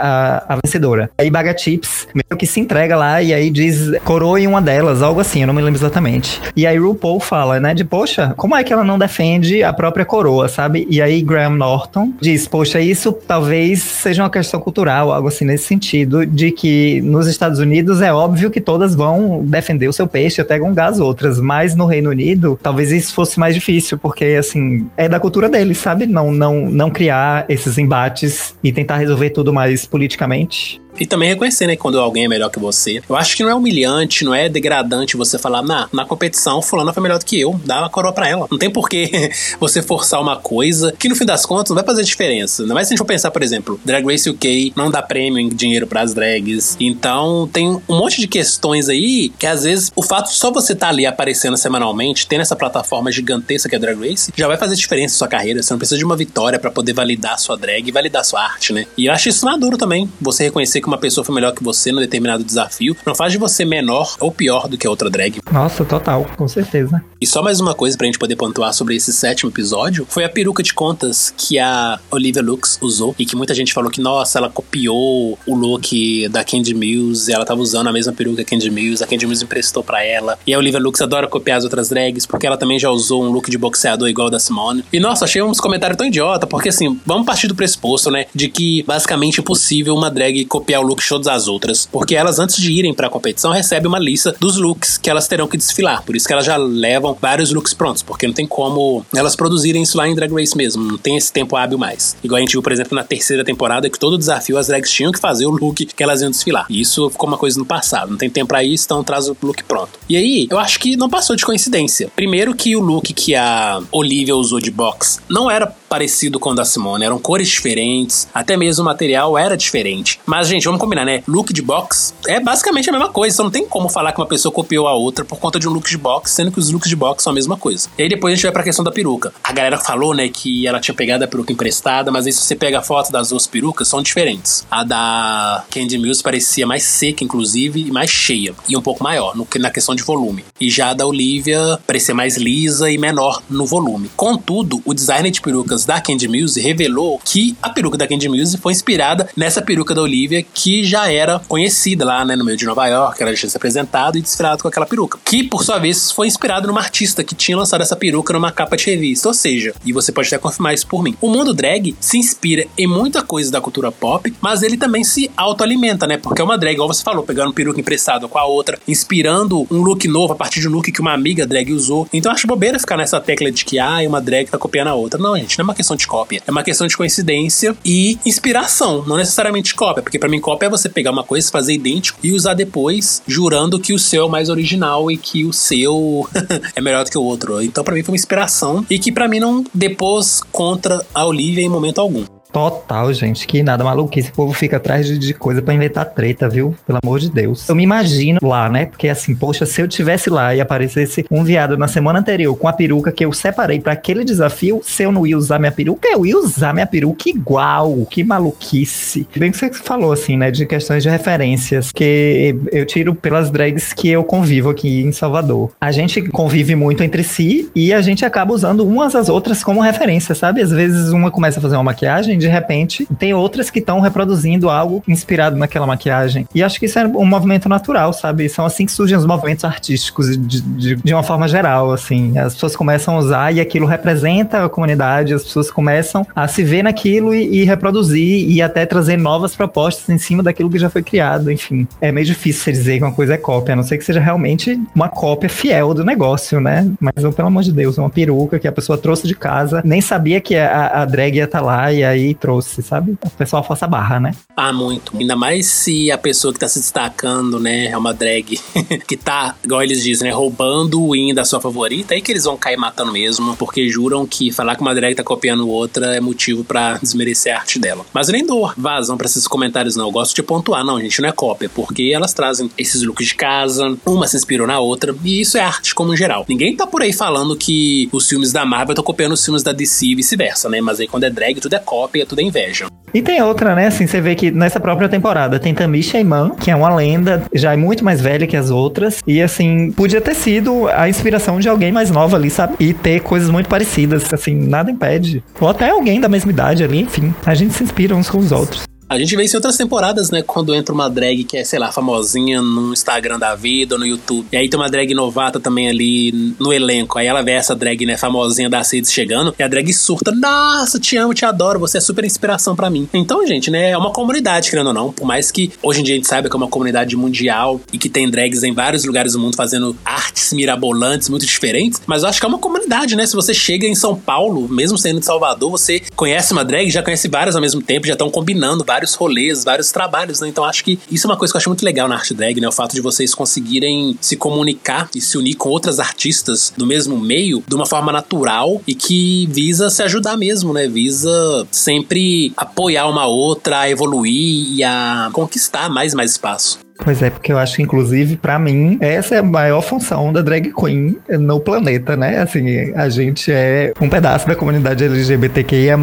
a, 0.48 0.54
a 0.54 0.60
vencedora. 0.64 1.10
Aí 1.18 1.30
Baga 1.30 1.56
Chips 1.58 2.08
meio 2.14 2.38
que 2.38 2.46
se 2.46 2.60
entrega 2.60 2.96
lá 2.96 3.22
e 3.22 3.34
aí 3.34 3.50
diz 3.50 3.92
coroa 4.04 4.40
uma 4.46 4.62
delas, 4.62 5.02
algo 5.02 5.22
assim, 5.22 5.42
eu 5.42 5.48
não 5.48 5.54
me 5.54 5.62
lembro 5.62 5.80
exatamente. 5.80 6.42
E 6.56 6.68
aí 6.68 6.78
RuPaul 6.78 7.20
fala, 7.20 7.60
né, 7.60 7.74
de 7.74 7.84
poxa, 7.84 8.34
como 8.36 8.56
é 8.56 8.64
que 8.64 8.72
ela 8.72 8.84
não 8.84 9.00
defende 9.00 9.64
a 9.64 9.72
própria 9.72 10.06
coroa, 10.06 10.48
sabe? 10.48 10.86
E 10.90 11.02
aí 11.02 11.22
Graham 11.22 11.56
Norton 11.56 12.14
diz, 12.20 12.48
poxa, 12.48 12.80
isso 12.80 13.14
talvez 13.14 13.82
seja 13.82 14.24
uma 14.24 14.30
questão 14.30 14.60
cultural, 14.60 15.12
algo 15.12 15.30
assim 15.30 15.46
nesse 15.46 15.66
sentido, 15.66 16.26
de 16.26 16.52
que 16.52 17.02
nos 17.02 17.28
Estados 17.28 17.60
Unidos 17.60 18.02
é 18.02 18.14
óbvio 18.14 18.52
que 18.52 18.60
todas 18.60 18.94
vão 18.94 19.44
defender 19.44 19.88
o 19.88 19.94
seu 19.94 20.06
peixe 20.06 20.42
até 20.42 20.60
gongar 20.60 20.90
as 20.90 21.00
outras, 21.00 21.40
mas 21.40 21.76
no 21.76 21.86
Reino 21.86 22.10
Unido 22.10 22.60
talvez 22.62 22.92
isso 22.92 23.14
fosse 23.14 23.40
mais 23.40 23.56
difícil 23.56 23.65
difícil, 23.66 23.98
porque, 23.98 24.26
assim, 24.40 24.88
é 24.96 25.10
da 25.10 25.20
cultura 25.20 25.50
deles, 25.50 25.80
sabe? 25.80 26.06
Não, 26.06 26.32
não, 26.32 26.70
não 26.70 26.92
criar 26.92 27.46
esses 27.50 27.78
embates 27.78 28.56
e 28.64 28.72
tentar 28.72 28.98
resolver 28.98 29.32
tudo 29.32 29.52
mais 29.52 29.86
politicamente. 29.86 30.82
E 31.00 31.06
também 31.06 31.30
reconhecer, 31.30 31.68
né, 31.68 31.76
quando 31.76 32.00
alguém 32.00 32.26
é 32.26 32.28
melhor 32.28 32.50
que 32.50 32.60
você. 32.60 33.02
Eu 33.08 33.16
acho 33.16 33.36
que 33.36 33.44
não 33.44 33.50
é 33.50 33.56
humilhante, 33.56 34.24
não 34.24 34.34
é 34.34 34.48
degradante 34.48 35.18
você 35.18 35.38
falar, 35.38 35.62
na, 35.62 35.90
na 35.92 36.06
competição, 36.06 36.62
fulana 36.62 36.94
foi 36.94 37.04
melhor 37.04 37.20
do 37.20 37.26
que 37.26 37.40
eu, 37.40 37.60
dá 37.66 37.80
uma 37.80 37.90
coroa 37.90 38.14
pra 38.14 38.30
ela. 38.30 38.48
Não 38.50 38.58
tem 38.58 38.70
por 38.70 38.90
que 38.90 39.10
você 39.60 39.82
forçar 39.82 40.22
uma 40.22 40.38
coisa 40.38 40.94
que 40.98 41.10
no 41.10 41.16
fim 41.16 41.26
das 41.26 41.46
contas 41.46 41.70
não 41.70 41.76
vai 41.76 41.86
fazer 41.86 42.04
diferença. 42.04 42.64
Ainda 42.64 42.74
mais 42.74 42.88
se 42.88 42.94
a 42.94 42.96
gente 42.96 43.00
for 43.00 43.06
pensar, 43.06 43.32
por 43.32 43.44
exemplo, 43.44 43.80
Drag 43.84 44.06
Race 44.06 44.30
UK 44.30 44.74
não 44.76 44.90
dá 44.90 45.02
prêmio 45.02 45.40
em 45.40 45.50
dinheiro 45.50 45.88
pras 45.88 46.14
drags. 46.14 46.78
Então 46.80 47.50
tem 47.52 47.70
um 47.70 47.82
monte 47.96 48.22
de 48.22 48.28
questões 48.28 48.90
aí 48.90 49.30
que 49.38 49.48
às 49.48 49.64
vezes 49.64 49.92
o 49.96 50.02
fato 50.02 50.30
só 50.30 50.52
você 50.52 50.74
estar 50.74 50.88
tá 50.88 50.92
ali 50.92 51.06
aparecendo 51.06 51.58
semanalmente, 51.58 52.28
tendo 52.28 52.42
essa 52.42 52.56
plataforma 52.56 53.12
gigantesca 53.12 53.68
que 53.70 53.76
é 53.76 53.80
Drag 53.80 54.00
Race, 54.00 54.32
já 54.36 54.48
vai 54.48 54.58
fazer 54.58 54.76
diferença 54.76 55.16
na 55.16 55.18
sua 55.18 55.28
carreira. 55.28 55.62
Você 55.62 55.74
não 55.74 55.78
precisa 55.78 55.98
de 55.98 56.06
uma 56.06 56.16
vitória 56.16 56.60
para 56.60 56.72
poder 56.72 56.94
validar 56.94 57.38
sua 57.40 57.58
drag 57.58 57.88
e 57.88 57.92
validar 57.92 58.24
sua 58.24 58.42
arte, 58.42 58.72
né? 58.72 58.86
E 58.98 59.08
eu 59.08 59.14
acho 59.14 59.30
isso 59.30 59.46
maduro 59.46 59.78
também. 59.78 60.10
Você 60.22 60.44
reconhecer 60.44 60.82
que 60.86 60.88
uma 60.88 60.98
pessoa 61.00 61.26
foi 61.26 61.34
melhor 61.34 61.52
que 61.52 61.64
você 61.64 61.92
num 61.92 62.00
determinado 62.00 62.44
desafio, 62.44 62.96
não 63.06 63.16
faz 63.16 63.32
de 63.32 63.40
você 63.40 63.66
menor 63.66 64.16
ou 64.20 64.32
pior 64.32 64.68
do 64.68 64.78
que 64.78 64.86
a 64.86 64.90
outra 64.90 65.10
drag. 65.10 65.40
Nossa, 65.52 65.84
total, 65.84 66.26
com 66.38 66.48
certeza. 66.48 67.04
E 67.20 67.26
só 67.26 67.42
mais 67.42 67.60
uma 67.60 67.74
coisa 67.74 67.98
pra 67.98 68.06
gente 68.06 68.20
poder 68.20 68.36
pontuar 68.36 68.72
sobre 68.74 68.96
esse 68.96 69.12
sétimo 69.12 69.50
episódio, 69.50 70.06
foi 70.08 70.24
a 70.24 70.30
peruca 70.30 70.62
de 70.62 70.74
contas 70.74 71.34
que 71.36 71.58
a 71.58 72.00
Olivia 72.12 72.42
Lux 72.42 72.78
usou 72.82 73.16
e 73.18 73.26
que 73.26 73.36
muita 73.36 73.54
gente 73.54 73.74
falou 73.74 73.90
que, 73.90 74.00
nossa, 74.00 74.38
ela 74.38 74.50
copiou 74.50 75.38
o 75.48 75.56
look 75.56 76.30
da 76.30 76.44
Candy 76.44 76.76
Mills, 76.76 77.32
ela 77.32 77.46
tava 77.46 77.62
usando 77.62 77.88
a 77.88 77.92
mesma 77.92 78.14
peruca 78.14 78.38
que 78.38 78.42
a 78.42 78.46
Candy 78.46 78.70
Mills, 78.70 79.04
a 79.04 79.08
Candy 79.08 79.26
Mills 79.26 79.44
emprestou 79.44 79.84
para 79.84 80.04
ela. 80.04 80.38
E 80.46 80.54
a 80.54 80.58
Olivia 80.58 80.80
Lux 80.80 81.02
adora 81.02 81.28
copiar 81.28 81.58
as 81.58 81.64
outras 81.64 81.90
drags, 81.90 82.26
porque 82.28 82.46
ela 82.46 82.58
também 82.58 82.78
já 82.78 82.92
usou 82.92 83.24
um 83.24 83.32
look 83.32 83.50
de 83.50 83.58
boxeador 83.58 84.08
igual 84.08 84.30
da 84.30 84.40
Simone. 84.40 84.84
E 84.94 85.00
nossa, 85.00 85.26
achei 85.26 85.42
uns 85.42 85.60
comentários 85.60 85.98
tão 85.98 86.06
idiota, 86.06 86.46
porque 86.46 86.70
assim, 86.70 87.00
vamos 87.06 87.26
partir 87.26 87.48
do 87.48 87.56
pressuposto, 87.56 88.12
né, 88.12 88.28
de 88.36 88.50
que 88.50 88.84
basicamente 88.84 89.40
é 89.40 89.42
impossível 89.42 89.96
uma 89.96 90.12
drag 90.12 90.46
copiar 90.46 90.75
o 90.80 90.84
look 90.84 91.02
show 91.02 91.16
todas 91.16 91.28
as 91.28 91.48
outras, 91.48 91.88
porque 91.92 92.16
elas 92.16 92.40
antes 92.40 92.58
de 92.58 92.72
irem 92.72 92.94
para 92.94 93.08
a 93.08 93.10
competição 93.10 93.52
recebem 93.52 93.88
uma 93.88 94.00
lista 94.00 94.36
dos 94.40 94.58
looks 94.58 94.98
que 94.98 95.10
elas 95.10 95.28
terão 95.28 95.48
que 95.48 95.58
desfilar. 95.58 96.04
Por 96.04 96.16
isso 96.16 96.28
que 96.28 96.34
elas 96.34 96.46
já 96.46 96.58
levam 96.58 97.18
vários 97.20 97.52
looks 97.52 97.74
prontos, 97.74 98.04
porque 98.04 98.28
não 98.28 98.34
tem 98.34 98.46
como 98.46 99.06
elas 99.16 99.36
produzirem 99.36 99.84
isso 99.84 99.98
lá 99.98 100.08
em 100.08 100.16
Drag 100.16 100.34
Race 100.34 100.56
mesmo. 100.56 100.84
Não 100.84 100.98
tem 100.98 101.16
esse 101.16 101.32
tempo 101.32 101.56
hábil 101.56 101.78
mais. 101.78 102.18
Igual 102.24 102.38
a 102.38 102.42
gente 102.42 102.52
viu, 102.52 102.62
por 102.62 102.72
exemplo, 102.72 102.96
na 102.96 103.04
terceira 103.04 103.44
temporada, 103.44 103.90
que 103.90 103.98
todo 103.98 104.18
desafio 104.18 104.58
as 104.58 104.68
drags 104.68 104.92
tinham 104.92 105.12
que 105.12 105.20
fazer 105.20 105.46
o 105.46 105.52
look 105.52 105.86
que 105.86 106.04
elas 106.04 106.22
iam 106.22 106.30
desfilar. 106.30 106.66
E 106.70 106.82
isso 106.82 107.10
ficou 107.10 107.28
uma 107.28 107.38
coisa 107.38 107.58
no 107.58 107.66
passado. 107.66 108.12
Não 108.12 108.18
tem 108.18 108.30
tempo 108.30 108.48
pra 108.48 108.64
isso, 108.64 108.86
então 108.86 109.04
traz 109.04 109.30
o 109.30 109.38
look 109.42 109.64
pronto. 109.64 110.00
E 110.10 110.18
aí, 110.18 110.48
eu 110.50 110.60
acho 110.60 110.80
que 110.80 110.98
não 110.98 111.10
passou 111.10 111.36
de 111.36 111.46
coincidência. 111.46 112.12
Primeiro 112.16 112.54
que 112.54 112.76
o 112.76 112.82
look 112.82 113.14
que 113.14 113.36
a 113.36 113.82
Olivia 113.92 114.36
usou 114.36 114.60
de 114.60 114.72
box 114.72 115.20
não 115.30 115.50
era 115.50 115.68
parecido 115.96 116.40
com 116.40 116.50
o 116.50 116.56
da 116.56 116.66
Simone, 116.66 117.06
eram 117.06 117.18
cores 117.18 117.48
diferentes, 117.48 118.28
até 118.34 118.58
mesmo 118.58 118.84
o 118.84 118.86
material 118.86 119.38
era 119.38 119.56
diferente. 119.56 120.20
Mas, 120.26 120.48
gente, 120.48 120.65
vamos 120.66 120.82
combinar, 120.82 121.06
né? 121.06 121.24
Look 121.28 121.54
de 121.54 121.62
box 121.62 122.14
é 122.28 122.40
basicamente 122.40 122.90
a 122.90 122.94
mesma 122.94 123.10
coisa, 123.10 123.36
então 123.36 123.46
não 123.46 123.52
tem 123.52 123.66
como 123.66 123.90
falar 123.90 124.12
que 124.12 124.20
uma 124.20 124.28
pessoa 124.28 124.52
copiou 124.52 124.88
a 124.88 124.94
outra 124.94 125.26
por 125.26 125.40
conta 125.40 125.60
de 125.60 125.68
um 125.68 125.72
look 125.72 125.90
de 125.90 125.98
box, 125.98 126.32
sendo 126.32 126.52
que 126.52 126.60
os 126.60 126.72
looks 126.72 126.90
de 126.90 126.96
box 126.96 127.24
são 127.24 127.32
a 127.32 127.34
mesma 127.34 127.58
coisa. 127.58 127.90
E 127.98 128.04
aí 128.04 128.10
depois 128.10 128.34
a 128.34 128.36
gente 128.36 128.44
vai 128.44 128.52
pra 128.52 128.64
questão 128.64 128.84
da 128.84 128.92
peruca. 128.92 129.34
A 129.44 129.52
galera 129.52 129.78
falou, 129.78 130.14
né, 130.14 130.30
que 130.30 130.68
ela 130.68 130.80
tinha 130.80 130.96
pegado 130.96 131.24
a 131.24 131.28
peruca 131.28 131.52
emprestada, 131.52 132.12
mas 132.12 132.26
aí 132.26 132.34
se 132.34 132.42
você 132.42 132.56
pega 132.56 132.80
a 132.80 132.82
foto 132.82 133.12
das 133.12 133.30
duas 133.30 133.48
perucas, 133.48 133.88
são 133.88 134.02
diferentes. 134.02 134.66
A 134.70 134.84
da 134.84 135.64
Candy 135.70 135.98
Mills 135.98 136.24
parecia 136.24 136.66
mais 136.66 136.84
seca, 136.84 137.24
inclusive, 137.24 137.82
e 137.82 137.92
mais 137.92 138.10
cheia, 138.10 138.54
e 138.68 138.76
um 138.76 138.82
pouco 138.82 139.04
maior, 139.04 139.36
no, 139.36 139.48
na 139.60 139.70
questão 139.70 139.96
de 139.96 140.04
volume. 140.04 140.46
E 140.60 140.70
já 140.70 140.90
a 140.90 140.94
da 140.94 141.06
Olivia 141.06 141.80
parecia 141.86 142.16
mais 142.16 142.38
lisa 142.38 142.92
e 142.92 142.98
menor 142.98 143.42
no 143.50 143.66
volume. 143.66 144.10
Contudo, 144.16 144.82
o 144.86 144.94
designer 144.94 145.32
de 145.32 145.42
perucas 145.42 145.86
da 145.86 146.00
Candy 146.00 146.28
Muse 146.28 146.62
revelou 146.62 147.20
que 147.24 147.56
a 147.62 147.70
peruca 147.70 147.98
da 147.98 148.08
Candy 148.08 148.30
Muse 148.30 148.58
foi 148.58 148.74
inspirada 148.74 149.30
nessa 149.36 149.62
peruca 149.62 149.94
da 149.94 150.02
Olivia, 150.02 150.46
que 150.56 150.84
já 150.84 151.12
era 151.12 151.40
conhecida 151.48 152.06
lá 152.06 152.24
né, 152.24 152.36
no 152.36 152.46
meio 152.46 152.58
de 152.58 152.66
Nova 152.66 152.88
York, 152.88 153.22
ela 153.22 153.32
já 153.32 153.42
tinha 153.42 153.50
se 153.50 153.58
apresentado 153.58 154.18
e 154.18 154.22
desfilado 154.22 154.62
com 154.64 154.70
aquela 154.70 154.86
peruca. 154.86 155.20
Que, 155.24 155.44
por 155.44 155.64
sua 155.64 155.78
vez, 155.78 156.12
foi 156.12 156.28
inspirado 156.28 156.68
numa 156.68 156.80
artista 156.80 157.24
que 157.24 157.36
tinha 157.36 157.58
lançado 157.58 157.82
essa 157.82 157.96
peruca 157.96 158.34
numa 158.34 158.52
capa 158.52 158.78
de 158.78 158.86
revista. 158.86 159.28
Ou 159.28 159.34
seja, 159.34 159.74
e 159.86 159.92
você 159.92 160.12
pode 160.12 160.28
até 160.28 160.38
confirmar 160.38 160.74
isso 160.74 160.88
por 160.88 161.04
mim, 161.04 161.16
o 161.22 161.30
mundo 161.30 161.54
drag 161.54 161.96
se 162.00 162.18
inspira 162.18 162.66
em 162.78 162.88
muita 162.88 163.22
coisa 163.22 163.52
da 163.52 163.60
cultura 163.60 163.92
pop, 163.92 164.34
mas 164.40 164.64
ele 164.64 164.78
também 164.78 165.04
se 165.04 165.30
autoalimenta, 165.36 166.08
né? 166.08 166.18
Porque 166.18 166.42
é 166.42 166.46
uma 166.46 166.58
drag, 166.58 166.74
igual 166.74 166.88
você 166.88 167.04
falou, 167.04 167.24
pegando 167.24 167.54
peruca 167.54 167.80
emprestada 167.80 168.28
com 168.28 168.40
a 168.40 168.46
outra, 168.46 168.80
inspirando 168.88 169.68
um 169.70 169.82
look 169.82 170.08
novo 170.08 170.34
a 170.34 170.36
partir 170.36 170.62
de 170.62 170.68
um 170.70 170.72
look 170.72 170.90
que 170.92 171.02
uma 171.02 171.14
amiga 171.14 171.46
drag 171.46 171.74
usou. 171.74 172.08
Então 172.14 172.32
acho 172.32 172.48
bobeira 172.48 172.80
ficar 172.80 172.96
nessa 172.96 173.20
tecla 173.20 173.52
de 173.52 173.66
que, 173.66 173.78
ah, 173.78 174.00
uma 174.08 174.22
drag 174.22 174.50
tá 174.50 174.58
copiando 174.58 174.88
a 174.88 174.96
outra. 174.96 175.20
Não, 175.20 175.36
gente, 175.38 175.58
não 175.58 175.64
é 175.64 175.66
uma 175.68 175.76
questão 175.76 175.98
de 175.98 176.08
cópia. 176.08 176.42
É 176.48 176.52
uma 176.52 176.64
questão 176.64 176.88
de 176.88 176.96
coincidência 176.96 177.76
e 177.84 178.18
inspiração, 178.26 179.04
não 179.06 179.18
necessariamente 179.18 179.76
cópia. 179.76 180.02
Porque 180.02 180.20
para 180.20 180.30
mim, 180.30 180.40
cópia 180.46 180.68
é 180.68 180.70
você 180.70 180.88
pegar 180.88 181.10
uma 181.10 181.24
coisa, 181.24 181.50
fazer 181.50 181.74
idêntico 181.74 182.20
e 182.24 182.32
usar 182.32 182.54
depois, 182.54 183.24
jurando 183.26 183.80
que 183.80 183.94
o 183.94 183.98
seu 183.98 184.22
é 184.22 184.26
o 184.26 184.30
mais 184.30 184.48
original 184.48 185.10
e 185.10 185.18
que 185.18 185.44
o 185.44 185.52
seu 185.52 186.30
é 186.76 186.82
melhor 186.82 187.04
do 187.04 187.10
que 187.10 187.18
o 187.18 187.24
outro. 187.24 187.64
Então, 187.64 187.84
para 187.84 187.96
mim, 187.96 188.04
foi 188.04 188.12
uma 188.12 188.16
inspiração 188.16 188.86
e 188.88 189.00
que 189.00 189.12
para 189.12 189.28
mim 189.28 189.40
não 189.40 189.66
depôs 189.74 190.44
contra 190.52 191.04
a 191.16 191.26
Olivia 191.26 191.64
em 191.64 191.70
momento 191.70 192.00
algum. 192.00 192.35
Total, 192.56 193.14
gente. 193.14 193.46
Que 193.46 193.62
nada 193.62 193.84
maluquice. 193.84 194.30
O 194.30 194.34
povo 194.34 194.54
fica 194.54 194.78
atrás 194.78 195.06
de, 195.06 195.18
de 195.18 195.34
coisa 195.34 195.62
para 195.62 195.74
inventar 195.74 196.06
treta, 196.06 196.48
viu? 196.48 196.74
Pelo 196.88 197.00
amor 197.04 197.20
de 197.20 197.30
Deus. 197.30 197.68
Eu 197.68 197.76
me 197.76 197.84
imagino 197.84 198.40
lá, 198.42 198.70
né? 198.70 198.86
Porque 198.86 199.10
assim, 199.10 199.36
poxa, 199.36 199.66
se 199.66 199.82
eu 199.82 199.90
tivesse 199.90 200.30
lá 200.30 200.56
e 200.56 200.62
aparecesse 200.62 201.26
um 201.30 201.44
viado 201.44 201.78
na 201.78 201.90
semana 201.90 202.20
anterior 202.20 202.56
com 202.56 202.70
a 202.70 202.72
peruca 202.72 203.12
que 203.12 203.26
eu 203.26 203.34
separei 203.34 203.82
para 203.82 203.92
aquele 203.92 204.24
desafio, 204.24 204.80
se 204.82 205.04
eu 205.04 205.12
não 205.12 205.28
ia 205.28 205.38
usar 205.38 205.60
minha 205.60 205.72
peruca, 205.72 206.08
eu 206.08 206.26
ia 206.26 206.38
usar 206.38 206.74
minha 206.74 206.88
peruca 206.88 207.28
igual. 207.28 208.06
Que 208.10 208.24
maluquice. 208.24 209.28
Bem 209.36 209.52
que 209.52 209.58
você 209.58 209.74
falou, 209.74 210.14
assim, 210.14 210.38
né? 210.38 210.50
De 210.50 210.66
questões 210.66 211.04
de 211.04 211.10
referências 211.10 211.92
que 211.92 212.56
eu 212.72 212.86
tiro 212.86 213.14
pelas 213.14 213.52
drags 213.52 213.92
que 213.92 214.08
eu 214.08 214.24
convivo 214.24 214.70
aqui 214.70 215.02
em 215.02 215.12
Salvador. 215.12 215.72
A 215.82 215.92
gente 215.92 216.22
convive 216.22 216.74
muito 216.74 217.04
entre 217.04 217.22
si 217.22 217.70
e 217.76 217.92
a 217.92 218.00
gente 218.00 218.24
acaba 218.24 218.54
usando 218.54 218.88
umas 218.88 219.14
às 219.14 219.28
outras 219.28 219.62
como 219.62 219.82
referência, 219.82 220.34
sabe? 220.34 220.62
Às 220.62 220.72
vezes 220.72 221.10
uma 221.10 221.30
começa 221.30 221.60
a 221.60 221.62
fazer 221.62 221.76
uma 221.76 221.84
maquiagem 221.84 222.45
de 222.46 222.52
repente 222.52 223.08
tem 223.18 223.34
outras 223.34 223.70
que 223.72 223.80
estão 223.80 224.00
reproduzindo 224.00 224.70
algo 224.70 225.04
inspirado 225.08 225.58
naquela 225.58 225.88
maquiagem. 225.88 226.48
E 226.54 226.62
acho 226.62 226.80
que 226.80 226.86
isso 226.86 227.00
é 227.00 227.08
um 227.08 227.26
movimento 227.26 227.68
natural, 227.68 228.14
sabe? 228.14 228.48
São 228.48 228.66
assim 228.66 228.86
que 228.86 228.92
surgem 228.92 229.18
os 229.18 229.26
movimentos 229.26 229.66
artísticos 229.66 230.38
de, 230.38 230.62
de, 230.62 230.96
de 230.96 231.14
uma 231.14 231.24
forma 231.24 231.48
geral, 231.48 231.92
assim. 231.92 232.38
As 232.38 232.54
pessoas 232.54 232.76
começam 232.76 233.16
a 233.16 233.20
usar 233.20 233.52
e 233.52 233.60
aquilo 233.60 233.88
representa 233.88 234.64
a 234.64 234.70
comunidade, 234.70 235.34
as 235.34 235.44
pessoas 235.44 235.72
começam 235.72 236.26
a 236.36 236.48
se 236.48 236.64
ver 236.64 236.84
naquilo 236.84 237.34
e, 237.34 237.62
e 237.62 237.64
reproduzir 237.64 238.50
e 238.50 238.62
até 238.62 238.86
trazer 238.86 239.18
novas 239.18 239.56
propostas 239.56 240.08
em 240.10 240.18
cima 240.18 240.44
daquilo 240.44 240.70
que 240.70 240.78
já 240.78 240.90
foi 240.90 241.02
criado, 241.02 241.52
enfim. 241.52 241.88
É 242.00 242.12
meio 242.12 242.26
difícil 242.26 242.72
dizer 242.72 243.00
que 243.00 243.04
uma 243.04 243.14
coisa 243.14 243.34
é 243.34 243.38
cópia, 243.38 243.74
a 243.74 243.76
não 243.76 243.84
ser 243.84 243.98
que 243.98 244.06
seja 244.06 244.20
realmente 244.20 244.80
uma 244.94 245.10
cópia 245.10 245.50
fiel 245.50 245.94
do 245.94 246.06
negócio, 246.06 246.60
né? 246.60 246.88
Mas, 247.00 247.14
pelo 247.36 247.48
amor 247.48 247.64
de 247.64 247.72
Deus, 247.72 247.98
uma 247.98 248.10
peruca 248.10 248.60
que 248.60 248.68
a 248.68 248.72
pessoa 248.72 248.98
trouxe 248.98 249.28
de 249.28 249.34
casa, 249.34 249.82
nem 249.84 250.02
sabia 250.02 250.40
que 250.40 250.56
a, 250.56 251.02
a 251.02 251.06
drag 251.06 251.38
ia 251.38 251.46
estar 251.46 251.60
tá 251.60 251.66
lá 251.66 251.92
e 251.92 252.04
aí 252.04 252.35
trouxe, 252.36 252.82
sabe? 252.82 253.18
O 253.24 253.30
pessoal 253.32 253.64
força 253.64 253.86
a 253.86 253.88
barra, 253.88 254.20
né? 254.20 254.32
Ah, 254.56 254.72
muito. 254.72 255.16
Ainda 255.18 255.36
mais 255.36 255.66
se 255.66 256.12
a 256.12 256.18
pessoa 256.18 256.54
que 256.54 256.60
tá 256.60 256.68
se 256.68 256.80
destacando, 256.80 257.60
né, 257.60 257.88
é 257.88 257.98
uma 257.98 258.14
drag 258.14 258.60
que 259.08 259.18
tá, 259.18 259.56
igual 259.64 259.82
eles 259.84 260.04
dizem, 260.04 260.30
né, 260.30 260.36
roubando 260.36 261.02
o 261.02 261.12
win 261.12 261.34
da 261.34 261.46
sua 261.46 261.60
favorita, 261.60 262.14
aí 262.14 262.22
que 262.22 262.32
eles 262.32 262.44
vão 262.44 262.58
cair 262.58 262.78
matando 262.78 263.12
mesmo, 263.12 263.56
porque 263.56 263.90
juram 263.90 264.26
que 264.26 264.52
falar 264.52 264.76
que 264.76 264.82
uma 264.82 264.94
drag 264.94 265.16
tá 265.16 265.24
copiando 265.24 265.68
outra 265.68 266.16
é 266.16 266.20
motivo 266.20 266.64
para 266.64 266.98
desmerecer 266.98 267.56
a 267.56 267.60
arte 267.60 267.80
dela. 267.80 268.06
Mas 268.14 268.28
eu 268.28 268.34
nem 268.34 268.46
dou 268.46 268.72
vazão 268.78 269.18
pra 269.18 269.26
esses 269.26 269.48
comentários, 269.48 269.96
não. 269.96 270.06
Eu 270.06 270.12
gosto 270.12 270.36
de 270.36 270.44
pontuar, 270.44 270.84
não, 270.84 271.00
gente, 271.00 271.22
não 271.22 271.30
é 271.30 271.32
cópia, 271.32 271.70
porque 271.74 272.12
elas 272.14 272.34
trazem 272.34 272.70
esses 272.78 273.04
looks 273.04 273.28
de 273.28 273.36
casa, 273.36 273.98
uma 274.06 274.28
se 274.28 274.38
inspirou 274.38 274.68
na 274.68 274.80
outra, 274.80 275.16
e 275.24 275.42
isso 275.42 275.58
é 275.58 275.62
arte 275.62 275.94
como 275.96 276.16
geral. 276.16 276.46
Ninguém 276.48 276.76
tá 276.76 276.86
por 276.86 277.02
aí 277.02 277.14
falando 277.14 277.56
que 277.56 278.10
os 278.12 278.28
filmes 278.28 278.52
da 278.52 278.66
Marvel 278.66 278.94
estão 278.94 279.04
copiando 279.04 279.34
os 279.34 279.44
filmes 279.44 279.64
da 279.64 279.72
DC 279.72 280.08
e 280.08 280.16
vice-versa, 280.16 280.70
né? 280.70 280.82
Mas 280.82 281.00
aí 281.00 281.08
quando 281.08 281.24
é 281.24 281.30
drag, 281.30 281.60
tudo 281.60 281.76
é 281.76 281.80
cópia, 281.80 282.25
tudo 282.26 282.40
é 282.40 282.44
inveja. 282.44 282.88
E 283.14 283.22
tem 283.22 283.42
outra, 283.42 283.74
né? 283.74 283.88
Assim, 283.88 284.06
você 284.06 284.20
vê 284.20 284.36
que 284.36 284.52
nessa 284.52 284.78
própria 284.78 285.08
temporada 285.08 285.58
tem 285.58 285.74
Tamisha 285.74 286.20
Iman, 286.20 286.50
que 286.50 286.70
é 286.70 286.76
uma 286.76 286.94
lenda, 286.94 287.44
já 287.54 287.72
é 287.72 287.78
muito 287.78 288.04
mais 288.04 288.20
velha 288.20 288.46
que 288.46 288.58
as 288.58 288.70
outras. 288.70 289.20
E 289.26 289.42
assim, 289.42 289.92
podia 289.92 290.20
ter 290.20 290.36
sido 290.36 290.90
a 290.90 291.08
inspiração 291.08 291.60
de 291.60 291.70
alguém 291.70 291.94
mais 291.94 292.12
nova 292.12 292.36
ali, 292.36 292.50
sabe? 292.50 292.76
E 292.78 292.94
ter 292.94 293.22
coisas 293.22 293.50
muito 293.50 293.70
parecidas. 293.70 294.34
Assim, 294.34 294.54
nada 294.54 294.92
impede. 294.92 295.42
Ou 295.62 295.70
até 295.70 295.90
alguém 295.90 296.20
da 296.20 296.28
mesma 296.28 296.52
idade 296.52 296.84
ali, 296.84 297.00
enfim. 297.00 297.34
A 297.46 297.56
gente 297.56 297.74
se 297.74 297.84
inspira 297.84 298.14
uns 298.14 298.30
com 298.30 298.38
os 298.38 298.52
outros. 298.52 298.84
A 299.08 299.20
gente 299.20 299.36
vê 299.36 299.44
isso 299.44 299.56
em 299.56 299.60
outras 299.60 299.78
temporadas, 299.78 300.32
né? 300.32 300.42
Quando 300.42 300.74
entra 300.74 300.94
uma 300.94 301.08
drag 301.08 301.44
que 301.44 301.58
é, 301.58 301.64
sei 301.64 301.78
lá, 301.78 301.92
famosinha 301.92 302.60
no 302.60 302.92
Instagram 302.92 303.38
da 303.38 303.54
vida 303.54 303.96
ou 303.96 304.00
no 304.00 304.06
YouTube. 304.06 304.48
E 304.52 304.58
aí 304.58 304.68
tem 304.68 304.80
uma 304.80 304.90
drag 304.90 305.14
novata 305.14 305.60
também 305.60 305.88
ali 305.88 306.56
no 306.60 306.74
elenco. 306.74 307.20
Aí 307.20 307.28
ela 307.28 307.44
vê 307.44 307.52
essa 307.52 307.76
drag, 307.76 308.04
né, 308.04 308.18
famosinha 308.18 308.68
da 308.68 308.84
Cids 308.84 309.14
chegando. 309.14 309.54
E 309.60 309.62
a 309.62 309.68
drag 309.68 309.94
surta. 309.94 310.32
Nossa, 310.32 311.00
te 311.00 311.18
amo, 311.18 311.36
te 311.36 311.46
adoro. 311.46 311.80
Você 311.82 312.00
é 312.00 312.02
super 312.02 312.26
inspiração 312.26 312.76
para 312.76 312.90
mim. 312.90 313.08
Então, 313.14 313.46
gente, 313.46 313.70
né? 313.70 313.92
É 313.92 313.98
uma 313.98 314.12
comunidade, 314.12 314.72
querendo 314.72 314.88
ou 314.88 314.94
não. 314.94 315.12
Por 315.12 315.26
mais 315.26 315.52
que 315.52 315.72
hoje 315.84 316.02
em 316.02 316.04
dia 316.04 316.16
a 316.16 316.18
gente 316.18 316.28
saiba 316.28 316.50
que 316.50 316.56
é 316.56 316.58
uma 316.58 316.68
comunidade 316.68 317.16
mundial 317.16 317.80
e 317.94 318.00
que 318.00 318.10
tem 318.10 318.28
drags 318.28 318.64
em 318.64 318.74
vários 318.74 319.06
lugares 319.06 319.34
do 319.34 319.40
mundo 319.40 319.56
fazendo 319.56 319.96
artes 320.04 320.52
mirabolantes 320.52 321.30
muito 321.30 321.46
diferentes. 321.46 322.02
Mas 322.08 322.24
eu 322.24 322.30
acho 322.30 322.40
que 322.40 322.46
é 322.46 322.50
uma 322.50 322.58
comunidade, 322.58 323.16
né? 323.16 323.28
Se 323.28 323.36
você 323.36 323.54
chega 323.54 323.86
em 323.86 323.94
São 323.94 324.16
Paulo, 324.16 324.68
mesmo 324.68 324.98
sendo 324.98 325.20
de 325.20 325.28
Salvador, 325.28 325.70
você 325.70 326.02
conhece 326.16 326.54
uma 326.54 326.66
drag, 326.66 326.90
já 326.90 327.04
conhece 327.04 327.28
várias 327.28 327.56
ao 327.56 327.62
mesmo 327.62 327.84
tempo, 327.84 328.08
já 328.08 328.14
estão 328.14 328.32
combinando 328.32 328.84
vários 328.96 329.14
rolês, 329.14 329.64
vários 329.66 329.92
trabalhos, 329.92 330.40
né? 330.40 330.48
Então 330.48 330.64
acho 330.64 330.84
que 330.84 330.98
isso 331.12 331.28
é 331.28 331.30
uma 331.30 331.38
coisa 331.38 331.52
que 331.52 331.58
eu 331.58 331.60
acho 331.60 331.70
muito 331.70 331.84
legal 331.84 332.08
na 332.08 332.16
arte 332.16 332.34
drag, 332.34 332.62
né? 332.62 332.68
O 332.68 332.72
fato 332.72 332.94
de 332.96 333.02
vocês 333.02 333.36
conseguirem 333.36 334.18
se 334.22 334.38
comunicar 334.38 335.10
e 335.14 335.20
se 335.20 335.38
unir 335.38 335.56
com 335.56 335.70
outras 335.70 336.00
artistas 336.00 336.74
do 336.78 336.86
mesmo 336.86 337.20
meio 337.20 337.62
de 337.68 337.76
uma 337.76 337.86
forma 337.86 338.12
natural 338.12 338.82
e 338.88 338.96
que 338.96 339.48
visa 339.48 339.90
se 339.90 340.02
ajudar 340.04 340.38
mesmo, 340.38 340.72
né? 340.72 340.88
Visa 340.88 341.68
sempre 341.70 342.54
apoiar 342.56 343.08
uma 343.10 343.26
outra, 343.26 343.82
a 343.82 343.90
evoluir 343.90 344.72
e 344.72 344.84
a 344.84 345.30
conquistar 345.34 345.90
mais 345.90 346.14
mais 346.14 346.32
espaço. 346.32 346.85
Pois 346.98 347.22
é, 347.22 347.30
porque 347.30 347.52
eu 347.52 347.58
acho 347.58 347.76
que, 347.76 347.84
inclusive, 347.84 348.38
para 348.38 348.58
mim, 348.58 348.98
essa 349.02 349.36
é 349.36 349.40
a 349.40 349.44
maior 349.44 349.82
função 349.82 350.32
da 350.32 350.42
drag 350.42 350.74
queen 350.74 351.18
no 351.40 351.60
planeta, 351.60 352.16
né? 352.16 352.40
Assim, 352.40 352.94
a 352.96 353.10
gente 353.10 353.52
é 353.52 353.94
um 354.00 354.10
pedaço 354.10 354.48
da 354.48 354.56
comunidade 354.56 355.04
LGBTQIA, 355.04 355.98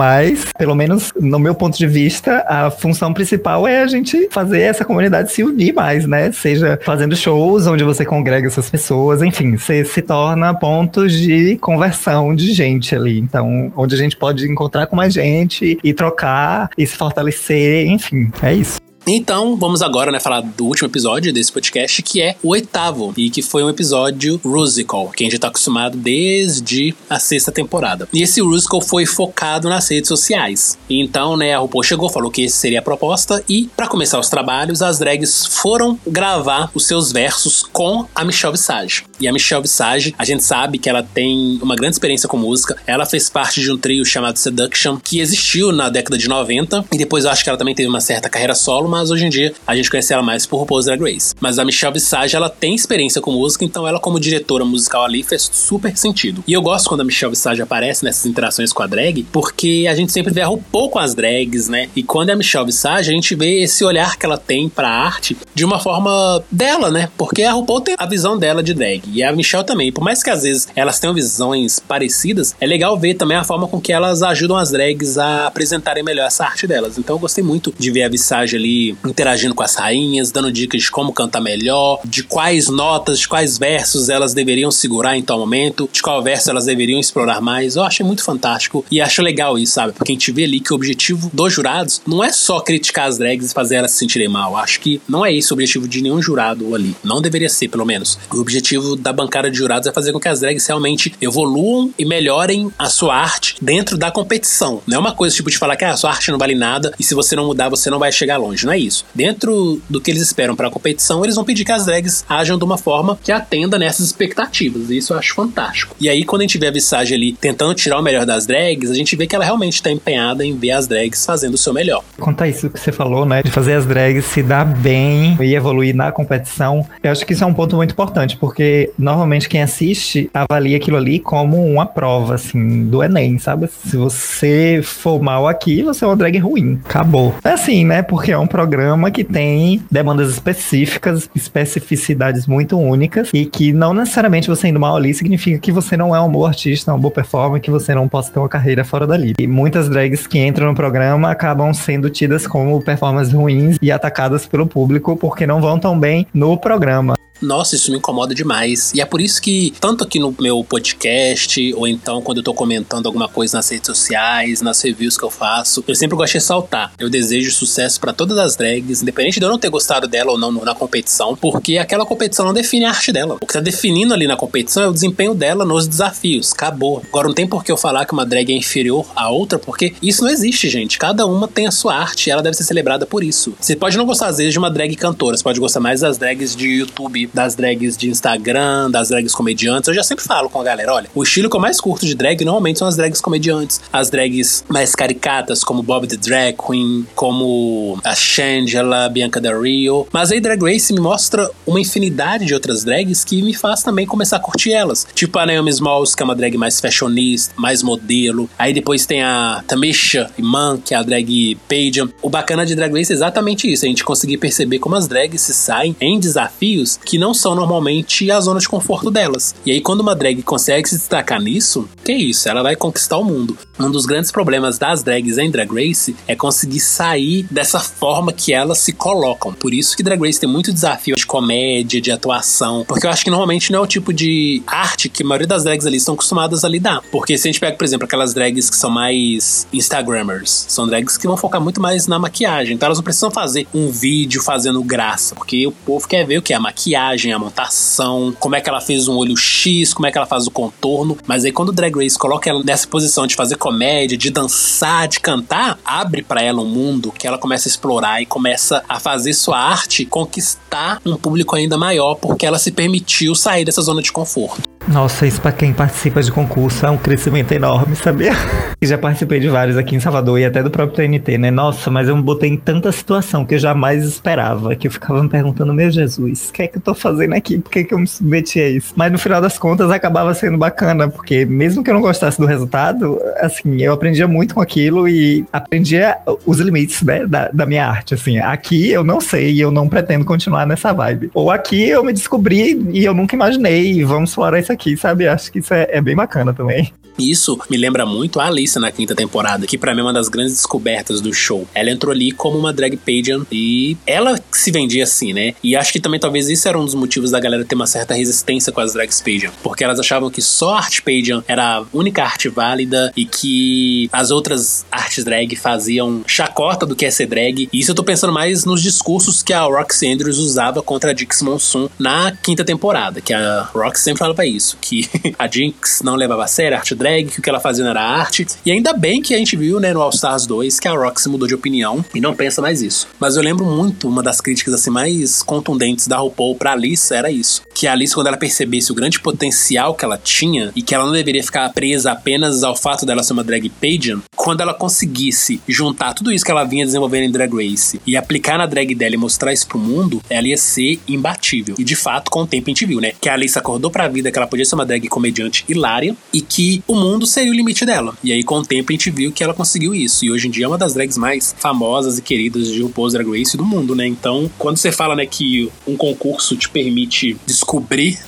pelo 0.58 0.74
menos 0.74 1.12
no 1.18 1.38
meu 1.38 1.54
ponto 1.54 1.76
de 1.76 1.86
vista, 1.86 2.44
a 2.46 2.70
função 2.70 3.12
principal 3.12 3.66
é 3.66 3.82
a 3.82 3.86
gente 3.86 4.28
fazer 4.30 4.60
essa 4.60 4.84
comunidade 4.84 5.32
se 5.32 5.42
unir 5.42 5.72
mais, 5.72 6.06
né? 6.06 6.30
Seja 6.32 6.78
fazendo 6.82 7.16
shows 7.16 7.66
onde 7.66 7.84
você 7.84 8.04
congrega 8.04 8.46
essas 8.46 8.68
pessoas, 8.68 9.22
enfim, 9.22 9.56
você 9.56 9.84
se 9.84 10.02
torna 10.02 10.54
pontos 10.54 11.12
de 11.12 11.56
conversão 11.56 12.34
de 12.34 12.52
gente 12.52 12.94
ali. 12.94 13.18
Então, 13.18 13.72
onde 13.76 13.94
a 13.94 13.98
gente 13.98 14.16
pode 14.16 14.48
encontrar 14.50 14.86
com 14.86 14.96
mais 14.96 15.14
gente 15.14 15.78
e 15.82 15.92
trocar 15.92 16.70
e 16.76 16.86
se 16.86 16.96
fortalecer, 16.96 17.86
enfim, 17.86 18.30
é 18.42 18.54
isso. 18.54 18.81
Então, 19.06 19.56
vamos 19.56 19.82
agora, 19.82 20.12
né, 20.12 20.20
falar 20.20 20.42
do 20.42 20.64
último 20.64 20.88
episódio 20.88 21.32
desse 21.32 21.50
podcast, 21.50 22.02
que 22.02 22.22
é 22.22 22.36
o 22.42 22.50
oitavo, 22.50 23.12
e 23.16 23.30
que 23.30 23.42
foi 23.42 23.64
um 23.64 23.68
episódio 23.68 24.40
Rusical, 24.44 25.08
que 25.08 25.24
a 25.24 25.26
gente 25.26 25.40
tá 25.40 25.48
acostumado 25.48 25.98
desde 25.98 26.94
a 27.10 27.18
sexta 27.18 27.50
temporada. 27.50 28.08
E 28.12 28.22
esse 28.22 28.40
Rusical 28.40 28.80
foi 28.80 29.04
focado 29.04 29.68
nas 29.68 29.90
redes 29.90 30.08
sociais. 30.08 30.78
Então, 30.88 31.36
né, 31.36 31.54
a 31.54 31.58
RuPaul 31.58 31.82
chegou, 31.82 32.08
falou 32.08 32.30
que 32.30 32.42
esse 32.42 32.56
seria 32.56 32.78
a 32.78 32.82
proposta, 32.82 33.42
e 33.48 33.68
para 33.76 33.88
começar 33.88 34.20
os 34.20 34.28
trabalhos, 34.28 34.82
as 34.82 34.98
drags 34.98 35.46
foram 35.46 35.98
gravar 36.06 36.70
os 36.72 36.86
seus 36.86 37.10
versos 37.10 37.64
com 37.72 38.06
a 38.14 38.24
Michelle 38.24 38.52
Visage. 38.52 39.04
E 39.22 39.28
a 39.28 39.32
Michelle 39.32 39.62
Visage, 39.62 40.12
a 40.18 40.24
gente 40.24 40.42
sabe 40.42 40.78
que 40.78 40.88
ela 40.88 41.00
tem 41.00 41.56
uma 41.62 41.76
grande 41.76 41.94
experiência 41.94 42.28
com 42.28 42.36
música, 42.36 42.76
ela 42.84 43.06
fez 43.06 43.30
parte 43.30 43.60
de 43.60 43.70
um 43.70 43.78
trio 43.78 44.04
chamado 44.04 44.36
Seduction, 44.36 44.98
que 44.98 45.20
existiu 45.20 45.70
na 45.70 45.88
década 45.88 46.18
de 46.18 46.28
90, 46.28 46.86
e 46.92 46.98
depois 46.98 47.24
eu 47.24 47.30
acho 47.30 47.44
que 47.44 47.48
ela 47.48 47.56
também 47.56 47.72
teve 47.72 47.88
uma 47.88 48.00
certa 48.00 48.28
carreira 48.28 48.52
solo, 48.56 48.88
mas 48.88 49.12
hoje 49.12 49.24
em 49.24 49.30
dia 49.30 49.54
a 49.64 49.76
gente 49.76 49.88
conhece 49.88 50.12
ela 50.12 50.24
mais 50.24 50.44
por 50.44 50.58
RuPaul's 50.58 50.86
Drag 50.86 51.00
Race. 51.00 51.36
Mas 51.40 51.60
a 51.60 51.64
Michelle 51.64 51.94
Visage, 51.94 52.34
ela 52.34 52.50
tem 52.50 52.74
experiência 52.74 53.20
com 53.20 53.30
música, 53.30 53.64
então 53.64 53.86
ela 53.86 54.00
como 54.00 54.18
diretora 54.18 54.64
musical 54.64 55.04
ali 55.04 55.22
fez 55.22 55.48
super 55.52 55.96
sentido. 55.96 56.42
E 56.44 56.52
eu 56.52 56.60
gosto 56.60 56.88
quando 56.88 57.02
a 57.02 57.04
Michelle 57.04 57.30
Visage 57.30 57.62
aparece 57.62 58.04
nessas 58.04 58.26
interações 58.26 58.72
com 58.72 58.82
a 58.82 58.88
drag, 58.88 59.22
porque 59.30 59.86
a 59.88 59.94
gente 59.94 60.10
sempre 60.10 60.34
vê 60.34 60.40
a 60.40 60.48
RuPaul 60.48 60.90
com 60.90 60.98
as 60.98 61.14
drags, 61.14 61.68
né? 61.68 61.88
E 61.94 62.02
quando 62.02 62.30
é 62.30 62.32
a 62.32 62.36
Michelle 62.36 62.66
Visage, 62.66 63.08
a 63.08 63.14
gente 63.14 63.36
vê 63.36 63.62
esse 63.62 63.84
olhar 63.84 64.16
que 64.16 64.26
ela 64.26 64.36
tem 64.36 64.68
pra 64.68 64.88
arte 64.88 65.36
de 65.54 65.64
uma 65.64 65.78
forma 65.78 66.42
dela, 66.50 66.90
né? 66.90 67.08
Porque 67.16 67.44
a 67.44 67.52
RuPaul 67.52 67.82
tem 67.82 67.94
a 67.96 68.06
visão 68.06 68.36
dela 68.36 68.64
de 68.64 68.74
drag, 68.74 69.11
e 69.12 69.22
a 69.22 69.32
Michelle 69.32 69.64
também. 69.64 69.92
Por 69.92 70.02
mais 70.02 70.22
que 70.22 70.30
às 70.30 70.42
vezes 70.42 70.68
elas 70.74 70.98
tenham 70.98 71.14
visões 71.14 71.78
parecidas, 71.78 72.54
é 72.60 72.66
legal 72.66 72.98
ver 72.98 73.14
também 73.14 73.36
a 73.36 73.44
forma 73.44 73.68
com 73.68 73.80
que 73.80 73.92
elas 73.92 74.22
ajudam 74.22 74.56
as 74.56 74.70
drags 74.70 75.18
a 75.18 75.46
apresentarem 75.46 76.02
melhor 76.02 76.26
essa 76.26 76.44
arte 76.44 76.66
delas. 76.66 76.98
Então 76.98 77.16
eu 77.16 77.20
gostei 77.20 77.44
muito 77.44 77.74
de 77.78 77.90
ver 77.90 78.04
a 78.04 78.08
Visage 78.08 78.56
ali 78.56 78.96
interagindo 79.04 79.54
com 79.54 79.62
as 79.62 79.74
rainhas, 79.74 80.30
dando 80.30 80.50
dicas 80.52 80.82
de 80.82 80.90
como 80.90 81.12
cantar 81.12 81.40
melhor, 81.40 82.00
de 82.04 82.22
quais 82.22 82.68
notas, 82.68 83.18
de 83.18 83.28
quais 83.28 83.58
versos 83.58 84.08
elas 84.08 84.34
deveriam 84.34 84.70
segurar 84.70 85.16
em 85.16 85.22
tal 85.22 85.38
momento, 85.38 85.88
de 85.92 86.02
qual 86.02 86.22
verso 86.22 86.50
elas 86.50 86.66
deveriam 86.66 87.00
explorar 87.00 87.40
mais. 87.40 87.76
Eu 87.76 87.82
achei 87.82 88.04
muito 88.04 88.22
fantástico 88.22 88.84
e 88.90 89.00
acho 89.00 89.22
legal 89.22 89.58
isso, 89.58 89.74
sabe? 89.74 89.92
Porque 89.92 90.12
a 90.12 90.14
gente 90.14 90.32
vê 90.32 90.44
ali 90.44 90.60
que 90.60 90.72
o 90.72 90.76
objetivo 90.76 91.30
dos 91.32 91.52
jurados 91.52 92.00
não 92.06 92.22
é 92.22 92.32
só 92.32 92.60
criticar 92.60 93.08
as 93.08 93.18
drags 93.18 93.50
e 93.50 93.54
fazer 93.54 93.76
elas 93.76 93.92
se 93.92 93.98
sentirem 93.98 94.28
mal. 94.28 94.56
Acho 94.56 94.80
que 94.80 95.00
não 95.08 95.24
é 95.24 95.34
esse 95.34 95.52
o 95.52 95.54
objetivo 95.54 95.88
de 95.88 96.00
nenhum 96.02 96.20
jurado 96.22 96.74
ali. 96.74 96.94
Não 97.02 97.20
deveria 97.20 97.48
ser, 97.48 97.68
pelo 97.68 97.84
menos. 97.84 98.18
O 98.32 98.40
objetivo 98.40 98.96
da 99.02 99.12
bancada 99.12 99.50
de 99.50 99.56
jurados 99.56 99.86
é 99.86 99.92
fazer 99.92 100.12
com 100.12 100.20
que 100.20 100.28
as 100.28 100.40
drags 100.40 100.66
realmente 100.66 101.14
evoluam 101.20 101.92
e 101.98 102.04
melhorem 102.04 102.70
a 102.78 102.88
sua 102.88 103.14
arte 103.14 103.56
dentro 103.60 103.98
da 103.98 104.10
competição. 104.10 104.80
Não 104.86 104.96
é 104.96 105.00
uma 105.00 105.14
coisa 105.14 105.34
tipo 105.34 105.50
de 105.50 105.58
falar 105.58 105.76
que 105.76 105.84
ah, 105.84 105.90
a 105.90 105.96
sua 105.96 106.10
arte 106.10 106.30
não 106.30 106.38
vale 106.38 106.54
nada 106.54 106.92
e 106.98 107.02
se 107.02 107.14
você 107.14 107.36
não 107.36 107.46
mudar 107.46 107.68
você 107.68 107.90
não 107.90 107.98
vai 107.98 108.12
chegar 108.12 108.36
longe. 108.36 108.64
Não 108.64 108.72
é 108.72 108.78
isso. 108.78 109.04
Dentro 109.14 109.80
do 109.88 110.00
que 110.00 110.10
eles 110.10 110.22
esperam 110.22 110.56
para 110.56 110.68
a 110.68 110.70
competição, 110.70 111.24
eles 111.24 111.34
vão 111.34 111.44
pedir 111.44 111.64
que 111.64 111.72
as 111.72 111.86
drags 111.86 112.24
ajam 112.28 112.56
de 112.56 112.64
uma 112.64 112.78
forma 112.78 113.18
que 113.22 113.32
atenda 113.32 113.78
nessas 113.78 114.06
expectativas. 114.06 114.90
E 114.90 114.98
isso 114.98 115.12
eu 115.12 115.18
acho 115.18 115.34
fantástico. 115.34 115.96
E 116.00 116.08
aí, 116.08 116.24
quando 116.24 116.42
a 116.42 116.44
gente 116.44 116.58
vê 116.58 116.68
a 116.68 116.70
Visage 116.70 117.14
ali 117.14 117.32
tentando 117.32 117.74
tirar 117.74 117.98
o 117.98 118.02
melhor 118.02 118.24
das 118.24 118.46
drags, 118.46 118.90
a 118.90 118.94
gente 118.94 119.16
vê 119.16 119.26
que 119.26 119.34
ela 119.34 119.44
realmente 119.44 119.74
está 119.74 119.90
empenhada 119.90 120.44
em 120.44 120.56
ver 120.56 120.72
as 120.72 120.86
drags 120.86 121.24
fazendo 121.24 121.54
o 121.54 121.58
seu 121.58 121.72
melhor. 121.72 122.04
Conta 122.18 122.46
isso 122.46 122.70
que 122.70 122.78
você 122.78 122.92
falou, 122.92 123.24
né? 123.24 123.42
De 123.42 123.50
fazer 123.50 123.74
as 123.74 123.86
drags 123.86 124.24
se 124.26 124.42
dar 124.42 124.64
bem 124.64 125.36
e 125.40 125.54
evoluir 125.54 125.94
na 125.94 126.12
competição. 126.12 126.86
Eu 127.02 127.10
acho 127.10 127.24
que 127.26 127.32
isso 127.32 127.44
é 127.44 127.46
um 127.46 127.54
ponto 127.54 127.76
muito 127.76 127.92
importante, 127.92 128.36
porque 128.36 128.81
normalmente 128.98 129.48
quem 129.48 129.62
assiste 129.62 130.30
avalia 130.32 130.76
aquilo 130.76 130.96
ali 130.96 131.18
como 131.18 131.64
uma 131.64 131.86
prova, 131.86 132.34
assim, 132.34 132.84
do 132.86 133.02
Enem, 133.02 133.38
sabe? 133.38 133.68
Se 133.68 133.96
você 133.96 134.80
for 134.82 135.20
mal 135.22 135.46
aqui, 135.48 135.82
você 135.82 136.04
é 136.04 136.08
uma 136.08 136.16
drag 136.16 136.38
ruim. 136.38 136.80
Acabou. 136.84 137.34
É 137.44 137.50
assim, 137.50 137.84
né? 137.84 138.02
Porque 138.02 138.32
é 138.32 138.38
um 138.38 138.46
programa 138.46 139.10
que 139.10 139.24
tem 139.24 139.82
demandas 139.90 140.30
específicas, 140.30 141.28
especificidades 141.34 142.46
muito 142.46 142.78
únicas 142.78 143.30
e 143.32 143.44
que 143.44 143.72
não 143.72 143.94
necessariamente 143.94 144.48
você 144.48 144.68
indo 144.68 144.80
mal 144.80 144.96
ali 144.96 145.12
significa 145.14 145.58
que 145.58 145.72
você 145.72 145.96
não 145.96 146.14
é 146.14 146.20
um 146.20 146.30
bom 146.30 146.46
artista, 146.46 146.92
um 146.94 146.98
bom 146.98 147.10
performer, 147.10 147.60
que 147.60 147.70
você 147.70 147.94
não 147.94 148.08
possa 148.08 148.32
ter 148.32 148.38
uma 148.38 148.48
carreira 148.48 148.84
fora 148.84 149.06
dali. 149.06 149.34
E 149.38 149.46
muitas 149.46 149.88
drags 149.88 150.26
que 150.26 150.38
entram 150.38 150.68
no 150.68 150.74
programa 150.74 151.30
acabam 151.30 151.72
sendo 151.72 152.10
tidas 152.10 152.46
como 152.46 152.82
performances 152.82 153.32
ruins 153.32 153.76
e 153.80 153.90
atacadas 153.90 154.46
pelo 154.46 154.66
público 154.66 155.16
porque 155.16 155.46
não 155.46 155.60
vão 155.60 155.78
tão 155.78 155.98
bem 155.98 156.26
no 156.32 156.56
programa. 156.56 157.14
Nossa, 157.42 157.74
isso 157.74 157.90
me 157.90 157.98
incomoda 157.98 158.34
demais. 158.34 158.92
E 158.94 159.00
é 159.00 159.04
por 159.04 159.20
isso 159.20 159.42
que, 159.42 159.72
tanto 159.80 160.04
aqui 160.04 160.18
no 160.18 160.34
meu 160.40 160.64
podcast, 160.64 161.74
ou 161.74 161.88
então 161.88 162.22
quando 162.22 162.38
eu 162.38 162.44
tô 162.44 162.54
comentando 162.54 163.06
alguma 163.06 163.28
coisa 163.28 163.56
nas 163.56 163.68
redes 163.68 163.86
sociais, 163.86 164.62
nas 164.62 164.80
reviews 164.80 165.16
que 165.16 165.24
eu 165.24 165.30
faço, 165.30 165.82
eu 165.86 165.94
sempre 165.94 166.16
gosto 166.16 166.32
de 166.32 166.38
ressaltar. 166.38 166.92
Eu 166.98 167.10
desejo 167.10 167.50
sucesso 167.50 168.00
para 168.00 168.12
todas 168.12 168.38
as 168.38 168.56
drags, 168.56 169.02
independente 169.02 169.40
de 169.40 169.44
eu 169.44 169.50
não 169.50 169.58
ter 169.58 169.68
gostado 169.68 170.06
dela 170.06 170.32
ou 170.32 170.38
não 170.38 170.52
na 170.52 170.74
competição, 170.74 171.36
porque 171.36 171.78
aquela 171.78 172.06
competição 172.06 172.46
não 172.46 172.52
define 172.52 172.84
a 172.84 172.90
arte 172.90 173.12
dela. 173.12 173.36
O 173.40 173.46
que 173.46 173.52
tá 173.52 173.60
definindo 173.60 174.14
ali 174.14 174.26
na 174.26 174.36
competição 174.36 174.84
é 174.84 174.88
o 174.88 174.92
desempenho 174.92 175.34
dela 175.34 175.64
nos 175.64 175.88
desafios. 175.88 176.52
Acabou. 176.52 177.02
Agora 177.08 177.26
não 177.26 177.34
tem 177.34 177.46
por 177.46 177.64
que 177.64 177.72
eu 177.72 177.76
falar 177.76 178.04
que 178.04 178.12
uma 178.12 178.24
drag 178.24 178.52
é 178.52 178.56
inferior 178.56 179.04
à 179.16 179.30
outra, 179.30 179.58
porque 179.58 179.94
isso 180.00 180.22
não 180.22 180.30
existe, 180.30 180.68
gente. 180.68 180.98
Cada 180.98 181.26
uma 181.26 181.48
tem 181.48 181.66
a 181.66 181.70
sua 181.70 181.96
arte 181.96 182.28
e 182.28 182.30
ela 182.30 182.42
deve 182.42 182.56
ser 182.56 182.64
celebrada 182.64 183.04
por 183.04 183.24
isso. 183.24 183.54
Você 183.60 183.74
pode 183.74 183.96
não 183.96 184.06
gostar, 184.06 184.28
às 184.28 184.38
vezes, 184.38 184.52
de 184.52 184.58
uma 184.58 184.70
drag 184.70 184.94
cantora, 184.94 185.36
você 185.36 185.42
pode 185.42 185.58
gostar 185.58 185.80
mais 185.80 186.00
das 186.00 186.18
drags 186.18 186.54
de 186.54 186.68
YouTube, 186.68 187.26
das 187.32 187.54
drags 187.54 187.96
de 187.96 188.08
Instagram, 188.08 188.90
das 188.90 189.08
drags 189.08 189.34
comediantes. 189.34 189.88
Eu 189.88 189.94
já 189.94 190.02
sempre 190.02 190.24
falo 190.24 190.48
com 190.48 190.60
a 190.60 190.64
galera: 190.64 190.92
olha, 190.92 191.08
o 191.14 191.22
estilo 191.22 191.48
que 191.48 191.56
eu 191.56 191.60
mais 191.60 191.80
curto 191.80 192.06
de 192.06 192.14
drag 192.14 192.44
normalmente 192.44 192.78
são 192.78 192.88
as 192.88 192.96
drags 192.96 193.20
comediantes. 193.20 193.80
As 193.92 194.10
drags 194.10 194.64
mais 194.68 194.94
caricatas, 194.94 195.64
como 195.64 195.82
Bob 195.82 196.06
the 196.06 196.16
Drag 196.16 196.56
Queen, 196.56 197.06
como 197.14 197.98
a 198.04 198.14
Shangela, 198.14 199.08
Bianca 199.08 199.40
Del 199.40 199.60
Rio. 199.62 200.06
Mas 200.12 200.30
aí 200.30 200.40
Drag 200.40 200.62
Race 200.62 200.92
me 200.92 201.00
mostra 201.00 201.50
uma 201.66 201.80
infinidade 201.80 202.44
de 202.46 202.54
outras 202.54 202.84
drags 202.84 203.24
que 203.24 203.42
me 203.42 203.54
faz 203.54 203.82
também 203.82 204.06
começar 204.06 204.36
a 204.36 204.40
curtir 204.40 204.72
elas. 204.72 205.06
Tipo 205.14 205.38
a 205.38 205.46
Naomi 205.46 205.70
Smalls, 205.70 206.14
que 206.14 206.22
é 206.22 206.24
uma 206.24 206.34
drag 206.34 206.56
mais 206.56 206.80
fashionista, 206.80 207.54
mais 207.56 207.82
modelo. 207.82 208.48
Aí 208.58 208.72
depois 208.72 209.06
tem 209.06 209.22
a 209.22 209.62
Tamisha 209.66 210.30
Iman, 210.38 210.78
que 210.84 210.94
é 210.94 210.96
a 210.96 211.02
drag 211.02 211.56
Paige. 211.68 212.08
O 212.20 212.30
bacana 212.30 212.66
de 212.66 212.74
Drag 212.74 212.92
Race 212.92 213.12
é 213.12 213.14
exatamente 213.14 213.70
isso: 213.70 213.84
a 213.84 213.88
gente 213.88 214.04
conseguir 214.04 214.38
perceber 214.38 214.78
como 214.78 214.96
as 214.96 215.06
drags 215.06 215.40
se 215.40 215.54
saem 215.54 215.96
em 216.00 216.18
desafios 216.18 216.98
que 217.04 217.18
não 217.22 217.32
são 217.32 217.54
normalmente 217.54 218.28
a 218.32 218.40
zona 218.40 218.58
de 218.58 218.68
conforto 218.68 219.08
delas. 219.08 219.54
E 219.64 219.70
aí, 219.70 219.80
quando 219.80 220.00
uma 220.00 220.14
drag 220.14 220.42
consegue 220.42 220.88
se 220.88 220.96
destacar 220.96 221.40
nisso, 221.40 221.88
que 222.04 222.10
é 222.10 222.16
isso, 222.16 222.48
ela 222.48 222.64
vai 222.64 222.74
conquistar 222.74 223.16
o 223.16 223.24
mundo. 223.24 223.56
Um 223.78 223.90
dos 223.90 224.06
grandes 224.06 224.30
problemas 224.30 224.76
das 224.76 225.02
drags 225.02 225.38
em 225.38 225.50
Drag 225.50 225.70
Race 225.72 226.14
é 226.26 226.34
conseguir 226.34 226.80
sair 226.80 227.46
dessa 227.50 227.80
forma 227.80 228.32
que 228.32 228.52
elas 228.52 228.78
se 228.78 228.92
colocam. 228.92 229.52
Por 229.52 229.72
isso 229.72 229.96
que 229.96 230.02
Drag 230.02 230.20
Race 230.20 230.38
tem 230.38 230.48
muito 230.48 230.72
desafio 230.72 231.14
de 231.16 231.24
comédia, 231.24 232.00
de 232.00 232.10
atuação, 232.10 232.84
porque 232.86 233.06
eu 233.06 233.10
acho 233.10 233.24
que 233.24 233.30
normalmente 233.30 233.70
não 233.70 233.80
é 233.80 233.82
o 233.82 233.86
tipo 233.86 234.12
de 234.12 234.62
arte 234.66 235.08
que 235.08 235.22
a 235.22 235.26
maioria 235.26 235.46
das 235.46 235.64
drags 235.64 235.86
ali 235.86 235.96
estão 235.96 236.14
acostumadas 236.14 236.64
a 236.64 236.68
lidar. 236.68 237.02
Porque 237.10 237.38
se 237.38 237.48
a 237.48 237.52
gente 237.52 237.60
pega, 237.60 237.76
por 237.76 237.84
exemplo, 237.84 238.04
aquelas 238.04 238.34
drags 238.34 238.68
que 238.68 238.76
são 238.76 238.90
mais 238.90 239.66
Instagrammers, 239.72 240.66
são 240.68 240.86
drags 240.86 241.16
que 241.16 241.26
vão 241.26 241.36
focar 241.36 241.60
muito 241.60 241.80
mais 241.80 242.06
na 242.06 242.18
maquiagem. 242.18 242.74
Então 242.74 242.86
elas 242.86 242.98
não 242.98 243.04
precisam 243.04 243.30
fazer 243.30 243.66
um 243.72 243.90
vídeo 243.90 244.42
fazendo 244.42 244.82
graça, 244.82 245.34
porque 245.34 245.66
o 245.66 245.72
povo 245.72 246.06
quer 246.06 246.26
ver 246.26 246.38
o 246.38 246.42
que? 246.42 246.52
A 246.52 246.60
maquiagem, 246.60 247.11
a 247.12 247.38
montação, 247.38 248.34
como 248.38 248.56
é 248.56 248.60
que 248.60 248.68
ela 248.68 248.80
fez 248.80 249.08
um 249.08 249.16
olho 249.16 249.36
X, 249.36 249.92
como 249.92 250.06
é 250.06 250.12
que 250.12 250.18
ela 250.18 250.26
faz 250.26 250.46
o 250.46 250.50
contorno. 250.50 251.16
Mas 251.26 251.44
aí 251.44 251.52
quando 251.52 251.70
o 251.70 251.72
Drag 251.72 251.94
Race 251.94 252.18
coloca 252.18 252.48
ela 252.48 252.62
nessa 252.64 252.86
posição 252.86 253.26
de 253.26 253.34
fazer 253.34 253.56
comédia, 253.56 254.16
de 254.16 254.30
dançar, 254.30 255.08
de 255.08 255.20
cantar, 255.20 255.78
abre 255.84 256.22
para 256.22 256.42
ela 256.42 256.62
um 256.62 256.68
mundo 256.68 257.12
que 257.12 257.26
ela 257.26 257.38
começa 257.38 257.68
a 257.68 257.70
explorar 257.70 258.22
e 258.22 258.26
começa 258.26 258.82
a 258.88 258.98
fazer 258.98 259.34
sua 259.34 259.58
arte 259.58 260.04
conquistar 260.04 261.00
um 261.04 261.16
público 261.16 261.56
ainda 261.56 261.76
maior 261.76 262.14
porque 262.14 262.46
ela 262.46 262.58
se 262.58 262.70
permitiu 262.70 263.34
sair 263.34 263.64
dessa 263.64 263.82
zona 263.82 264.02
de 264.02 264.12
conforto. 264.12 264.71
Nossa, 264.92 265.26
isso 265.26 265.40
pra 265.40 265.50
quem 265.52 265.72
participa 265.72 266.22
de 266.22 266.30
concurso 266.30 266.84
é 266.84 266.90
um 266.90 266.98
crescimento 266.98 267.50
enorme, 267.52 267.96
sabia? 267.96 268.32
já 268.82 268.98
participei 268.98 269.40
de 269.40 269.48
vários 269.48 269.78
aqui 269.78 269.96
em 269.96 270.00
Salvador 270.00 270.38
e 270.38 270.44
até 270.44 270.62
do 270.62 270.70
próprio 270.70 270.96
TNT, 270.96 271.38
né? 271.38 271.50
Nossa, 271.50 271.90
mas 271.90 272.08
eu 272.08 272.16
me 272.16 272.22
botei 272.22 272.50
em 272.50 272.58
tanta 272.58 272.92
situação 272.92 273.42
que 273.42 273.54
eu 273.54 273.58
jamais 273.58 274.04
esperava, 274.04 274.76
que 274.76 274.86
eu 274.86 274.90
ficava 274.90 275.22
me 275.22 275.30
perguntando, 275.30 275.72
meu 275.72 275.90
Jesus, 275.90 276.50
o 276.50 276.52
que 276.52 276.62
é 276.62 276.66
que 276.66 276.76
eu 276.76 276.82
tô 276.82 276.94
fazendo 276.94 277.32
aqui? 277.32 277.58
Por 277.58 277.70
que, 277.70 277.84
que 277.84 277.94
eu 277.94 277.98
me 277.98 278.06
submeti 278.06 278.60
a 278.60 278.68
isso? 278.68 278.92
Mas 278.94 279.10
no 279.10 279.18
final 279.18 279.40
das 279.40 279.56
contas 279.56 279.90
acabava 279.90 280.34
sendo 280.34 280.58
bacana, 280.58 281.08
porque 281.08 281.46
mesmo 281.46 281.82
que 281.82 281.88
eu 281.88 281.94
não 281.94 282.02
gostasse 282.02 282.38
do 282.38 282.46
resultado, 282.46 283.18
assim, 283.38 283.80
eu 283.80 283.94
aprendia 283.94 284.28
muito 284.28 284.54
com 284.54 284.60
aquilo 284.60 285.08
e 285.08 285.46
aprendia 285.50 286.18
os 286.44 286.58
limites, 286.58 287.00
né, 287.02 287.24
da, 287.26 287.48
da 287.48 287.64
minha 287.64 287.86
arte, 287.86 288.12
assim. 288.12 288.38
Aqui 288.38 288.90
eu 288.90 289.02
não 289.02 289.22
sei 289.22 289.52
e 289.52 289.60
eu 289.60 289.70
não 289.70 289.88
pretendo 289.88 290.24
continuar 290.26 290.66
nessa 290.66 290.92
vibe. 290.92 291.30
Ou 291.32 291.50
aqui 291.50 291.88
eu 291.88 292.04
me 292.04 292.12
descobri 292.12 292.86
e 292.92 293.04
eu 293.04 293.14
nunca 293.14 293.34
imaginei, 293.34 294.04
vamos 294.04 294.30
explorar 294.30 294.58
isso 294.58 294.70
aqui 294.72 294.81
aqui, 294.82 294.96
sabe? 294.96 295.28
Acho 295.28 295.52
que 295.52 295.60
isso 295.60 295.72
é, 295.72 295.86
é 295.90 296.00
bem 296.00 296.16
bacana 296.16 296.52
também. 296.52 296.92
Isso 297.18 297.58
me 297.68 297.76
lembra 297.76 298.06
muito 298.06 298.40
a 298.40 298.46
Alice 298.46 298.78
na 298.78 298.90
quinta 298.90 299.14
temporada, 299.14 299.66
que 299.66 299.76
para 299.76 299.94
mim 299.94 300.00
é 300.00 300.04
uma 300.04 300.12
das 300.12 300.28
grandes 300.28 300.54
descobertas 300.54 301.20
do 301.20 301.32
show. 301.32 301.66
Ela 301.74 301.90
entrou 301.90 302.12
ali 302.12 302.32
como 302.32 302.58
uma 302.58 302.72
drag 302.72 302.96
pageant 302.96 303.46
e 303.50 303.96
ela 304.06 304.40
se 304.50 304.70
vendia 304.70 305.04
assim, 305.04 305.32
né? 305.32 305.54
E 305.62 305.76
acho 305.76 305.92
que 305.92 306.00
também 306.00 306.18
talvez 306.18 306.48
isso 306.48 306.68
era 306.68 306.78
um 306.78 306.84
dos 306.84 306.94
motivos 306.94 307.30
da 307.30 307.40
galera 307.40 307.64
ter 307.64 307.74
uma 307.74 307.86
certa 307.86 308.14
resistência 308.14 308.72
com 308.72 308.80
as 308.80 308.92
drags 308.92 309.20
pageant, 309.20 309.52
porque 309.62 309.84
elas 309.84 310.00
achavam 310.00 310.30
que 310.30 310.40
só 310.40 310.74
a 310.74 310.78
arte 310.78 311.02
pageant 311.02 311.44
era 311.46 311.78
a 311.78 311.84
única 311.92 312.22
arte 312.22 312.48
válida 312.48 313.12
e 313.16 313.24
que 313.24 314.08
as 314.12 314.30
outras 314.30 314.86
artes 314.90 315.24
drag 315.24 315.54
faziam 315.56 316.22
chacota 316.26 316.86
do 316.86 316.96
que 316.96 317.04
é 317.04 317.10
ser 317.10 317.26
drag. 317.26 317.68
E 317.72 317.80
isso 317.80 317.90
eu 317.90 317.94
tô 317.94 318.02
pensando 318.02 318.32
mais 318.32 318.64
nos 318.64 318.82
discursos 318.82 319.42
que 319.42 319.52
a 319.52 319.62
Roxy 319.62 320.10
Andrews 320.10 320.38
usava 320.38 320.82
contra 320.82 321.10
a 321.10 321.14
Dix 321.14 321.42
Monsoon 321.42 321.88
na 321.98 322.32
quinta 322.32 322.64
temporada, 322.64 323.20
que 323.20 323.34
a 323.34 323.68
Roxy 323.72 324.02
sempre 324.02 324.18
falava 324.20 324.46
isso, 324.46 324.71
que 324.80 325.08
a 325.38 325.46
Jinx 325.48 326.02
não 326.02 326.14
levava 326.14 326.44
a 326.44 326.46
sério 326.46 326.76
a 326.76 326.80
arte 326.80 326.94
drag, 326.94 327.26
que 327.26 327.38
o 327.38 327.42
que 327.42 327.48
ela 327.48 327.60
fazia 327.60 327.84
era 327.84 328.02
arte. 328.02 328.46
E 328.64 328.70
ainda 328.70 328.92
bem 328.92 329.20
que 329.20 329.34
a 329.34 329.38
gente 329.38 329.56
viu, 329.56 329.80
né, 329.80 329.92
no 329.92 330.00
All 330.00 330.10
Stars 330.10 330.46
2, 330.46 330.78
que 330.78 330.88
a 330.88 330.92
Roxy 330.92 331.28
mudou 331.28 331.48
de 331.48 331.54
opinião 331.54 332.04
e 332.14 332.20
não 332.20 332.34
pensa 332.34 332.62
mais 332.62 332.82
isso. 332.82 333.08
Mas 333.18 333.36
eu 333.36 333.42
lembro 333.42 333.64
muito, 333.64 334.08
uma 334.08 334.22
das 334.22 334.40
críticas 334.40 334.74
assim 334.74 334.90
mais 334.90 335.42
contundentes 335.42 336.06
da 336.06 336.18
RuPaul 336.18 336.56
pra 336.56 336.72
Alice 336.72 337.12
era 337.12 337.30
isso. 337.30 337.62
Que 337.82 337.88
a 337.88 337.94
Alice, 337.94 338.14
quando 338.14 338.28
ela 338.28 338.36
percebesse 338.36 338.92
o 338.92 338.94
grande 338.94 339.18
potencial 339.18 339.92
que 339.96 340.04
ela 340.04 340.16
tinha 340.16 340.70
e 340.76 340.82
que 340.82 340.94
ela 340.94 341.04
não 341.04 341.12
deveria 341.12 341.42
ficar 341.42 341.68
presa 341.70 342.12
apenas 342.12 342.62
ao 342.62 342.76
fato 342.76 343.04
dela 343.04 343.24
ser 343.24 343.32
uma 343.32 343.42
drag 343.42 343.68
pageant, 343.68 344.22
quando 344.36 344.60
ela 344.60 344.72
conseguisse 344.72 345.60
juntar 345.66 346.14
tudo 346.14 346.30
isso 346.30 346.44
que 346.44 346.52
ela 346.52 346.62
vinha 346.62 346.84
desenvolvendo 346.84 347.24
em 347.24 347.32
Drag 347.32 347.52
Race 347.52 348.00
e 348.06 348.16
aplicar 348.16 348.56
na 348.56 348.66
drag 348.66 348.94
dela 348.94 349.16
e 349.16 349.18
mostrar 349.18 349.52
isso 349.52 349.66
pro 349.66 349.80
mundo, 349.80 350.22
ela 350.30 350.46
ia 350.46 350.56
ser 350.56 351.00
imbatível. 351.08 351.74
E 351.76 351.82
de 351.82 351.96
fato, 351.96 352.30
com 352.30 352.42
o 352.42 352.46
tempo 352.46 352.68
a 352.68 352.70
gente 352.70 352.86
viu, 352.86 353.00
né? 353.00 353.14
Que 353.20 353.28
a 353.28 353.34
Alice 353.34 353.58
acordou 353.58 353.90
pra 353.90 354.06
vida 354.06 354.30
que 354.30 354.38
ela 354.38 354.46
podia 354.46 354.64
ser 354.64 354.76
uma 354.76 354.86
drag 354.86 355.08
comediante 355.08 355.64
hilária 355.68 356.16
e 356.32 356.40
que 356.40 356.84
o 356.86 356.94
mundo 356.94 357.26
seria 357.26 357.50
o 357.50 357.54
limite 357.54 357.84
dela. 357.84 358.16
E 358.22 358.30
aí, 358.30 358.44
com 358.44 358.58
o 358.58 358.64
tempo, 358.64 358.92
a 358.92 358.94
gente 358.94 359.10
viu 359.10 359.32
que 359.32 359.42
ela 359.42 359.54
conseguiu 359.54 359.92
isso. 359.92 360.24
E 360.24 360.30
hoje 360.30 360.46
em 360.46 360.52
dia 360.52 360.66
é 360.66 360.68
uma 360.68 360.78
das 360.78 360.94
drags 360.94 361.18
mais 361.18 361.52
famosas 361.58 362.16
e 362.16 362.22
queridas 362.22 362.68
de 362.68 362.80
RuPaul's 362.80 363.12
Drag 363.12 363.28
Race 363.28 363.56
do 363.56 363.64
mundo, 363.64 363.96
né? 363.96 364.06
Então, 364.06 364.48
quando 364.56 364.76
você 364.76 364.92
fala, 364.92 365.16
né, 365.16 365.26
que 365.26 365.68
um 365.84 365.96
concurso 365.96 366.56
te 366.56 366.68
permite 366.68 367.36
descobrir 367.44 367.71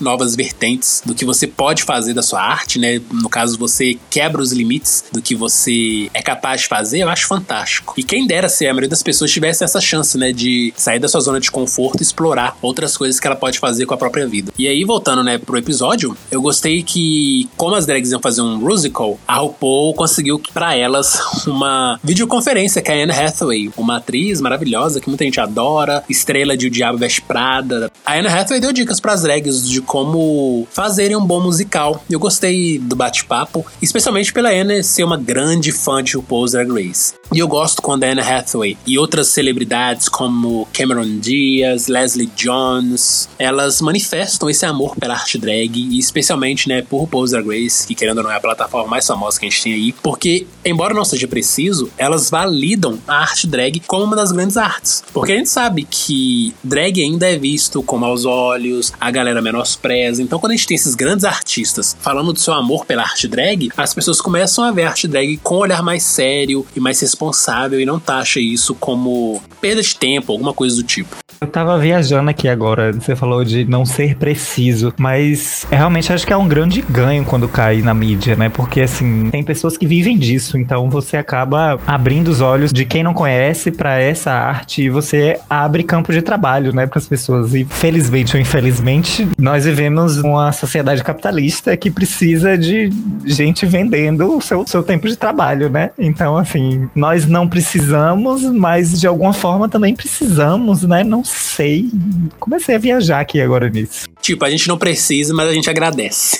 novas 0.00 0.36
vertentes 0.36 1.02
do 1.04 1.14
que 1.14 1.24
você 1.24 1.46
pode 1.46 1.82
fazer 1.82 2.14
da 2.14 2.22
sua 2.22 2.40
arte, 2.40 2.78
né? 2.78 3.00
No 3.12 3.28
caso, 3.28 3.58
você 3.58 3.98
quebra 4.10 4.40
os 4.40 4.52
limites 4.52 5.04
do 5.12 5.20
que 5.20 5.34
você 5.34 6.08
é 6.14 6.22
capaz 6.22 6.62
de 6.62 6.68
fazer, 6.68 7.00
eu 7.00 7.08
acho 7.08 7.26
fantástico. 7.26 7.94
E 7.96 8.02
quem 8.02 8.26
dera 8.26 8.48
se 8.48 8.66
a 8.66 8.72
maioria 8.72 8.88
das 8.88 9.02
pessoas 9.02 9.30
tivesse 9.30 9.64
essa 9.64 9.80
chance, 9.80 10.16
né, 10.16 10.32
de 10.32 10.72
sair 10.76 10.98
da 10.98 11.08
sua 11.08 11.20
zona 11.20 11.40
de 11.40 11.50
conforto 11.50 12.00
e 12.00 12.02
explorar 12.02 12.56
outras 12.62 12.96
coisas 12.96 13.18
que 13.18 13.26
ela 13.26 13.36
pode 13.36 13.58
fazer 13.58 13.86
com 13.86 13.94
a 13.94 13.96
própria 13.96 14.26
vida. 14.26 14.52
E 14.58 14.68
aí, 14.68 14.84
voltando, 14.84 15.22
né, 15.22 15.38
pro 15.38 15.56
episódio, 15.56 16.16
eu 16.30 16.40
gostei 16.40 16.82
que, 16.82 17.48
como 17.56 17.74
as 17.74 17.86
drags 17.86 18.10
iam 18.10 18.20
fazer 18.20 18.42
um 18.42 18.58
musical, 18.58 19.18
a 19.26 19.36
RuPaul 19.36 19.94
conseguiu 19.94 20.40
para 20.52 20.74
elas 20.74 21.18
uma 21.46 21.98
videoconferência 22.02 22.82
com 22.82 22.92
a 22.92 22.94
Anne 22.94 23.12
Hathaway, 23.12 23.70
uma 23.76 23.96
atriz 23.96 24.40
maravilhosa 24.40 25.00
que 25.00 25.08
muita 25.08 25.24
gente 25.24 25.40
adora, 25.40 26.04
estrela 26.08 26.56
de 26.56 26.66
O 26.66 26.70
Diabo 26.70 26.98
Veste 26.98 27.22
Prada. 27.22 27.90
A 28.04 28.14
Anne 28.14 28.28
Hathaway 28.28 28.60
deu 28.60 28.72
dicas 28.72 29.00
para 29.00 29.12
as 29.24 29.34
drags 29.34 29.68
de 29.68 29.80
como 29.80 30.66
fazerem 30.70 31.16
um 31.16 31.24
bom 31.24 31.40
musical. 31.40 32.04
Eu 32.10 32.18
gostei 32.18 32.78
do 32.78 32.94
bate-papo, 32.94 33.64
especialmente 33.80 34.32
pela 34.32 34.50
Anne 34.50 34.82
ser 34.82 35.04
uma 35.04 35.16
grande 35.16 35.72
fã 35.72 36.02
de 36.02 36.16
RuPaul's 36.16 36.52
Drag 36.52 36.70
Race. 36.70 37.14
E 37.32 37.38
eu 37.38 37.48
gosto 37.48 37.80
quando 37.80 38.04
a 38.04 38.08
Anne 38.08 38.20
Hathaway 38.20 38.76
e 38.86 38.98
outras 38.98 39.28
celebridades 39.28 40.08
como 40.08 40.68
Cameron 40.72 41.18
Diaz, 41.18 41.88
Leslie 41.88 42.30
Jones, 42.36 43.28
elas 43.38 43.80
manifestam 43.80 44.48
esse 44.50 44.66
amor 44.66 44.94
pela 44.96 45.14
arte 45.14 45.38
drag 45.38 45.76
e 45.76 45.98
especialmente, 45.98 46.68
né, 46.68 46.82
por 46.82 47.00
RuPaul's 47.00 47.30
Drag 47.30 47.46
Race, 47.46 47.86
que 47.86 47.94
querendo 47.94 48.18
ou 48.18 48.24
não 48.24 48.30
é 48.30 48.36
a 48.36 48.40
plataforma 48.40 48.88
mais 48.88 49.06
famosa 49.06 49.40
que 49.40 49.46
a 49.46 49.48
gente 49.48 49.62
tem 49.62 49.72
aí, 49.72 49.92
porque 50.02 50.46
embora 50.64 50.94
não 50.94 51.04
seja 51.04 51.26
preciso, 51.26 51.90
elas 51.96 52.30
validam 52.30 52.98
a 53.08 53.16
arte 53.16 53.46
drag 53.46 53.80
como 53.86 54.04
uma 54.04 54.16
das 54.16 54.32
grandes 54.32 54.56
artes. 54.56 55.02
Porque 55.12 55.32
a 55.32 55.36
gente 55.36 55.48
sabe 55.48 55.86
que 55.88 56.54
drag 56.62 57.00
ainda 57.00 57.28
é 57.28 57.38
visto 57.38 57.82
como 57.82 58.04
aos 58.04 58.24
olhos, 58.24 58.92
a 59.00 59.10
galera 59.14 59.40
menospreza. 59.40 60.22
Então, 60.22 60.38
quando 60.38 60.52
a 60.52 60.56
gente 60.56 60.66
tem 60.66 60.74
esses 60.74 60.94
grandes 60.94 61.24
artistas 61.24 61.96
falando 62.00 62.32
do 62.32 62.38
seu 62.38 62.52
amor 62.52 62.84
pela 62.84 63.02
arte 63.02 63.26
drag, 63.26 63.70
as 63.76 63.94
pessoas 63.94 64.20
começam 64.20 64.64
a 64.64 64.72
ver 64.72 64.82
a 64.82 64.88
arte 64.88 65.08
drag 65.08 65.38
com 65.38 65.54
um 65.54 65.58
olhar 65.58 65.82
mais 65.82 66.02
sério 66.02 66.66
e 66.76 66.80
mais 66.80 67.00
responsável 67.00 67.80
e 67.80 67.86
não 67.86 67.98
taxa 67.98 68.40
isso 68.40 68.74
como 68.74 69.42
perda 69.60 69.80
de 69.80 69.96
tempo, 69.96 70.32
alguma 70.32 70.52
coisa 70.52 70.76
do 70.76 70.82
tipo. 70.82 71.16
Eu 71.40 71.48
tava 71.48 71.78
viajando 71.78 72.30
aqui 72.30 72.48
agora, 72.48 72.92
você 72.92 73.14
falou 73.14 73.44
de 73.44 73.64
não 73.64 73.84
ser 73.84 74.16
preciso, 74.16 74.94
mas 74.96 75.66
realmente 75.70 76.12
acho 76.12 76.26
que 76.26 76.32
é 76.32 76.36
um 76.36 76.48
grande 76.48 76.80
ganho 76.80 77.24
quando 77.24 77.46
cai 77.48 77.82
na 77.82 77.92
mídia, 77.92 78.34
né? 78.34 78.48
Porque 78.48 78.80
assim, 78.80 79.28
tem 79.30 79.42
pessoas 79.42 79.76
que 79.76 79.86
vivem 79.86 80.16
disso, 80.16 80.56
então 80.56 80.88
você 80.88 81.16
acaba 81.16 81.78
abrindo 81.86 82.28
os 82.28 82.40
olhos 82.40 82.72
de 82.72 82.84
quem 82.84 83.02
não 83.02 83.12
conhece 83.12 83.70
para 83.70 83.98
essa 84.00 84.32
arte 84.32 84.82
e 84.82 84.90
você 84.90 85.38
abre 85.50 85.82
campo 85.82 86.12
de 86.12 86.22
trabalho, 86.22 86.74
né, 86.74 86.86
para 86.86 86.98
as 86.98 87.06
pessoas. 87.06 87.54
E 87.54 87.64
felizmente 87.64 88.36
ou 88.36 88.40
infelizmente, 88.40 89.03
nós 89.38 89.64
vivemos 89.64 90.18
uma 90.18 90.52
sociedade 90.52 91.02
capitalista 91.02 91.76
que 91.76 91.90
precisa 91.90 92.56
de 92.56 92.90
gente 93.24 93.66
vendendo 93.66 94.36
o 94.36 94.40
seu, 94.40 94.66
seu 94.66 94.82
tempo 94.82 95.08
de 95.08 95.16
trabalho, 95.16 95.68
né? 95.68 95.90
Então, 95.98 96.36
assim, 96.36 96.88
nós 96.94 97.26
não 97.26 97.48
precisamos, 97.48 98.42
mas 98.42 99.00
de 99.00 99.06
alguma 99.06 99.32
forma 99.32 99.68
também 99.68 99.94
precisamos, 99.94 100.82
né? 100.82 101.02
Não 101.04 101.24
sei. 101.24 101.90
Comecei 102.38 102.74
a 102.74 102.78
viajar 102.78 103.20
aqui 103.20 103.40
agora 103.40 103.68
nisso. 103.68 104.08
Tipo, 104.20 104.44
a 104.44 104.50
gente 104.50 104.68
não 104.68 104.78
precisa, 104.78 105.34
mas 105.34 105.48
a 105.48 105.52
gente 105.52 105.68
agradece. 105.68 106.38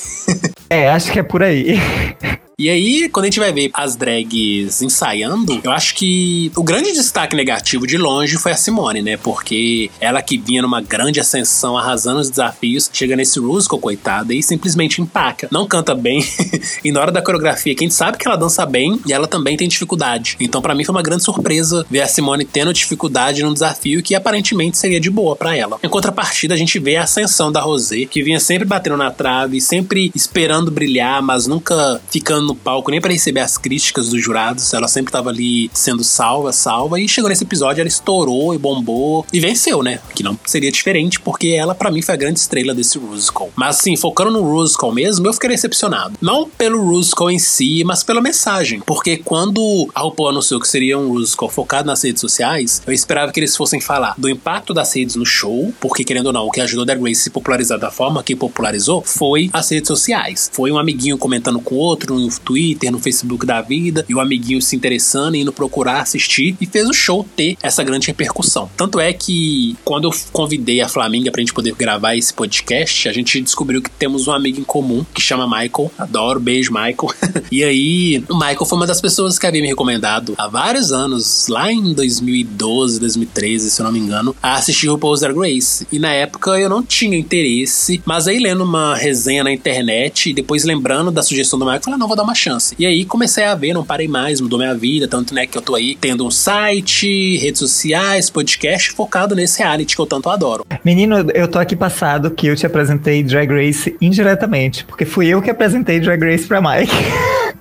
é, 0.68 0.88
acho 0.88 1.12
que 1.12 1.18
é 1.18 1.22
por 1.22 1.42
aí. 1.42 1.78
E 2.56 2.70
aí, 2.70 3.08
quando 3.08 3.24
a 3.24 3.26
gente 3.26 3.40
vai 3.40 3.52
ver 3.52 3.70
as 3.74 3.96
drags 3.96 4.80
ensaiando, 4.80 5.60
eu 5.64 5.72
acho 5.72 5.92
que 5.96 6.52
o 6.54 6.62
grande 6.62 6.92
destaque 6.92 7.34
negativo 7.34 7.84
de 7.84 7.98
longe 7.98 8.36
foi 8.36 8.52
a 8.52 8.56
Simone, 8.56 9.02
né? 9.02 9.16
Porque 9.16 9.90
ela 10.00 10.22
que 10.22 10.38
vinha 10.38 10.62
numa 10.62 10.80
grande 10.80 11.18
ascensão, 11.18 11.76
arrasando 11.76 12.20
os 12.20 12.30
desafios, 12.30 12.88
chega 12.92 13.16
nesse 13.16 13.40
musical, 13.40 13.80
coitada, 13.80 14.32
e 14.32 14.40
simplesmente 14.40 15.02
empaca. 15.02 15.48
Não 15.50 15.66
canta 15.66 15.96
bem. 15.96 16.24
e 16.84 16.92
na 16.92 17.00
hora 17.00 17.10
da 17.10 17.20
coreografia, 17.20 17.74
quem 17.74 17.90
sabe 17.90 18.18
que 18.18 18.28
ela 18.28 18.36
dança 18.36 18.64
bem 18.64 19.00
e 19.04 19.12
ela 19.12 19.26
também 19.26 19.56
tem 19.56 19.66
dificuldade. 19.66 20.36
Então, 20.38 20.62
para 20.62 20.76
mim, 20.76 20.84
foi 20.84 20.94
uma 20.94 21.02
grande 21.02 21.24
surpresa 21.24 21.84
ver 21.90 22.02
a 22.02 22.06
Simone 22.06 22.44
tendo 22.44 22.72
dificuldade 22.72 23.42
num 23.42 23.52
desafio 23.52 24.00
que 24.00 24.14
aparentemente 24.14 24.78
seria 24.78 25.00
de 25.00 25.10
boa 25.10 25.34
para 25.34 25.56
ela. 25.56 25.80
Em 25.82 25.88
contrapartida, 25.88 26.54
a 26.54 26.58
gente 26.58 26.78
vê 26.78 26.96
a 26.96 27.02
ascensão 27.02 27.50
da 27.50 27.60
Rosé, 27.60 28.04
que 28.04 28.22
vinha 28.22 28.38
sempre 28.38 28.64
batendo 28.64 28.96
na 28.96 29.10
trave, 29.10 29.60
sempre 29.60 30.12
esperando 30.14 30.70
brilhar, 30.70 31.20
mas 31.20 31.48
nunca 31.48 32.00
ficando 32.08 32.43
no 32.46 32.54
palco 32.54 32.90
nem 32.90 33.00
para 33.00 33.12
receber 33.12 33.40
as 33.40 33.58
críticas 33.58 34.08
dos 34.08 34.22
jurados. 34.22 34.72
Ela 34.72 34.88
sempre 34.88 35.12
tava 35.12 35.30
ali 35.30 35.70
sendo 35.72 36.04
salva, 36.04 36.52
salva. 36.52 37.00
E 37.00 37.08
chegou 37.08 37.28
nesse 37.28 37.44
episódio, 37.44 37.80
ela 37.80 37.88
estourou 37.88 38.54
e 38.54 38.58
bombou 38.58 39.26
e 39.32 39.40
venceu, 39.40 39.82
né? 39.82 40.00
Que 40.14 40.22
não 40.22 40.38
seria 40.44 40.70
diferente, 40.70 41.20
porque 41.20 41.48
ela, 41.48 41.74
para 41.74 41.90
mim, 41.90 42.02
foi 42.02 42.14
a 42.14 42.18
grande 42.18 42.38
estrela 42.38 42.74
desse 42.74 42.98
musical. 42.98 43.50
Mas, 43.56 43.78
assim, 43.78 43.96
focando 43.96 44.30
no 44.30 44.42
musical 44.42 44.92
mesmo, 44.92 45.26
eu 45.26 45.32
fiquei 45.32 45.50
decepcionado. 45.50 46.16
Não 46.20 46.48
pelo 46.48 46.84
musical 46.84 47.30
em 47.30 47.38
si, 47.38 47.82
mas 47.84 48.02
pela 48.02 48.20
mensagem. 48.20 48.80
Porque 48.80 49.18
quando 49.18 49.88
a 49.94 50.00
RuPaul 50.00 50.30
anunciou 50.30 50.60
que 50.60 50.68
seria 50.68 50.98
um 50.98 51.08
musical 51.08 51.48
focado 51.48 51.86
nas 51.86 52.02
redes 52.02 52.20
sociais, 52.20 52.82
eu 52.86 52.92
esperava 52.92 53.32
que 53.32 53.40
eles 53.40 53.56
fossem 53.56 53.80
falar 53.80 54.14
do 54.18 54.28
impacto 54.28 54.74
das 54.74 54.94
redes 54.94 55.16
no 55.16 55.26
show, 55.26 55.72
porque, 55.80 56.04
querendo 56.04 56.26
ou 56.26 56.32
não, 56.32 56.46
o 56.46 56.50
que 56.50 56.60
ajudou 56.60 56.84
a 56.90 56.94
Grace 56.94 57.20
a 57.20 57.24
se 57.24 57.30
popularizar 57.30 57.78
da 57.78 57.90
forma 57.90 58.22
que 58.22 58.36
popularizou 58.36 59.02
foi 59.02 59.50
as 59.52 59.68
redes 59.70 59.88
sociais. 59.88 60.50
Foi 60.52 60.70
um 60.70 60.78
amiguinho 60.78 61.18
comentando 61.18 61.60
com 61.60 61.74
outro, 61.74 62.14
um 62.14 62.28
Twitter, 62.38 62.90
no 62.90 62.98
Facebook 62.98 63.46
da 63.46 63.60
vida, 63.60 64.04
e 64.08 64.14
o 64.14 64.20
amiguinho 64.20 64.60
se 64.60 64.76
interessando 64.76 65.36
indo 65.36 65.52
procurar 65.52 66.00
assistir, 66.00 66.56
e 66.60 66.66
fez 66.66 66.88
o 66.88 66.92
show 66.92 67.26
ter 67.36 67.56
essa 67.62 67.82
grande 67.82 68.06
repercussão. 68.06 68.70
Tanto 68.76 69.00
é 69.00 69.12
que 69.12 69.76
quando 69.84 70.04
eu 70.04 70.14
convidei 70.32 70.80
a 70.80 70.88
Flaminga 70.88 71.30
pra 71.30 71.40
gente 71.40 71.54
poder 71.54 71.74
gravar 71.74 72.16
esse 72.16 72.32
podcast, 72.32 73.08
a 73.08 73.12
gente 73.12 73.40
descobriu 73.40 73.82
que 73.82 73.90
temos 73.90 74.26
um 74.26 74.32
amigo 74.32 74.60
em 74.60 74.64
comum 74.64 75.04
que 75.14 75.20
chama 75.20 75.46
Michael. 75.46 75.90
Adoro, 75.98 76.40
beijo, 76.40 76.72
Michael. 76.72 77.14
e 77.50 77.62
aí, 77.62 78.24
o 78.28 78.34
Michael 78.34 78.64
foi 78.64 78.78
uma 78.78 78.86
das 78.86 79.00
pessoas 79.00 79.38
que 79.38 79.46
havia 79.46 79.62
me 79.62 79.68
recomendado 79.68 80.34
há 80.36 80.48
vários 80.48 80.92
anos, 80.92 81.48
lá 81.48 81.72
em 81.72 81.92
2012, 81.92 83.00
2013, 83.00 83.70
se 83.70 83.80
eu 83.80 83.84
não 83.84 83.92
me 83.92 83.98
engano, 83.98 84.34
a 84.42 84.54
assistir 84.54 84.88
o 84.88 84.96
Drag 84.96 85.34
Grace. 85.34 85.86
E 85.90 85.98
na 85.98 86.12
época 86.12 86.58
eu 86.58 86.68
não 86.68 86.82
tinha 86.82 87.16
interesse, 87.16 88.02
mas 88.04 88.26
aí 88.26 88.38
lendo 88.38 88.64
uma 88.64 88.94
resenha 88.94 89.44
na 89.44 89.52
internet 89.52 90.30
e 90.30 90.34
depois 90.34 90.64
lembrando 90.64 91.10
da 91.10 91.22
sugestão 91.22 91.58
do 91.58 91.64
Michael, 91.64 91.78
eu 91.78 91.84
falei, 91.84 91.96
ah, 91.96 91.98
não, 91.98 92.08
vou 92.08 92.16
dar 92.16 92.23
uma 92.24 92.34
chance. 92.34 92.74
E 92.78 92.86
aí 92.86 93.04
comecei 93.04 93.44
a 93.44 93.54
ver, 93.54 93.72
não 93.72 93.84
parei 93.84 94.08
mais, 94.08 94.40
mudou 94.40 94.58
minha 94.58 94.74
vida, 94.74 95.06
tanto 95.06 95.34
né 95.34 95.46
que 95.46 95.56
eu 95.56 95.62
tô 95.62 95.74
aí 95.74 95.94
tendo 95.94 96.26
um 96.26 96.30
site, 96.30 97.36
redes 97.38 97.58
sociais, 97.58 98.30
podcast 98.30 98.92
focado 98.92 99.34
nesse 99.34 99.60
reality 99.60 99.94
que 99.94 100.00
eu 100.00 100.06
tanto 100.06 100.28
adoro. 100.28 100.66
Menino, 100.84 101.30
eu 101.34 101.46
tô 101.48 101.58
aqui 101.58 101.76
passado 101.76 102.30
que 102.30 102.46
eu 102.46 102.56
te 102.56 102.66
apresentei 102.66 103.22
Drag 103.22 103.48
Race 103.48 103.96
indiretamente, 104.00 104.84
porque 104.84 105.04
fui 105.04 105.28
eu 105.28 105.40
que 105.40 105.50
apresentei 105.50 106.00
Drag 106.00 106.22
Race 106.22 106.46
pra 106.46 106.60
Mike. 106.60 106.92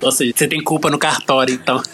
Ou 0.00 0.12
seja, 0.12 0.32
você 0.34 0.48
tem 0.48 0.62
culpa 0.62 0.90
no 0.90 0.98
cartório, 0.98 1.54
então. 1.54 1.80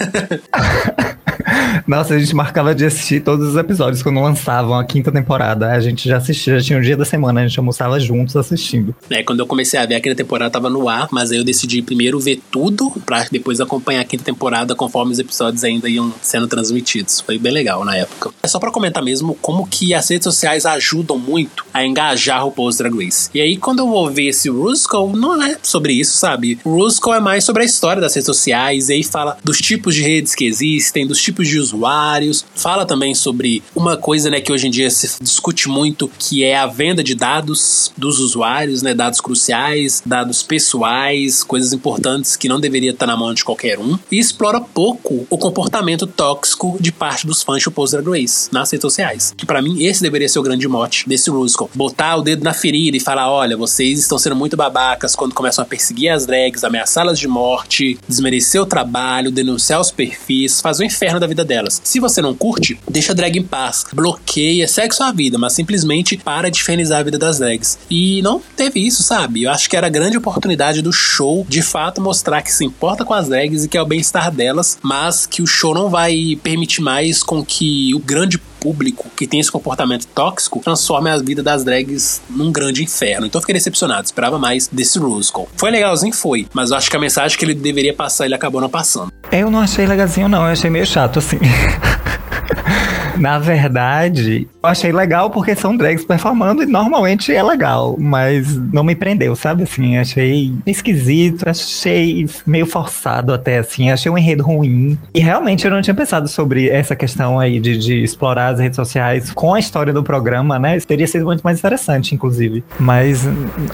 Nossa, 1.86 2.14
a 2.14 2.18
gente 2.18 2.34
marcava 2.34 2.74
de 2.74 2.84
assistir 2.84 3.20
todos 3.20 3.48
os 3.48 3.56
episódios 3.56 4.02
quando 4.02 4.20
lançavam 4.20 4.78
a 4.78 4.84
quinta 4.84 5.10
temporada. 5.10 5.70
A 5.70 5.80
gente 5.80 6.08
já 6.08 6.16
assistia, 6.16 6.58
já 6.58 6.64
tinha 6.64 6.78
um 6.78 6.82
dia 6.82 6.96
da 6.96 7.04
semana, 7.04 7.40
a 7.40 7.46
gente 7.46 7.58
almoçava 7.58 7.98
juntos 7.98 8.36
assistindo. 8.36 8.94
É, 9.08 9.22
quando 9.22 9.40
eu 9.40 9.46
comecei 9.46 9.78
a 9.78 9.86
ver 9.86 9.94
a 9.94 10.00
quinta 10.00 10.14
temporada 10.14 10.50
tava 10.50 10.70
no 10.70 10.88
ar, 10.88 11.08
mas 11.10 11.30
aí 11.30 11.38
eu 11.38 11.44
decidi 11.44 11.82
primeiro 11.82 12.18
ver 12.18 12.40
tudo 12.50 12.90
pra 13.04 13.26
depois 13.30 13.60
acompanhar 13.60 14.00
a 14.00 14.04
quinta 14.04 14.24
temporada 14.24 14.74
conforme 14.74 15.12
os 15.12 15.18
episódios 15.18 15.64
ainda 15.64 15.88
iam 15.88 16.12
sendo 16.20 16.46
transmitidos. 16.46 17.20
Foi 17.20 17.38
bem 17.38 17.52
legal 17.52 17.84
na 17.84 17.96
época. 17.96 18.30
É 18.42 18.48
só 18.48 18.58
para 18.58 18.70
comentar 18.70 19.02
mesmo 19.02 19.34
como 19.40 19.66
que 19.66 19.94
as 19.94 20.08
redes 20.08 20.24
sociais 20.24 20.66
ajudam 20.66 21.18
muito 21.18 21.64
a 21.72 21.84
engajar 21.84 22.46
o 22.46 22.52
Post 22.52 22.82
Drag 22.82 23.04
Race. 23.04 23.30
E 23.34 23.40
aí 23.40 23.56
quando 23.56 23.80
eu 23.80 23.88
vou 23.88 24.10
ver 24.10 24.28
esse 24.28 24.48
Ruskell, 24.48 25.12
não 25.14 25.42
é 25.42 25.56
sobre 25.62 25.92
isso, 25.92 26.16
sabe? 26.16 26.58
O 26.64 26.70
Ruskell 26.70 27.14
é 27.14 27.20
mais 27.20 27.44
sobre 27.44 27.62
a 27.62 27.66
história 27.66 28.00
das 28.00 28.14
redes 28.14 28.26
sociais, 28.26 28.88
e 28.88 28.94
aí 28.94 29.04
fala 29.04 29.36
dos 29.42 29.58
tipos 29.58 29.94
de 29.94 30.02
redes 30.02 30.34
que 30.34 30.44
existem, 30.44 31.06
dos 31.06 31.20
tipos 31.20 31.48
de 31.48 31.49
usuários, 31.58 32.44
fala 32.54 32.84
também 32.86 33.14
sobre 33.14 33.62
uma 33.74 33.96
coisa, 33.96 34.30
né, 34.30 34.40
que 34.40 34.52
hoje 34.52 34.66
em 34.66 34.70
dia 34.70 34.90
se 34.90 35.22
discute 35.22 35.68
muito, 35.68 36.10
que 36.18 36.44
é 36.44 36.56
a 36.56 36.66
venda 36.66 37.02
de 37.02 37.14
dados 37.14 37.92
dos 37.96 38.18
usuários, 38.18 38.82
né, 38.82 38.94
dados 38.94 39.20
cruciais, 39.20 40.02
dados 40.04 40.42
pessoais, 40.42 41.42
coisas 41.42 41.72
importantes 41.72 42.36
que 42.36 42.48
não 42.48 42.60
deveria 42.60 42.90
estar 42.90 43.06
na 43.06 43.16
mão 43.16 43.32
de 43.34 43.44
qualquer 43.44 43.78
um, 43.78 43.98
e 44.10 44.18
explora 44.18 44.60
pouco 44.60 45.26
o 45.28 45.38
comportamento 45.38 46.06
tóxico 46.06 46.76
de 46.80 46.92
parte 46.92 47.26
dos 47.26 47.42
fãs 47.42 47.62
de 47.62 47.70
Post 47.70 47.96
Drag 47.96 48.20
Race 48.20 48.48
nas 48.52 48.70
redes 48.70 48.82
sociais. 48.82 49.34
Que 49.36 49.46
para 49.46 49.62
mim 49.62 49.84
esse 49.84 50.02
deveria 50.02 50.28
ser 50.28 50.38
o 50.38 50.42
grande 50.42 50.66
mote 50.68 51.08
desse 51.08 51.30
Ruskell. 51.30 51.70
Botar 51.74 52.16
o 52.16 52.22
dedo 52.22 52.44
na 52.44 52.52
ferida 52.52 52.96
e 52.96 53.00
falar, 53.00 53.30
olha, 53.30 53.56
vocês 53.56 53.98
estão 53.98 54.18
sendo 54.18 54.36
muito 54.36 54.56
babacas 54.56 55.14
quando 55.14 55.34
começam 55.34 55.62
a 55.62 55.66
perseguir 55.66 56.10
as 56.10 56.26
drags, 56.26 56.64
ameaçá-las 56.64 57.18
de 57.18 57.28
morte, 57.28 57.98
desmerecer 58.08 58.60
o 58.60 58.66
trabalho, 58.66 59.30
denunciar 59.30 59.80
os 59.80 59.90
perfis, 59.90 60.60
fazer 60.60 60.84
o 60.84 60.86
inferno 60.86 61.20
da 61.20 61.26
vida 61.26 61.39
delas. 61.44 61.80
Se 61.84 62.00
você 62.00 62.20
não 62.20 62.34
curte, 62.34 62.78
deixa 62.90 63.12
a 63.12 63.14
drag 63.14 63.38
em 63.38 63.42
paz, 63.42 63.84
bloqueia, 63.92 64.66
segue 64.68 64.94
sua 64.94 65.12
vida, 65.12 65.38
mas 65.38 65.52
simplesmente 65.52 66.16
para 66.16 66.50
de 66.50 66.60
infernizar 66.60 67.00
a 67.00 67.02
vida 67.02 67.18
das 67.18 67.38
drags. 67.38 67.78
E 67.90 68.22
não 68.22 68.40
teve 68.56 68.80
isso, 68.80 69.02
sabe? 69.02 69.42
Eu 69.44 69.50
acho 69.50 69.68
que 69.68 69.76
era 69.76 69.86
a 69.86 69.90
grande 69.90 70.16
oportunidade 70.16 70.82
do 70.82 70.92
show 70.92 71.46
de 71.48 71.62
fato 71.62 72.00
mostrar 72.00 72.42
que 72.42 72.52
se 72.52 72.64
importa 72.64 73.04
com 73.04 73.14
as 73.14 73.28
drags 73.28 73.64
e 73.64 73.68
que 73.68 73.78
é 73.78 73.82
o 73.82 73.86
bem-estar 73.86 74.30
delas, 74.30 74.78
mas 74.82 75.26
que 75.26 75.42
o 75.42 75.46
show 75.46 75.74
não 75.74 75.88
vai 75.88 76.38
permitir 76.42 76.80
mais 76.80 77.22
com 77.22 77.44
que 77.44 77.94
o 77.94 77.98
grande 77.98 78.38
público 78.60 79.08
que 79.16 79.26
tem 79.26 79.40
esse 79.40 79.50
comportamento 79.50 80.06
tóxico 80.06 80.60
transforme 80.60 81.10
a 81.10 81.18
vida 81.18 81.42
das 81.42 81.64
drags 81.64 82.20
num 82.28 82.52
grande 82.52 82.82
inferno. 82.82 83.26
Então 83.26 83.38
eu 83.38 83.42
fiquei 83.42 83.54
decepcionado, 83.54 84.04
esperava 84.04 84.38
mais 84.38 84.68
desse 84.68 84.98
Ruskell. 84.98 85.48
Foi 85.56 85.70
legalzinho, 85.70 86.12
foi, 86.12 86.46
mas 86.52 86.70
eu 86.70 86.76
acho 86.76 86.90
que 86.90 86.96
a 86.96 87.00
mensagem 87.00 87.38
que 87.38 87.44
ele 87.44 87.54
deveria 87.54 87.94
passar 87.94 88.26
ele 88.26 88.34
acabou 88.34 88.60
não 88.60 88.68
passando. 88.68 89.12
Eu 89.32 89.50
não 89.50 89.60
achei 89.60 89.86
legalzinho, 89.86 90.28
não, 90.28 90.42
eu 90.42 90.52
achei 90.52 90.70
meio 90.70 90.86
chato 90.86 91.18
assim. 91.18 91.38
Na 93.18 93.38
verdade, 93.38 94.48
eu 94.62 94.68
achei 94.68 94.92
legal 94.92 95.30
porque 95.30 95.54
são 95.54 95.76
drags 95.76 96.04
performando 96.04 96.62
e 96.62 96.66
normalmente 96.66 97.32
é 97.32 97.42
legal, 97.42 97.96
mas 97.98 98.56
não 98.72 98.84
me 98.84 98.94
prendeu, 98.94 99.34
sabe? 99.34 99.62
Assim, 99.62 99.96
achei 99.96 100.52
esquisito, 100.66 101.48
achei 101.48 102.28
meio 102.46 102.66
forçado 102.66 103.32
até, 103.32 103.58
assim, 103.58 103.90
achei 103.90 104.10
um 104.10 104.18
enredo 104.18 104.42
ruim. 104.42 104.98
E 105.14 105.20
realmente 105.20 105.64
eu 105.64 105.70
não 105.70 105.82
tinha 105.82 105.94
pensado 105.94 106.28
sobre 106.28 106.68
essa 106.68 106.94
questão 106.94 107.38
aí 107.38 107.60
de, 107.60 107.76
de 107.78 108.02
explorar 108.02 108.48
as 108.54 108.60
redes 108.60 108.76
sociais 108.76 109.30
com 109.32 109.54
a 109.54 109.58
história 109.58 109.92
do 109.92 110.02
programa, 110.02 110.58
né? 110.58 110.76
Isso 110.76 110.86
teria 110.86 111.06
sido 111.06 111.24
muito 111.24 111.42
mais 111.42 111.58
interessante, 111.58 112.14
inclusive. 112.14 112.62
Mas 112.78 113.22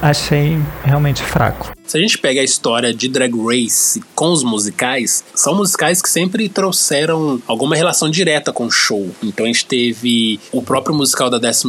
achei 0.01 0.59
realmente 0.84 1.22
fraco. 1.22 1.72
Se 1.87 1.97
a 1.97 2.01
gente 2.01 2.18
pega 2.18 2.41
a 2.41 2.45
história 2.45 2.93
de 2.93 3.09
Drag 3.09 3.32
Race 3.32 4.03
com 4.14 4.32
os 4.32 4.43
musicais, 4.43 5.22
são 5.34 5.55
musicais 5.55 6.03
que 6.03 6.09
sempre 6.09 6.49
trouxeram 6.49 7.41
alguma 7.47 7.76
relação 7.76 8.11
direta 8.11 8.53
com 8.53 8.66
o 8.66 8.70
show. 8.70 9.09
Então 9.28 9.44
a 9.44 9.48
gente 9.48 9.66
teve 9.66 10.40
o 10.52 10.62
próprio 10.62 10.94
musical 10.94 11.30
da 11.30 11.38
12 11.38 11.64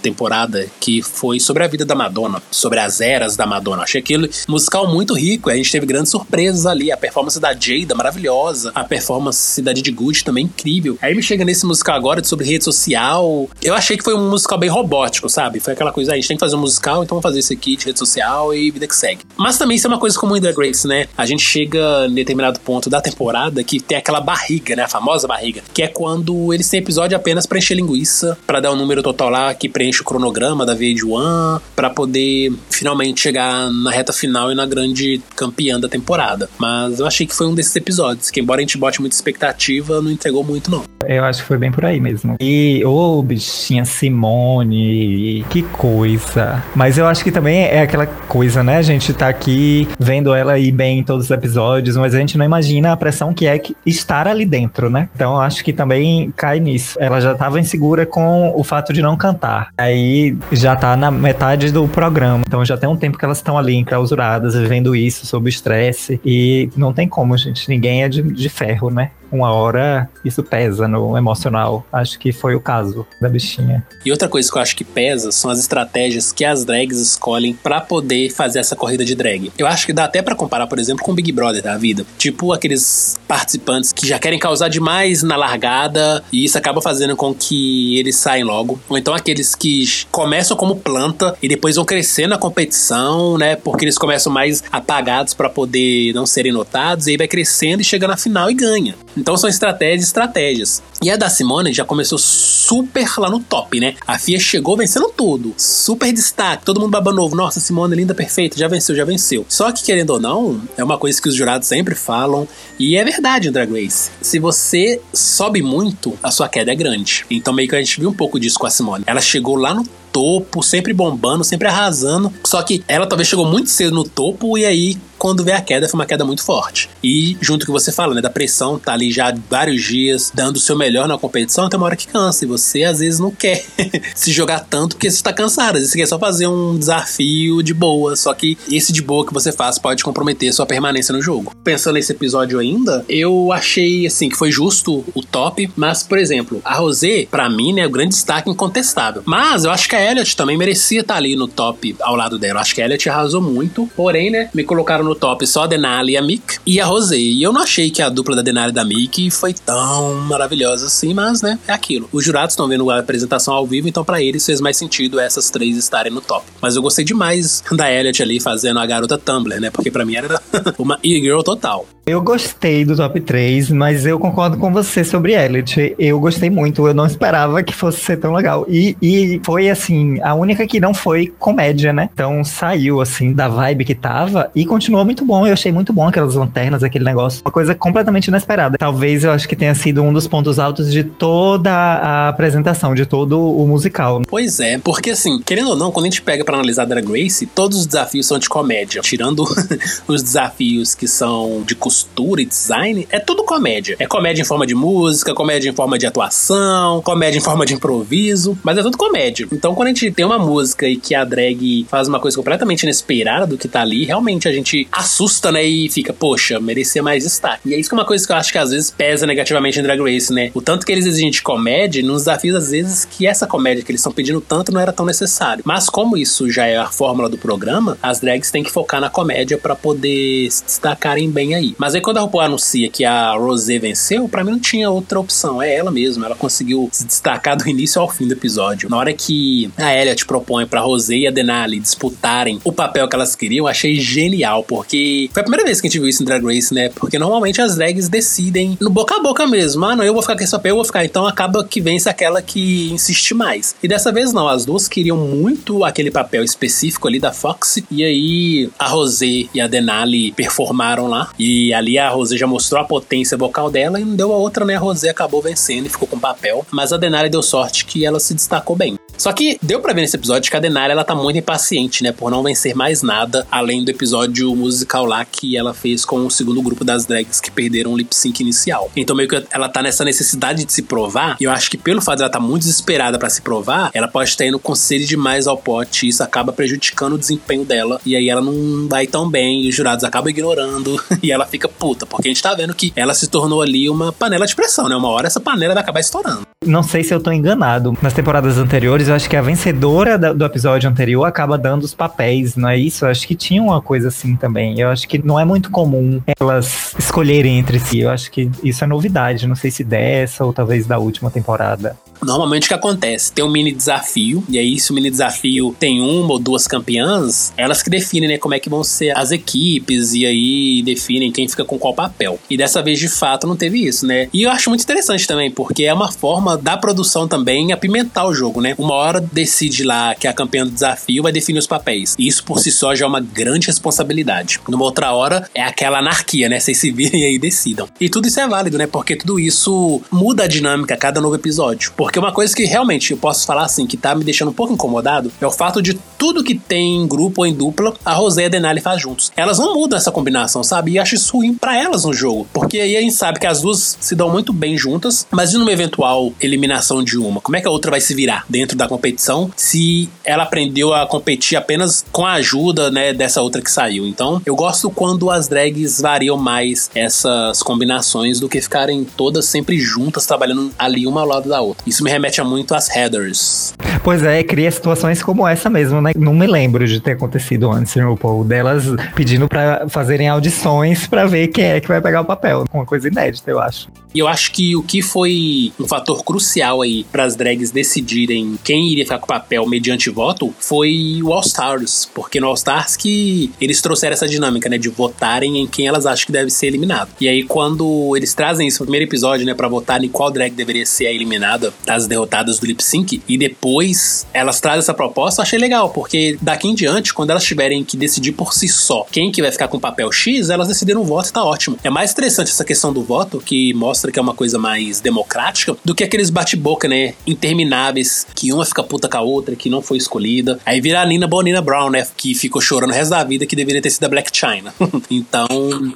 temporada, 0.00 0.66
que 0.80 1.02
foi 1.02 1.40
sobre 1.40 1.64
a 1.64 1.66
vida 1.66 1.84
da 1.84 1.94
Madonna, 1.94 2.42
sobre 2.50 2.78
as 2.78 3.00
eras 3.00 3.36
da 3.36 3.46
Madonna. 3.46 3.82
Achei 3.82 4.00
aquele 4.00 4.30
musical 4.48 4.88
muito 4.88 5.14
rico, 5.14 5.50
a 5.50 5.56
gente 5.56 5.70
teve 5.70 5.86
grandes 5.86 6.10
surpresas 6.10 6.66
ali. 6.66 6.90
A 6.92 6.96
performance 6.96 7.38
da 7.40 7.52
Jada, 7.52 7.94
maravilhosa. 7.94 8.72
A 8.74 8.84
performance 8.84 9.60
da 9.62 9.72
Didi 9.72 9.90
Good 9.90 10.24
também 10.24 10.44
incrível. 10.44 10.98
Aí 11.00 11.14
me 11.14 11.22
chega 11.22 11.44
nesse 11.44 11.64
musical 11.66 11.96
agora 11.96 12.22
sobre 12.24 12.46
rede 12.46 12.64
social. 12.64 13.48
Eu 13.62 13.74
achei 13.74 13.96
que 13.96 14.04
foi 14.04 14.14
um 14.14 14.30
musical 14.30 14.58
bem 14.58 14.68
robótico, 14.68 15.28
sabe? 15.28 15.60
Foi 15.60 15.72
aquela 15.72 15.92
coisa, 15.92 16.12
ah, 16.12 16.14
a 16.14 16.16
gente 16.16 16.28
tem 16.28 16.36
que 16.36 16.40
fazer 16.40 16.56
um 16.56 16.60
musical, 16.60 17.02
então 17.02 17.16
vamos 17.16 17.22
fazer 17.22 17.40
isso 17.40 17.52
aqui 17.52 17.76
de 17.76 17.86
rede 17.86 17.98
social 17.98 18.54
e 18.54 18.70
vida 18.70 18.86
que 18.86 18.96
segue. 18.96 19.22
Mas 19.36 19.58
também 19.58 19.76
isso 19.76 19.86
é 19.86 19.90
uma 19.90 19.98
coisa 19.98 20.18
comum 20.18 20.36
em 20.36 20.40
Drag 20.40 20.56
Race, 20.56 20.86
né? 20.86 21.06
A 21.16 21.26
gente 21.26 21.42
chega 21.42 22.06
em 22.08 22.14
determinado 22.14 22.60
ponto 22.60 22.90
da 22.90 23.00
temporada 23.00 23.62
que 23.64 23.80
tem 23.80 23.98
aquela 23.98 24.20
barriga, 24.20 24.76
né? 24.76 24.82
A 24.82 24.88
famosa 24.88 25.26
barriga, 25.26 25.62
que 25.72 25.82
é 25.82 25.88
quando 25.88 26.52
eles 26.52 26.68
têm 26.68 26.82
episódio 26.90 27.16
apenas 27.16 27.46
pra 27.46 27.56
encher 27.56 27.76
linguiça, 27.76 28.36
para 28.44 28.58
dar 28.58 28.72
um 28.72 28.76
número 28.76 29.00
total 29.00 29.30
lá 29.30 29.54
que 29.54 29.68
preenche 29.68 30.02
o 30.02 30.04
cronograma 30.04 30.66
da 30.66 30.74
VH1, 30.74 31.60
para 31.76 31.88
poder 31.88 32.52
finalmente 32.68 33.20
chegar 33.20 33.70
na 33.70 33.92
reta 33.92 34.12
final 34.12 34.50
e 34.50 34.56
na 34.56 34.66
grande 34.66 35.22
campeã 35.36 35.78
da 35.78 35.88
temporada. 35.88 36.50
Mas 36.58 36.98
eu 36.98 37.06
achei 37.06 37.26
que 37.26 37.34
foi 37.34 37.46
um 37.46 37.54
desses 37.54 37.76
episódios, 37.76 38.28
que 38.28 38.40
embora 38.40 38.58
a 38.58 38.62
gente 38.62 38.76
bote 38.76 39.00
muita 39.00 39.14
expectativa, 39.14 40.02
não 40.02 40.10
entregou 40.10 40.42
muito 40.42 40.68
não. 40.68 40.82
Eu 41.06 41.24
acho 41.24 41.42
que 41.42 41.48
foi 41.48 41.58
bem 41.58 41.70
por 41.70 41.84
aí 41.84 42.00
mesmo. 42.00 42.36
E, 42.40 42.84
ô, 42.84 43.18
oh, 43.18 43.22
bichinha 43.22 43.84
Simone, 43.84 45.44
que 45.48 45.62
coisa. 45.62 46.62
Mas 46.74 46.98
eu 46.98 47.06
acho 47.06 47.24
que 47.24 47.32
também 47.32 47.62
é 47.62 47.82
aquela 47.82 48.06
coisa, 48.06 48.62
né? 48.62 48.76
A 48.76 48.82
gente 48.82 49.12
tá 49.14 49.28
aqui 49.28 49.88
vendo 49.98 50.34
ela 50.34 50.58
ir 50.58 50.72
bem 50.72 50.98
em 50.98 51.02
todos 51.02 51.26
os 51.26 51.30
episódios, 51.30 51.96
mas 51.96 52.14
a 52.14 52.18
gente 52.18 52.36
não 52.36 52.44
imagina 52.44 52.92
a 52.92 52.96
pressão 52.96 53.32
que 53.32 53.46
é 53.46 53.60
estar 53.86 54.28
ali 54.28 54.44
dentro, 54.44 54.90
né? 54.90 55.08
Então 55.14 55.34
eu 55.34 55.40
acho 55.40 55.64
que 55.64 55.72
também 55.72 56.32
cai 56.36 56.60
nisso. 56.60 56.79
Ela 56.98 57.20
já 57.20 57.34
tava 57.34 57.60
insegura 57.60 58.06
com 58.06 58.52
o 58.54 58.64
fato 58.64 58.92
de 58.92 59.02
não 59.02 59.16
cantar. 59.16 59.68
Aí 59.76 60.36
já 60.52 60.76
tá 60.76 60.96
na 60.96 61.10
metade 61.10 61.72
do 61.72 61.86
programa. 61.88 62.44
Então 62.46 62.64
já 62.64 62.76
tem 62.76 62.88
um 62.88 62.96
tempo 62.96 63.18
que 63.18 63.24
elas 63.24 63.38
estão 63.38 63.56
ali 63.58 63.74
enclausuradas, 63.76 64.54
vivendo 64.54 64.94
isso 64.94 65.26
sob 65.26 65.48
estresse. 65.48 66.20
E 66.24 66.70
não 66.76 66.92
tem 66.92 67.08
como, 67.08 67.36
gente. 67.36 67.68
Ninguém 67.68 68.04
é 68.04 68.08
de, 68.08 68.22
de 68.22 68.48
ferro, 68.48 68.90
né? 68.90 69.10
Uma 69.30 69.52
hora 69.52 70.08
isso 70.24 70.42
pesa 70.42 70.86
no 70.86 71.16
emocional. 71.16 71.86
Acho 71.92 72.18
que 72.18 72.32
foi 72.32 72.54
o 72.54 72.60
caso 72.60 73.06
da 73.20 73.28
bichinha. 73.28 73.86
E 74.04 74.10
outra 74.10 74.28
coisa 74.28 74.50
que 74.50 74.56
eu 74.56 74.62
acho 74.62 74.76
que 74.76 74.84
pesa 74.84 75.32
são 75.32 75.50
as 75.50 75.58
estratégias 75.58 76.32
que 76.32 76.44
as 76.44 76.64
drags 76.64 76.98
escolhem 76.98 77.54
para 77.54 77.80
poder 77.80 78.30
fazer 78.30 78.58
essa 78.58 78.76
corrida 78.76 79.04
de 79.04 79.14
drag. 79.14 79.52
Eu 79.56 79.66
acho 79.66 79.86
que 79.86 79.92
dá 79.92 80.04
até 80.04 80.22
para 80.22 80.34
comparar, 80.34 80.66
por 80.66 80.78
exemplo, 80.78 81.04
com 81.04 81.12
o 81.12 81.14
Big 81.14 81.32
Brother 81.32 81.62
da 81.62 81.76
vida. 81.76 82.04
Tipo 82.18 82.52
aqueles 82.52 83.18
participantes 83.26 83.92
que 83.92 84.06
já 84.06 84.18
querem 84.18 84.38
causar 84.38 84.68
demais 84.68 85.22
na 85.22 85.36
largada 85.36 86.22
e 86.32 86.44
isso 86.44 86.58
acaba 86.58 86.80
fazendo 86.80 87.16
com 87.16 87.34
que 87.34 87.98
eles 87.98 88.16
saem 88.16 88.44
logo. 88.44 88.80
Ou 88.88 88.98
então 88.98 89.14
aqueles 89.14 89.54
que 89.54 89.84
começam 90.10 90.56
como 90.56 90.76
planta 90.76 91.36
e 91.42 91.48
depois 91.48 91.76
vão 91.76 91.84
crescendo 91.84 92.30
na 92.30 92.38
competição, 92.38 93.38
né? 93.38 93.56
Porque 93.56 93.84
eles 93.84 93.98
começam 93.98 94.32
mais 94.32 94.62
apagados 94.70 95.34
para 95.34 95.48
poder 95.48 96.12
não 96.14 96.26
serem 96.26 96.52
notados 96.52 97.06
e 97.06 97.10
aí 97.10 97.16
vai 97.16 97.28
crescendo 97.28 97.80
e 97.80 97.84
chega 97.84 98.06
na 98.06 98.16
final 98.16 98.50
e 98.50 98.54
ganha. 98.54 98.94
Então 99.20 99.36
são 99.36 99.50
estratégias 99.50 100.06
estratégias. 100.06 100.82
E 101.02 101.10
a 101.10 101.16
da 101.16 101.28
Simone 101.28 101.74
já 101.74 101.84
começou 101.84 102.16
super 102.18 103.06
lá 103.18 103.28
no 103.28 103.38
top, 103.40 103.78
né? 103.78 103.94
A 104.06 104.18
FIA 104.18 104.40
chegou 104.40 104.76
vencendo 104.78 105.12
tudo. 105.14 105.54
Super 105.58 106.10
destaque, 106.12 106.64
todo 106.64 106.80
mundo 106.80 106.90
babando 106.90 107.16
novo. 107.16 107.36
Nossa, 107.36 107.60
Simone 107.60 107.94
linda, 107.94 108.14
perfeita, 108.14 108.56
já 108.56 108.66
venceu, 108.66 108.96
já 108.96 109.04
venceu. 109.04 109.44
Só 109.46 109.70
que, 109.72 109.84
querendo 109.84 110.10
ou 110.10 110.20
não, 110.20 110.60
é 110.76 110.82
uma 110.82 110.96
coisa 110.96 111.20
que 111.20 111.28
os 111.28 111.34
jurados 111.34 111.68
sempre 111.68 111.94
falam. 111.94 112.48
E 112.78 112.96
é 112.96 113.04
verdade 113.04 113.50
Drag 113.50 113.70
Race. 113.70 114.10
Se 114.22 114.38
você 114.38 115.00
sobe 115.12 115.60
muito, 115.60 116.18
a 116.22 116.30
sua 116.30 116.48
queda 116.48 116.72
é 116.72 116.74
grande. 116.74 117.26
Então 117.30 117.52
meio 117.52 117.68
que 117.68 117.76
a 117.76 117.78
gente 117.78 118.00
viu 118.00 118.08
um 118.08 118.14
pouco 118.14 118.40
disso 118.40 118.58
com 118.58 118.66
a 118.66 118.70
Simone. 118.70 119.04
Ela 119.06 119.20
chegou 119.20 119.56
lá 119.56 119.74
no 119.74 119.84
topo, 120.12 120.62
sempre 120.62 120.92
bombando, 120.92 121.44
sempre 121.44 121.68
arrasando. 121.68 122.32
Só 122.44 122.62
que 122.62 122.82
ela 122.88 123.06
talvez 123.06 123.28
chegou 123.28 123.46
muito 123.46 123.70
cedo 123.70 123.94
no 123.94 124.04
topo 124.04 124.56
e 124.58 124.64
aí 124.64 124.98
quando 125.20 125.44
vê 125.44 125.52
a 125.52 125.60
queda, 125.60 125.86
foi 125.86 126.00
uma 126.00 126.06
queda 126.06 126.24
muito 126.24 126.42
forte. 126.42 126.88
E 127.04 127.36
junto 127.42 127.66
com 127.66 127.72
você 127.72 127.92
fala, 127.92 128.14
né, 128.14 128.22
da 128.22 128.30
pressão, 128.30 128.78
tá 128.78 128.94
ali 128.94 129.12
já 129.12 129.34
vários 129.50 129.84
dias 129.84 130.32
dando 130.34 130.56
o 130.56 130.58
seu 130.58 130.74
melhor 130.74 131.06
na 131.06 131.18
competição, 131.18 131.68
tem 131.68 131.78
uma 131.78 131.84
hora 131.84 131.94
que 131.94 132.08
cansa. 132.08 132.46
E 132.46 132.48
você 132.48 132.84
às 132.84 133.00
vezes 133.00 133.20
não 133.20 133.30
quer 133.30 133.62
se 134.16 134.32
jogar 134.32 134.60
tanto 134.60 134.96
porque 134.96 135.10
você 135.10 135.16
está 135.16 135.30
cansado. 135.30 135.74
Às 135.74 135.80
vezes 135.80 135.90
você 135.90 135.98
quer 135.98 136.06
só 136.06 136.18
fazer 136.18 136.46
um 136.46 136.78
desafio 136.78 137.62
de 137.62 137.74
boa. 137.74 138.16
Só 138.16 138.32
que 138.32 138.56
esse 138.72 138.94
de 138.94 139.02
boa 139.02 139.26
que 139.26 139.34
você 139.34 139.52
faz 139.52 139.78
pode 139.78 140.02
comprometer 140.02 140.54
sua 140.54 140.64
permanência 140.64 141.12
no 141.12 141.20
jogo. 141.20 141.54
Pensando 141.62 141.94
nesse 141.94 142.12
episódio 142.12 142.58
ainda, 142.58 143.04
eu 143.06 143.52
achei 143.52 144.06
assim 144.06 144.30
que 144.30 144.36
foi 144.38 144.50
justo 144.50 145.04
o 145.14 145.22
top, 145.22 145.70
mas, 145.76 146.02
por 146.02 146.16
exemplo, 146.16 146.62
a 146.64 146.76
Rosé, 146.76 147.26
para 147.30 147.50
mim, 147.50 147.74
né, 147.74 147.82
é 147.82 147.86
o 147.86 147.90
grande 147.90 148.14
destaque 148.14 148.48
incontestável. 148.48 149.22
Mas 149.26 149.64
eu 149.64 149.70
acho 149.70 149.86
que 149.86 149.96
a 149.96 149.99
Elliot 150.00 150.36
também 150.36 150.56
merecia 150.56 151.00
estar 151.00 151.16
ali 151.16 151.36
no 151.36 151.48
top 151.48 151.96
ao 152.00 152.16
lado 152.16 152.38
dela. 152.38 152.60
Acho 152.60 152.74
que 152.74 152.82
a 152.82 152.84
Elliot 152.84 153.08
arrasou 153.08 153.40
muito. 153.40 153.88
Porém, 153.96 154.30
né, 154.30 154.50
me 154.54 154.64
colocaram 154.64 155.04
no 155.04 155.14
top 155.14 155.46
só 155.46 155.64
a 155.64 155.66
Denali 155.66 156.12
e 156.12 156.16
a 156.16 156.22
Mick 156.22 156.58
e 156.66 156.80
a 156.80 156.86
Rosé. 156.86 157.16
E 157.16 157.42
eu 157.42 157.52
não 157.52 157.62
achei 157.62 157.90
que 157.90 158.02
a 158.02 158.08
dupla 158.08 158.36
da 158.36 158.42
Denali 158.42 158.70
e 158.70 158.74
da 158.74 158.84
Mick 158.84 159.30
foi 159.30 159.52
tão 159.52 160.14
maravilhosa 160.26 160.86
assim, 160.86 161.14
mas, 161.14 161.42
né, 161.42 161.58
é 161.66 161.72
aquilo. 161.72 162.08
Os 162.12 162.24
jurados 162.24 162.52
estão 162.52 162.68
vendo 162.68 162.90
a 162.90 162.98
apresentação 162.98 163.54
ao 163.54 163.66
vivo, 163.66 163.88
então 163.88 164.04
para 164.04 164.22
eles 164.22 164.44
fez 164.44 164.60
mais 164.60 164.76
sentido 164.76 165.18
essas 165.18 165.50
três 165.50 165.76
estarem 165.76 166.12
no 166.12 166.20
top. 166.20 166.46
Mas 166.60 166.76
eu 166.76 166.82
gostei 166.82 167.04
demais 167.04 167.62
da 167.72 167.92
Elliot 167.92 168.22
ali 168.22 168.40
fazendo 168.40 168.80
a 168.80 168.86
garota 168.86 169.18
Tumblr, 169.18 169.60
né, 169.60 169.70
porque 169.70 169.90
para 169.90 170.04
mim 170.04 170.16
era 170.16 170.40
uma 170.78 170.98
e-girl 171.02 171.42
total. 171.42 171.86
Eu 172.06 172.22
gostei 172.22 172.84
do 172.84 172.96
top 172.96 173.20
3, 173.20 173.70
mas 173.70 174.06
eu 174.06 174.18
concordo 174.18 174.56
com 174.56 174.72
você 174.72 175.04
sobre 175.04 175.34
Elliot. 175.34 175.94
Eu 175.98 176.18
gostei 176.18 176.48
muito, 176.48 176.86
eu 176.86 176.94
não 176.94 177.06
esperava 177.06 177.62
que 177.62 177.74
fosse 177.74 178.00
ser 178.00 178.16
tão 178.16 178.32
legal. 178.32 178.64
E, 178.68 178.96
e 179.00 179.40
foi, 179.44 179.68
assim, 179.68 180.18
a 180.22 180.34
única 180.34 180.66
que 180.66 180.80
não 180.80 180.94
foi 180.94 181.32
comédia, 181.38 181.92
né? 181.92 182.08
Então 182.12 182.42
saiu, 182.42 183.00
assim, 183.00 183.32
da 183.32 183.48
vibe 183.48 183.84
que 183.84 183.94
tava 183.94 184.50
e 184.54 184.64
continuou 184.64 185.04
muito 185.04 185.24
bom. 185.24 185.46
Eu 185.46 185.52
achei 185.52 185.70
muito 185.70 185.92
bom 185.92 186.08
aquelas 186.08 186.34
lanternas, 186.34 186.82
aquele 186.82 187.04
negócio. 187.04 187.42
Uma 187.44 187.52
coisa 187.52 187.74
completamente 187.74 188.28
inesperada. 188.28 188.78
Talvez 188.78 189.22
eu 189.22 189.30
acho 189.30 189.46
que 189.46 189.54
tenha 189.54 189.74
sido 189.74 190.02
um 190.02 190.12
dos 190.12 190.26
pontos 190.26 190.58
altos 190.58 190.90
de 190.90 191.04
toda 191.04 191.70
a 191.70 192.28
apresentação, 192.28 192.94
de 192.94 193.04
todo 193.04 193.38
o 193.38 193.66
musical. 193.68 194.22
Pois 194.26 194.58
é, 194.58 194.78
porque 194.78 195.10
assim, 195.10 195.40
querendo 195.42 195.70
ou 195.70 195.76
não, 195.76 195.92
quando 195.92 196.06
a 196.06 196.08
gente 196.08 196.22
pega 196.22 196.44
para 196.44 196.56
analisar 196.56 196.86
Drag 196.86 197.06
Race, 197.06 197.46
todos 197.46 197.78
os 197.78 197.86
desafios 197.86 198.26
são 198.26 198.38
de 198.38 198.48
comédia. 198.48 199.02
Tirando 199.02 199.44
os 200.08 200.22
desafios 200.22 200.94
que 200.94 201.06
são 201.06 201.62
de 201.64 201.74
costura 201.90 202.40
e 202.40 202.46
design, 202.46 203.08
é 203.10 203.18
tudo 203.18 203.42
comédia. 203.42 203.96
É 203.98 204.06
comédia 204.06 204.42
em 204.42 204.44
forma 204.44 204.64
de 204.64 204.76
música, 204.76 205.34
comédia 205.34 205.68
em 205.68 205.74
forma 205.74 205.98
de 205.98 206.06
atuação, 206.06 207.02
comédia 207.02 207.38
em 207.38 207.42
forma 207.42 207.66
de 207.66 207.74
improviso, 207.74 208.56
mas 208.62 208.78
é 208.78 208.82
tudo 208.82 208.96
comédia. 208.96 209.48
Então, 209.52 209.74
quando 209.74 209.88
a 209.88 209.90
gente 209.90 210.12
tem 210.12 210.24
uma 210.24 210.38
música 210.38 210.86
e 210.86 210.96
que 210.96 211.16
a 211.16 211.24
drag 211.24 211.84
faz 211.90 212.06
uma 212.06 212.20
coisa 212.20 212.36
completamente 212.36 212.84
inesperada 212.84 213.44
do 213.44 213.58
que 213.58 213.66
tá 213.66 213.80
ali, 213.80 214.04
realmente 214.04 214.46
a 214.46 214.52
gente 214.52 214.86
assusta, 214.92 215.50
né? 215.50 215.64
E 215.64 215.88
fica, 215.88 216.12
poxa, 216.12 216.60
merecia 216.60 217.02
mais 217.02 217.24
destaque. 217.24 217.68
E 217.68 217.74
é 217.74 217.80
isso 217.80 217.88
que 217.88 217.94
é 217.96 217.98
uma 217.98 218.04
coisa 218.04 218.24
que 218.24 218.32
eu 218.32 218.36
acho 218.36 218.52
que 218.52 218.58
às 218.58 218.70
vezes 218.70 218.88
pesa 218.88 219.26
negativamente 219.26 219.80
em 219.80 219.82
Drag 219.82 220.00
Race, 220.00 220.32
né? 220.32 220.52
O 220.54 220.62
tanto 220.62 220.86
que 220.86 220.92
eles 220.92 221.06
exigem 221.06 221.32
de 221.32 221.42
comédia, 221.42 222.04
nos 222.04 222.22
desafios, 222.22 222.54
às 222.54 222.70
vezes, 222.70 223.04
que 223.04 223.26
essa 223.26 223.48
comédia 223.48 223.82
que 223.82 223.90
eles 223.90 224.00
estão 224.00 224.12
pedindo 224.12 224.40
tanto 224.40 224.70
não 224.70 224.80
era 224.80 224.92
tão 224.92 225.04
necessário. 225.04 225.64
Mas 225.66 225.90
como 225.90 226.16
isso 226.16 226.48
já 226.48 226.66
é 226.66 226.76
a 226.76 226.86
fórmula 226.86 227.28
do 227.28 227.36
programa, 227.36 227.98
as 228.00 228.20
drags 228.20 228.52
têm 228.52 228.62
que 228.62 228.70
focar 228.70 229.00
na 229.00 229.10
comédia 229.10 229.58
para 229.58 229.74
poder 229.74 230.48
se 230.52 230.64
destacarem 230.64 231.28
bem 231.28 231.54
aí. 231.54 231.74
Mas 231.80 231.94
aí 231.94 232.02
quando 232.02 232.18
a 232.18 232.20
RuPaul 232.20 232.44
anuncia 232.44 232.90
que 232.90 233.06
a 233.06 233.32
Rosé 233.32 233.78
venceu, 233.78 234.28
para 234.28 234.44
mim 234.44 234.50
não 234.50 234.58
tinha 234.58 234.90
outra 234.90 235.18
opção. 235.18 235.62
É 235.62 235.74
ela 235.74 235.90
mesma. 235.90 236.26
Ela 236.26 236.36
conseguiu 236.36 236.90
se 236.92 237.06
destacar 237.06 237.56
do 237.56 237.66
início 237.66 237.98
ao 238.02 238.06
fim 238.06 238.28
do 238.28 238.34
episódio. 238.34 238.90
Na 238.90 238.98
hora 238.98 239.14
que 239.14 239.70
a 239.78 239.94
Elliot 239.94 240.26
propõe 240.26 240.66
pra 240.66 240.80
Rosé 240.80 241.16
e 241.16 241.26
a 241.26 241.30
Denali 241.30 241.80
disputarem 241.80 242.60
o 242.62 242.70
papel 242.70 243.08
que 243.08 243.14
elas 243.16 243.34
queriam, 243.34 243.66
achei 243.66 243.98
genial, 243.98 244.62
porque 244.62 245.30
foi 245.32 245.40
a 245.40 245.44
primeira 245.44 245.64
vez 245.64 245.80
que 245.80 245.86
a 245.86 245.90
gente 245.90 245.98
viu 245.98 246.08
isso 246.08 246.22
em 246.22 246.26
Drag 246.26 246.44
Race, 246.44 246.74
né? 246.74 246.90
Porque 246.90 247.18
normalmente 247.18 247.62
as 247.62 247.76
drags 247.76 248.10
decidem 248.10 248.76
no 248.78 248.90
boca 248.90 249.16
a 249.16 249.22
boca 249.22 249.46
mesmo. 249.46 249.82
Ah, 249.86 249.96
não, 249.96 250.04
eu 250.04 250.12
vou 250.12 250.20
ficar 250.20 250.36
com 250.36 250.42
esse 250.42 250.52
papel, 250.52 250.72
eu 250.72 250.76
vou 250.76 250.84
ficar. 250.84 251.02
Então 251.06 251.26
acaba 251.26 251.64
que 251.64 251.80
vence 251.80 252.10
aquela 252.10 252.42
que 252.42 252.92
insiste 252.92 253.32
mais. 253.32 253.74
E 253.82 253.88
dessa 253.88 254.12
vez 254.12 254.34
não, 254.34 254.46
as 254.46 254.66
duas 254.66 254.86
queriam 254.86 255.16
muito 255.16 255.82
aquele 255.82 256.10
papel 256.10 256.44
específico 256.44 257.08
ali 257.08 257.18
da 257.18 257.32
Fox. 257.32 257.82
E 257.90 258.04
aí 258.04 258.70
a 258.78 258.86
Rosé 258.86 259.46
e 259.54 259.60
a 259.62 259.66
Denali 259.66 260.32
performaram 260.32 261.06
lá. 261.06 261.30
E 261.38 261.69
ali 261.72 261.98
a 261.98 262.08
Rosé 262.08 262.36
já 262.36 262.46
mostrou 262.46 262.80
a 262.80 262.84
potência 262.84 263.36
vocal 263.36 263.70
dela 263.70 264.00
e 264.00 264.04
não 264.04 264.16
deu 264.16 264.32
a 264.32 264.36
outra, 264.36 264.64
né? 264.64 264.76
A 264.76 264.78
Rosé 264.78 265.10
acabou 265.10 265.42
vencendo 265.42 265.86
e 265.86 265.90
ficou 265.90 266.08
com 266.08 266.18
papel. 266.18 266.66
Mas 266.70 266.92
a 266.92 266.96
Denali 266.96 267.28
deu 267.28 267.42
sorte 267.42 267.84
que 267.84 268.04
ela 268.04 268.20
se 268.20 268.34
destacou 268.34 268.76
bem. 268.76 268.98
Só 269.20 269.34
que 269.34 269.58
deu 269.60 269.80
para 269.80 269.92
ver 269.92 270.00
nesse 270.00 270.16
episódio 270.16 270.50
que 270.50 270.56
a 270.56 270.60
Denali 270.60 270.92
ela 270.92 271.04
tá 271.04 271.14
muito 271.14 271.36
impaciente, 271.36 272.02
né? 272.02 272.10
Por 272.10 272.30
não 272.30 272.42
vencer 272.42 272.74
mais 272.74 273.02
nada 273.02 273.46
além 273.50 273.84
do 273.84 273.90
episódio 273.90 274.56
musical 274.56 275.04
lá 275.04 275.26
que 275.26 275.58
ela 275.58 275.74
fez 275.74 276.06
com 276.06 276.24
o 276.24 276.30
segundo 276.30 276.62
grupo 276.62 276.86
das 276.86 277.04
drags 277.04 277.38
que 277.38 277.50
perderam 277.50 277.92
o 277.92 277.98
lip 277.98 278.16
sync 278.16 278.40
inicial. 278.40 278.90
Então 278.96 279.14
meio 279.14 279.28
que 279.28 279.44
ela 279.50 279.68
tá 279.68 279.82
nessa 279.82 280.06
necessidade 280.06 280.64
de 280.64 280.72
se 280.72 280.84
provar. 280.84 281.36
E 281.38 281.44
eu 281.44 281.50
acho 281.50 281.70
que 281.70 281.76
pelo 281.76 282.00
fato 282.00 282.16
de 282.16 282.22
ela 282.22 282.32
tá 282.32 282.40
muito 282.40 282.62
desesperada 282.62 283.18
para 283.18 283.28
se 283.28 283.42
provar, 283.42 283.90
ela 283.92 284.08
pode 284.08 284.30
estar 284.30 284.46
indo 284.46 284.58
com 284.58 284.74
sede 284.74 285.04
demais 285.04 285.46
ao 285.46 285.58
pote. 285.58 286.06
E 286.06 286.08
isso 286.08 286.22
acaba 286.22 286.50
prejudicando 286.50 287.12
o 287.12 287.18
desempenho 287.18 287.62
dela. 287.62 288.00
E 288.06 288.16
aí 288.16 288.30
ela 288.30 288.40
não 288.40 288.88
vai 288.88 289.06
tão 289.06 289.28
bem. 289.28 289.64
E 289.64 289.68
os 289.68 289.74
jurados 289.74 290.02
acabam 290.02 290.30
ignorando. 290.30 290.98
e 291.22 291.30
ela 291.30 291.44
fica 291.44 291.68
puta. 291.68 292.06
Porque 292.06 292.26
a 292.26 292.30
gente 292.30 292.42
tá 292.42 292.54
vendo 292.54 292.74
que 292.74 292.90
ela 292.96 293.12
se 293.12 293.28
tornou 293.28 293.60
ali 293.60 293.90
uma 293.90 294.14
panela 294.14 294.46
de 294.46 294.56
pressão, 294.56 294.88
né? 294.88 294.96
Uma 294.96 295.10
hora 295.10 295.26
essa 295.26 295.40
panela 295.40 295.74
vai 295.74 295.82
acabar 295.82 296.00
estourando. 296.00 296.49
Não 296.66 296.82
sei 296.82 297.02
se 297.02 297.14
eu 297.14 297.22
tô 297.22 297.32
enganado. 297.32 297.96
Nas 298.02 298.12
temporadas 298.12 298.58
anteriores, 298.58 299.08
eu 299.08 299.14
acho 299.14 299.30
que 299.30 299.34
a 299.34 299.40
vencedora 299.40 300.18
do 300.18 300.44
episódio 300.44 300.90
anterior 300.90 301.24
acaba 301.24 301.56
dando 301.56 301.84
os 301.84 301.94
papéis, 301.94 302.54
não 302.54 302.68
é 302.68 302.76
isso? 302.76 303.06
Eu 303.06 303.08
acho 303.08 303.26
que 303.26 303.34
tinha 303.34 303.62
uma 303.62 303.80
coisa 303.80 304.08
assim 304.08 304.36
também. 304.36 304.78
Eu 304.78 304.90
acho 304.90 305.08
que 305.08 305.24
não 305.24 305.40
é 305.40 305.44
muito 305.44 305.70
comum 305.70 306.20
elas 306.38 306.94
escolherem 306.98 307.58
entre 307.58 307.80
si. 307.80 308.00
Eu 308.00 308.10
acho 308.10 308.30
que 308.30 308.50
isso 308.62 308.84
é 308.84 308.86
novidade. 308.86 309.46
Não 309.46 309.56
sei 309.56 309.70
se 309.70 309.82
dessa 309.82 310.44
ou 310.44 310.52
talvez 310.52 310.84
da 310.84 310.98
última 310.98 311.30
temporada. 311.30 311.96
Normalmente 312.22 312.64
o 312.64 312.68
que 312.68 312.74
acontece? 312.74 313.32
Tem 313.32 313.44
um 313.44 313.50
mini 313.50 313.72
desafio, 313.72 314.44
e 314.48 314.58
aí 314.58 314.78
se 314.78 314.90
o 314.90 314.94
mini 314.94 315.10
desafio 315.10 315.74
tem 315.78 316.00
uma 316.00 316.32
ou 316.32 316.38
duas 316.38 316.66
campeãs, 316.66 317.52
elas 317.56 317.82
que 317.82 317.90
definem, 317.90 318.28
né, 318.28 318.38
como 318.38 318.54
é 318.54 318.58
que 318.58 318.68
vão 318.68 318.84
ser 318.84 319.16
as 319.16 319.30
equipes, 319.30 320.14
e 320.14 320.26
aí 320.26 320.82
definem 320.82 321.32
quem 321.32 321.48
fica 321.48 321.64
com 321.64 321.78
qual 321.78 321.94
papel. 321.94 322.38
E 322.48 322.56
dessa 322.56 322.82
vez, 322.82 322.98
de 322.98 323.08
fato, 323.08 323.46
não 323.46 323.56
teve 323.56 323.86
isso, 323.86 324.06
né? 324.06 324.28
E 324.32 324.42
eu 324.42 324.50
acho 324.50 324.70
muito 324.70 324.82
interessante 324.82 325.26
também, 325.26 325.50
porque 325.50 325.84
é 325.84 325.94
uma 325.94 326.10
forma 326.10 326.56
da 326.56 326.76
produção 326.76 327.26
também 327.26 327.72
apimentar 327.72 328.26
o 328.26 328.34
jogo, 328.34 328.60
né? 328.60 328.74
Uma 328.78 328.94
hora 328.94 329.20
decide 329.20 329.84
lá 329.84 330.14
que 330.14 330.26
a 330.26 330.32
campeã 330.32 330.64
do 330.64 330.72
desafio 330.72 331.22
vai 331.22 331.32
definir 331.32 331.58
os 331.58 331.66
papéis. 331.66 332.14
E 332.18 332.26
isso 332.26 332.44
por 332.44 332.58
si 332.58 332.70
só 332.70 332.94
já 332.94 333.04
é 333.04 333.08
uma 333.08 333.20
grande 333.20 333.66
responsabilidade. 333.66 334.60
Numa 334.68 334.84
outra 334.84 335.12
hora, 335.12 335.48
é 335.54 335.62
aquela 335.62 335.98
anarquia, 335.98 336.48
né? 336.48 336.60
Vocês 336.60 336.78
se 336.78 336.90
virem 336.90 337.24
aí 337.24 337.34
e 337.34 337.38
decidam. 337.38 337.88
E 338.00 338.08
tudo 338.08 338.28
isso 338.28 338.40
é 338.40 338.48
válido, 338.48 338.78
né? 338.78 338.86
Porque 338.86 339.16
tudo 339.16 339.38
isso 339.38 340.02
muda 340.10 340.44
a 340.44 340.48
dinâmica 340.48 340.94
a 340.94 340.96
cada 340.96 341.20
novo 341.20 341.34
episódio. 341.34 341.92
Porque 341.96 342.09
uma 342.18 342.32
coisa 342.32 342.54
que 342.54 342.64
realmente 342.64 343.12
eu 343.12 343.16
posso 343.16 343.46
falar 343.46 343.64
assim, 343.64 343.86
que 343.86 343.96
tá 343.96 344.14
me 344.14 344.24
deixando 344.24 344.48
um 344.48 344.54
pouco 344.54 344.72
incomodado, 344.72 345.30
é 345.40 345.46
o 345.46 345.50
fato 345.50 345.80
de 345.80 345.98
tudo 346.20 346.44
que 346.44 346.54
tem 346.54 346.98
em 346.98 347.08
grupo 347.08 347.40
ou 347.40 347.46
em 347.46 347.54
dupla, 347.54 347.94
a 348.04 348.12
Rosé 348.12 348.42
e 348.42 348.44
a 348.44 348.48
Denali 348.50 348.78
faz 348.78 349.00
juntos. 349.00 349.32
Elas 349.34 349.58
não 349.58 349.72
mudam 349.72 349.96
essa 349.96 350.12
combinação, 350.12 350.62
sabe? 350.62 350.92
E 350.92 350.98
acho 350.98 351.14
isso 351.14 351.34
ruim 351.38 351.54
pra 351.54 351.80
elas 351.80 352.04
no 352.04 352.12
jogo. 352.12 352.46
Porque 352.52 352.78
aí 352.78 352.94
a 352.94 353.00
gente 353.00 353.14
sabe 353.14 353.40
que 353.40 353.46
as 353.46 353.62
duas 353.62 353.96
se 353.98 354.14
dão 354.14 354.28
muito 354.28 354.52
bem 354.52 354.76
juntas, 354.76 355.26
mas 355.30 355.54
e 355.54 355.56
numa 355.56 355.72
eventual 355.72 356.30
eliminação 356.38 357.02
de 357.02 357.16
uma? 357.16 357.40
Como 357.40 357.56
é 357.56 357.62
que 357.62 357.66
a 357.66 357.70
outra 357.70 357.90
vai 357.90 358.02
se 358.02 358.14
virar 358.14 358.44
dentro 358.50 358.76
da 358.76 358.86
competição 358.86 359.50
se 359.56 360.10
ela 360.22 360.42
aprendeu 360.42 360.92
a 360.92 361.06
competir 361.06 361.56
apenas 361.56 362.04
com 362.12 362.26
a 362.26 362.32
ajuda, 362.32 362.90
né, 362.90 363.14
dessa 363.14 363.40
outra 363.40 363.62
que 363.62 363.70
saiu? 363.70 364.06
Então, 364.06 364.42
eu 364.44 364.54
gosto 364.54 364.90
quando 364.90 365.30
as 365.30 365.48
drags 365.48 366.02
variam 366.02 366.36
mais 366.36 366.90
essas 366.94 367.62
combinações 367.62 368.38
do 368.38 368.46
que 368.46 368.60
ficarem 368.60 369.06
todas 369.16 369.46
sempre 369.46 369.78
juntas, 369.78 370.26
trabalhando 370.26 370.70
ali 370.78 371.06
uma 371.06 371.22
ao 371.22 371.26
lado 371.26 371.48
da 371.48 371.62
outra. 371.62 371.82
Isso 371.86 372.04
me 372.04 372.10
remete 372.10 372.42
a 372.42 372.44
muito 372.44 372.74
às 372.74 372.88
headers. 372.88 373.72
Pois 374.04 374.22
é, 374.22 374.42
cria 374.42 374.70
situações 374.70 375.22
como 375.22 375.48
essa 375.48 375.70
mesmo, 375.70 376.00
né? 376.02 376.09
Não 376.16 376.34
me 376.34 376.46
lembro 376.46 376.86
de 376.86 377.00
ter 377.00 377.12
acontecido 377.12 377.70
antes 377.70 377.94
no 377.96 378.10
RuPaul, 378.10 378.44
delas 378.44 378.84
pedindo 379.14 379.48
para 379.48 379.88
fazerem 379.88 380.28
audições 380.28 381.06
para 381.06 381.26
ver 381.26 381.48
quem 381.48 381.64
é 381.64 381.80
que 381.80 381.88
vai 381.88 382.00
pegar 382.00 382.20
o 382.20 382.24
papel. 382.24 382.64
Uma 382.72 382.86
coisa 382.86 383.08
inédita, 383.08 383.50
eu 383.50 383.60
acho. 383.60 383.88
E 384.12 384.18
eu 384.18 384.26
acho 384.26 384.50
que 384.50 384.74
o 384.74 384.82
que 384.82 385.02
foi 385.02 385.72
um 385.78 385.86
fator 385.86 386.24
crucial 386.24 386.82
aí 386.82 387.04
para 387.04 387.24
as 387.24 387.36
drags 387.36 387.70
decidirem 387.70 388.58
quem 388.64 388.88
iria 388.88 389.04
ficar 389.04 389.18
com 389.18 389.24
o 389.24 389.28
papel 389.28 389.64
mediante 389.66 390.10
voto 390.10 390.52
foi 390.58 391.20
o 391.22 391.32
All 391.32 391.42
Stars, 391.42 392.10
porque 392.12 392.40
no 392.40 392.48
All 392.48 392.54
Stars 392.54 392.96
que 392.96 393.52
eles 393.60 393.80
trouxeram 393.80 394.14
essa 394.14 394.26
dinâmica, 394.26 394.68
né, 394.68 394.78
de 394.78 394.88
votarem 394.88 395.58
em 395.58 395.66
quem 395.66 395.86
elas 395.86 396.06
acham 396.06 396.26
que 396.26 396.32
deve 396.32 396.50
ser 396.50 396.66
eliminado. 396.66 397.10
E 397.20 397.28
aí 397.28 397.44
quando 397.44 398.16
eles 398.16 398.34
trazem 398.34 398.66
isso 398.66 398.82
no 398.82 398.86
primeiro 398.86 399.08
episódio, 399.08 399.46
né, 399.46 399.54
para 399.54 399.68
votar 399.68 400.02
em 400.02 400.08
qual 400.08 400.30
drag 400.30 400.50
deveria 400.54 400.84
ser 400.84 401.04
eliminada 401.06 401.72
das 401.86 402.08
derrotadas 402.08 402.58
do 402.58 402.66
lip 402.66 402.82
sync 402.82 403.22
e 403.28 403.38
depois 403.38 404.26
elas 404.34 404.60
trazem 404.60 404.80
essa 404.80 404.94
proposta, 404.94 405.40
eu 405.40 405.44
achei 405.44 405.58
legal, 405.58 405.90
porque 405.90 405.99
daqui 406.40 406.68
em 406.68 406.74
diante, 406.74 407.12
quando 407.12 407.30
elas 407.30 407.44
tiverem 407.44 407.84
que 407.84 407.96
decidir 407.96 408.32
por 408.32 408.54
si 408.54 408.68
só 408.68 409.06
quem 409.10 409.30
que 409.30 409.42
vai 409.42 409.50
ficar 409.50 409.68
com 409.68 409.76
o 409.76 409.80
papel 409.80 410.10
X, 410.12 410.50
elas 410.50 410.68
decidiram 410.68 411.02
o 411.02 411.04
voto 411.04 411.28
e 411.28 411.32
tá 411.32 411.44
ótimo. 411.44 411.76
É 411.82 411.90
mais 411.90 412.12
interessante 412.12 412.50
essa 412.50 412.64
questão 412.64 412.92
do 412.92 413.02
voto, 413.02 413.40
que 413.40 413.72
mostra 413.74 414.10
que 414.10 414.18
é 414.18 414.22
uma 414.22 414.34
coisa 414.34 414.58
mais 414.58 415.00
democrática, 415.00 415.76
do 415.84 415.94
que 415.94 416.04
aqueles 416.04 416.30
bate-boca, 416.30 416.88
né, 416.88 417.14
intermináveis, 417.26 418.26
que 418.34 418.52
uma 418.52 418.64
fica 418.64 418.82
puta 418.82 419.08
com 419.08 419.16
a 419.16 419.20
outra, 419.20 419.56
que 419.56 419.68
não 419.68 419.82
foi 419.82 419.98
escolhida. 419.98 420.58
Aí 420.64 420.80
vira 420.80 421.00
a 421.00 421.06
Nina 421.06 421.26
Bonina 421.26 421.60
Brown, 421.60 421.90
né, 421.90 422.06
que 422.16 422.34
ficou 422.34 422.60
chorando 422.60 422.90
o 422.90 422.94
resto 422.94 423.10
da 423.10 423.24
vida 423.24 423.46
que 423.46 423.56
deveria 423.56 423.82
ter 423.82 423.90
sido 423.90 424.04
a 424.04 424.08
Black 424.08 424.30
China. 424.36 424.72
então, 425.10 425.48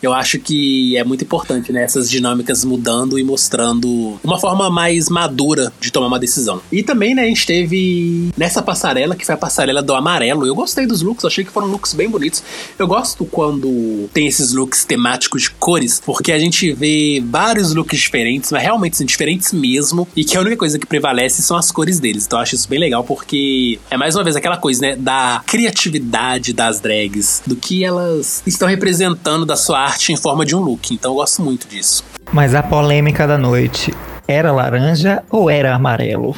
eu 0.03 0.13
acho 0.13 0.39
que 0.39 0.97
é 0.97 1.05
muito 1.05 1.25
importante, 1.25 1.73
né, 1.73 1.83
essas 1.83 2.11
dinâmicas 2.11 2.65
mudando 2.65 3.19
e 3.19 3.25
mostrando 3.25 4.19
uma 4.23 4.39
forma 4.39 4.71
mais 4.71 5.09
madura 5.09 5.73
de 5.81 5.91
tomar 5.91 6.07
uma 6.07 6.19
decisão. 6.19 6.61
E 6.71 6.83
também, 6.83 7.15
né, 7.15 7.23
a 7.23 7.27
gente 7.27 7.47
teve 7.47 8.31
nessa 8.37 8.63
passarela, 8.63 9.15
que 9.15 9.25
foi 9.25 9.35
a 9.35 9.39
passarela 9.39 9.83
do 9.83 9.94
amarelo. 9.95 10.47
Eu 10.47 10.55
gostei 10.55 10.87
dos 10.87 11.03
looks, 11.03 11.25
achei 11.25 11.45
que 11.45 11.51
foram 11.51 11.69
looks 11.69 11.95
bem 11.95 12.09
bonitos. 12.09 12.43
Eu 12.79 12.87
gosto 12.87 13.25
quando 13.25 14.09
tem 14.13 14.27
esses 14.27 14.53
looks 14.53 14.85
temáticos 14.85 15.43
de 15.43 15.51
cores, 15.51 16.01
porque 16.05 16.33
a 16.33 16.39
gente 16.39 16.73
vê 16.73 17.23
vários 17.25 17.75
looks 17.75 17.99
diferentes, 17.99 18.51
mas 18.51 18.63
realmente 18.63 18.97
são 18.97 19.07
diferentes 19.07 19.53
mesmo, 19.53 20.07
e 20.17 20.25
que 20.25 20.37
a 20.37 20.41
única 20.41 20.57
coisa 20.57 20.79
que 20.79 20.87
prevalece 20.87 21.43
são 21.43 21.57
as 21.57 21.71
cores 21.71 22.01
deles. 22.01 22.27
Então 22.27 22.39
eu 22.39 22.43
acho 22.43 22.55
isso 22.55 22.69
bem 22.69 22.79
legal, 22.79 23.05
porque 23.05 23.79
é 23.91 23.97
mais 23.97 24.15
uma 24.15 24.25
vez 24.25 24.37
aquela 24.37 24.57
coisa, 24.57 24.81
né, 24.81 24.97
da 24.97 25.43
criatividade 25.47 26.53
das 26.53 26.81
drags, 26.81 27.43
do 27.47 27.57
que 27.57 27.85
elas 27.85 28.43
estão 28.47 28.69
representando 28.69 29.45
da 29.47 29.57
sua 29.57 29.81
arte 29.81 30.13
em 30.13 30.17
forma 30.17 30.45
de 30.45 30.55
um 30.55 30.61
look. 30.61 30.93
Então 30.93 31.13
eu 31.13 31.17
gosto 31.17 31.43
muito 31.43 31.67
disso. 31.69 32.05
Mas 32.33 32.55
a 32.55 32.63
polêmica 32.63 33.27
da 33.27 33.39
noite 33.39 33.93
era 34.27 34.53
laranja 34.53 35.23
ou 35.31 35.51
era 35.51 35.75
amarelo? 35.75 36.37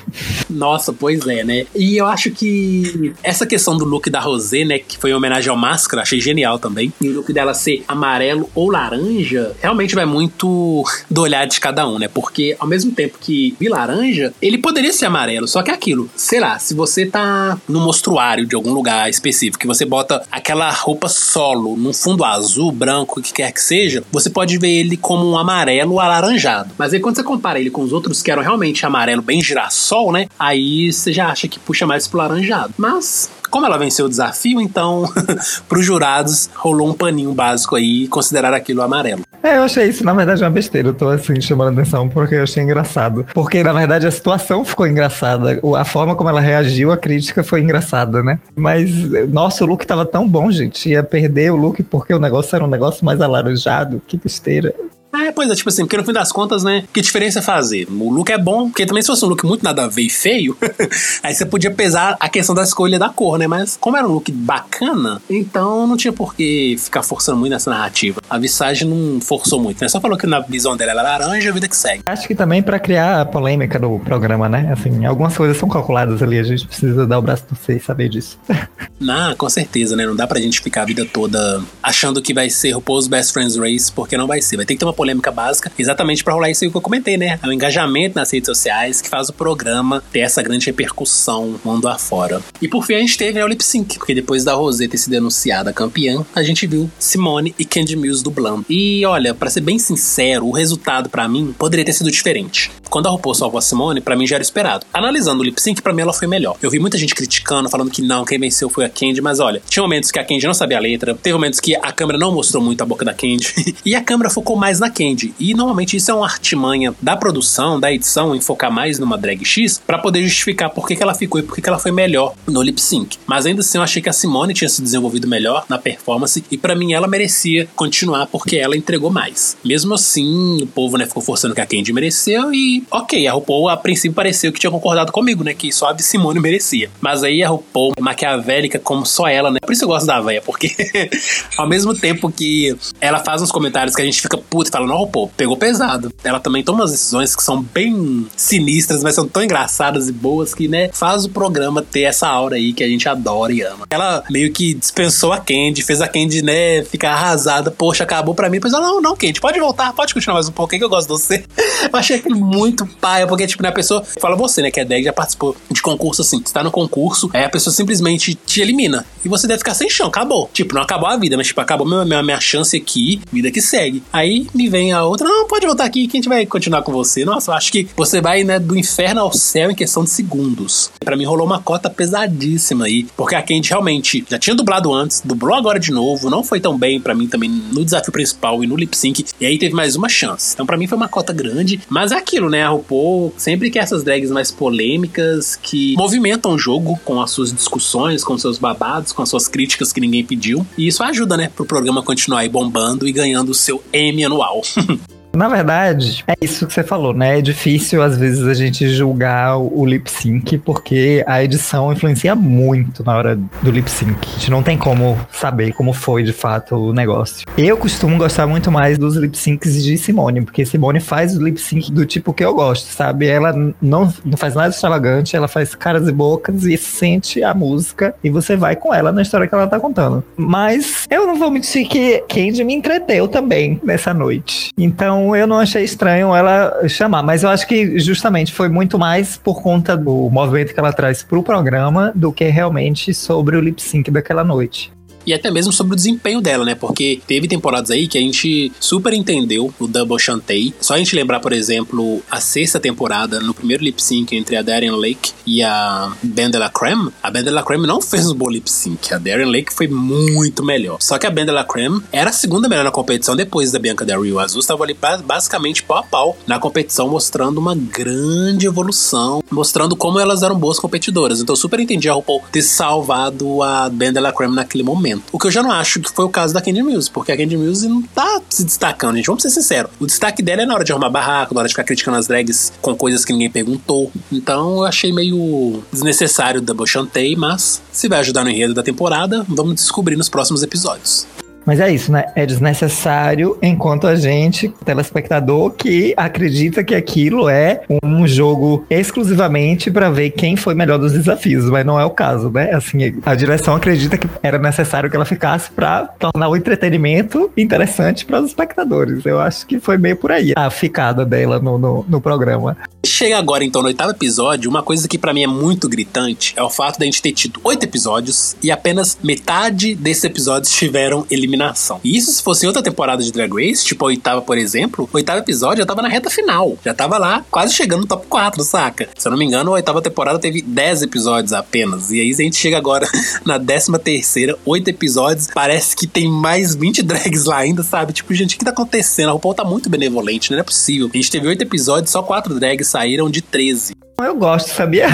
Nossa, 0.48 0.92
pois 0.92 1.26
é, 1.26 1.44
né? 1.44 1.66
E 1.74 1.96
eu 1.96 2.06
acho 2.06 2.30
que 2.30 3.12
essa 3.22 3.46
questão 3.46 3.76
do 3.76 3.84
look 3.84 4.10
da 4.10 4.20
Rosé, 4.20 4.64
né, 4.64 4.78
que 4.78 4.98
foi 4.98 5.10
em 5.10 5.14
homenagem 5.14 5.50
ao 5.50 5.56
Máscara, 5.56 6.02
achei 6.02 6.20
genial 6.20 6.58
também. 6.58 6.92
E 7.00 7.08
o 7.08 7.14
look 7.14 7.32
dela 7.32 7.54
ser 7.54 7.84
amarelo 7.86 8.48
ou 8.54 8.70
laranja, 8.70 9.52
realmente 9.60 9.94
vai 9.94 10.06
muito 10.06 10.84
do 11.10 11.22
olhar 11.22 11.46
de 11.46 11.60
cada 11.60 11.88
um, 11.88 11.98
né? 11.98 12.08
Porque 12.08 12.56
ao 12.58 12.66
mesmo 12.66 12.92
tempo 12.92 13.18
que 13.20 13.56
vi 13.58 13.68
laranja, 13.68 14.32
ele 14.40 14.58
poderia 14.58 14.92
ser 14.92 15.06
amarelo, 15.06 15.46
só 15.46 15.62
que 15.62 15.70
é 15.70 15.74
aquilo, 15.74 16.10
sei 16.16 16.40
lá, 16.40 16.58
se 16.58 16.74
você 16.74 17.06
tá 17.06 17.58
no 17.68 17.80
mostruário 17.80 18.46
de 18.46 18.54
algum 18.54 18.72
lugar 18.72 19.08
específico, 19.08 19.58
que 19.58 19.66
você 19.66 19.84
bota 19.84 20.22
aquela 20.30 20.70
roupa 20.70 21.08
solo 21.08 21.76
num 21.76 21.92
fundo 21.92 22.24
azul, 22.24 22.72
branco, 22.72 23.20
o 23.20 23.22
que 23.22 23.32
quer 23.32 23.52
que 23.52 23.60
seja, 23.60 24.02
você 24.10 24.30
pode 24.30 24.58
ver 24.58 24.70
ele 24.70 24.96
como 24.96 25.28
um 25.30 25.36
amarelo 25.36 26.00
alaranjado. 26.00 26.70
Mas 26.78 26.92
aí 26.92 27.00
quando 27.00 27.16
você 27.16 27.22
compara 27.22 27.58
ele 27.58 27.70
com 27.76 27.82
os 27.82 27.92
outros 27.92 28.22
que 28.22 28.30
eram 28.30 28.42
realmente 28.42 28.86
amarelo 28.86 29.20
bem 29.20 29.42
girassol, 29.42 30.10
né? 30.10 30.28
Aí 30.38 30.90
você 30.90 31.12
já 31.12 31.28
acha 31.28 31.46
que 31.46 31.58
puxa 31.58 31.86
mais 31.86 32.08
pro 32.08 32.16
laranjado. 32.16 32.72
Mas 32.78 33.30
como 33.50 33.66
ela 33.66 33.76
venceu 33.76 34.06
o 34.06 34.08
desafio, 34.08 34.62
então, 34.62 35.04
para 35.68 35.78
os 35.78 35.84
jurados, 35.84 36.48
rolou 36.54 36.88
um 36.88 36.94
paninho 36.94 37.34
básico 37.34 37.76
aí 37.76 38.04
e 38.04 38.08
consideraram 38.08 38.56
aquilo 38.56 38.80
amarelo. 38.80 39.22
É, 39.42 39.58
eu 39.58 39.62
achei 39.62 39.86
isso, 39.88 40.02
na 40.02 40.14
verdade, 40.14 40.42
uma 40.42 40.50
besteira. 40.50 40.88
Eu 40.88 40.94
tô 40.94 41.08
assim, 41.08 41.38
chamando 41.38 41.78
atenção 41.78 42.08
porque 42.08 42.34
eu 42.34 42.42
achei 42.42 42.62
engraçado. 42.62 43.26
Porque, 43.34 43.62
na 43.62 43.74
verdade, 43.74 44.06
a 44.06 44.10
situação 44.10 44.64
ficou 44.64 44.86
engraçada. 44.86 45.60
A 45.78 45.84
forma 45.84 46.16
como 46.16 46.30
ela 46.30 46.40
reagiu, 46.40 46.90
a 46.90 46.96
crítica 46.96 47.44
foi 47.44 47.60
engraçada, 47.60 48.22
né? 48.22 48.40
Mas, 48.56 48.90
nossa, 49.28 49.64
o 49.64 49.66
look 49.66 49.86
tava 49.86 50.06
tão 50.06 50.26
bom, 50.26 50.50
gente. 50.50 50.88
Ia 50.88 51.02
perder 51.02 51.52
o 51.52 51.56
look 51.56 51.82
porque 51.82 52.14
o 52.14 52.18
negócio 52.18 52.56
era 52.56 52.64
um 52.64 52.68
negócio 52.68 53.04
mais 53.04 53.20
alaranjado. 53.20 54.00
Que 54.06 54.16
besteira. 54.16 54.74
É, 55.12 55.32
pois 55.32 55.50
é, 55.50 55.54
tipo 55.54 55.68
assim, 55.68 55.82
porque 55.82 55.96
no 55.96 56.04
fim 56.04 56.12
das 56.12 56.30
contas, 56.30 56.62
né, 56.62 56.84
que 56.92 57.00
diferença 57.00 57.40
fazer? 57.40 57.86
O 57.90 58.10
look 58.10 58.30
é 58.30 58.38
bom, 58.38 58.68
porque 58.68 58.84
também 58.86 59.02
se 59.02 59.06
fosse 59.06 59.24
um 59.24 59.28
look 59.28 59.44
muito 59.44 59.62
nada 59.62 59.84
a 59.84 59.88
ver 59.88 60.02
e 60.02 60.10
feio, 60.10 60.56
aí 61.22 61.34
você 61.34 61.46
podia 61.46 61.70
pesar 61.70 62.16
a 62.20 62.28
questão 62.28 62.54
da 62.54 62.62
escolha 62.62 62.98
da 62.98 63.08
cor, 63.08 63.38
né? 63.38 63.46
Mas 63.46 63.76
como 63.80 63.96
era 63.96 64.06
um 64.06 64.12
look 64.12 64.30
bacana, 64.30 65.20
então 65.28 65.86
não 65.86 65.96
tinha 65.96 66.12
por 66.12 66.34
que 66.34 66.76
ficar 66.78 67.02
forçando 67.02 67.38
muito 67.38 67.52
nessa 67.52 67.70
narrativa. 67.70 68.20
A 68.28 68.38
Visage 68.38 68.84
não 68.84 69.20
forçou 69.20 69.60
muito, 69.60 69.80
né? 69.80 69.88
Só 69.88 70.00
falou 70.00 70.18
que 70.18 70.26
na 70.26 70.40
visão 70.40 70.76
dela 70.76 70.92
era 70.92 71.02
laranja, 71.02 71.50
a 71.50 71.52
vida 71.52 71.68
que 71.68 71.76
segue. 71.76 72.02
Acho 72.06 72.26
que 72.26 72.34
também 72.34 72.62
para 72.62 72.78
criar 72.78 73.20
a 73.20 73.24
polêmica 73.24 73.78
do 73.78 73.98
programa, 74.00 74.48
né? 74.48 74.72
Assim, 74.72 75.04
algumas 75.04 75.36
coisas 75.36 75.56
são 75.56 75.68
calculadas 75.68 76.22
ali, 76.22 76.38
a 76.38 76.42
gente 76.42 76.66
precisa 76.66 77.06
dar 77.06 77.18
o 77.18 77.22
braço 77.22 77.44
do 77.50 77.72
e 77.72 77.80
saber 77.80 78.08
disso. 78.08 78.38
não, 79.00 79.34
com 79.34 79.48
certeza, 79.48 79.96
né? 79.96 80.06
Não 80.06 80.14
dá 80.14 80.26
pra 80.26 80.40
gente 80.40 80.60
ficar 80.60 80.82
a 80.82 80.84
vida 80.84 81.04
toda 81.04 81.62
achando 81.82 82.22
que 82.22 82.32
vai 82.32 82.48
ser 82.50 82.74
o 82.74 82.80
Pose 82.80 83.08
Best 83.08 83.32
Friends 83.32 83.56
Race, 83.56 83.90
porque 83.90 84.16
não 84.16 84.26
vai 84.26 84.40
ser. 84.40 84.56
Vai 84.56 84.66
ter 84.66 84.74
que 84.74 84.78
ter 84.78 84.84
uma 84.84 84.92
polêmica 84.96 85.30
básica, 85.30 85.70
exatamente 85.78 86.24
para 86.24 86.34
rolar 86.34 86.50
isso 86.50 86.68
que 86.68 86.76
eu 86.76 86.80
comentei, 86.80 87.16
né? 87.16 87.38
É 87.42 87.46
o 87.46 87.52
engajamento 87.52 88.16
nas 88.16 88.32
redes 88.32 88.46
sociais 88.46 89.00
que 89.00 89.08
faz 89.08 89.28
o 89.28 89.32
programa 89.32 90.02
ter 90.10 90.20
essa 90.20 90.42
grande 90.42 90.66
repercussão 90.66 91.60
mundo 91.64 91.86
afora. 91.88 92.40
E 92.60 92.66
por 92.66 92.84
fim 92.84 92.94
a 92.94 92.98
gente 92.98 93.16
teve 93.16 93.38
né, 93.38 93.44
o 93.44 93.48
lip 93.48 93.62
sync, 93.62 93.98
porque 93.98 94.14
depois 94.14 94.44
da 94.44 94.54
Rosé 94.54 94.88
ter 94.88 94.96
sido 94.96 95.16
anunciada 95.16 95.72
campeã, 95.72 96.24
a 96.34 96.42
gente 96.42 96.66
viu 96.66 96.90
Simone 96.98 97.54
e 97.58 97.64
Candy 97.64 97.96
Mills 97.96 98.24
dublando. 98.24 98.64
E 98.68 99.04
olha, 99.04 99.34
para 99.34 99.50
ser 99.50 99.60
bem 99.60 99.78
sincero, 99.78 100.46
o 100.46 100.50
resultado 100.50 101.08
para 101.08 101.28
mim 101.28 101.54
poderia 101.58 101.84
ter 101.84 101.92
sido 101.92 102.10
diferente. 102.10 102.70
Quando 102.88 103.06
a 103.06 103.10
RuPaul 103.10 103.34
salvou 103.34 103.58
a 103.58 103.62
Simone, 103.62 104.00
para 104.00 104.16
mim 104.16 104.26
já 104.26 104.36
era 104.36 104.42
esperado. 104.42 104.86
Analisando 104.92 105.40
o 105.40 105.44
lip 105.44 105.60
sync, 105.60 105.82
pra 105.82 105.92
mim 105.92 106.02
ela 106.02 106.12
foi 106.12 106.26
melhor. 106.26 106.56
Eu 106.62 106.70
vi 106.70 106.78
muita 106.78 106.96
gente 106.96 107.14
criticando, 107.14 107.68
falando 107.68 107.90
que 107.90 108.00
não, 108.00 108.24
quem 108.24 108.38
venceu 108.38 108.70
foi 108.70 108.84
a 108.84 108.88
Candy, 108.88 109.20
mas 109.20 109.40
olha, 109.40 109.60
tinha 109.68 109.82
momentos 109.82 110.10
que 110.10 110.18
a 110.18 110.24
Candy 110.24 110.46
não 110.46 110.54
sabia 110.54 110.78
a 110.78 110.80
letra, 110.80 111.14
teve 111.14 111.34
momentos 111.34 111.60
que 111.60 111.74
a 111.76 111.92
câmera 111.92 112.18
não 112.18 112.32
mostrou 112.32 112.62
muito 112.62 112.80
a 112.82 112.86
boca 112.86 113.04
da 113.04 113.12
Candy, 113.12 113.76
e 113.84 113.94
a 113.94 114.02
câmera 114.02 114.30
focou 114.30 114.56
mais 114.56 114.80
na 114.80 114.85
Candy. 114.90 115.34
E 115.38 115.54
normalmente 115.54 115.96
isso 115.96 116.10
é 116.10 116.14
uma 116.14 116.26
artimanha 116.26 116.94
da 117.00 117.16
produção, 117.16 117.78
da 117.78 117.92
edição, 117.92 118.34
em 118.34 118.40
focar 118.40 118.70
mais 118.70 118.98
numa 118.98 119.18
drag 119.18 119.44
X, 119.44 119.80
para 119.86 119.98
poder 119.98 120.22
justificar 120.22 120.70
por 120.70 120.86
que, 120.86 120.96
que 120.96 121.02
ela 121.02 121.14
ficou 121.14 121.40
e 121.40 121.42
por 121.42 121.54
que, 121.54 121.62
que 121.62 121.68
ela 121.68 121.78
foi 121.78 121.92
melhor 121.92 122.34
no 122.46 122.62
lip 122.62 122.80
sync. 122.80 123.18
Mas 123.26 123.46
ainda 123.46 123.60
assim 123.60 123.78
eu 123.78 123.84
achei 123.84 124.02
que 124.02 124.08
a 124.08 124.12
Simone 124.12 124.54
tinha 124.54 124.68
se 124.68 124.82
desenvolvido 124.82 125.28
melhor 125.28 125.64
na 125.68 125.78
performance, 125.78 126.44
e 126.50 126.56
para 126.56 126.74
mim 126.74 126.92
ela 126.92 127.08
merecia 127.08 127.68
continuar 127.74 128.26
porque 128.26 128.56
ela 128.56 128.76
entregou 128.76 129.10
mais. 129.10 129.56
Mesmo 129.64 129.94
assim, 129.94 130.62
o 130.62 130.66
povo 130.66 130.96
né, 130.96 131.06
ficou 131.06 131.22
forçando 131.22 131.54
que 131.54 131.60
a 131.60 131.66
Candy 131.66 131.92
mereceu, 131.92 132.52
e 132.52 132.84
ok, 132.90 133.26
a 133.26 133.32
RuPaul 133.32 133.68
a 133.68 133.76
princípio 133.76 134.14
pareceu 134.14 134.52
que 134.52 134.60
tinha 134.60 134.70
concordado 134.70 135.12
comigo, 135.12 135.44
né? 135.44 135.54
Que 135.54 135.72
só 135.72 135.90
a 135.90 135.98
Simone 135.98 136.40
merecia. 136.40 136.90
Mas 137.00 137.22
aí 137.22 137.42
a 137.42 137.48
RuPaul, 137.48 137.94
maquiavélica 138.00 138.78
como 138.78 139.04
só 139.04 139.28
ela, 139.28 139.50
né? 139.50 139.58
Por 139.60 139.72
isso 139.72 139.84
eu 139.84 139.88
gosto 139.88 140.06
da 140.06 140.20
véia, 140.20 140.42
porque 140.42 140.74
ao 141.56 141.68
mesmo 141.68 141.94
tempo 141.94 142.30
que 142.30 142.76
ela 143.00 143.18
faz 143.20 143.42
uns 143.42 143.50
comentários 143.50 143.94
que 143.94 144.02
a 144.02 144.04
gente 144.04 144.20
fica 144.20 144.36
puto 144.36 144.68
e 144.68 144.72
fala, 144.76 144.86
não, 144.86 144.96
RuPaul, 144.98 145.30
pegou 145.36 145.56
pesado. 145.56 146.12
Ela 146.22 146.40
também 146.40 146.62
toma 146.62 146.80
umas 146.80 146.90
decisões 146.90 147.34
que 147.34 147.42
são 147.42 147.62
bem 147.62 148.26
sinistras, 148.36 149.02
mas 149.02 149.14
são 149.14 149.26
tão 149.26 149.42
engraçadas 149.42 150.08
e 150.08 150.12
boas 150.12 150.54
que, 150.54 150.68
né, 150.68 150.90
faz 150.92 151.24
o 151.24 151.30
programa 151.30 151.82
ter 151.82 152.02
essa 152.02 152.28
aura 152.28 152.56
aí 152.56 152.72
que 152.72 152.84
a 152.84 152.88
gente 152.88 153.08
adora 153.08 153.52
e 153.52 153.62
ama. 153.62 153.86
Ela 153.90 154.22
meio 154.30 154.52
que 154.52 154.74
dispensou 154.74 155.32
a 155.32 155.38
Candy, 155.38 155.82
fez 155.82 156.00
a 156.00 156.08
Candy, 156.08 156.42
né, 156.42 156.84
ficar 156.84 157.12
arrasada. 157.12 157.70
Poxa, 157.70 158.04
acabou 158.04 158.34
pra 158.34 158.48
mim. 158.48 158.56
Depois 158.56 158.72
ela, 158.72 158.86
não, 158.86 159.00
não, 159.00 159.16
Candy, 159.16 159.40
pode 159.40 159.58
voltar, 159.58 159.92
pode 159.92 160.12
continuar 160.12 160.34
mais 160.34 160.48
um 160.48 160.52
pouco, 160.52 160.76
que 160.76 160.82
eu 160.82 160.88
gosto 160.88 161.08
de 161.08 161.22
você. 161.22 161.44
Eu 161.92 161.98
achei 161.98 162.16
aquilo 162.16 162.38
muito 162.38 162.86
paia, 162.86 163.26
porque, 163.26 163.46
tipo, 163.46 163.62
né, 163.62 163.68
a 163.68 163.72
pessoa 163.72 164.02
fala 164.20 164.34
você, 164.34 164.60
né, 164.60 164.70
que 164.70 164.80
é 164.80 164.84
drag, 164.84 165.04
já 165.04 165.12
participou 165.12 165.56
de 165.70 165.80
concurso 165.80 166.22
assim, 166.22 166.42
você 166.44 166.52
tá 166.52 166.64
no 166.64 166.70
concurso, 166.70 167.30
aí 167.32 167.44
a 167.44 167.48
pessoa 167.48 167.72
simplesmente 167.72 168.34
te 168.34 168.60
elimina. 168.60 169.06
E 169.24 169.28
você 169.28 169.46
deve 169.46 169.58
ficar 169.58 169.74
sem 169.74 169.88
chão, 169.88 170.08
acabou. 170.08 170.50
Tipo, 170.52 170.74
não 170.74 170.82
acabou 170.82 171.08
a 171.08 171.16
vida, 171.16 171.36
mas, 171.36 171.46
tipo, 171.48 171.60
acabou 171.60 171.86
minha, 171.86 172.04
minha, 172.04 172.22
minha 172.22 172.40
chance 172.40 172.76
aqui, 172.76 173.20
vida 173.32 173.50
que 173.50 173.60
segue. 173.60 174.02
Aí 174.12 174.46
me 174.54 174.65
vem 174.68 174.92
a 174.92 175.04
outra, 175.04 175.28
não, 175.28 175.46
pode 175.46 175.66
voltar 175.66 175.84
aqui 175.84 176.06
que 176.06 176.16
a 176.16 176.18
gente 176.18 176.28
vai 176.28 176.46
continuar 176.46 176.82
com 176.82 176.92
você. 176.92 177.24
Nossa, 177.24 177.50
eu 177.50 177.54
acho 177.54 177.72
que 177.72 177.88
você 177.96 178.20
vai, 178.20 178.44
né, 178.44 178.58
do 178.58 178.76
inferno 178.76 179.20
ao 179.20 179.32
céu 179.32 179.70
em 179.70 179.74
questão 179.74 180.04
de 180.04 180.10
segundos. 180.10 180.90
Para 181.00 181.16
mim 181.16 181.24
rolou 181.24 181.46
uma 181.46 181.60
cota 181.60 181.88
pesadíssima 181.88 182.86
aí, 182.86 183.06
porque 183.16 183.34
a 183.34 183.42
Candy 183.42 183.70
realmente 183.70 184.24
já 184.28 184.38
tinha 184.38 184.54
dublado 184.54 184.92
antes, 184.92 185.22
dublou 185.24 185.54
agora 185.54 185.78
de 185.78 185.90
novo, 185.92 186.30
não 186.30 186.42
foi 186.42 186.60
tão 186.60 186.76
bem 186.76 187.00
para 187.00 187.14
mim 187.14 187.26
também 187.26 187.48
no 187.48 187.84
desafio 187.84 188.12
principal 188.12 188.62
e 188.62 188.66
no 188.66 188.76
lip 188.76 188.96
sync, 188.96 189.24
e 189.40 189.46
aí 189.46 189.58
teve 189.58 189.74
mais 189.74 189.96
uma 189.96 190.08
chance. 190.08 190.54
Então 190.54 190.66
para 190.66 190.76
mim 190.76 190.86
foi 190.86 190.96
uma 190.96 191.08
cota 191.08 191.32
grande, 191.32 191.80
mas 191.88 192.12
é 192.12 192.16
aquilo, 192.16 192.48
né, 192.48 192.62
a 192.62 192.70
RuPaul 192.70 193.32
sempre 193.36 193.70
que 193.70 193.78
essas 193.78 194.02
drags 194.02 194.30
mais 194.30 194.50
polêmicas 194.50 195.56
que 195.56 195.94
movimentam 195.96 196.52
o 196.52 196.58
jogo 196.58 196.98
com 197.04 197.20
as 197.20 197.30
suas 197.30 197.52
discussões, 197.52 198.24
com 198.24 198.36
seus 198.38 198.58
babados, 198.58 199.12
com 199.12 199.22
as 199.22 199.28
suas 199.28 199.48
críticas 199.48 199.92
que 199.92 200.00
ninguém 200.00 200.24
pediu, 200.24 200.66
e 200.76 200.86
isso 200.86 201.02
ajuda, 201.02 201.36
né, 201.36 201.50
pro 201.54 201.64
programa 201.64 202.02
continuar 202.02 202.40
aí 202.40 202.48
bombando 202.48 203.06
e 203.06 203.12
ganhando 203.12 203.50
o 203.50 203.54
seu 203.54 203.82
Emmy 203.92 204.24
anual. 204.24 204.55
Wow. 204.56 204.98
Na 205.36 205.48
verdade, 205.48 206.24
é 206.26 206.34
isso 206.40 206.66
que 206.66 206.72
você 206.72 206.82
falou, 206.82 207.12
né? 207.12 207.38
É 207.38 207.42
difícil, 207.42 208.02
às 208.02 208.16
vezes, 208.16 208.46
a 208.46 208.54
gente 208.54 208.88
julgar 208.88 209.58
o 209.58 209.84
lip 209.84 210.10
sync, 210.10 210.56
porque 210.56 211.22
a 211.26 211.44
edição 211.44 211.92
influencia 211.92 212.34
muito 212.34 213.04
na 213.04 213.14
hora 213.14 213.38
do 213.62 213.70
lip 213.70 213.90
sync. 213.90 214.16
A 214.26 214.38
gente 214.38 214.50
não 214.50 214.62
tem 214.62 214.78
como 214.78 215.18
saber 215.30 215.72
como 215.72 215.92
foi 215.92 216.22
de 216.22 216.32
fato 216.32 216.74
o 216.74 216.92
negócio. 216.92 217.46
Eu 217.58 217.76
costumo 217.76 218.16
gostar 218.16 218.46
muito 218.46 218.72
mais 218.72 218.96
dos 218.96 219.16
lip 219.16 219.36
syncs 219.36 219.84
de 219.84 219.98
Simone, 219.98 220.40
porque 220.40 220.64
Simone 220.64 221.00
faz 221.00 221.36
o 221.36 221.44
lip 221.44 221.60
sync 221.60 221.92
do 221.92 222.06
tipo 222.06 222.32
que 222.32 222.42
eu 222.42 222.54
gosto, 222.54 222.86
sabe? 222.86 223.26
Ela 223.26 223.52
não, 223.82 224.10
não 224.24 224.38
faz 224.38 224.54
nada 224.54 224.70
extravagante, 224.70 225.36
ela 225.36 225.48
faz 225.48 225.74
caras 225.74 226.08
e 226.08 226.12
bocas 226.12 226.64
e 226.64 226.78
sente 226.78 227.44
a 227.44 227.52
música 227.52 228.14
e 228.24 228.30
você 228.30 228.56
vai 228.56 228.74
com 228.74 228.94
ela 228.94 229.12
na 229.12 229.20
história 229.20 229.46
que 229.46 229.54
ela 229.54 229.66
tá 229.66 229.78
contando. 229.78 230.24
Mas 230.34 231.04
eu 231.10 231.26
não 231.26 231.36
vou 231.36 231.50
mentir 231.50 231.86
que 231.86 232.24
Candy 232.26 232.64
me 232.64 232.72
entreteu 232.72 233.28
também 233.28 233.78
nessa 233.84 234.14
noite. 234.14 234.70
Então, 234.78 235.25
eu 235.34 235.46
não 235.46 235.58
achei 235.58 235.82
estranho 235.82 236.34
ela 236.34 236.88
chamar, 236.88 237.22
mas 237.22 237.42
eu 237.42 237.48
acho 237.48 237.66
que 237.66 237.98
justamente 237.98 238.52
foi 238.52 238.68
muito 238.68 238.98
mais 238.98 239.36
por 239.36 239.62
conta 239.62 239.96
do 239.96 240.28
movimento 240.30 240.74
que 240.74 240.78
ela 240.78 240.92
traz 240.92 241.22
pro 241.22 241.42
programa 241.42 242.12
do 242.14 242.32
que 242.32 242.44
realmente 242.44 243.12
sobre 243.14 243.56
o 243.56 243.60
lip 243.60 243.82
sync 243.82 244.10
daquela 244.10 244.44
noite 244.44 244.95
e 245.26 245.34
até 245.34 245.50
mesmo 245.50 245.72
sobre 245.72 245.94
o 245.94 245.96
desempenho 245.96 246.40
dela, 246.40 246.64
né? 246.64 246.74
Porque 246.74 247.20
teve 247.26 247.48
temporadas 247.48 247.90
aí 247.90 248.06
que 248.06 248.16
a 248.16 248.20
gente 248.20 248.72
super 248.78 249.12
entendeu 249.12 249.72
o 249.78 249.86
Double 249.86 250.18
Chantei. 250.18 250.72
Só 250.80 250.94
a 250.94 250.98
gente 250.98 251.16
lembrar, 251.16 251.40
por 251.40 251.52
exemplo, 251.52 252.22
a 252.30 252.40
sexta 252.40 252.78
temporada, 252.78 253.40
no 253.40 253.52
primeiro 253.52 253.82
lip 253.82 254.00
sync 254.02 254.34
entre 254.36 254.56
a 254.56 254.62
Darren 254.62 254.92
Lake 254.92 255.32
e 255.46 255.62
a 255.62 256.12
Ben 256.22 256.50
de 256.50 256.58
la 256.58 256.70
Creme, 256.70 257.10
a 257.22 257.30
Ben 257.30 257.42
de 257.42 257.50
la 257.50 257.62
Creme 257.62 257.86
não 257.86 258.00
fez 258.00 258.30
um 258.30 258.34
bom 258.34 258.48
lip 258.48 258.70
sync. 258.70 259.12
A 259.12 259.18
Darren 259.18 259.50
Lake 259.50 259.72
foi 259.72 259.88
muito 259.88 260.64
melhor. 260.64 260.98
Só 261.00 261.18
que 261.18 261.26
a 261.26 261.30
Ben 261.30 261.44
de 261.44 261.52
la 261.52 261.64
Creme 261.64 262.02
era 262.12 262.30
a 262.30 262.32
segunda 262.32 262.68
melhor 262.68 262.84
na 262.84 262.90
competição 262.90 263.34
depois 263.34 263.72
da 263.72 263.78
Bianca 263.78 264.04
Del 264.04 264.22
Rio. 264.22 264.38
As 264.38 264.52
duas 264.52 264.64
estavam 264.64 264.84
ali 264.84 264.96
basicamente 265.24 265.82
pau 265.82 265.98
a 265.98 266.02
pau 266.02 266.36
na 266.46 266.58
competição, 266.58 267.08
mostrando 267.08 267.58
uma 267.58 267.74
grande 267.74 268.66
evolução, 268.66 269.42
mostrando 269.50 269.96
como 269.96 270.20
elas 270.20 270.42
eram 270.42 270.58
boas 270.58 270.78
competidoras. 270.78 271.40
Então, 271.40 271.54
eu 271.54 271.56
super 271.56 271.80
entendi 271.80 272.08
a 272.08 272.14
RuPaul 272.14 272.42
ter 272.52 272.62
salvado 272.62 273.62
a 273.62 273.88
Ben 273.88 274.12
de 274.12 274.20
la 274.20 274.32
Creme 274.32 274.54
naquele 274.54 274.84
momento. 274.84 275.15
O 275.32 275.38
que 275.38 275.46
eu 275.46 275.50
já 275.50 275.62
não 275.62 275.70
acho 275.70 276.00
que 276.00 276.10
foi 276.12 276.24
o 276.24 276.28
caso 276.28 276.52
da 276.52 276.60
Candy 276.60 276.82
Muse, 276.82 277.10
porque 277.10 277.32
a 277.32 277.36
Candy 277.36 277.56
Muse 277.56 277.88
não 277.88 278.02
tá 278.02 278.40
se 278.48 278.64
destacando, 278.64 279.16
gente. 279.16 279.26
Vamos 279.26 279.42
ser 279.42 279.50
sinceros. 279.50 279.90
O 279.98 280.06
destaque 280.06 280.42
dela 280.42 280.62
é 280.62 280.66
na 280.66 280.74
hora 280.74 280.84
de 280.84 280.92
arrumar 280.92 281.10
barraco, 281.10 281.54
na 281.54 281.60
hora 281.60 281.68
de 281.68 281.74
ficar 281.74 281.84
criticando 281.84 282.16
as 282.16 282.26
drags 282.26 282.72
com 282.80 282.94
coisas 282.94 283.24
que 283.24 283.32
ninguém 283.32 283.50
perguntou. 283.50 284.10
Então 284.30 284.78
eu 284.78 284.84
achei 284.84 285.12
meio 285.12 285.82
desnecessário 285.92 286.60
o 286.60 286.64
Double 286.64 286.86
Chantei, 286.86 287.36
mas 287.36 287.82
se 287.92 288.08
vai 288.08 288.20
ajudar 288.20 288.44
no 288.44 288.50
enredo 288.50 288.74
da 288.74 288.82
temporada, 288.82 289.44
vamos 289.48 289.74
descobrir 289.76 290.16
nos 290.16 290.28
próximos 290.28 290.62
episódios. 290.62 291.26
Mas 291.66 291.80
é 291.80 291.92
isso, 291.92 292.12
né? 292.12 292.26
É 292.36 292.46
desnecessário 292.46 293.58
enquanto 293.60 294.06
a 294.06 294.14
gente, 294.14 294.68
telespectador, 294.84 295.72
que 295.72 296.14
acredita 296.16 296.84
que 296.84 296.94
aquilo 296.94 297.48
é 297.48 297.82
um 298.04 298.26
jogo 298.26 298.86
exclusivamente 298.88 299.90
para 299.90 300.08
ver 300.08 300.30
quem 300.30 300.56
foi 300.56 300.74
melhor 300.74 300.98
dos 300.98 301.12
desafios, 301.12 301.68
mas 301.68 301.84
não 301.84 301.98
é 301.98 302.04
o 302.04 302.10
caso, 302.10 302.50
né? 302.50 302.72
Assim, 302.72 302.98
a 303.24 303.34
direção 303.34 303.74
acredita 303.74 304.16
que 304.16 304.28
era 304.42 304.58
necessário 304.58 305.10
que 305.10 305.16
ela 305.16 305.24
ficasse 305.24 305.70
para 305.72 306.04
tornar 306.06 306.48
o 306.48 306.56
entretenimento 306.56 307.50
interessante 307.56 308.24
para 308.24 308.40
os 308.40 308.46
espectadores. 308.46 309.26
Eu 309.26 309.40
acho 309.40 309.66
que 309.66 309.80
foi 309.80 309.98
meio 309.98 310.16
por 310.16 310.30
aí 310.30 310.52
a 310.56 310.70
ficada 310.70 311.24
dela 311.24 311.58
no, 311.58 311.76
no, 311.76 312.06
no 312.08 312.20
programa. 312.20 312.76
Chega 313.04 313.38
agora, 313.38 313.64
então, 313.64 313.82
no 313.82 313.88
oitavo 313.88 314.10
episódio, 314.10 314.70
uma 314.70 314.82
coisa 314.82 315.08
que 315.08 315.18
para 315.18 315.34
mim 315.34 315.42
é 315.42 315.46
muito 315.46 315.88
gritante 315.88 316.54
é 316.56 316.62
o 316.62 316.70
fato 316.70 316.98
de 316.98 317.04
a 317.04 317.06
gente 317.06 317.20
ter 317.20 317.32
tido 317.32 317.60
oito 317.64 317.82
episódios 317.82 318.56
e 318.62 318.70
apenas 318.70 319.18
metade 319.22 319.94
desses 319.94 320.24
episódios 320.24 320.72
tiveram 320.72 321.26
eliminação. 321.30 321.55
E 322.04 322.16
isso 322.16 322.32
se 322.32 322.42
fosse 322.42 322.66
outra 322.66 322.82
temporada 322.82 323.22
de 323.22 323.32
Drag 323.32 323.52
Race, 323.52 323.84
tipo 323.84 324.04
a 324.04 324.08
oitava, 324.08 324.42
por 324.42 324.58
exemplo, 324.58 325.08
o 325.10 325.16
oitavo 325.16 325.40
episódio 325.40 325.78
já 325.78 325.86
tava 325.86 326.02
na 326.02 326.08
reta 326.08 326.30
final. 326.30 326.76
Já 326.84 326.94
tava 326.94 327.18
lá, 327.18 327.44
quase 327.50 327.74
chegando 327.74 328.02
no 328.02 328.06
top 328.06 328.26
4, 328.26 328.62
saca? 328.62 329.08
Se 329.16 329.26
eu 329.26 329.30
não 329.30 329.38
me 329.38 329.44
engano, 329.44 329.70
a 329.70 329.74
oitava 329.74 330.02
temporada 330.02 330.38
teve 330.38 330.62
10 330.62 331.02
episódios 331.02 331.52
apenas. 331.52 332.10
E 332.10 332.20
aí 332.20 332.30
a 332.30 332.34
gente 332.34 332.56
chega 332.56 332.76
agora 332.76 333.08
na 333.44 333.58
décima 333.58 333.98
terceira, 333.98 334.56
oito 334.64 334.88
episódios. 334.88 335.48
Parece 335.52 335.96
que 335.96 336.06
tem 336.06 336.30
mais 336.30 336.74
20 336.74 337.02
drags 337.02 337.44
lá 337.44 337.58
ainda, 337.58 337.82
sabe? 337.82 338.12
Tipo, 338.12 338.34
gente, 338.34 338.56
o 338.56 338.58
que 338.58 338.64
tá 338.64 338.70
acontecendo? 338.70 339.30
A 339.30 339.32
RuPaul 339.32 339.54
tá 339.54 339.64
muito 339.64 339.88
benevolente, 339.88 340.50
né? 340.50 340.56
não 340.56 340.60
é 340.62 340.64
possível. 340.64 341.10
A 341.12 341.16
gente 341.16 341.30
teve 341.30 341.46
oito 341.48 341.62
episódios, 341.62 342.10
só 342.10 342.22
quatro 342.22 342.58
drags 342.58 342.88
saíram 342.88 343.30
de 343.30 343.42
13. 343.42 344.05
Eu 344.18 344.36
gosto, 344.36 344.68
sabia? 344.68 345.08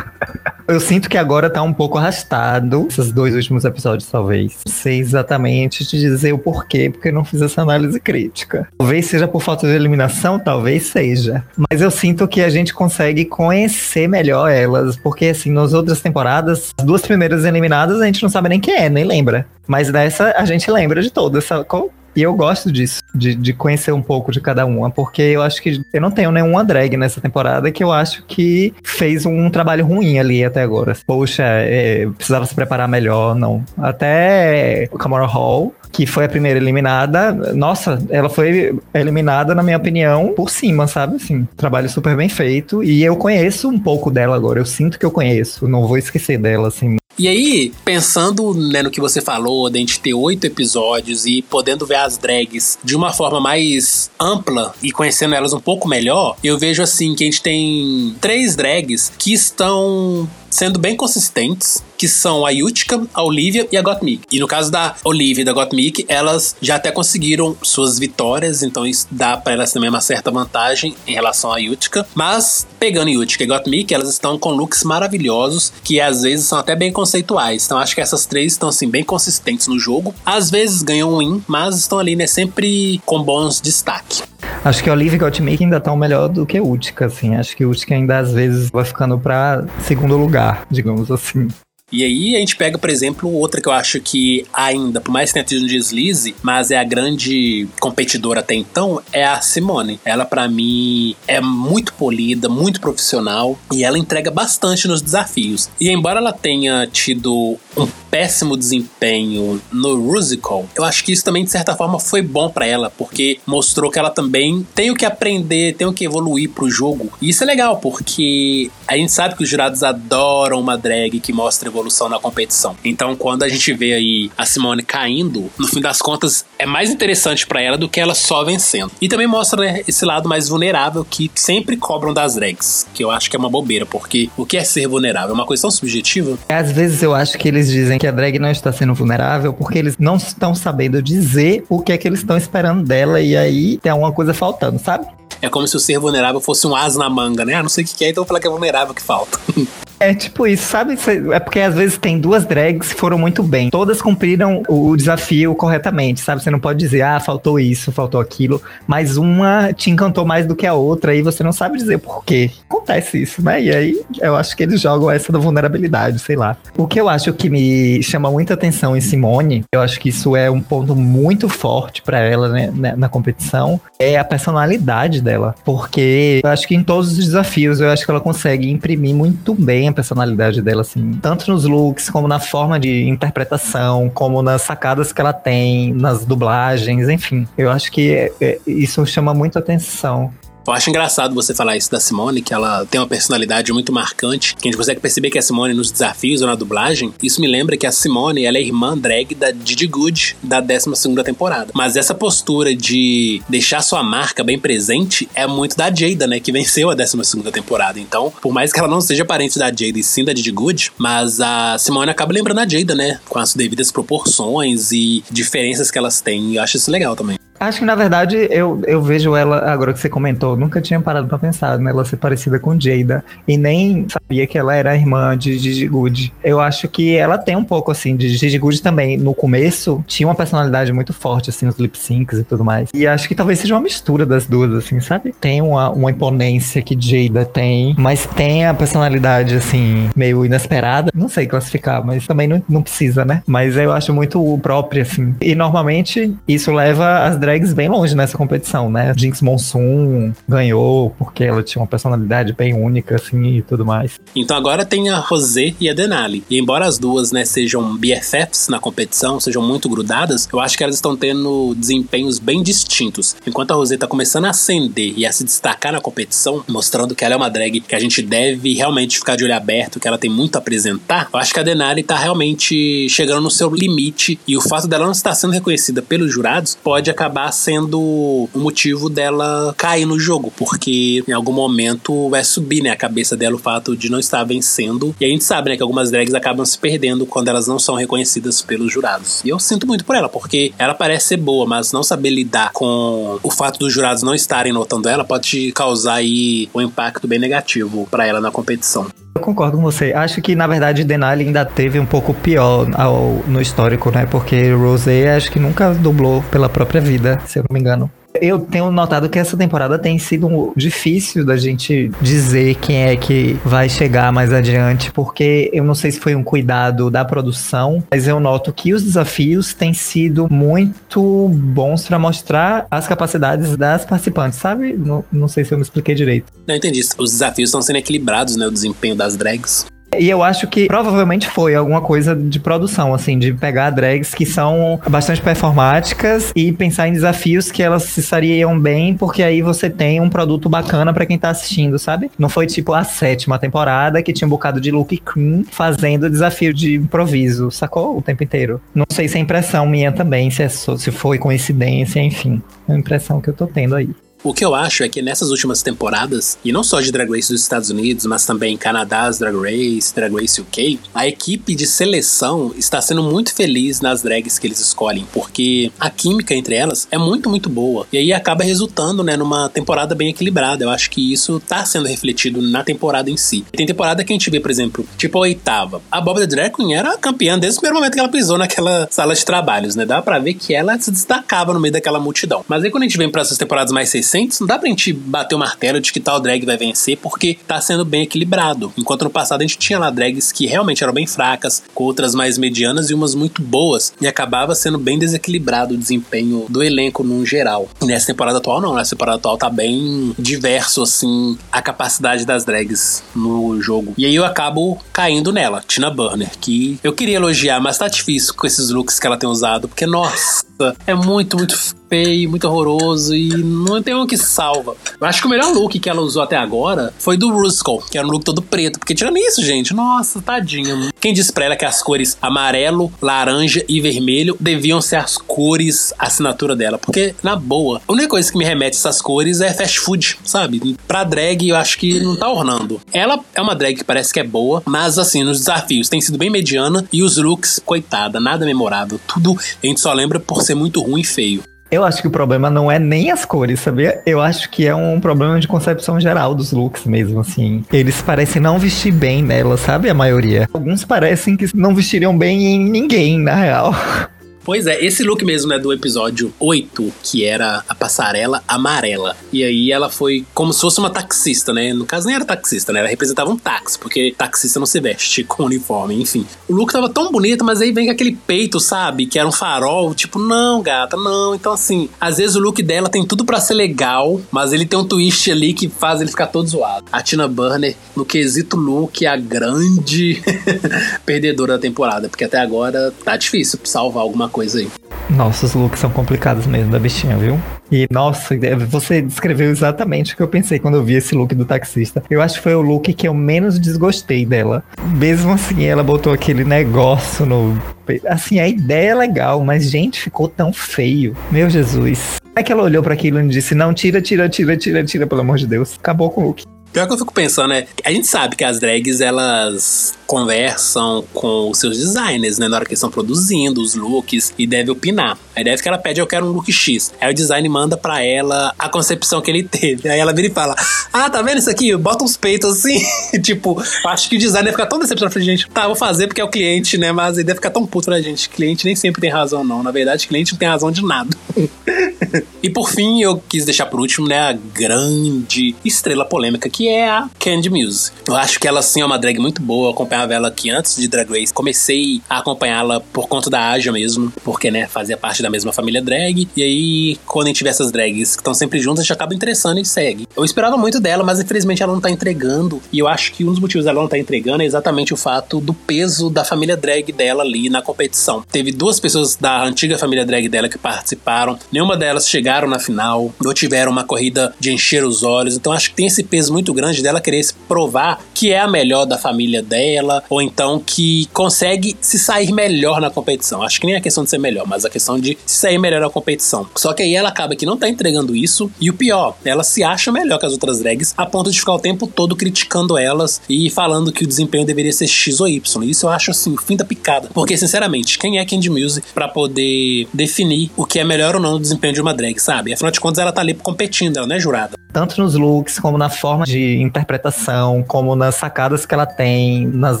Eu 0.67 0.79
sinto 0.79 1.09
que 1.09 1.17
agora 1.17 1.49
tá 1.49 1.61
um 1.61 1.73
pouco 1.73 1.97
arrastado, 1.97 2.87
esses 2.89 3.11
dois 3.11 3.35
últimos 3.35 3.65
episódios, 3.65 4.09
talvez. 4.09 4.57
Não 4.65 4.73
sei 4.73 4.99
exatamente 4.99 5.85
te 5.85 5.99
dizer 5.99 6.31
o 6.33 6.39
porquê, 6.39 6.89
porque 6.89 7.09
eu 7.09 7.13
não 7.13 7.25
fiz 7.25 7.41
essa 7.41 7.61
análise 7.61 7.99
crítica. 7.99 8.67
Talvez 8.77 9.05
seja 9.05 9.27
por 9.27 9.41
falta 9.41 9.67
de 9.67 9.73
eliminação, 9.73 10.39
talvez 10.39 10.87
seja. 10.87 11.43
Mas 11.69 11.81
eu 11.81 11.91
sinto 11.91 12.27
que 12.27 12.41
a 12.41 12.49
gente 12.49 12.73
consegue 12.73 13.25
conhecer 13.25 14.07
melhor 14.07 14.49
elas, 14.49 14.95
porque 14.95 15.25
assim, 15.25 15.51
nas 15.51 15.73
outras 15.73 15.99
temporadas, 15.99 16.73
as 16.79 16.85
duas 16.85 17.01
primeiras 17.01 17.43
eliminadas 17.43 17.99
a 17.99 18.05
gente 18.05 18.23
não 18.23 18.29
sabe 18.29 18.49
nem 18.49 18.59
quem 18.59 18.75
é, 18.75 18.89
nem 18.89 19.03
lembra. 19.03 19.45
Mas 19.67 19.91
dessa 19.91 20.33
a 20.37 20.45
gente 20.45 20.71
lembra 20.71 21.01
de 21.01 21.11
todas, 21.11 21.43
sacou? 21.43 21.91
E 22.15 22.21
eu 22.21 22.33
gosto 22.33 22.71
disso, 22.71 23.01
de, 23.13 23.35
de 23.35 23.53
conhecer 23.53 23.91
um 23.91 24.01
pouco 24.01 24.31
de 24.31 24.41
cada 24.41 24.65
uma, 24.65 24.89
porque 24.89 25.21
eu 25.21 25.41
acho 25.41 25.61
que 25.61 25.81
eu 25.93 26.01
não 26.01 26.11
tenho 26.11 26.31
nenhuma 26.31 26.63
drag 26.63 26.97
nessa 26.97 27.21
temporada 27.21 27.71
que 27.71 27.83
eu 27.83 27.91
acho 27.91 28.23
que 28.25 28.73
fez 28.83 29.25
um 29.25 29.49
trabalho 29.49 29.85
ruim 29.85 30.19
ali 30.19 30.43
até 30.43 30.61
agora. 30.61 30.95
Poxa, 31.05 31.43
é, 31.43 32.07
precisava 32.17 32.45
se 32.45 32.53
preparar 32.55 32.87
melhor, 32.87 33.35
não. 33.35 33.63
Até 33.77 34.89
o 34.91 34.97
Camara 34.97 35.25
Hall, 35.25 35.73
que 35.91 36.05
foi 36.05 36.25
a 36.25 36.29
primeira 36.29 36.59
eliminada, 36.59 37.33
nossa, 37.53 38.01
ela 38.09 38.29
foi 38.29 38.77
eliminada, 38.93 39.53
na 39.53 39.63
minha 39.63 39.77
opinião, 39.77 40.33
por 40.35 40.49
cima, 40.49 40.87
sabe? 40.87 41.15
Assim, 41.15 41.47
trabalho 41.57 41.89
super 41.89 42.15
bem 42.15 42.29
feito. 42.29 42.83
E 42.83 43.03
eu 43.03 43.15
conheço 43.15 43.67
um 43.67 43.79
pouco 43.79 44.09
dela 44.09 44.35
agora, 44.35 44.59
eu 44.59 44.65
sinto 44.65 44.97
que 44.97 45.05
eu 45.05 45.11
conheço, 45.11 45.67
não 45.67 45.87
vou 45.87 45.97
esquecer 45.97 46.37
dela, 46.37 46.67
assim, 46.67 46.97
e 47.19 47.27
aí, 47.27 47.71
pensando 47.83 48.53
né, 48.53 48.81
no 48.81 48.89
que 48.89 49.01
você 49.01 49.21
falou, 49.21 49.69
de 49.69 49.77
a 49.77 49.79
gente 49.79 49.99
ter 49.99 50.13
oito 50.13 50.45
episódios 50.45 51.25
e 51.25 51.41
podendo 51.41 51.85
ver 51.85 51.97
as 51.97 52.17
drags 52.17 52.79
de 52.83 52.95
uma 52.95 53.13
forma 53.13 53.39
mais 53.39 54.09
ampla 54.19 54.73
e 54.81 54.91
conhecendo 54.91 55.35
elas 55.35 55.53
um 55.53 55.59
pouco 55.59 55.87
melhor, 55.87 56.35
eu 56.43 56.57
vejo 56.57 56.81
assim 56.81 57.13
que 57.13 57.23
a 57.23 57.27
gente 57.27 57.43
tem 57.43 58.15
três 58.19 58.55
drags 58.55 59.11
que 59.17 59.33
estão 59.33 60.27
sendo 60.49 60.79
bem 60.79 60.95
consistentes, 60.95 61.83
que 62.01 62.07
são 62.07 62.47
a 62.47 62.49
Yutka, 62.49 62.99
a 63.13 63.21
Olivia 63.21 63.67
e 63.71 63.77
a 63.77 63.81
Gottmik. 63.83 64.23
E 64.31 64.39
no 64.39 64.47
caso 64.47 64.71
da 64.71 64.95
Olivia 65.03 65.43
e 65.43 65.45
da 65.45 65.53
Gottmik, 65.53 66.03
elas 66.07 66.55
já 66.59 66.77
até 66.77 66.89
conseguiram 66.91 67.55
suas 67.61 67.99
vitórias, 67.99 68.63
então 68.63 68.87
isso 68.87 69.05
dá 69.11 69.37
para 69.37 69.53
elas 69.53 69.71
também 69.71 69.87
uma 69.87 70.01
certa 70.01 70.31
vantagem 70.31 70.95
em 71.05 71.13
relação 71.13 71.53
à 71.53 71.59
Yutka. 71.59 72.07
Mas, 72.15 72.65
pegando 72.79 73.11
Yutka 73.11 73.43
e 73.43 73.45
Gottmik, 73.45 73.93
elas 73.93 74.09
estão 74.09 74.39
com 74.39 74.49
looks 74.49 74.83
maravilhosos, 74.83 75.71
que 75.83 76.01
às 76.01 76.23
vezes 76.23 76.47
são 76.47 76.57
até 76.57 76.75
bem 76.75 76.91
conceituais. 76.91 77.67
Então 77.67 77.77
acho 77.77 77.93
que 77.93 78.01
essas 78.01 78.25
três 78.25 78.53
estão 78.53 78.69
assim 78.69 78.89
bem 78.89 79.03
consistentes 79.03 79.67
no 79.67 79.77
jogo. 79.77 80.11
Às 80.25 80.49
vezes 80.49 80.81
ganham 80.81 81.13
um 81.13 81.19
win, 81.19 81.43
mas 81.47 81.77
estão 81.77 81.99
ali, 81.99 82.15
né, 82.15 82.25
sempre 82.25 82.99
com 83.05 83.21
bons 83.21 83.61
destaque. 83.61 84.23
Acho 84.65 84.83
que 84.83 84.89
a 84.89 84.93
Olivia 84.93 85.17
e 85.17 85.19
Gottmik 85.19 85.63
ainda 85.63 85.77
estão 85.77 85.95
melhor 85.95 86.29
do 86.29 86.47
que 86.47 86.59
Utica, 86.59 87.05
assim. 87.05 87.35
Acho 87.35 87.55
que 87.55 87.63
Utica 87.63 87.93
ainda 87.93 88.17
às 88.17 88.31
vezes 88.31 88.71
vai 88.71 88.85
ficando 88.85 89.19
para 89.19 89.65
segundo 89.83 90.17
lugar, 90.17 90.65
digamos 90.69 91.11
assim. 91.11 91.47
E 91.91 92.03
aí 92.03 92.35
a 92.35 92.39
gente 92.39 92.55
pega, 92.55 92.77
por 92.77 92.89
exemplo, 92.89 93.31
outra 93.33 93.59
que 93.59 93.67
eu 93.67 93.73
acho 93.73 93.99
que 93.99 94.45
ainda, 94.53 95.01
por 95.01 95.11
mais 95.11 95.29
que 95.29 95.33
tenha 95.33 95.45
tido 95.45 95.63
um 95.63 95.67
deslize, 95.67 96.33
mas 96.41 96.71
é 96.71 96.77
a 96.77 96.83
grande 96.83 97.67
competidora 97.79 98.39
até 98.39 98.55
então, 98.55 99.01
é 99.11 99.25
a 99.25 99.41
Simone. 99.41 99.99
Ela, 100.05 100.25
para 100.25 100.47
mim, 100.47 101.15
é 101.27 101.41
muito 101.41 101.93
polida, 101.93 102.47
muito 102.47 102.79
profissional 102.79 103.59
e 103.73 103.83
ela 103.83 103.97
entrega 103.97 104.31
bastante 104.31 104.87
nos 104.87 105.01
desafios. 105.01 105.69
E 105.79 105.89
embora 105.89 106.19
ela 106.19 106.31
tenha 106.31 106.87
tido 106.87 107.57
um 107.75 107.87
péssimo 108.09 108.55
desempenho 108.55 109.61
no 109.71 109.95
Rusical, 109.95 110.67
eu 110.75 110.83
acho 110.83 111.03
que 111.03 111.11
isso 111.11 111.23
também, 111.23 111.43
de 111.43 111.51
certa 111.51 111.75
forma, 111.75 111.99
foi 111.99 112.21
bom 112.21 112.49
para 112.49 112.65
ela, 112.65 112.89
porque 112.89 113.39
mostrou 113.45 113.89
que 113.89 113.99
ela 113.99 114.09
também 114.09 114.65
tem 114.75 114.91
o 114.91 114.95
que 114.95 115.05
aprender, 115.05 115.75
tem 115.75 115.87
o 115.87 115.93
que 115.93 116.05
evoluir 116.05 116.49
pro 116.49 116.69
jogo. 116.69 117.11
E 117.21 117.29
isso 117.29 117.43
é 117.43 117.47
legal, 117.47 117.77
porque 117.77 118.69
a 118.87 118.95
gente 118.97 119.11
sabe 119.11 119.35
que 119.35 119.43
os 119.43 119.49
jurados 119.49 119.83
adoram 119.83 120.59
uma 120.59 120.77
drag 120.77 121.19
que 121.19 121.33
mostra 121.33 121.69
evolução 121.69 121.80
na 122.09 122.19
competição. 122.19 122.75
Então, 122.83 123.15
quando 123.15 123.43
a 123.43 123.49
gente 123.49 123.73
vê 123.73 123.93
aí 123.93 124.31
a 124.37 124.45
Simone 124.45 124.83
caindo, 124.83 125.49
no 125.57 125.67
fim 125.67 125.81
das 125.81 125.99
contas, 125.99 126.45
é 126.57 126.65
mais 126.65 126.89
interessante 126.89 127.45
para 127.45 127.61
ela 127.61 127.77
do 127.77 127.89
que 127.89 127.99
ela 127.99 128.15
só 128.15 128.43
vencendo. 128.43 128.91
E 129.01 129.07
também 129.07 129.27
mostra 129.27 129.61
né, 129.61 129.81
esse 129.87 130.05
lado 130.05 130.27
mais 130.27 130.49
vulnerável 130.49 131.05
que 131.07 131.31
sempre 131.35 131.77
cobram 131.77 132.13
das 132.13 132.35
drags, 132.35 132.87
que 132.93 133.03
eu 133.03 133.11
acho 133.11 133.29
que 133.29 133.35
é 133.35 133.39
uma 133.39 133.49
bobeira, 133.49 133.85
porque 133.85 134.29
o 134.37 134.45
que 134.45 134.57
é 134.57 134.63
ser 134.63 134.87
vulnerável? 134.87 135.31
É 135.31 135.33
uma 135.33 135.45
coisa 135.45 135.61
tão 135.61 135.71
subjetiva? 135.71 136.37
Às 136.49 136.71
vezes 136.71 137.01
eu 137.03 137.13
acho 137.13 137.37
que 137.37 137.47
eles 137.47 137.69
dizem 137.69 137.97
que 137.97 138.07
a 138.07 138.11
drag 138.11 138.39
não 138.39 138.51
está 138.51 138.71
sendo 138.71 138.93
vulnerável 138.93 139.53
porque 139.53 139.77
eles 139.77 139.97
não 139.97 140.15
estão 140.15 140.53
sabendo 140.55 141.01
dizer 141.01 141.63
o 141.69 141.81
que 141.81 141.91
é 141.91 141.97
que 141.97 142.07
eles 142.07 142.19
estão 142.19 142.37
esperando 142.37 142.83
dela 142.83 143.21
e 143.21 143.35
aí 143.35 143.77
tem 143.77 143.91
alguma 143.91 144.11
coisa 144.11 144.33
faltando, 144.33 144.79
sabe? 144.79 145.05
É 145.41 145.49
como 145.49 145.67
se 145.67 145.75
o 145.75 145.79
ser 145.79 145.99
vulnerável 145.99 146.39
fosse 146.39 146.67
um 146.67 146.75
as 146.75 146.95
na 146.95 147.09
manga, 147.09 147.43
né? 147.43 147.55
Ah, 147.55 147.63
não 147.63 147.69
sei 147.69 147.83
o 147.83 147.87
que 147.87 148.05
é, 148.05 148.09
então 148.09 148.23
vou 148.23 148.27
falar 148.27 148.39
que 148.39 148.47
é 148.47 148.49
vulnerável 148.49 148.93
que 148.93 149.01
falta. 149.01 149.39
É 150.01 150.15
tipo 150.15 150.47
isso, 150.47 150.63
sabe? 150.63 150.97
É 151.31 151.39
porque 151.39 151.59
às 151.59 151.75
vezes 151.75 151.95
tem 151.95 152.17
duas 152.17 152.43
drags 152.43 152.91
que 152.91 152.99
foram 152.99 153.19
muito 153.19 153.43
bem. 153.43 153.69
Todas 153.69 154.01
cumpriram 154.01 154.63
o 154.67 154.97
desafio 154.97 155.53
corretamente, 155.53 156.21
sabe? 156.21 156.41
Você 156.41 156.49
não 156.49 156.59
pode 156.59 156.79
dizer, 156.79 157.03
ah, 157.03 157.19
faltou 157.19 157.59
isso, 157.59 157.91
faltou 157.91 158.19
aquilo. 158.19 158.59
Mas 158.87 159.15
uma 159.15 159.71
te 159.71 159.91
encantou 159.91 160.25
mais 160.25 160.47
do 160.47 160.55
que 160.55 160.65
a 160.65 160.73
outra 160.73 161.13
e 161.13 161.21
você 161.21 161.43
não 161.43 161.51
sabe 161.51 161.77
dizer 161.77 161.99
por 161.99 162.25
quê. 162.25 162.49
Acontece 162.67 163.21
isso, 163.21 163.43
né? 163.43 163.61
E 163.61 163.69
aí 163.69 164.01
eu 164.19 164.35
acho 164.35 164.57
que 164.57 164.63
eles 164.63 164.81
jogam 164.81 165.11
essa 165.11 165.31
da 165.31 165.37
vulnerabilidade, 165.37 166.17
sei 166.17 166.35
lá. 166.35 166.57
O 166.75 166.87
que 166.87 166.99
eu 166.99 167.07
acho 167.07 167.31
que 167.33 167.47
me 167.47 168.01
chama 168.01 168.31
muita 168.31 168.55
atenção 168.55 168.97
em 168.97 169.01
Simone, 169.01 169.63
eu 169.71 169.81
acho 169.81 169.99
que 169.99 170.09
isso 170.09 170.35
é 170.35 170.49
um 170.49 170.61
ponto 170.61 170.95
muito 170.95 171.47
forte 171.47 172.01
para 172.01 172.17
ela 172.17 172.49
né, 172.49 172.73
na, 172.73 172.95
na 172.95 173.07
competição, 173.07 173.79
é 173.99 174.17
a 174.17 174.23
personalidade 174.23 175.21
dela. 175.21 175.53
Porque 175.63 176.41
eu 176.43 176.49
acho 176.49 176.67
que 176.67 176.73
em 176.73 176.83
todos 176.83 177.11
os 177.11 177.17
desafios 177.17 177.79
eu 177.79 177.91
acho 177.91 178.03
que 178.03 178.09
ela 178.09 178.19
consegue 178.19 178.67
imprimir 178.67 179.13
muito 179.13 179.53
bem 179.53 179.90
a 179.91 179.93
personalidade 179.93 180.61
dela, 180.61 180.81
assim, 180.81 181.13
tanto 181.21 181.51
nos 181.51 181.65
looks, 181.65 182.09
como 182.09 182.27
na 182.27 182.39
forma 182.39 182.79
de 182.79 183.07
interpretação, 183.07 184.09
como 184.09 184.41
nas 184.41 184.63
sacadas 184.63 185.13
que 185.13 185.21
ela 185.21 185.33
tem, 185.33 185.93
nas 185.93 186.25
dublagens, 186.25 187.07
enfim. 187.09 187.47
Eu 187.57 187.69
acho 187.69 187.91
que 187.91 188.11
é, 188.13 188.31
é, 188.41 188.59
isso 188.65 189.05
chama 189.05 189.33
muito 189.33 189.59
atenção. 189.59 190.31
Eu 190.65 190.73
acho 190.73 190.89
engraçado 190.89 191.33
você 191.33 191.55
falar 191.55 191.75
isso 191.75 191.89
da 191.91 191.99
Simone, 191.99 192.41
que 192.41 192.53
ela 192.53 192.85
tem 192.85 193.01
uma 193.01 193.07
personalidade 193.07 193.73
muito 193.73 193.91
marcante, 193.91 194.55
que 194.55 194.67
a 194.67 194.71
gente 194.71 194.77
consegue 194.77 194.99
perceber 194.99 195.31
que 195.31 195.39
a 195.39 195.41
Simone 195.41 195.73
nos 195.73 195.91
desafios 195.91 196.41
ou 196.41 196.47
na 196.47 196.55
dublagem. 196.55 197.13
Isso 197.21 197.41
me 197.41 197.47
lembra 197.47 197.75
que 197.75 197.87
a 197.87 197.91
Simone, 197.91 198.45
ela 198.45 198.57
é 198.57 198.61
irmã 198.61 198.95
drag 198.95 199.33
da 199.33 199.49
Didi 199.49 199.87
Good 199.87 200.37
da 200.43 200.61
12 200.61 200.91
temporada. 201.23 201.71
Mas 201.73 201.95
essa 201.95 202.13
postura 202.13 202.75
de 202.75 203.41
deixar 203.49 203.81
sua 203.81 204.03
marca 204.03 204.43
bem 204.43 204.59
presente 204.59 205.27
é 205.33 205.47
muito 205.47 205.75
da 205.75 205.93
Jada, 205.93 206.27
né, 206.27 206.39
que 206.39 206.51
venceu 206.51 206.91
a 206.91 206.95
12 206.95 207.17
temporada. 207.51 207.99
Então, 207.99 208.31
por 208.41 208.53
mais 208.53 208.71
que 208.71 208.79
ela 208.79 208.87
não 208.87 209.01
seja 209.01 209.25
parente 209.25 209.57
da 209.57 209.67
Jada 209.67 209.97
e 209.97 210.03
sim 210.03 210.23
da 210.23 210.31
Didi 210.31 210.51
Good, 210.51 210.91
mas 210.97 211.41
a 211.41 211.77
Simone 211.79 212.11
acaba 212.11 212.33
lembrando 212.33 212.59
a 212.59 212.67
Jada, 212.67 212.93
né, 212.93 213.19
com 213.27 213.39
as 213.39 213.55
devidas 213.55 213.91
proporções 213.91 214.91
e 214.91 215.23
diferenças 215.31 215.89
que 215.89 215.97
elas 215.97 216.21
têm. 216.21 216.51
E 216.51 216.55
eu 216.57 216.63
acho 216.63 216.77
isso 216.77 216.91
legal 216.91 217.15
também. 217.15 217.37
Acho 217.61 217.79
que 217.79 217.85
na 217.85 217.93
verdade 217.93 218.47
eu, 218.49 218.81
eu 218.87 218.99
vejo 219.03 219.35
ela, 219.35 219.71
agora 219.71 219.93
que 219.93 219.99
você 219.99 220.09
comentou, 220.09 220.57
nunca 220.57 220.81
tinha 220.81 220.99
parado 220.99 221.27
pra 221.27 221.37
pensar 221.37 221.77
nela 221.77 222.03
ser 222.03 222.17
parecida 222.17 222.59
com 222.59 222.79
Jada. 222.79 223.23
E 223.47 223.55
nem 223.55 224.07
sabia 224.09 224.47
que 224.47 224.57
ela 224.57 224.75
era 224.75 224.95
irmã 224.95 225.37
de 225.37 225.59
Gigi 225.59 225.87
Good. 225.87 226.33
Eu 226.43 226.59
acho 226.59 226.87
que 226.87 227.15
ela 227.15 227.37
tem 227.37 227.55
um 227.55 227.63
pouco 227.63 227.91
assim 227.91 228.15
de 228.15 228.29
Gigi 228.29 228.57
Good 228.57 228.81
também. 228.81 229.15
No 229.15 229.35
começo, 229.35 230.03
tinha 230.07 230.27
uma 230.27 230.33
personalidade 230.33 230.91
muito 230.91 231.13
forte, 231.13 231.51
assim, 231.51 231.67
nos 231.67 231.77
lip 231.77 231.95
syncs 231.99 232.39
e 232.39 232.43
tudo 232.43 232.65
mais. 232.65 232.89
E 232.95 233.05
acho 233.05 233.27
que 233.27 233.35
talvez 233.35 233.59
seja 233.59 233.75
uma 233.75 233.81
mistura 233.81 234.25
das 234.25 234.47
duas, 234.47 234.73
assim, 234.73 234.99
sabe? 234.99 235.31
Tem 235.39 235.61
uma, 235.61 235.91
uma 235.91 236.09
imponência 236.09 236.81
que 236.81 236.97
Jada 236.99 237.45
tem, 237.45 237.93
mas 237.95 238.25
tem 238.25 238.65
a 238.65 238.73
personalidade, 238.73 239.53
assim, 239.53 240.09
meio 240.15 240.43
inesperada. 240.43 241.11
Não 241.13 241.29
sei 241.29 241.45
classificar, 241.45 242.03
mas 242.03 242.25
também 242.25 242.47
não, 242.47 242.63
não 242.67 242.81
precisa, 242.81 243.23
né? 243.23 243.43
Mas 243.45 243.77
eu 243.77 243.91
acho 243.91 244.11
muito 244.11 244.59
própria, 244.63 245.03
assim. 245.03 245.35
E 245.39 245.53
normalmente 245.53 246.35
isso 246.47 246.71
leva 246.71 247.19
as 247.19 247.37
bem 247.73 247.89
longe 247.89 248.15
nessa 248.15 248.37
competição, 248.37 248.89
né? 248.89 249.13
Jinx 249.17 249.41
Monsoon 249.41 250.33
ganhou 250.47 251.09
porque 251.17 251.43
ela 251.43 251.63
tinha 251.63 251.81
uma 251.81 251.87
personalidade 251.87 252.53
bem 252.53 252.73
única, 252.73 253.15
assim, 253.15 253.57
e 253.57 253.61
tudo 253.61 253.85
mais. 253.85 254.19
Então 254.35 254.55
agora 254.55 254.85
tem 254.85 255.09
a 255.09 255.17
Rosé 255.17 255.73
e 255.79 255.89
a 255.89 255.93
Denali. 255.93 256.43
E 256.49 256.57
embora 256.57 256.85
as 256.85 256.97
duas, 256.97 257.31
né, 257.31 257.45
sejam 257.45 257.95
BFFs 257.97 258.67
na 258.67 258.79
competição, 258.79 259.39
sejam 259.39 259.61
muito 259.61 259.89
grudadas, 259.89 260.47
eu 260.51 260.59
acho 260.59 260.77
que 260.77 260.83
elas 260.83 260.95
estão 260.95 261.15
tendo 261.15 261.75
desempenhos 261.75 262.39
bem 262.39 262.63
distintos. 262.63 263.35
Enquanto 263.45 263.71
a 263.71 263.75
Rosé 263.75 263.97
tá 263.97 264.07
começando 264.07 264.45
a 264.45 264.49
ascender 264.49 265.13
e 265.17 265.25
a 265.25 265.31
se 265.31 265.43
destacar 265.43 265.91
na 265.91 266.01
competição, 266.01 266.63
mostrando 266.67 267.15
que 267.15 267.23
ela 267.25 267.33
é 267.33 267.37
uma 267.37 267.49
drag 267.49 267.81
que 267.81 267.95
a 267.95 267.99
gente 267.99 268.21
deve 268.21 268.73
realmente 268.73 269.17
ficar 269.17 269.35
de 269.35 269.43
olho 269.43 269.55
aberto, 269.55 269.99
que 269.99 270.07
ela 270.07 270.17
tem 270.17 270.29
muito 270.29 270.55
a 270.55 270.59
apresentar, 270.59 271.29
eu 271.33 271.39
acho 271.39 271.53
que 271.53 271.59
a 271.59 271.63
Denali 271.63 272.03
tá 272.03 272.17
realmente 272.17 273.07
chegando 273.09 273.41
no 273.41 273.51
seu 273.51 273.73
limite 273.73 274.39
e 274.47 274.55
o 274.57 274.61
fato 274.61 274.87
dela 274.87 275.05
não 275.05 275.11
estar 275.11 275.35
sendo 275.35 275.53
reconhecida 275.53 276.01
pelos 276.01 276.31
jurados 276.31 276.77
pode 276.83 277.09
acabar 277.09 277.40
sendo 277.49 277.97
o 278.01 278.49
motivo 278.59 279.09
dela 279.09 279.73
cair 279.77 280.05
no 280.05 280.19
jogo, 280.19 280.51
porque 280.57 281.23
em 281.25 281.31
algum 281.31 281.53
momento 281.53 282.29
vai 282.29 282.43
subir, 282.43 282.81
né, 282.83 282.89
a 282.89 282.97
cabeça 282.97 283.37
dela 283.37 283.55
o 283.55 283.59
fato 283.59 283.95
de 283.95 284.09
não 284.11 284.19
estar 284.19 284.43
vencendo. 284.43 285.15
E 285.19 285.23
a 285.23 285.27
gente 285.29 285.45
sabe, 285.45 285.69
né, 285.69 285.77
que 285.77 285.83
algumas 285.83 286.11
drags 286.11 286.33
acabam 286.33 286.65
se 286.65 286.77
perdendo 286.77 287.25
quando 287.25 287.47
elas 287.47 287.67
não 287.67 287.79
são 287.79 287.95
reconhecidas 287.95 288.61
pelos 288.61 288.91
jurados. 288.91 289.41
E 289.45 289.49
eu 289.49 289.59
sinto 289.59 289.87
muito 289.87 290.03
por 290.03 290.15
ela, 290.15 290.27
porque 290.27 290.73
ela 290.77 290.93
parece 290.93 291.27
ser 291.27 291.37
boa, 291.37 291.65
mas 291.65 291.93
não 291.93 292.03
saber 292.03 292.31
lidar 292.31 292.71
com 292.73 293.39
o 293.41 293.49
fato 293.49 293.79
dos 293.79 293.93
jurados 293.93 294.23
não 294.23 294.35
estarem 294.35 294.73
notando 294.73 295.07
ela 295.07 295.23
pode 295.23 295.71
causar 295.71 296.15
aí 296.15 296.69
um 296.73 296.81
impacto 296.81 297.27
bem 297.27 297.39
negativo 297.39 298.07
para 298.09 298.25
ela 298.25 298.41
na 298.41 298.51
competição. 298.51 299.07
Eu 299.33 299.41
concordo 299.41 299.77
com 299.77 299.83
você. 299.83 300.13
Acho 300.13 300.41
que, 300.41 300.55
na 300.55 300.67
verdade, 300.67 301.03
Denali 301.03 301.45
ainda 301.45 301.65
teve 301.65 301.99
um 301.99 302.05
pouco 302.05 302.33
pior 302.33 302.87
ao, 302.93 303.41
no 303.47 303.61
histórico, 303.61 304.11
né? 304.11 304.25
Porque 304.25 304.71
Rosé 304.73 305.35
acho 305.35 305.51
que 305.51 305.59
nunca 305.59 305.93
dublou 305.93 306.43
pela 306.51 306.67
própria 306.67 306.99
vida, 306.99 307.39
se 307.45 307.59
eu 307.59 307.65
não 307.69 307.73
me 307.73 307.79
engano. 307.79 308.11
Eu 308.41 308.57
tenho 308.57 308.91
notado 308.91 309.29
que 309.29 309.37
essa 309.37 309.55
temporada 309.55 309.99
tem 309.99 310.17
sido 310.17 310.73
difícil 310.75 311.45
da 311.45 311.55
gente 311.55 312.11
dizer 312.19 312.73
quem 312.75 313.03
é 313.03 313.15
que 313.15 313.53
vai 313.63 313.87
chegar 313.87 314.31
mais 314.31 314.51
adiante, 314.51 315.11
porque 315.11 315.69
eu 315.71 315.83
não 315.83 315.93
sei 315.93 316.09
se 316.09 316.19
foi 316.19 316.33
um 316.33 316.43
cuidado 316.43 317.11
da 317.11 317.23
produção, 317.23 318.03
mas 318.09 318.27
eu 318.27 318.39
noto 318.39 318.73
que 318.73 318.95
os 318.95 319.03
desafios 319.03 319.75
têm 319.75 319.93
sido 319.93 320.51
muito 320.51 321.49
bons 321.49 322.07
para 322.07 322.17
mostrar 322.17 322.87
as 322.89 323.07
capacidades 323.07 323.77
das 323.77 324.05
participantes, 324.05 324.57
sabe? 324.57 324.93
Não, 324.93 325.23
não 325.31 325.47
sei 325.47 325.63
se 325.63 325.71
eu 325.73 325.77
me 325.77 325.83
expliquei 325.83 326.15
direito. 326.15 326.51
Não 326.67 326.75
entendi. 326.75 326.99
Os 327.19 327.31
desafios 327.31 327.69
estão 327.69 327.81
sendo 327.81 327.97
equilibrados, 327.97 328.55
né? 328.55 328.65
O 328.65 328.71
desempenho 328.71 329.15
das 329.15 329.35
drags. 329.35 329.85
E 330.17 330.29
eu 330.29 330.43
acho 330.43 330.67
que 330.67 330.87
provavelmente 330.87 331.47
foi 331.47 331.73
alguma 331.73 332.01
coisa 332.01 332.35
de 332.35 332.59
produção, 332.59 333.13
assim, 333.13 333.39
de 333.39 333.53
pegar 333.53 333.89
drags 333.89 334.33
que 334.33 334.45
são 334.45 334.99
bastante 335.09 335.41
performáticas 335.41 336.51
e 336.55 336.71
pensar 336.71 337.07
em 337.07 337.13
desafios 337.13 337.71
que 337.71 337.81
elas 337.81 338.03
se 338.03 338.21
sariam 338.21 338.79
bem, 338.79 339.15
porque 339.15 339.41
aí 339.41 339.61
você 339.61 339.89
tem 339.89 340.19
um 340.19 340.29
produto 340.29 340.69
bacana 340.69 341.13
para 341.13 341.25
quem 341.25 341.37
tá 341.37 341.49
assistindo, 341.49 341.97
sabe? 341.97 342.29
Não 342.37 342.49
foi 342.49 342.67
tipo 342.67 342.93
a 342.93 343.03
sétima 343.03 343.57
temporada 343.57 344.21
que 344.21 344.33
tinha 344.33 344.45
um 344.45 344.51
bocado 344.51 344.81
de 344.81 344.91
look 344.91 345.17
cream 345.17 345.63
fazendo 345.71 346.29
desafio 346.29 346.73
de 346.73 346.95
improviso, 346.95 347.71
sacou? 347.71 348.17
O 348.17 348.21
tempo 348.21 348.43
inteiro. 348.43 348.81
Não 348.93 349.05
sei 349.09 349.27
se 349.27 349.37
é 349.37 349.41
impressão 349.41 349.85
minha 349.85 350.11
também, 350.11 350.51
se, 350.51 350.61
é, 350.63 350.69
se 350.69 351.11
foi 351.11 351.37
coincidência, 351.37 352.19
enfim. 352.19 352.61
É 352.87 352.93
a 352.93 352.97
impressão 352.97 353.39
que 353.39 353.49
eu 353.49 353.53
tô 353.53 353.65
tendo 353.65 353.95
aí. 353.95 354.09
O 354.43 354.55
que 354.55 354.65
eu 354.65 354.73
acho 354.73 355.03
é 355.03 355.09
que 355.09 355.21
nessas 355.21 355.51
últimas 355.51 355.83
temporadas, 355.83 356.57
e 356.65 356.71
não 356.71 356.83
só 356.83 356.99
de 356.99 357.11
Drag 357.11 357.29
Race 357.29 357.51
dos 357.53 357.61
Estados 357.61 357.91
Unidos, 357.91 358.25
mas 358.25 358.43
também 358.43 358.75
Canadás 358.75 359.37
Drag 359.37 359.55
Race, 359.55 360.15
Drag 360.15 360.33
Race 360.33 360.59
UK, 360.59 360.99
a 361.13 361.27
equipe 361.27 361.75
de 361.75 361.85
seleção 361.85 362.73
está 362.75 362.99
sendo 362.99 363.21
muito 363.21 363.53
feliz 363.53 364.01
nas 364.01 364.23
drags 364.23 364.57
que 364.57 364.65
eles 364.65 364.79
escolhem, 364.79 365.27
porque 365.31 365.91
a 365.99 366.09
química 366.09 366.55
entre 366.55 366.73
elas 366.73 367.07
é 367.11 367.19
muito, 367.19 367.51
muito 367.51 367.69
boa. 367.69 368.07
E 368.11 368.17
aí 368.17 368.33
acaba 368.33 368.63
resultando, 368.63 369.23
né, 369.23 369.37
numa 369.37 369.69
temporada 369.69 370.15
bem 370.15 370.29
equilibrada. 370.29 370.83
Eu 370.83 370.89
acho 370.89 371.11
que 371.11 371.31
isso 371.31 371.59
tá 371.59 371.85
sendo 371.85 372.07
refletido 372.07 372.63
na 372.63 372.83
temporada 372.83 373.29
em 373.29 373.37
si. 373.37 373.63
Tem 373.71 373.85
temporada 373.85 374.23
que 374.23 374.33
a 374.33 374.35
gente 374.35 374.49
vê, 374.49 374.59
por 374.59 374.71
exemplo, 374.71 375.05
tipo 375.19 375.37
a 375.37 375.41
oitava. 375.41 376.01
A 376.11 376.19
Bob 376.19 376.39
the 376.39 376.47
Drag 376.47 376.73
Queen 376.75 376.95
era 376.95 377.15
campeã 377.15 377.59
desde 377.59 377.77
o 377.77 377.81
primeiro 377.81 377.99
momento 377.99 378.13
que 378.13 378.19
ela 378.19 378.29
pisou 378.29 378.57
naquela 378.57 379.07
sala 379.11 379.35
de 379.35 379.45
trabalhos, 379.45 379.95
né? 379.95 380.03
Dá 380.03 380.19
pra 380.19 380.39
ver 380.39 380.55
que 380.55 380.73
ela 380.73 380.97
se 380.99 381.11
destacava 381.11 381.73
no 381.73 381.79
meio 381.79 381.91
daquela 381.91 382.19
multidão. 382.19 382.65
Mas 382.67 382.83
aí 382.83 382.89
quando 382.89 383.03
a 383.03 383.05
gente 383.05 383.19
vem 383.19 383.29
para 383.29 383.41
essas 383.43 383.57
temporadas 383.57 383.91
mais 383.91 384.11
recentes, 384.11 384.30
recentes, 384.31 384.59
não 384.59 384.67
dá 384.67 384.79
pra 384.79 384.87
gente 384.87 385.11
bater 385.11 385.55
o 385.55 385.59
martelo 385.59 385.99
de 385.99 386.13
que 386.13 386.19
tal 386.19 386.39
drag 386.39 386.65
vai 386.65 386.77
vencer, 386.77 387.17
porque 387.17 387.57
tá 387.67 387.81
sendo 387.81 388.05
bem 388.05 388.23
equilibrado. 388.23 388.93
Enquanto 388.97 389.23
no 389.23 389.29
passado 389.29 389.61
a 389.61 389.63
gente 389.63 389.77
tinha 389.77 389.99
lá 389.99 390.09
drags 390.09 390.51
que 390.51 390.65
realmente 390.65 391.03
eram 391.03 391.13
bem 391.13 391.27
fracas, 391.27 391.83
com 391.93 392.05
outras 392.05 392.33
mais 392.33 392.57
medianas 392.57 393.09
e 393.09 393.13
umas 393.13 393.35
muito 393.35 393.61
boas, 393.61 394.13
e 394.21 394.27
acabava 394.27 394.73
sendo 394.73 394.97
bem 394.97 395.19
desequilibrado 395.19 395.93
o 395.93 395.97
desempenho 395.97 396.65
do 396.69 396.81
elenco 396.81 397.23
num 397.23 397.45
geral. 397.45 397.89
E 398.01 398.05
nessa 398.05 398.27
temporada 398.27 398.59
atual, 398.59 398.79
não. 398.79 398.95
Nessa 398.95 399.15
temporada 399.15 399.37
atual 399.37 399.57
tá 399.57 399.69
bem 399.69 400.33
diverso, 400.39 401.01
assim, 401.01 401.57
a 401.71 401.81
capacidade 401.81 402.45
das 402.45 402.63
drags 402.63 403.23
no 403.35 403.81
jogo. 403.81 404.13
E 404.17 404.25
aí 404.25 404.35
eu 404.35 404.45
acabo 404.45 404.99
caindo 405.11 405.51
nela, 405.51 405.83
Tina 405.85 406.09
Burner, 406.09 406.51
que 406.59 406.99
eu 407.03 407.13
queria 407.13 407.35
elogiar, 407.35 407.79
mas 407.79 407.97
tá 407.97 408.07
difícil 408.07 408.53
com 408.53 408.65
esses 408.65 408.89
looks 408.89 409.19
que 409.19 409.27
ela 409.27 409.37
tem 409.37 409.49
usado, 409.49 409.87
porque, 409.87 410.05
nossa, 410.05 410.63
é 411.05 411.13
muito, 411.13 411.57
muito 411.57 412.00
feio, 412.11 412.49
muito 412.49 412.67
horroroso 412.67 413.33
e 413.33 413.47
não 413.63 414.03
tem 414.03 414.13
um 414.13 414.27
que 414.27 414.37
salva. 414.37 414.97
Eu 415.19 415.25
acho 415.25 415.39
que 415.39 415.47
o 415.47 415.49
melhor 415.49 415.73
look 415.73 415.97
que 415.97 416.09
ela 416.09 416.19
usou 416.19 416.43
até 416.43 416.57
agora 416.57 417.13
foi 417.17 417.37
do 417.37 417.49
Ruskell, 417.49 418.03
que 418.11 418.17
era 418.17 418.27
um 418.27 418.31
look 418.31 418.43
todo 418.43 418.61
preto. 418.61 418.99
Porque 418.99 419.15
tirando 419.15 419.37
isso, 419.37 419.63
gente, 419.63 419.93
nossa, 419.93 420.41
tadinha. 420.41 421.09
Quem 421.21 421.33
disse 421.33 421.53
pra 421.53 421.65
ela 421.65 421.75
que 421.77 421.85
as 421.85 422.03
cores 422.03 422.37
amarelo, 422.41 423.13
laranja 423.21 423.85
e 423.87 424.01
vermelho 424.01 424.57
deviam 424.59 425.01
ser 425.01 425.15
as 425.15 425.37
cores 425.37 426.13
assinatura 426.19 426.75
dela? 426.75 426.97
Porque, 426.97 427.33
na 427.41 427.55
boa, 427.55 428.01
a 428.05 428.11
única 428.11 428.27
coisa 428.27 428.51
que 428.51 428.57
me 428.57 428.65
remete 428.65 428.97
a 428.97 428.99
essas 428.99 429.21
cores 429.21 429.61
é 429.61 429.73
fast 429.73 430.01
food, 430.01 430.37
sabe? 430.43 430.97
Pra 431.07 431.23
drag, 431.23 431.69
eu 431.69 431.77
acho 431.77 431.97
que 431.97 432.19
não 432.19 432.35
tá 432.35 432.51
ornando. 432.51 432.99
Ela 433.13 433.39
é 433.55 433.61
uma 433.61 433.73
drag 433.73 433.95
que 433.95 434.03
parece 434.03 434.33
que 434.33 434.39
é 434.39 434.43
boa, 434.43 434.83
mas 434.85 435.17
assim, 435.17 435.43
nos 435.43 435.59
desafios 435.59 436.09
tem 436.09 436.19
sido 436.19 436.37
bem 436.37 436.49
mediana 436.49 437.07
e 437.13 437.23
os 437.23 437.37
looks, 437.37 437.79
coitada, 437.85 438.37
nada 438.37 438.65
memorável. 438.65 439.17
Tudo 439.25 439.55
a 439.81 439.87
gente 439.87 440.01
só 440.01 440.11
lembra 440.11 440.41
por 440.41 440.61
ser 440.61 440.75
muito 440.75 441.01
ruim 441.01 441.21
e 441.21 441.25
feio. 441.25 441.63
Eu 441.91 442.05
acho 442.05 442.21
que 442.21 442.27
o 442.29 442.31
problema 442.31 442.69
não 442.69 442.89
é 442.89 442.97
nem 442.97 443.31
as 443.31 443.43
cores, 443.43 443.81
sabia? 443.81 444.21
Eu 444.25 444.39
acho 444.39 444.69
que 444.69 444.87
é 444.87 444.95
um 444.95 445.19
problema 445.19 445.59
de 445.59 445.67
concepção 445.67 446.17
geral 446.21 446.55
dos 446.55 446.71
looks 446.71 447.03
mesmo, 447.03 447.41
assim. 447.41 447.83
Eles 447.91 448.21
parecem 448.21 448.61
não 448.61 448.79
vestir 448.79 449.11
bem 449.11 449.43
nela, 449.43 449.75
sabe? 449.75 450.09
A 450.09 450.13
maioria. 450.13 450.69
Alguns 450.73 451.03
parecem 451.03 451.57
que 451.57 451.65
não 451.75 451.93
vestiriam 451.93 452.37
bem 452.37 452.65
em 452.65 452.79
ninguém, 452.79 453.37
na 453.37 453.55
real. 453.55 453.93
Pois 454.63 454.85
é, 454.85 455.03
esse 455.03 455.23
look 455.23 455.43
mesmo, 455.43 455.69
né, 455.69 455.79
do 455.79 455.91
episódio 455.91 456.53
8, 456.59 457.11
que 457.23 457.43
era 457.43 457.83
a 457.89 457.95
passarela 457.95 458.63
amarela. 458.67 459.35
E 459.51 459.63
aí 459.63 459.91
ela 459.91 460.09
foi 460.09 460.45
como 460.53 460.71
se 460.71 460.81
fosse 460.81 460.99
uma 460.99 461.09
taxista, 461.09 461.73
né? 461.73 461.93
No 461.93 462.05
caso 462.05 462.27
nem 462.27 462.35
era 462.35 462.45
taxista, 462.45 462.93
né? 462.93 462.99
Ela 462.99 463.09
representava 463.09 463.49
um 463.49 463.57
táxi, 463.57 463.97
porque 463.97 464.33
taxista 464.37 464.79
não 464.79 464.85
se 464.85 464.99
veste 464.99 465.43
com 465.45 465.63
uniforme, 465.63 466.21
enfim. 466.21 466.45
O 466.69 466.75
look 466.75 466.93
tava 466.93 467.09
tão 467.09 467.31
bonito, 467.31 467.65
mas 467.65 467.81
aí 467.81 467.91
vem 467.91 468.05
com 468.05 468.11
aquele 468.11 468.33
peito, 468.33 468.79
sabe? 468.79 469.25
Que 469.25 469.39
era 469.39 469.47
um 469.47 469.51
farol, 469.51 470.13
tipo, 470.13 470.37
não, 470.37 470.81
gata, 470.81 471.17
não. 471.17 471.55
Então, 471.55 471.73
assim, 471.73 472.07
às 472.19 472.37
vezes 472.37 472.55
o 472.55 472.59
look 472.59 472.83
dela 472.83 473.09
tem 473.09 473.25
tudo 473.25 473.43
para 473.43 473.59
ser 473.59 473.73
legal, 473.73 474.39
mas 474.51 474.73
ele 474.73 474.85
tem 474.85 474.99
um 474.99 475.05
twist 475.05 475.51
ali 475.51 475.73
que 475.73 475.89
faz 475.89 476.21
ele 476.21 476.29
ficar 476.29 476.47
todo 476.47 476.67
zoado. 476.67 477.05
A 477.11 477.21
Tina 477.21 477.47
Burner, 477.47 477.95
no 478.15 478.23
quesito 478.23 478.77
look, 478.77 479.25
é 479.25 479.27
a 479.27 479.37
grande 479.37 480.41
perdedora 481.25 481.73
da 481.73 481.79
temporada, 481.79 482.29
porque 482.29 482.43
até 482.43 482.59
agora 482.59 483.11
tá 483.23 483.35
difícil 483.35 483.79
salvar 483.83 484.21
alguma 484.21 484.50
coisa 484.51 484.79
aí. 484.79 484.87
Nossa, 485.29 485.65
os 485.65 485.73
looks 485.73 485.99
são 485.99 486.09
complicados 486.09 486.67
mesmo 486.67 486.91
da 486.91 486.99
bichinha, 486.99 487.37
viu? 487.37 487.59
E, 487.91 488.07
nossa, 488.11 488.55
você 488.87 489.21
descreveu 489.21 489.69
exatamente 489.69 490.33
o 490.33 490.37
que 490.37 490.43
eu 490.43 490.47
pensei 490.47 490.77
quando 490.77 490.95
eu 490.95 491.03
vi 491.03 491.15
esse 491.15 491.33
look 491.33 491.53
do 491.55 491.65
taxista. 491.65 492.23
Eu 492.29 492.41
acho 492.41 492.55
que 492.55 492.61
foi 492.61 492.75
o 492.75 492.81
look 492.81 493.13
que 493.13 493.27
eu 493.27 493.33
menos 493.33 493.79
desgostei 493.79 494.45
dela. 494.45 494.83
Mesmo 495.15 495.53
assim, 495.53 495.83
ela 495.83 496.03
botou 496.03 496.33
aquele 496.33 496.63
negócio 496.63 497.45
no. 497.45 497.81
Assim, 498.27 498.59
a 498.59 498.67
ideia 498.67 499.11
é 499.11 499.15
legal, 499.15 499.63
mas, 499.63 499.89
gente, 499.89 500.21
ficou 500.21 500.47
tão 500.47 500.71
feio. 500.71 501.35
Meu 501.49 501.69
Jesus. 501.69 502.41
É 502.55 502.61
que 502.61 502.71
ela 502.71 502.83
olhou 502.83 503.01
para 503.01 503.13
aquilo 503.13 503.41
e 503.41 503.47
disse: 503.47 503.73
Não, 503.73 503.93
tira, 503.93 504.21
tira, 504.21 504.49
tira, 504.49 504.77
tira, 504.77 505.03
tira, 505.03 505.27
pelo 505.27 505.41
amor 505.41 505.57
de 505.57 505.67
Deus. 505.67 505.95
Acabou 505.97 506.29
com 506.29 506.41
o 506.41 506.47
look. 506.47 506.63
Pior 506.91 507.07
que 507.07 507.13
eu 507.13 507.17
fico 507.17 507.33
pensando, 507.33 507.69
né? 507.69 507.87
A 508.03 508.11
gente 508.11 508.27
sabe 508.27 508.55
que 508.55 508.65
as 508.65 508.79
drags, 508.79 509.21
elas 509.21 510.13
conversam 510.31 511.25
com 511.33 511.69
os 511.69 511.77
seus 511.77 511.97
designers, 511.97 512.57
né? 512.57 512.69
Na 512.69 512.77
hora 512.77 512.85
que 512.85 512.91
eles 512.91 512.99
estão 512.99 513.11
produzindo 513.11 513.81
os 513.81 513.95
looks 513.95 514.53
e 514.57 514.65
deve 514.65 514.89
opinar. 514.89 515.37
A 515.53 515.59
ideia 515.59 515.75
é 515.75 515.77
que 515.77 515.87
ela 515.89 515.97
pede, 515.97 516.21
eu 516.21 516.25
quero 516.25 516.45
um 516.45 516.51
look 516.51 516.71
X. 516.71 517.11
Aí 517.19 517.29
o 517.29 517.33
design 517.33 517.67
manda 517.67 517.97
para 517.97 518.23
ela 518.23 518.73
a 518.79 518.87
concepção 518.87 519.41
que 519.41 519.51
ele 519.51 519.63
teve. 519.63 520.07
Aí 520.07 520.17
ela 520.17 520.31
vira 520.31 520.47
e 520.47 520.51
fala: 520.51 520.73
Ah, 521.11 521.29
tá 521.29 521.41
vendo 521.41 521.57
isso 521.57 521.69
aqui? 521.69 521.93
Bota 521.97 522.23
uns 522.23 522.37
peitos 522.37 522.77
assim. 522.77 523.03
tipo, 523.43 523.83
acho 524.07 524.29
que 524.29 524.37
o 524.37 524.39
design 524.39 524.69
ia 524.69 524.71
ficar 524.71 524.85
tão 524.85 524.99
decepcionado. 524.99 525.33
Falei, 525.33 525.45
gente, 525.45 525.69
tá, 525.69 525.85
vou 525.85 525.97
fazer 525.97 526.27
porque 526.27 526.39
é 526.39 526.43
o 526.45 526.49
cliente, 526.49 526.97
né? 526.97 527.11
Mas 527.11 527.37
ele 527.37 527.43
deve 527.43 527.57
ficar 527.57 527.71
tão 527.71 527.85
puto, 527.85 528.09
né, 528.09 528.21
gente? 528.21 528.47
Cliente 528.47 528.85
nem 528.85 528.95
sempre 528.95 529.19
tem 529.19 529.29
razão, 529.29 529.65
não. 529.65 529.83
Na 529.83 529.91
verdade, 529.91 530.29
cliente 530.29 530.53
não 530.53 530.59
tem 530.59 530.69
razão 530.69 530.91
de 530.91 531.03
nada. 531.03 531.35
e 532.63 532.69
por 532.69 532.89
fim, 532.89 533.21
eu 533.21 533.43
quis 533.49 533.65
deixar 533.65 533.87
por 533.87 533.99
último, 533.99 534.29
né, 534.29 534.39
a 534.39 534.53
grande 534.53 535.75
estrela 535.83 536.23
polêmica 536.23 536.69
que 536.69 536.87
é 536.87 537.09
a 537.09 537.29
Candy 537.37 537.69
Muse. 537.69 538.11
Eu 538.25 538.37
acho 538.37 538.61
que 538.61 538.67
ela, 538.67 538.79
assim, 538.79 539.01
é 539.01 539.05
uma 539.05 539.19
drag 539.19 539.37
muito 539.39 539.61
boa. 539.61 539.89
Eu 539.89 539.93
acompanhava 540.21 540.33
ela 540.33 540.47
aqui 540.47 540.69
antes 540.69 540.95
de 540.95 541.07
Drag 541.07 541.29
Race. 541.29 541.53
Comecei 541.53 542.21
a 542.29 542.39
acompanhá-la 542.39 542.99
por 542.99 543.27
conta 543.27 543.49
da 543.49 543.69
Aja 543.69 543.91
mesmo, 543.91 544.31
porque, 544.43 544.69
né, 544.69 544.87
fazia 544.87 545.17
parte 545.17 545.41
da 545.41 545.49
mesma 545.49 545.73
família 545.73 546.01
drag. 546.01 546.47
E 546.55 546.63
aí, 546.63 547.17
quando 547.25 547.47
a 547.47 547.49
gente 547.49 547.63
vê 547.63 547.69
essas 547.69 547.91
drags 547.91 548.35
que 548.35 548.41
estão 548.41 548.53
sempre 548.53 548.79
juntas, 548.79 548.99
a 548.99 549.03
gente 549.03 549.13
acaba 549.13 549.33
interessando 549.33 549.79
e 549.79 549.85
segue. 549.85 550.27
Eu 550.35 550.43
esperava 550.43 550.77
muito 550.77 550.99
dela, 550.99 551.23
mas 551.23 551.39
infelizmente 551.39 551.81
ela 551.81 551.93
não 551.93 552.01
tá 552.01 552.09
entregando. 552.09 552.81
E 552.91 552.99
eu 552.99 553.07
acho 553.07 553.31
que 553.33 553.43
um 553.43 553.51
dos 553.51 553.59
motivos 553.59 553.85
dela 553.85 554.01
não 554.01 554.07
tá 554.07 554.17
entregando 554.17 554.63
é 554.63 554.65
exatamente 554.65 555.13
o 555.13 555.17
fato 555.17 555.59
do 555.59 555.73
peso 555.73 556.29
da 556.29 556.43
família 556.43 556.77
drag 556.77 557.11
dela 557.11 557.43
ali 557.43 557.69
na 557.69 557.81
competição. 557.81 558.43
Teve 558.51 558.71
duas 558.71 558.99
pessoas 558.99 559.35
da 559.35 559.63
antiga 559.63 559.97
família 559.97 560.25
drag 560.25 560.47
dela 560.49 560.69
que 560.69 560.77
participaram, 560.77 561.57
nenhuma 561.71 561.97
delas 561.97 562.27
chegaram 562.27 562.67
na 562.67 562.79
final, 562.79 563.33
ou 563.43 563.53
tiveram 563.53 563.91
uma 563.91 564.03
corrida 564.03 564.53
de 564.59 564.71
encher 564.71 565.03
os 565.03 565.23
olhos. 565.23 565.55
Então 565.55 565.71
acho 565.71 565.89
que 565.89 565.95
tem 565.95 566.07
esse 566.07 566.23
peso 566.23 566.51
muito 566.51 566.73
grande 566.73 567.01
dela 567.01 567.21
querer 567.21 567.43
se 567.43 567.53
provar 567.67 568.21
que 568.33 568.51
é 568.51 568.59
a 568.59 568.67
melhor 568.67 569.05
da 569.05 569.17
família 569.17 569.61
dela, 569.61 570.10
ou 570.29 570.41
então 570.41 570.81
que 570.85 571.27
consegue 571.33 571.95
se 572.01 572.17
sair 572.17 572.51
melhor 572.51 572.99
na 572.99 573.09
competição. 573.09 573.61
Acho 573.61 573.79
que 573.79 573.85
nem 573.85 573.95
a 573.95 574.01
questão 574.01 574.23
de 574.23 574.29
ser 574.29 574.37
melhor, 574.37 574.65
mas 574.67 574.85
a 574.85 574.89
questão 574.89 575.19
de 575.19 575.37
se 575.45 575.59
sair 575.59 575.77
melhor 575.77 576.01
na 576.01 576.09
competição. 576.09 576.67
Só 576.75 576.93
que 576.93 577.03
aí 577.03 577.15
ela 577.15 577.29
acaba 577.29 577.55
que 577.55 577.65
não 577.65 577.77
tá 577.77 577.87
entregando 577.87 578.35
isso, 578.35 578.71
e 578.79 578.89
o 578.89 578.93
pior, 578.93 579.35
ela 579.43 579.63
se 579.63 579.83
acha 579.83 580.11
melhor 580.11 580.39
que 580.39 580.45
as 580.45 580.53
outras 580.53 580.79
drags, 580.79 581.13
a 581.17 581.25
ponto 581.25 581.51
de 581.51 581.59
ficar 581.59 581.73
o 581.73 581.79
tempo 581.79 582.07
todo 582.07 582.35
criticando 582.35 582.97
elas 582.97 583.41
e 583.49 583.69
falando 583.69 584.11
que 584.11 584.23
o 584.23 584.27
desempenho 584.27 584.65
deveria 584.65 584.93
ser 584.93 585.07
X 585.07 585.39
ou 585.39 585.47
Y. 585.47 585.83
Isso 585.83 586.05
eu 586.05 586.09
acho 586.09 586.31
assim, 586.31 586.53
o 586.53 586.57
fim 586.57 586.75
da 586.75 586.85
picada. 586.85 587.29
Porque, 587.33 587.57
sinceramente, 587.57 588.17
quem 588.17 588.39
é 588.39 588.45
Candy 588.45 588.69
Muse 588.69 589.03
para 589.13 589.27
poder 589.27 590.07
definir 590.13 590.71
o 590.75 590.85
que 590.85 590.99
é 590.99 591.03
melhor 591.03 591.35
ou 591.35 591.41
não 591.41 591.53
no 591.53 591.59
desempenho 591.59 591.93
de 591.93 592.01
uma 592.01 592.13
drag, 592.13 592.39
sabe? 592.39 592.73
Afinal 592.73 592.91
de 592.91 592.99
contas, 592.99 593.19
ela 593.19 593.31
tá 593.31 593.41
ali 593.41 593.53
competindo, 593.53 594.17
ela 594.17 594.27
não 594.27 594.35
é 594.35 594.39
jurada. 594.39 594.77
Tanto 594.91 595.21
nos 595.21 595.35
looks, 595.35 595.79
como 595.79 595.97
na 595.97 596.09
forma 596.09 596.45
de 596.45 596.81
interpretação, 596.81 597.81
como 597.87 598.15
nas 598.15 598.35
sacadas 598.35 598.85
que 598.85 598.93
ela 598.93 599.05
tem, 599.05 599.65
nas 599.67 600.00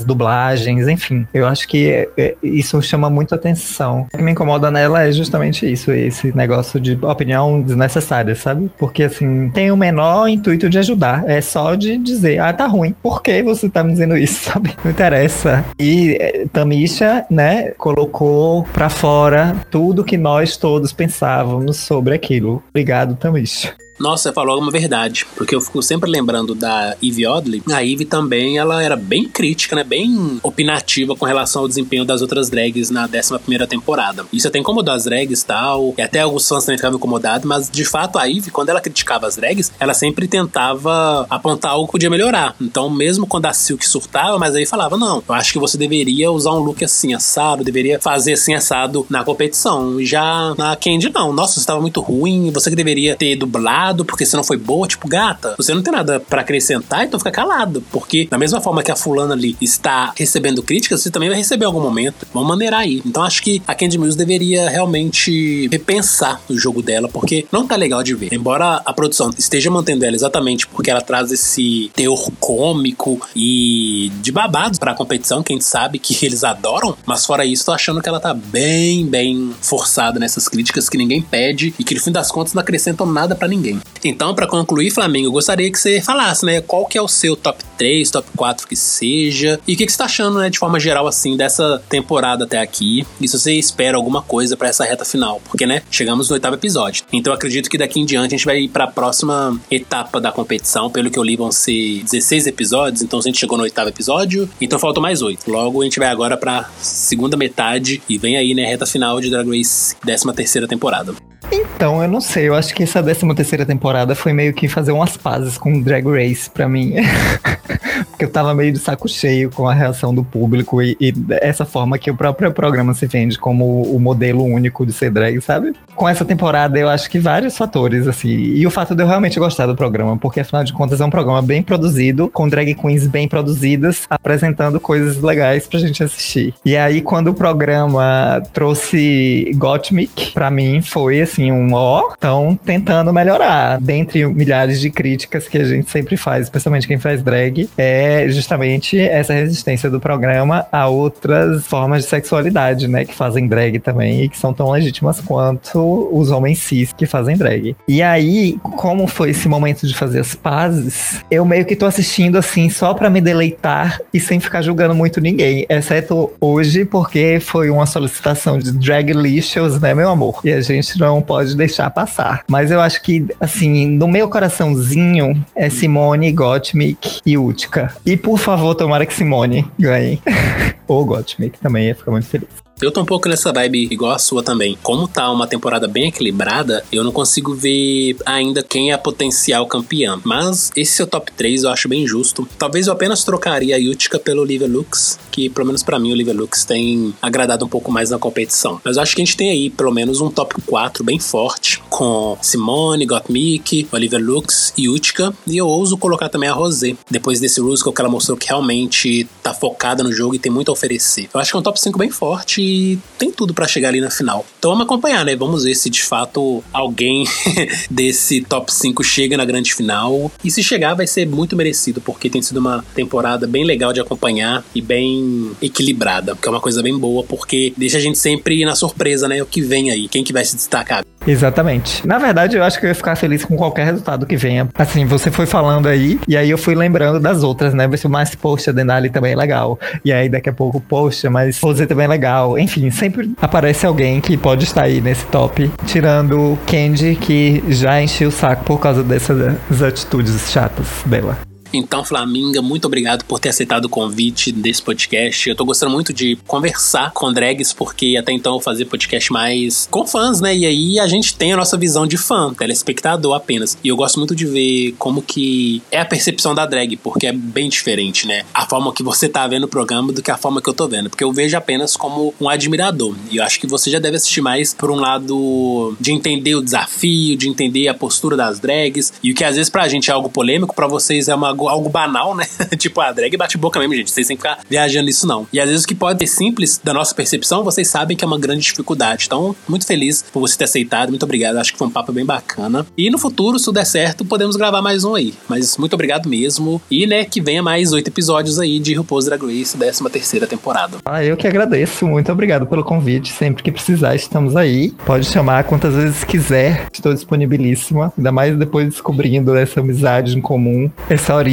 dublagens, 0.03 0.87
enfim. 0.87 1.27
Eu 1.33 1.47
acho 1.47 1.67
que 1.67 1.89
é, 1.89 2.09
é, 2.17 2.35
isso 2.41 2.81
chama 2.81 3.09
muito 3.09 3.35
atenção. 3.35 4.07
O 4.13 4.17
que 4.17 4.23
me 4.23 4.31
incomoda 4.31 4.71
nela 4.71 5.03
é 5.03 5.11
justamente 5.11 5.71
isso, 5.71 5.91
esse 5.91 6.35
negócio 6.35 6.79
de 6.79 6.97
opinião 7.03 7.61
desnecessária, 7.61 8.35
sabe? 8.35 8.71
Porque, 8.77 9.03
assim, 9.03 9.49
tem 9.49 9.71
o 9.71 9.77
menor 9.77 10.27
intuito 10.27 10.69
de 10.69 10.79
ajudar. 10.79 11.23
É 11.27 11.41
só 11.41 11.75
de 11.75 11.97
dizer, 11.97 12.39
ah, 12.39 12.53
tá 12.53 12.67
ruim. 12.67 12.95
Por 13.01 13.21
que 13.21 13.41
você 13.43 13.69
tá 13.69 13.83
me 13.83 13.91
dizendo 13.91 14.17
isso, 14.17 14.43
sabe? 14.51 14.75
Não 14.83 14.91
interessa. 14.91 15.63
E 15.79 16.17
é, 16.19 16.45
Tamisha, 16.51 17.25
né, 17.29 17.71
colocou 17.77 18.63
pra 18.73 18.89
fora 18.89 19.55
tudo 19.69 20.03
que 20.03 20.17
nós 20.17 20.57
todos 20.57 20.93
pensávamos 20.93 21.77
sobre 21.77 22.13
aquilo. 22.13 22.63
Obrigado, 22.69 23.15
Tamisha. 23.15 23.73
Nossa, 24.01 24.23
você 24.23 24.33
falou 24.33 24.59
uma 24.59 24.71
verdade, 24.71 25.27
porque 25.35 25.55
eu 25.55 25.61
fico 25.61 25.81
sempre 25.83 26.09
lembrando 26.09 26.55
da 26.55 26.95
Eve 27.03 27.27
Oddly. 27.27 27.61
A 27.71 27.85
Eve 27.85 28.03
também, 28.03 28.57
ela 28.57 28.83
era 28.83 28.95
bem 28.95 29.25
crítica, 29.25 29.75
né? 29.75 29.83
Bem 29.83 30.39
opinativa 30.41 31.15
com 31.15 31.25
relação 31.25 31.61
ao 31.61 31.67
desempenho 31.67 32.03
das 32.03 32.21
outras 32.21 32.49
drags 32.49 32.89
na 32.89 33.07
11 33.07 33.37
primeira 33.39 33.67
temporada. 33.67 34.25
Isso 34.33 34.47
até 34.47 34.57
incomodou 34.57 34.93
as 34.93 35.03
drags 35.03 35.41
e 35.41 35.45
tal, 35.45 35.93
e 35.97 36.01
até 36.01 36.21
alguns 36.21 36.47
fãs 36.47 36.65
também 36.65 36.77
ficavam 36.77 36.97
incomodados, 36.97 37.45
mas 37.45 37.69
de 37.69 37.85
fato 37.85 38.17
a 38.17 38.27
Eve, 38.27 38.49
quando 38.49 38.69
ela 38.69 38.81
criticava 38.81 39.27
as 39.27 39.35
drags, 39.35 39.71
ela 39.79 39.93
sempre 39.93 40.27
tentava 40.27 41.27
apontar 41.29 41.73
algo 41.73 41.85
que 41.85 41.91
podia 41.91 42.09
melhorar. 42.09 42.55
Então, 42.59 42.89
mesmo 42.89 43.27
quando 43.27 43.45
a 43.45 43.53
Silk 43.53 43.87
surtava, 43.87 44.39
mas 44.39 44.55
aí 44.55 44.65
falava, 44.65 44.97
não, 44.97 45.23
eu 45.27 45.35
acho 45.35 45.53
que 45.53 45.59
você 45.59 45.77
deveria 45.77 46.31
usar 46.31 46.53
um 46.53 46.59
look 46.59 46.83
assim, 46.83 47.13
assado, 47.13 47.63
deveria 47.63 47.99
fazer 47.99 48.33
assim, 48.33 48.55
assado 48.55 49.05
na 49.09 49.23
competição. 49.23 50.03
Já 50.03 50.55
na 50.57 50.75
Candy, 50.75 51.11
não. 51.13 51.31
Nossa, 51.31 51.53
você 51.53 51.59
estava 51.59 51.79
muito 51.79 52.01
ruim, 52.01 52.49
você 52.51 52.69
que 52.69 52.75
deveria 52.75 53.15
ter 53.15 53.35
dublado 53.35 53.90
porque 54.05 54.25
se 54.25 54.35
não 54.35 54.43
foi 54.43 54.57
boa, 54.57 54.87
tipo, 54.87 55.07
gata, 55.07 55.55
você 55.57 55.73
não 55.73 55.81
tem 55.81 55.93
nada 55.93 56.19
para 56.19 56.41
acrescentar, 56.41 57.03
então 57.03 57.19
fica 57.19 57.31
calado. 57.31 57.83
Porque 57.91 58.27
da 58.29 58.37
mesma 58.37 58.61
forma 58.61 58.83
que 58.83 58.91
a 58.91 58.95
fulana 58.95 59.33
ali 59.33 59.55
está 59.61 60.13
recebendo 60.15 60.63
críticas, 60.63 61.01
você 61.01 61.11
também 61.11 61.29
vai 61.29 61.37
receber 61.37 61.65
em 61.65 61.67
algum 61.67 61.81
momento. 61.81 62.27
Vamos 62.33 62.49
maneirar 62.49 62.81
aí. 62.81 63.01
Então 63.05 63.23
acho 63.23 63.41
que 63.41 63.61
a 63.67 63.75
Candy 63.75 63.97
Mills 63.97 64.17
deveria 64.17 64.69
realmente 64.69 65.67
repensar 65.69 66.41
o 66.49 66.57
jogo 66.57 66.81
dela, 66.81 67.07
porque 67.07 67.45
não 67.51 67.67
tá 67.67 67.75
legal 67.75 68.03
de 68.03 68.15
ver. 68.15 68.33
Embora 68.33 68.81
a 68.85 68.93
produção 68.93 69.31
esteja 69.37 69.69
mantendo 69.69 70.05
ela 70.05 70.15
exatamente 70.15 70.67
porque 70.67 70.89
ela 70.89 71.01
traz 71.01 71.31
esse 71.31 71.91
teor 71.95 72.31
cômico 72.39 73.19
e 73.35 74.11
de 74.21 74.31
babados 74.31 74.79
pra 74.79 74.93
competição, 74.93 75.43
que 75.43 75.53
a 75.53 75.55
gente 75.55 75.65
sabe 75.65 75.99
que 75.99 76.17
eles 76.25 76.43
adoram, 76.43 76.97
mas 77.05 77.25
fora 77.25 77.45
isso, 77.45 77.65
tô 77.65 77.71
achando 77.71 78.01
que 78.01 78.09
ela 78.09 78.19
tá 78.19 78.33
bem, 78.33 79.05
bem 79.05 79.53
forçada 79.61 80.19
nessas 80.19 80.47
críticas 80.47 80.89
que 80.89 80.97
ninguém 80.97 81.21
pede 81.21 81.73
e 81.77 81.83
que 81.83 81.95
no 81.95 82.01
fim 82.01 82.11
das 82.11 82.31
contas 82.31 82.53
não 82.53 82.61
acrescentam 82.61 83.05
nada 83.05 83.35
para 83.35 83.47
ninguém. 83.47 83.79
Então, 84.03 84.33
para 84.33 84.47
concluir, 84.47 84.89
Flamengo, 84.89 85.31
gostaria 85.31 85.71
que 85.71 85.77
você 85.77 86.01
falasse, 86.01 86.45
né, 86.45 86.61
qual 86.61 86.85
que 86.85 86.97
é 86.97 87.01
o 87.01 87.07
seu 87.07 87.35
top 87.35 87.63
3, 87.77 88.09
top 88.09 88.27
4 88.35 88.67
que 88.67 88.75
seja, 88.75 89.59
e 89.67 89.73
o 89.73 89.77
que, 89.77 89.85
que 89.85 89.91
você 89.91 89.97
tá 89.97 90.05
achando, 90.05 90.39
né, 90.39 90.49
de 90.49 90.57
forma 90.57 90.79
geral, 90.79 91.07
assim, 91.07 91.37
dessa 91.37 91.81
temporada 91.87 92.45
até 92.45 92.59
aqui, 92.59 93.05
e 93.19 93.27
se 93.27 93.37
você 93.37 93.53
espera 93.53 93.97
alguma 93.97 94.21
coisa 94.21 94.57
para 94.57 94.69
essa 94.69 94.83
reta 94.83 95.05
final, 95.05 95.41
porque, 95.45 95.65
né, 95.65 95.83
chegamos 95.91 96.29
no 96.29 96.33
oitavo 96.33 96.55
episódio. 96.55 97.03
Então, 97.13 97.33
acredito 97.33 97.69
que 97.69 97.77
daqui 97.77 97.99
em 97.99 98.05
diante 98.05 98.33
a 98.33 98.37
gente 98.37 98.45
vai 98.45 98.61
ir 98.61 98.69
para 98.69 98.85
a 98.85 98.87
próxima 98.87 99.59
etapa 99.69 100.19
da 100.19 100.31
competição, 100.31 100.89
pelo 100.89 101.11
que 101.11 101.19
eu 101.19 101.23
li 101.23 101.35
vão 101.35 101.51
ser 101.51 102.03
16 102.03 102.47
episódios, 102.47 103.01
então 103.01 103.19
a 103.19 103.21
gente 103.21 103.39
chegou 103.39 103.57
no 103.57 103.63
oitavo 103.63 103.89
episódio, 103.89 104.49
então 104.59 104.79
faltam 104.79 105.01
mais 105.01 105.21
oito. 105.21 105.49
Logo, 105.49 105.81
a 105.81 105.83
gente 105.83 105.99
vai 105.99 106.09
agora 106.09 106.35
para 106.35 106.69
segunda 106.79 107.37
metade 107.37 108.01
e 108.09 108.17
vem 108.17 108.37
aí, 108.37 108.53
né, 108.53 108.65
reta 108.65 108.85
final 108.85 109.21
de 109.21 109.29
Drag 109.29 109.47
Race, 109.47 109.95
13 110.01 110.33
terceira 110.33 110.67
temporada. 110.67 111.30
Então, 111.51 112.01
eu 112.01 112.07
não 112.07 112.21
sei. 112.21 112.47
Eu 112.47 112.55
acho 112.55 112.73
que 112.73 112.83
essa 112.83 113.03
13 113.03 113.33
terceira 113.35 113.65
temporada 113.65 114.15
foi 114.15 114.31
meio 114.31 114.53
que 114.53 114.67
fazer 114.67 114.91
umas 114.91 115.17
pazes 115.17 115.57
com 115.57 115.81
Drag 115.81 116.05
Race 116.05 116.49
pra 116.49 116.67
mim. 116.69 116.95
Porque 118.09 118.25
eu 118.25 118.29
tava 118.31 118.53
meio 118.53 118.71
de 118.71 118.79
saco 118.79 119.07
cheio 119.07 119.49
com 119.49 119.67
a 119.67 119.73
reação 119.73 120.13
do 120.13 120.23
público 120.23 120.81
e, 120.81 120.95
e 120.99 121.13
essa 121.41 121.65
forma 121.65 121.97
que 121.97 122.09
o 122.09 122.15
próprio 122.15 122.51
programa 122.51 122.93
se 122.93 123.05
vende 123.05 123.37
como 123.37 123.81
o 123.83 123.99
modelo 123.99 124.43
único 124.43 124.85
de 124.85 124.93
ser 124.93 125.11
drag, 125.11 125.41
sabe? 125.41 125.73
Com 125.95 126.07
essa 126.07 126.23
temporada, 126.23 126.79
eu 126.79 126.89
acho 126.89 127.09
que 127.09 127.19
vários 127.19 127.57
fatores, 127.57 128.07
assim. 128.07 128.29
E 128.29 128.65
o 128.65 128.71
fato 128.71 128.95
de 128.95 129.03
eu 129.03 129.07
realmente 129.07 129.39
gostar 129.39 129.65
do 129.65 129.75
programa, 129.75 130.17
porque 130.17 130.39
afinal 130.39 130.63
de 130.63 130.73
contas 130.73 131.01
é 131.01 131.05
um 131.05 131.09
programa 131.09 131.41
bem 131.41 131.61
produzido, 131.61 132.29
com 132.29 132.47
drag 132.47 132.73
queens 132.75 133.07
bem 133.07 133.27
produzidas, 133.27 134.05
apresentando 134.09 134.79
coisas 134.79 135.21
legais 135.21 135.67
pra 135.67 135.79
gente 135.79 136.03
assistir. 136.03 136.53
E 136.65 136.77
aí, 136.77 137.01
quando 137.01 137.29
o 137.29 137.33
programa 137.33 138.41
trouxe 138.53 139.51
Gottmik, 139.55 140.31
pra 140.31 140.49
mim 140.49 140.81
foi 140.81 141.21
assim 141.21 141.40
assim, 141.41 141.51
um 141.51 141.73
ó, 141.73 142.13
estão 142.13 142.57
tentando 142.63 143.11
melhorar. 143.11 143.79
Dentre 143.79 144.25
milhares 144.27 144.79
de 144.79 144.89
críticas 144.89 145.47
que 145.47 145.57
a 145.57 145.63
gente 145.63 145.89
sempre 145.89 146.15
faz, 146.15 146.43
especialmente 146.43 146.87
quem 146.87 146.99
faz 146.99 147.23
drag, 147.23 147.69
é 147.77 148.27
justamente 148.29 148.99
essa 148.99 149.33
resistência 149.33 149.89
do 149.89 149.99
programa 149.99 150.65
a 150.71 150.87
outras 150.87 151.65
formas 151.65 152.03
de 152.03 152.09
sexualidade, 152.09 152.87
né? 152.87 153.05
Que 153.05 153.15
fazem 153.15 153.47
drag 153.47 153.79
também 153.79 154.23
e 154.23 154.29
que 154.29 154.37
são 154.37 154.53
tão 154.53 154.69
legítimas 154.71 155.19
quanto 155.19 156.09
os 156.11 156.29
homens 156.31 156.59
cis 156.59 156.93
que 156.93 157.05
fazem 157.05 157.35
drag. 157.35 157.75
E 157.87 158.01
aí, 158.01 158.57
como 158.61 159.07
foi 159.07 159.31
esse 159.31 159.47
momento 159.47 159.87
de 159.87 159.95
fazer 159.95 160.19
as 160.19 160.35
pazes, 160.35 161.23
eu 161.31 161.43
meio 161.45 161.65
que 161.65 161.75
tô 161.75 161.85
assistindo 161.85 162.37
assim 162.37 162.69
só 162.69 162.93
para 162.93 163.09
me 163.09 163.21
deleitar 163.21 163.99
e 164.13 164.19
sem 164.19 164.39
ficar 164.39 164.61
julgando 164.61 164.93
muito 164.93 165.19
ninguém, 165.19 165.65
exceto 165.69 166.31
hoje, 166.39 166.85
porque 166.85 167.39
foi 167.39 167.69
uma 167.69 167.85
solicitação 167.85 168.59
de 168.59 168.71
drag 168.71 169.13
licious, 169.13 169.79
né, 169.79 169.93
meu 169.93 170.09
amor? 170.09 170.41
E 170.43 170.51
a 170.51 170.61
gente 170.61 170.99
não 170.99 171.20
pode 171.21 171.55
deixar 171.55 171.89
passar. 171.89 172.43
Mas 172.47 172.71
eu 172.71 172.81
acho 172.81 173.01
que, 173.01 173.25
assim, 173.39 173.87
no 173.87 174.07
meu 174.07 174.29
coraçãozinho 174.29 175.45
é 175.55 175.69
Simone, 175.69 176.31
Gottmik 176.31 177.21
e 177.25 177.37
Utica. 177.37 177.93
E 178.05 178.17
por 178.17 178.37
favor, 178.37 178.75
tomara 178.75 179.05
que 179.05 179.13
Simone 179.13 179.65
ganhe. 179.79 180.21
Ou 180.87 181.05
Gottmik 181.05 181.59
também 181.59 181.87
ia 181.87 181.95
ficar 181.95 182.11
muito 182.11 182.27
feliz. 182.27 182.49
Eu 182.81 182.91
tô 182.91 182.99
um 182.99 183.05
pouco 183.05 183.29
nessa 183.29 183.53
vibe 183.53 183.87
igual 183.91 184.11
a 184.11 184.17
sua 184.17 184.41
também. 184.41 184.75
Como 184.81 185.07
tá 185.07 185.31
uma 185.31 185.45
temporada 185.45 185.87
bem 185.87 186.07
equilibrada, 186.07 186.83
eu 186.91 187.03
não 187.03 187.11
consigo 187.11 187.53
ver 187.53 188.17
ainda 188.25 188.63
quem 188.63 188.89
é 188.89 188.93
a 188.95 188.97
potencial 188.97 189.67
campeã. 189.67 190.19
Mas 190.23 190.71
esse 190.75 190.93
seu 190.93 191.05
top 191.05 191.31
3 191.31 191.61
eu 191.61 191.69
acho 191.69 191.87
bem 191.87 192.07
justo. 192.07 192.47
Talvez 192.57 192.87
eu 192.87 192.93
apenas 192.93 193.23
trocaria 193.23 193.75
a 193.75 193.77
Yutka 193.77 194.17
pelo 194.17 194.41
Olivia 194.41 194.67
Lux, 194.67 195.19
que 195.31 195.47
pelo 195.47 195.67
menos 195.67 195.83
para 195.83 195.99
mim 195.99 196.09
o 196.09 196.13
Olivia 196.13 196.33
Lux 196.33 196.65
tem 196.65 197.13
agradado 197.21 197.65
um 197.65 197.69
pouco 197.69 197.91
mais 197.91 198.09
na 198.09 198.17
competição. 198.17 198.81
Mas 198.83 198.97
eu 198.97 199.03
acho 199.03 199.15
que 199.15 199.21
a 199.21 199.25
gente 199.25 199.37
tem 199.37 199.51
aí 199.51 199.69
pelo 199.69 199.91
menos 199.91 200.19
um 200.19 200.31
top 200.31 200.55
4 200.65 201.03
bem 201.03 201.19
forte, 201.19 201.79
com 201.87 202.35
Simone, 202.41 203.05
Gottmik, 203.05 203.89
Olivia 203.91 204.17
Lux 204.17 204.73
e 204.75 204.89
Utica. 204.89 205.31
E 205.45 205.55
eu 205.55 205.67
ouso 205.67 205.99
colocar 205.99 206.29
também 206.29 206.49
a 206.49 206.53
Rosé, 206.53 206.95
depois 207.11 207.39
desse 207.39 207.61
Rusical 207.61 207.93
que 207.93 208.01
ela 208.01 208.09
mostrou 208.09 208.35
que 208.35 208.47
realmente 208.47 209.29
tá 209.43 209.53
focada 209.53 210.01
no 210.03 210.11
jogo 210.11 210.33
e 210.33 210.39
tem 210.39 210.51
muito 210.51 210.69
a 210.69 210.73
oferecer. 210.73 211.29
Eu 211.31 211.39
acho 211.39 211.51
que 211.51 211.57
é 211.57 211.59
um 211.59 211.63
top 211.63 211.79
5 211.79 211.99
bem 211.99 212.09
forte 212.09 212.70
tem 213.17 213.31
tudo 213.31 213.53
para 213.53 213.67
chegar 213.67 213.89
ali 213.89 214.01
na 214.01 214.09
final. 214.09 214.45
Então 214.57 214.71
vamos 214.71 214.85
acompanhar, 214.85 215.25
né? 215.25 215.35
Vamos 215.35 215.63
ver 215.63 215.75
se 215.75 215.89
de 215.89 216.01
fato 216.01 216.63
alguém 216.71 217.25
desse 217.89 218.41
top 218.41 218.73
5 218.73 219.03
chega 219.03 219.37
na 219.37 219.45
grande 219.45 219.73
final. 219.73 220.31
E 220.43 220.51
se 220.51 220.63
chegar, 220.63 220.93
vai 220.93 221.07
ser 221.07 221.27
muito 221.27 221.55
merecido, 221.55 222.01
porque 222.01 222.29
tem 222.29 222.41
sido 222.41 222.57
uma 222.57 222.83
temporada 222.95 223.47
bem 223.47 223.63
legal 223.63 223.93
de 223.93 223.99
acompanhar 223.99 224.63
e 224.73 224.81
bem 224.81 225.51
equilibrada, 225.61 226.35
que 226.35 226.47
é 226.47 226.51
uma 226.51 226.61
coisa 226.61 226.81
bem 226.81 226.97
boa, 226.97 227.23
porque 227.23 227.73
deixa 227.77 227.97
a 227.97 228.01
gente 228.01 228.17
sempre 228.17 228.63
na 228.65 228.75
surpresa, 228.75 229.27
né? 229.27 229.41
O 229.41 229.45
que 229.45 229.61
vem 229.61 229.91
aí, 229.91 230.07
quem 230.07 230.23
que 230.23 230.33
vai 230.33 230.45
se 230.45 230.55
destacar. 230.55 231.03
Exatamente. 231.25 232.05
Na 232.05 232.17
verdade, 232.17 232.57
eu 232.57 232.63
acho 232.63 232.79
que 232.79 232.85
eu 232.85 232.89
ia 232.89 232.95
ficar 232.95 233.15
feliz 233.15 233.45
com 233.45 233.55
qualquer 233.55 233.85
resultado 233.85 234.25
que 234.25 234.35
venha. 234.35 234.67
Assim, 234.73 235.05
você 235.05 235.29
foi 235.29 235.45
falando 235.45 235.87
aí, 235.87 236.19
e 236.27 236.35
aí 236.35 236.49
eu 236.49 236.57
fui 236.57 236.73
lembrando 236.75 237.19
das 237.19 237.43
outras, 237.43 237.73
né? 237.73 237.87
Mais, 238.09 238.33
poxa, 238.33 238.73
Denali 238.73 239.09
também 239.09 239.33
é 239.33 239.35
legal. 239.35 239.79
E 240.03 240.11
aí 240.11 240.27
daqui 240.27 240.49
a 240.49 240.53
pouco, 240.53 240.81
poxa, 240.81 241.29
mas 241.29 241.59
Rosé 241.59 241.85
também 241.85 242.05
é 242.05 242.07
legal. 242.07 242.57
Enfim, 242.61 242.89
sempre 242.91 243.31
aparece 243.41 243.85
alguém 243.85 244.21
que 244.21 244.37
pode 244.37 244.63
estar 244.63 244.83
aí 244.83 245.01
nesse 245.01 245.25
top, 245.25 245.71
tirando 245.85 246.57
Candy, 246.65 247.15
que 247.15 247.63
já 247.69 248.01
encheu 248.01 248.29
o 248.29 248.31
saco 248.31 248.63
por 248.63 248.79
causa 248.79 249.03
dessas 249.03 249.81
atitudes 249.81 250.51
chatas 250.51 250.87
dela. 251.05 251.50
Então, 251.73 252.03
Flaminga, 252.03 252.61
muito 252.61 252.85
obrigado 252.85 253.23
por 253.25 253.39
ter 253.39 253.49
aceitado 253.49 253.85
o 253.85 253.89
convite 253.89 254.51
desse 254.51 254.81
podcast. 254.81 255.49
Eu 255.49 255.55
tô 255.55 255.63
gostando 255.63 255.91
muito 255.91 256.11
de 256.11 256.37
conversar 256.45 257.11
com 257.11 257.31
drags, 257.31 257.73
porque 257.73 258.17
até 258.19 258.33
então 258.33 258.55
eu 258.55 258.59
fazia 258.59 258.85
podcast 258.85 259.31
mais 259.31 259.87
com 259.89 260.05
fãs, 260.05 260.41
né? 260.41 260.55
E 260.55 260.65
aí 260.65 260.99
a 260.99 261.07
gente 261.07 261.35
tem 261.35 261.53
a 261.53 261.57
nossa 261.57 261.77
visão 261.77 262.05
de 262.05 262.17
fã, 262.17 262.53
telespectador 262.53 263.33
apenas. 263.33 263.77
E 263.83 263.87
eu 263.87 263.95
gosto 263.95 264.17
muito 264.17 264.35
de 264.35 264.45
ver 264.45 264.95
como 264.97 265.21
que 265.21 265.81
é 265.89 265.99
a 265.99 266.05
percepção 266.05 266.53
da 266.53 266.65
drag, 266.65 266.97
porque 266.97 267.27
é 267.27 267.31
bem 267.31 267.69
diferente, 267.69 268.27
né? 268.27 268.43
A 268.53 268.65
forma 268.65 268.93
que 268.93 269.03
você 269.03 269.29
tá 269.29 269.47
vendo 269.47 269.63
o 269.63 269.67
programa 269.67 270.11
do 270.11 270.21
que 270.21 270.31
a 270.31 270.37
forma 270.37 270.61
que 270.61 270.69
eu 270.69 270.73
tô 270.73 270.87
vendo. 270.87 271.09
Porque 271.09 271.23
eu 271.23 271.31
vejo 271.31 271.55
apenas 271.55 271.95
como 271.95 272.33
um 272.39 272.49
admirador. 272.49 273.15
E 273.29 273.37
eu 273.37 273.43
acho 273.43 273.59
que 273.59 273.67
você 273.67 273.89
já 273.89 273.99
deve 273.99 274.17
assistir 274.17 274.41
mais 274.41 274.73
por 274.73 274.91
um 274.91 274.95
lado 274.95 275.95
de 275.99 276.11
entender 276.11 276.55
o 276.55 276.61
desafio, 276.61 277.37
de 277.37 277.47
entender 277.47 277.87
a 277.87 277.93
postura 277.93 278.35
das 278.35 278.59
drags. 278.59 279.13
E 279.23 279.31
o 279.31 279.35
que 279.35 279.43
às 279.43 279.55
vezes 279.55 279.69
pra 279.69 279.87
gente 279.87 280.11
é 280.11 280.13
algo 280.13 280.29
polêmico, 280.29 280.75
para 280.75 280.87
vocês 280.87 281.29
é 281.29 281.35
uma 281.35 281.53
algo, 281.61 281.67
algo 281.67 281.89
banal, 281.89 282.35
né? 282.35 282.45
tipo, 282.77 282.99
a 283.01 283.11
drag 283.11 283.35
bate 283.37 283.57
boca 283.57 283.79
mesmo, 283.79 283.93
gente. 283.95 284.11
Vocês 284.11 284.27
têm 284.27 284.35
que 284.35 284.41
ficar 284.43 284.59
viajando 284.69 285.05
nisso, 285.05 285.27
não. 285.27 285.47
E 285.53 285.59
às 285.59 285.69
vezes 285.69 285.83
o 285.83 285.87
que 285.87 285.95
pode 285.95 286.19
ser 286.19 286.35
simples 286.35 286.79
da 286.83 286.93
nossa 286.93 287.13
percepção, 287.13 287.63
vocês 287.63 287.87
sabem 287.87 288.17
que 288.17 288.23
é 288.23 288.27
uma 288.27 288.39
grande 288.39 288.61
dificuldade. 288.61 289.25
Então, 289.25 289.55
muito 289.67 289.85
feliz 289.85 290.23
por 290.31 290.39
você 290.39 290.57
ter 290.57 290.65
aceitado. 290.65 291.09
Muito 291.09 291.23
obrigado. 291.23 291.57
Acho 291.57 291.71
que 291.71 291.77
foi 291.77 291.87
um 291.87 291.91
papo 291.91 292.11
bem 292.11 292.25
bacana. 292.25 292.85
E 292.97 293.09
no 293.09 293.17
futuro, 293.17 293.59
se 293.59 293.71
der 293.71 293.85
certo, 293.85 294.25
podemos 294.25 294.55
gravar 294.55 294.81
mais 294.81 295.03
um 295.03 295.15
aí. 295.15 295.33
Mas 295.47 295.77
muito 295.77 295.93
obrigado 295.93 296.27
mesmo. 296.27 296.81
E, 296.89 297.05
né, 297.05 297.25
que 297.25 297.41
venha 297.41 297.61
mais 297.61 297.93
oito 297.93 298.07
episódios 298.07 298.59
aí 298.59 298.79
de 298.79 298.93
RuPaul's 298.93 299.25
Drag 299.25 299.41
Race, 299.41 299.77
13 299.77 300.09
terceira 300.09 300.45
temporada. 300.45 300.97
Ah, 301.05 301.23
eu 301.23 301.37
que 301.37 301.47
agradeço. 301.47 302.05
Muito 302.05 302.31
obrigado 302.31 302.65
pelo 302.65 302.83
convite. 302.83 303.31
Sempre 303.31 303.63
que 303.63 303.71
precisar, 303.71 304.15
estamos 304.15 304.55
aí. 304.55 304.91
Pode 305.05 305.25
chamar 305.25 305.63
quantas 305.63 305.95
vezes 305.95 306.23
quiser. 306.23 306.87
Estou 306.91 307.13
disponibilíssima. 307.13 308.11
Ainda 308.17 308.31
mais 308.31 308.57
depois 308.57 308.87
descobrindo 308.89 309.55
essa 309.55 309.79
amizade 309.79 310.37
em 310.37 310.41
comum, 310.41 310.89
essa 311.09 311.35
origem 311.35 311.50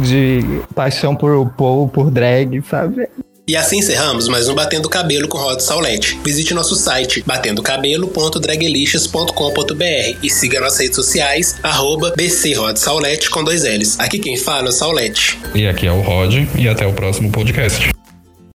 de 0.00 0.40
paixão 0.74 1.16
por 1.16 1.36
RuPaul, 1.36 1.88
por 1.88 2.10
drag, 2.10 2.62
sabe? 2.68 3.08
E 3.46 3.56
assim 3.56 3.78
encerramos 3.78 4.28
mais 4.28 4.48
um 4.48 4.54
Batendo 4.54 4.88
Cabelo 4.88 5.26
com 5.26 5.36
Rod 5.36 5.58
Saulete. 5.58 6.16
Visite 6.24 6.54
nosso 6.54 6.76
site 6.76 7.24
batendocabelo.dragelicious.com.br 7.26 10.16
e 10.22 10.30
siga 10.30 10.60
nossas 10.60 10.78
redes 10.78 10.94
sociais, 10.94 11.56
arroba 11.60 12.14
com 13.30 13.42
dois 13.42 13.64
L's. 13.64 13.98
Aqui 13.98 14.20
quem 14.20 14.36
fala 14.36 14.66
é 14.66 14.68
o 14.68 14.72
Saulete. 14.72 15.40
E 15.54 15.66
aqui 15.66 15.88
é 15.88 15.92
o 15.92 16.00
Rod, 16.00 16.46
e 16.56 16.68
até 16.68 16.86
o 16.86 16.92
próximo 16.92 17.32
podcast. 17.32 17.90